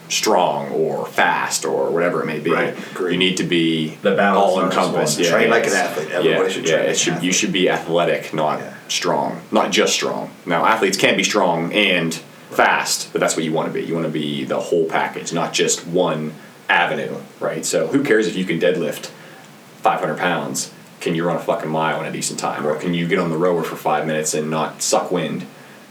strong 0.09 0.69
or 0.71 1.05
fast 1.07 1.65
or 1.65 1.89
whatever 1.91 2.21
it 2.21 2.25
may 2.27 2.39
be. 2.39 2.51
Right, 2.51 2.77
agreed. 2.91 3.13
You 3.13 3.17
need 3.19 3.37
to 3.37 3.43
be 3.43 3.97
The 4.03 4.15
balance, 4.15 4.37
all 4.51 4.57
not 4.57 4.65
encompassed. 4.71 5.19
Yeah, 5.19 5.31
Train 5.31 5.47
yeah, 5.47 5.53
like 5.55 5.65
an 5.67 5.73
athlete. 5.73 6.09
Everybody 6.11 6.43
yeah, 6.43 6.49
should 6.49 6.65
yeah, 6.69 6.75
like 6.75 6.83
it 6.85 6.89
an 6.89 6.95
should, 6.95 7.23
You 7.23 7.31
should 7.33 7.51
be 7.51 7.67
athletic, 7.69 8.33
not 8.33 8.59
Yeah. 8.59 8.73
strong, 8.87 9.41
not 9.51 9.71
just 9.71 9.93
strong. 9.93 10.29
Now, 10.45 10.65
athletes 10.65 10.97
can 10.97 11.17
be 11.17 11.23
strong 11.23 11.73
and 11.73 12.17
fast, 12.49 13.11
but 13.11 13.21
that's 13.21 13.35
what 13.35 13.45
you 13.45 13.51
want 13.51 13.67
to 13.67 13.73
be. 13.73 13.85
You 13.85 13.93
want 13.93 14.05
to 14.05 14.11
be 14.11 14.43
the 14.43 14.59
whole 14.59 14.85
package, 14.85 15.33
not 15.33 15.53
just 15.53 15.85
one 15.85 16.33
avenue, 16.69 17.17
right? 17.39 17.65
So, 17.65 17.87
who 17.87 18.03
cares 18.03 18.27
if 18.27 18.35
you 18.35 18.45
can 18.45 18.59
deadlift 18.59 19.07
500 19.81 20.17
pounds? 20.17 20.73
Can 20.99 21.15
you 21.15 21.25
run 21.25 21.35
a 21.35 21.39
fucking 21.39 21.69
mile 21.69 21.99
in 22.01 22.07
a 22.07 22.11
decent 22.11 22.39
time? 22.39 22.65
Or 22.65 22.75
can 22.75 22.93
you 22.93 23.07
get 23.07 23.19
on 23.19 23.29
the 23.29 23.37
rower 23.37 23.63
for 23.63 23.75
five 23.75 24.07
minutes 24.07 24.33
and 24.33 24.49
not 24.49 24.81
suck 24.81 25.11
wind, 25.11 25.45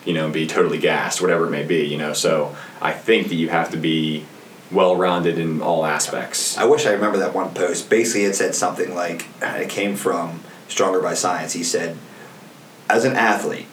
you 0.05 0.13
know, 0.13 0.25
and 0.25 0.35
be 0.35 0.47
totally 0.47 0.79
gassed, 0.79 1.21
whatever 1.21 1.47
it 1.47 1.51
may 1.51 1.65
be, 1.65 1.85
you 1.85 1.99
know? 1.99 2.13
So, 2.13 2.57
I 2.81 2.93
think 2.93 3.29
that 3.29 3.37
you 3.37 3.49
have 3.49 3.71
to 3.71 3.77
be 3.77 4.25
well 4.71 4.97
rounded 4.97 5.39
in 5.39 5.63
all 5.63 5.85
aspects. 5.85 6.59
I 6.59 6.65
wish 6.65 6.87
I 6.87 6.93
remember 6.93 7.19
that 7.19 7.35
one 7.35 7.55
post. 7.55 7.89
Basically, 7.89 8.25
it 8.25 8.35
said 8.35 8.55
something 8.55 8.95
like, 8.95 9.27
it 9.41 9.69
came 9.69 9.97
from 9.97 10.41
Stronger 10.69 11.01
by 11.01 11.15
Science. 11.15 11.53
He 11.53 11.63
said, 11.63 11.97
as 12.89 13.05
an 13.05 13.15
athlete, 13.15 13.67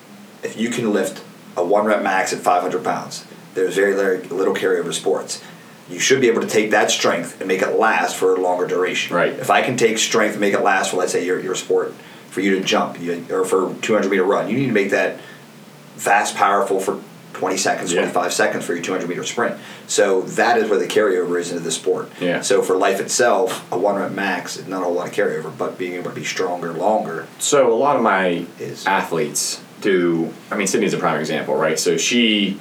if 0.43 0.57
you 0.57 0.69
can 0.69 0.93
lift 0.93 1.23
a 1.55 1.63
one 1.63 1.85
rep 1.85 2.01
max 2.03 2.33
at 2.33 2.39
500 2.39 2.83
pounds, 2.83 3.25
there's 3.53 3.75
very, 3.75 3.93
very 3.93 4.19
little 4.23 4.53
carryover 4.53 4.93
sports. 4.93 5.41
You 5.89 5.99
should 5.99 6.21
be 6.21 6.27
able 6.29 6.41
to 6.41 6.47
take 6.47 6.71
that 6.71 6.89
strength 6.89 7.39
and 7.41 7.47
make 7.47 7.61
it 7.61 7.77
last 7.77 8.15
for 8.15 8.35
a 8.35 8.39
longer 8.39 8.65
duration. 8.65 9.15
Right. 9.15 9.33
If 9.33 9.49
I 9.49 9.61
can 9.61 9.75
take 9.77 9.97
strength 9.97 10.31
and 10.33 10.41
make 10.41 10.53
it 10.53 10.61
last 10.61 10.91
for, 10.91 10.97
let's 10.97 11.11
say, 11.11 11.25
your, 11.25 11.39
your 11.39 11.55
sport, 11.55 11.93
for 12.29 12.41
you 12.41 12.57
to 12.57 12.65
jump, 12.65 12.99
you, 12.99 13.25
or 13.29 13.45
for 13.45 13.75
200 13.81 14.09
meter 14.09 14.23
run, 14.23 14.49
you 14.49 14.57
need 14.57 14.67
to 14.67 14.71
make 14.71 14.89
that 14.89 15.19
fast, 15.97 16.35
powerful 16.35 16.79
for 16.79 16.99
20 17.33 17.57
seconds, 17.57 17.91
Yeah. 17.91 18.01
25 18.01 18.33
seconds 18.33 18.65
for 18.65 18.73
your 18.73 18.83
200 18.83 19.07
meter 19.07 19.23
sprint. 19.23 19.57
So 19.87 20.21
that 20.21 20.57
is 20.57 20.69
where 20.69 20.79
the 20.79 20.87
carryover 20.87 21.39
is 21.39 21.51
into 21.51 21.63
the 21.63 21.71
sport. 21.71 22.09
Yeah. 22.19 22.41
So 22.41 22.61
for 22.61 22.75
life 22.75 22.99
itself, 22.99 23.69
a 23.71 23.77
one 23.77 23.95
rep 23.95 24.11
max 24.11 24.57
is 24.57 24.67
not 24.67 24.81
a 24.81 24.85
whole 24.85 24.93
lot 24.93 25.07
of 25.09 25.13
carryover, 25.13 25.55
but 25.55 25.77
being 25.77 25.93
able 25.93 26.09
to 26.09 26.15
be 26.15 26.23
stronger 26.23 26.73
longer. 26.73 27.27
So 27.39 27.71
a 27.71 27.75
lot 27.75 27.95
of 27.97 28.01
my 28.01 28.45
Is- 28.59 28.85
athletes 28.87 29.61
do. 29.83 30.33
I 30.49 30.55
mean, 30.57 30.67
Sydney's 30.67 30.93
a 30.93 30.97
prime 30.97 31.19
example, 31.19 31.55
right? 31.55 31.77
So 31.77 31.97
she 31.97 32.59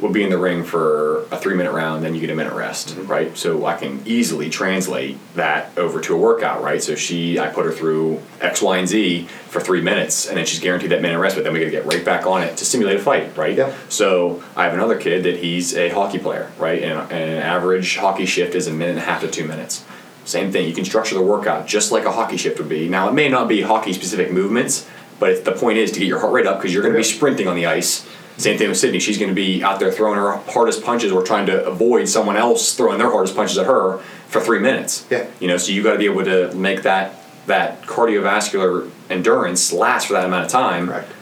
would 0.00 0.12
be 0.12 0.24
in 0.24 0.30
the 0.30 0.38
ring 0.38 0.64
for 0.64 1.22
a 1.30 1.38
three 1.38 1.54
minute 1.54 1.70
round, 1.70 2.02
then 2.02 2.12
you 2.12 2.20
get 2.20 2.30
a 2.30 2.34
minute 2.34 2.54
rest, 2.54 2.88
Mm-hmm. 2.88 3.06
right? 3.06 3.36
So 3.38 3.66
I 3.66 3.76
can 3.76 4.02
easily 4.04 4.50
translate 4.50 5.16
that 5.36 5.70
over 5.78 6.00
to 6.00 6.14
a 6.14 6.18
workout, 6.18 6.60
right? 6.60 6.82
So 6.82 6.96
she, 6.96 7.38
I 7.38 7.46
put 7.48 7.64
her 7.66 7.70
through 7.70 8.20
X, 8.40 8.60
Y, 8.60 8.78
and 8.78 8.88
Z 8.88 9.26
for 9.48 9.60
three 9.60 9.80
minutes, 9.80 10.26
and 10.26 10.36
then 10.36 10.44
she's 10.44 10.58
guaranteed 10.58 10.90
that 10.90 11.02
minute 11.02 11.20
rest, 11.20 11.36
but 11.36 11.44
then 11.44 11.52
we 11.52 11.60
got 11.60 11.66
to 11.66 11.70
get 11.70 11.86
right 11.86 12.04
back 12.04 12.26
on 12.26 12.42
it 12.42 12.56
to 12.56 12.64
simulate 12.64 12.96
a 12.96 12.98
fight, 12.98 13.36
right? 13.36 13.56
Yep. 13.56 13.74
So 13.90 14.42
I 14.56 14.64
have 14.64 14.74
another 14.74 14.98
kid 14.98 15.22
that 15.22 15.36
he's 15.36 15.76
a 15.76 15.90
hockey 15.90 16.18
player, 16.18 16.50
right? 16.58 16.82
And, 16.82 16.98
and 17.12 17.30
an 17.34 17.42
average 17.42 17.96
hockey 17.96 18.26
shift 18.26 18.56
is 18.56 18.66
a 18.66 18.72
minute 18.72 18.92
and 18.96 18.98
a 18.98 19.02
half 19.02 19.20
to 19.20 19.28
two 19.28 19.44
minutes. 19.46 19.84
Same 20.24 20.50
thing. 20.50 20.66
You 20.68 20.74
can 20.74 20.84
structure 20.84 21.14
the 21.14 21.22
workout 21.22 21.68
just 21.68 21.92
like 21.92 22.04
a 22.06 22.12
hockey 22.12 22.36
shift 22.38 22.58
would 22.58 22.68
be. 22.68 22.88
Now 22.88 23.08
it 23.08 23.12
may 23.12 23.28
not 23.28 23.46
be 23.48 23.60
hockey 23.62 23.92
specific 23.92 24.32
movements, 24.32 24.88
but 25.22 25.44
the 25.44 25.52
point 25.52 25.78
is 25.78 25.92
to 25.92 26.00
get 26.00 26.08
your 26.08 26.18
heart 26.18 26.32
rate 26.32 26.46
up 26.48 26.58
because 26.58 26.74
you're 26.74 26.82
going 26.82 26.92
to 26.94 26.98
be 26.98 27.04
sprinting 27.04 27.46
on 27.46 27.54
the 27.54 27.64
ice. 27.66 28.04
Same 28.38 28.58
thing 28.58 28.68
with 28.68 28.76
Sydney. 28.76 28.98
She's 28.98 29.18
going 29.18 29.28
to 29.28 29.34
be 29.36 29.62
out 29.62 29.78
there 29.78 29.92
throwing 29.92 30.18
her 30.18 30.32
hardest 30.50 30.82
punches 30.82 31.12
or 31.12 31.22
trying 31.22 31.46
to 31.46 31.64
avoid 31.64 32.08
someone 32.08 32.36
else 32.36 32.74
throwing 32.74 32.98
their 32.98 33.08
hardest 33.08 33.36
punches 33.36 33.56
at 33.56 33.66
her 33.66 33.98
for 34.26 34.40
three 34.40 34.58
minutes. 34.58 35.06
Yeah. 35.10 35.28
You 35.38 35.46
know, 35.46 35.58
so 35.58 35.70
you 35.70 35.80
got 35.84 35.92
to 35.92 35.98
be 35.98 36.06
able 36.06 36.24
to 36.24 36.52
make 36.54 36.82
that 36.82 37.14
that 37.46 37.82
cardiovascular 37.82 38.90
endurance 39.10 39.72
last 39.72 40.08
for 40.08 40.14
that 40.14 40.24
amount 40.24 40.44
of 40.46 40.50
time 40.50 40.86
Correct. 40.88 41.12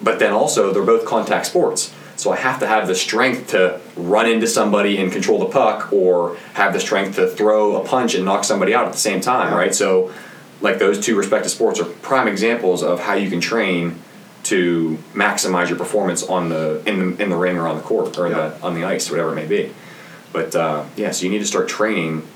but 0.00 0.18
then 0.18 0.32
also 0.32 0.72
they're 0.72 0.82
both 0.82 1.04
contact 1.04 1.44
sports. 1.44 1.92
So 2.16 2.30
I 2.32 2.36
have 2.36 2.58
to 2.60 2.66
have 2.66 2.86
the 2.88 2.94
strength 2.94 3.48
to 3.50 3.80
run 3.96 4.26
into 4.30 4.46
somebody 4.46 4.96
and 4.96 5.12
control 5.12 5.38
the 5.40 5.46
puck, 5.60 5.92
or 5.92 6.36
have 6.54 6.72
the 6.72 6.80
strength 6.80 7.16
to 7.16 7.26
throw 7.28 7.82
a 7.82 7.86
punch 7.86 8.14
and 8.14 8.24
knock 8.24 8.44
somebody 8.44 8.72
out 8.74 8.86
at 8.86 8.92
the 8.92 8.98
same 9.10 9.20
time, 9.20 9.48
Yeah. 9.52 9.58
right? 9.58 9.74
So, 9.74 10.10
like 10.62 10.78
those 10.78 10.98
two 11.04 11.16
respective 11.16 11.50
sports 11.50 11.78
are 11.80 11.84
prime 11.84 12.28
examples 12.28 12.82
of 12.82 13.00
how 13.00 13.14
you 13.14 13.28
can 13.28 13.40
train 13.40 13.96
to 14.44 14.98
maximize 15.14 15.68
your 15.68 15.78
performance 15.78 16.22
on 16.22 16.48
the 16.48 16.82
in 16.86 16.98
the 17.16 17.22
in 17.22 17.30
the 17.30 17.36
ring 17.36 17.58
or 17.58 17.68
on 17.68 17.76
the 17.76 17.82
court 17.82 18.18
or 18.18 18.28
Yeah. 18.28 18.48
the, 18.48 18.62
on 18.66 18.74
the 18.74 18.84
ice, 18.84 19.10
whatever 19.10 19.32
it 19.32 19.36
may 19.36 19.46
be. 19.46 19.72
But 20.32 20.56
uh, 20.56 20.84
yeah, 20.96 21.10
so 21.10 21.24
you 21.24 21.30
need 21.30 21.40
to 21.40 21.46
start 21.46 21.68
training 21.68 22.26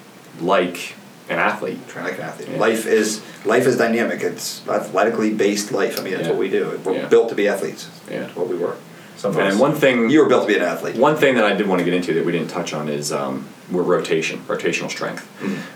like 0.41 0.95
an 1.29 1.39
athlete. 1.39 1.89
Train 1.89 2.05
like 2.05 2.15
an 2.19 2.21
athlete. 2.23 2.49
Yeah. 2.51 2.59
Life 2.59 2.87
is 2.87 3.23
life 3.45 3.67
is 3.67 3.77
dynamic. 3.77 4.21
It's 4.23 4.67
athletically 4.69 5.33
based 5.35 5.73
life. 5.73 5.99
I 5.99 6.03
mean, 6.03 6.13
that's 6.15 6.25
Yeah. 6.27 6.31
what 6.33 6.39
we 6.41 6.51
do. 6.51 6.79
We're 6.85 7.09
built 7.09 7.29
to 7.31 7.35
be 7.35 7.49
athletes. 7.49 7.89
Yeah. 8.11 8.21
That's 8.21 8.37
what 8.37 8.49
we 8.49 8.57
were. 8.57 8.77
Some 9.17 9.35
And 9.39 9.59
one 9.59 9.75
thing 9.75 10.11
You 10.11 10.21
were 10.21 10.29
built 10.29 10.43
to 10.43 10.49
be 10.49 10.57
an 10.57 10.63
athlete. 10.63 10.97
One 10.97 11.17
thing 11.17 11.37
that 11.37 11.45
I 11.45 11.55
did 11.55 11.67
want 11.67 11.79
to 11.79 11.85
get 11.87 11.95
into 11.95 12.13
that 12.15 12.25
we 12.27 12.33
didn't 12.33 12.49
touch 12.51 12.75
on 12.75 12.89
is 12.89 13.11
um, 13.13 13.47
we're 13.71 13.83
rotation, 13.83 14.41
rotational 14.47 14.91
strength, 14.91 15.27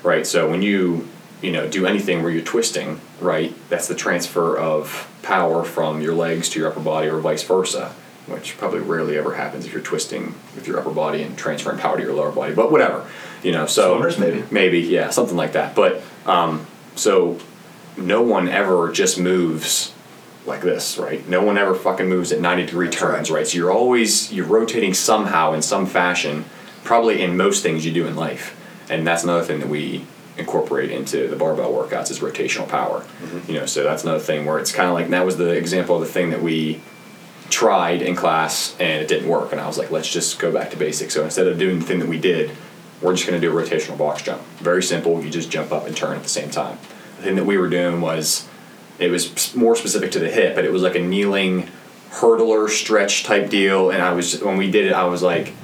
right? 0.04 0.26
So 0.26 0.48
when 0.50 0.60
you 0.62 1.08
you 1.42 1.52
know 1.52 1.68
do 1.68 1.86
anything 1.86 2.22
where 2.22 2.30
you're 2.30 2.42
twisting, 2.42 3.00
right, 3.20 3.54
that's 3.68 3.88
the 3.88 3.94
transfer 3.94 4.56
of 4.56 5.08
power 5.22 5.64
from 5.64 6.00
your 6.00 6.14
legs 6.14 6.48
to 6.50 6.58
your 6.58 6.70
upper 6.70 6.80
body 6.80 7.08
or 7.08 7.18
vice 7.18 7.42
versa, 7.42 7.94
which 8.26 8.56
probably 8.58 8.80
rarely 8.80 9.16
ever 9.16 9.34
happens 9.34 9.66
if 9.66 9.72
you're 9.72 9.82
twisting 9.82 10.34
with 10.54 10.66
your 10.66 10.78
upper 10.78 10.90
body 10.90 11.22
and 11.22 11.36
transferring 11.36 11.78
power 11.78 11.96
to 11.96 12.02
your 12.02 12.14
lower 12.14 12.32
body. 12.32 12.54
But 12.54 12.70
whatever, 12.70 13.08
you 13.42 13.52
know. 13.52 13.66
So 13.66 13.96
Swimmers, 13.96 14.18
maybe. 14.18 14.44
maybe 14.50 14.80
yeah, 14.80 15.10
something 15.10 15.36
like 15.36 15.52
that. 15.52 15.74
But 15.74 16.02
um, 16.26 16.66
so 16.94 17.38
no 17.96 18.22
one 18.22 18.48
ever 18.48 18.90
just 18.92 19.18
moves 19.18 19.92
like 20.46 20.62
this, 20.62 20.98
right? 20.98 21.26
No 21.28 21.42
one 21.42 21.58
ever 21.58 21.74
fucking 21.74 22.08
moves 22.08 22.32
at 22.32 22.40
90 22.40 22.66
degree 22.66 22.88
turns, 22.88 23.30
right. 23.30 23.38
right? 23.38 23.46
So 23.46 23.58
you're 23.58 23.72
always 23.72 24.32
you're 24.32 24.46
rotating 24.46 24.94
somehow 24.94 25.52
in 25.52 25.62
some 25.62 25.86
fashion, 25.86 26.44
probably 26.84 27.22
in 27.22 27.36
most 27.36 27.62
things 27.62 27.84
you 27.84 27.92
do 27.92 28.06
in 28.06 28.16
life. 28.16 28.56
And 28.88 29.06
that's 29.06 29.22
another 29.22 29.44
thing 29.44 29.60
that 29.60 29.68
we 29.68 30.04
incorporate 30.40 30.90
into 30.90 31.28
the 31.28 31.36
barbell 31.36 31.72
workouts 31.72 32.10
is 32.10 32.20
rotational 32.20 32.68
power. 32.68 33.00
Mm-hmm. 33.00 33.52
You 33.52 33.60
know, 33.60 33.66
so 33.66 33.84
that's 33.84 34.02
another 34.02 34.20
thing 34.20 34.46
where 34.46 34.58
it's 34.58 34.72
kind 34.72 34.88
of 34.88 34.94
like 34.94 35.08
that 35.08 35.24
was 35.24 35.36
the 35.36 35.50
example 35.50 35.96
of 35.96 36.00
the 36.00 36.12
thing 36.12 36.30
that 36.30 36.42
we 36.42 36.80
tried 37.50 38.00
in 38.00 38.14
class 38.14 38.76
and 38.78 39.02
it 39.02 39.08
didn't 39.08 39.28
work 39.28 39.52
and 39.52 39.60
I 39.60 39.66
was 39.66 39.76
like, 39.76 39.90
let's 39.90 40.10
just 40.10 40.38
go 40.38 40.52
back 40.52 40.70
to 40.70 40.76
basics. 40.76 41.14
So 41.14 41.24
instead 41.24 41.46
of 41.46 41.58
doing 41.58 41.80
the 41.80 41.84
thing 41.84 41.98
that 41.98 42.08
we 42.08 42.18
did, 42.18 42.50
we're 43.02 43.14
just 43.14 43.26
going 43.26 43.40
to 43.40 43.46
do 43.46 43.56
a 43.56 43.62
rotational 43.62 43.96
box 43.96 44.22
jump. 44.22 44.42
Very 44.58 44.82
simple. 44.82 45.22
You 45.22 45.30
just 45.30 45.50
jump 45.50 45.72
up 45.72 45.86
and 45.86 45.96
turn 45.96 46.16
at 46.16 46.22
the 46.22 46.28
same 46.28 46.50
time. 46.50 46.78
The 47.16 47.22
thing 47.22 47.36
that 47.36 47.44
we 47.46 47.56
were 47.56 47.68
doing 47.68 48.00
was 48.00 48.48
it 48.98 49.10
was 49.10 49.54
more 49.56 49.74
specific 49.74 50.12
to 50.12 50.18
the 50.18 50.30
hip, 50.30 50.54
but 50.54 50.64
it 50.64 50.72
was 50.72 50.82
like 50.82 50.94
a 50.94 51.02
kneeling 51.02 51.68
hurdler 52.10 52.68
stretch 52.68 53.24
type 53.24 53.48
deal. 53.48 53.90
And 53.90 54.02
I 54.02 54.12
was 54.12 54.42
when 54.42 54.56
we 54.56 54.70
did 54.70 54.86
it, 54.86 54.92
I 54.92 55.04
was 55.04 55.22
like, 55.22 55.54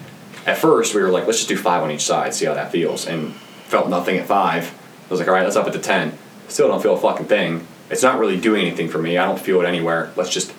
at 0.46 0.58
first 0.58 0.94
we 0.94 1.02
were 1.02 1.10
like, 1.10 1.26
let's 1.26 1.38
just 1.38 1.48
do 1.48 1.56
five 1.56 1.82
on 1.82 1.90
each 1.90 2.04
side, 2.04 2.34
see 2.34 2.46
how 2.46 2.54
that 2.54 2.72
feels, 2.72 3.06
and 3.06 3.34
felt 3.66 3.88
nothing 3.88 4.16
at 4.16 4.26
five. 4.26 4.72
I 5.06 5.10
was 5.10 5.20
like, 5.20 5.28
all 5.28 5.34
right, 5.34 5.44
let's 5.44 5.56
up 5.56 5.66
it 5.66 5.72
to 5.72 5.78
ten. 5.78 6.16
Still 6.48 6.68
don't 6.68 6.82
feel 6.82 6.94
a 6.94 7.00
fucking 7.00 7.26
thing. 7.26 7.66
It's 7.90 8.02
not 8.02 8.18
really 8.18 8.40
doing 8.40 8.62
anything 8.66 8.88
for 8.88 8.98
me. 8.98 9.18
I 9.18 9.24
don't 9.24 9.38
feel 9.38 9.60
it 9.60 9.66
anywhere. 9.66 10.12
Let's 10.16 10.30
just 10.30 10.52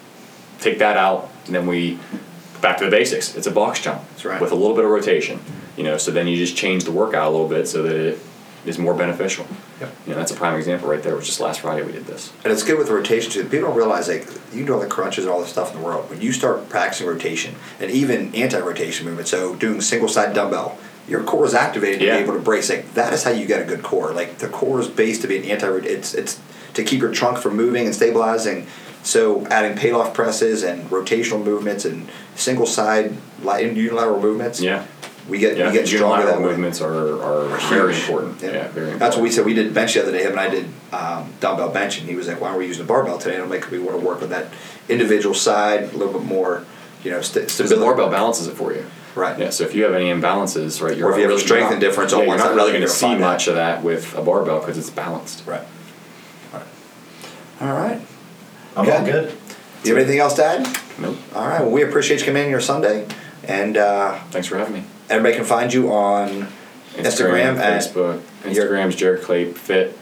take 0.59 0.79
that 0.79 0.97
out, 0.97 1.29
and 1.45 1.55
then 1.55 1.67
we 1.67 1.99
back 2.61 2.77
to 2.77 2.85
the 2.85 2.91
basics. 2.91 3.35
It's 3.35 3.47
a 3.47 3.51
box 3.51 3.81
jump 3.81 4.01
That's 4.09 4.25
right. 4.25 4.41
with 4.41 4.51
a 4.51 4.55
little 4.55 4.75
bit 4.75 4.85
of 4.85 4.91
rotation. 4.91 5.39
You 5.75 5.83
know, 5.83 5.97
so 5.97 6.11
then 6.11 6.27
you 6.27 6.37
just 6.37 6.57
change 6.57 6.85
the 6.85 6.91
workout 6.91 7.27
a 7.27 7.29
little 7.29 7.47
bit 7.47 7.67
so 7.67 7.83
that 7.83 7.95
it 7.95 8.19
is 8.65 8.79
more 8.79 8.93
beneficial. 8.93 9.45
Yep. 9.79 9.95
You 10.05 10.11
know, 10.11 10.17
that's 10.17 10.31
a 10.31 10.35
prime 10.35 10.57
example 10.57 10.89
right 10.89 11.03
there. 11.03 11.13
It 11.13 11.17
was 11.17 11.27
just 11.27 11.39
last 11.39 11.59
Friday 11.59 11.85
we 11.85 11.91
did 11.91 12.05
this. 12.05 12.33
And 12.43 12.51
it's 12.51 12.63
good 12.63 12.79
with 12.79 12.89
rotation 12.89 13.31
too. 13.31 13.43
People 13.43 13.67
don't 13.67 13.77
realize 13.77 14.07
like 14.07 14.27
you 14.51 14.73
all 14.73 14.79
the 14.79 14.87
crunches 14.87 15.25
and 15.25 15.31
all 15.31 15.39
this 15.39 15.51
stuff 15.51 15.73
in 15.73 15.79
the 15.79 15.85
world. 15.85 16.09
When 16.09 16.19
you 16.19 16.31
start 16.31 16.67
practicing 16.67 17.05
rotation 17.05 17.55
and 17.79 17.91
even 17.91 18.33
anti-rotation 18.33 19.05
movement, 19.05 19.27
so 19.27 19.55
doing 19.55 19.79
single 19.81 20.09
side 20.09 20.33
dumbbell, 20.33 20.79
your 21.07 21.23
core 21.23 21.45
is 21.45 21.53
activated 21.53 22.01
Yeah. 22.01 22.13
to 22.13 22.17
be 22.19 22.23
able 22.25 22.33
to 22.33 22.43
brace. 22.43 22.69
Like 22.69 22.93
that 22.95 23.13
is 23.13 23.23
how 23.23 23.31
you 23.31 23.45
get 23.45 23.61
a 23.61 23.65
good 23.65 23.83
core. 23.83 24.11
Like 24.11 24.37
the 24.39 24.47
core 24.49 24.79
is 24.79 24.87
based 24.87 25.21
to 25.21 25.27
be 25.27 25.37
an 25.37 25.45
anti. 25.45 25.67
It's 25.87 26.13
it's 26.13 26.39
to 26.73 26.83
keep 26.83 27.01
your 27.01 27.11
trunk 27.13 27.37
from 27.37 27.55
moving 27.55 27.85
and 27.85 27.95
stabilizing. 27.95 28.67
So 29.03 29.45
adding 29.47 29.77
Pallof 29.77 30.13
presses 30.13 30.63
and 30.63 30.89
rotational 30.89 31.41
movements 31.43 31.85
and 31.85 32.09
single 32.35 32.65
side 32.65 33.15
unilateral 33.41 34.19
movements. 34.21 34.59
Yeah. 34.61 34.85
We 35.29 35.39
get 35.39 35.57
Yeah, 35.57 35.67
we 35.67 35.73
get 35.73 35.87
stronger 35.87 36.25
that 36.25 36.39
way. 36.39 36.45
movements 36.45 36.81
are, 36.81 37.21
are 37.21 37.57
very 37.69 37.93
important. 37.95 38.41
Yeah, 38.41 38.49
very 38.49 38.65
important. 38.91 38.99
That's 38.99 39.15
what 39.17 39.23
we 39.23 39.31
said. 39.31 39.45
We 39.45 39.53
did 39.53 39.73
bench 39.73 39.93
the 39.93 40.01
other 40.03 40.11
day. 40.11 40.23
Him 40.23 40.31
and 40.31 40.39
I 40.39 40.49
did 40.49 40.65
um, 40.93 41.33
dumbbell 41.41 41.69
bench, 41.69 41.99
and 41.99 42.07
he 42.09 42.15
was 42.15 42.27
like, 42.29 42.39
"Why 42.39 42.49
are 42.51 42.57
we 42.57 42.65
using 42.65 42.83
a 42.85 42.87
barbell 42.87 43.17
today?" 43.17 43.35
And 43.35 43.43
I'm 43.43 43.49
like, 43.49 43.69
"We 43.69 43.77
want 43.79 43.99
to 43.99 44.05
work 44.05 44.21
with 44.21 44.29
that 44.29 44.47
individual 44.87 45.35
side 45.35 45.83
a 45.93 45.97
little 45.97 46.13
bit 46.13 46.23
more, 46.23 46.63
you 47.03 47.11
know, 47.11 47.21
st- 47.21 47.47
Because 47.47 47.69
the 47.69 47.75
barbell 47.75 48.09
balances 48.09 48.47
it 48.47 48.55
for 48.55 48.73
you. 48.73 48.85
Right. 49.17 49.37
Yeah. 49.39 49.49
So 49.49 49.63
if 49.63 49.73
you 49.75 49.83
have 49.83 49.93
any 49.93 50.05
imbalances, 50.05 50.81
right, 50.81 50.95
you're 50.95 51.07
Or 51.07 51.11
if 51.11 51.17
you 51.17 51.23
have 51.23 51.31
a 51.31 51.33
really, 51.35 51.43
strength 51.45 51.63
not- 51.63 51.71
and 51.73 51.81
difference 51.81 52.13
on 52.13 52.21
yeah, 52.21 52.27
one 52.27 52.37
you're 52.37 52.47
not 52.47 52.55
really 52.55 52.71
going 52.71 52.83
to 52.83 52.87
see 52.89 53.05
find 53.07 53.21
that. 53.21 53.25
much 53.27 53.47
of 53.47 53.55
that 53.55 53.83
with 53.83 54.15
a 54.15 54.21
barbell 54.21 54.59
because 54.59 54.77
it's 54.77 54.89
balanced. 54.91 55.45
Right. 55.47 55.63
All 56.53 56.59
right. 56.59 56.67
All 57.61 57.73
right. 57.73 58.01
I'm 58.75 58.89
all 58.89 59.03
good. 59.05 59.29
Do 59.83 59.89
you 59.89 59.95
have 59.95 60.03
anything 60.03 60.19
else 60.19 60.35
to 60.35 60.45
add? 60.45 60.67
Nope. 60.99 61.17
All 61.35 61.47
right. 61.47 61.61
Well, 61.61 61.71
we 61.71 61.81
appreciate 61.83 62.19
you 62.19 62.25
coming 62.27 62.43
in 62.45 62.49
your 62.51 62.61
Sunday, 62.61 63.07
and 63.43 63.75
uh, 63.77 64.19
Thanks 64.31 64.47
for 64.47 64.57
having 64.57 64.73
me. 64.75 64.83
everybody 65.09 65.35
can 65.35 65.45
find 65.45 65.73
you 65.73 65.91
on 65.91 66.47
Instagram, 66.95 67.57
at 67.57 67.81
Facebook. 67.81 68.21
your- 68.45 68.65
Instagram's 68.69 68.95
Jared 68.95 69.23
Clay 69.23 69.51
Fit 69.51 69.97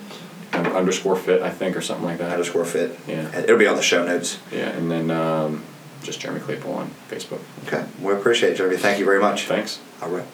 um, 0.53 0.65
underscore 0.67 1.15
Fit, 1.15 1.41
I 1.41 1.49
think, 1.49 1.75
or 1.77 1.81
something 1.81 2.05
like 2.05 2.17
that. 2.19 2.31
underscore 2.31 2.63
fit. 2.65 2.97
Yeah. 3.07 3.33
It'll 3.39 3.57
be 3.57 3.67
on 3.67 3.75
the 3.75 3.81
show 3.81 4.05
notes. 4.05 4.39
Yeah, 4.51 4.69
and 4.69 4.89
then 4.91 5.11
um, 5.11 5.63
just 6.06 6.19
Jeremy 6.19 6.40
Claypool 6.40 6.73
on 6.73 6.91
Facebook. 7.10 7.41
Okay. 7.68 7.86
We 8.02 8.14
appreciate 8.14 8.53
it, 8.53 8.56
Jeremy. 8.57 8.77
Thank 8.77 8.99
you 8.99 9.06
very 9.06 9.19
much. 9.19 9.45
Thanks. 9.45 9.80
All 10.02 10.10
right. 10.10 10.26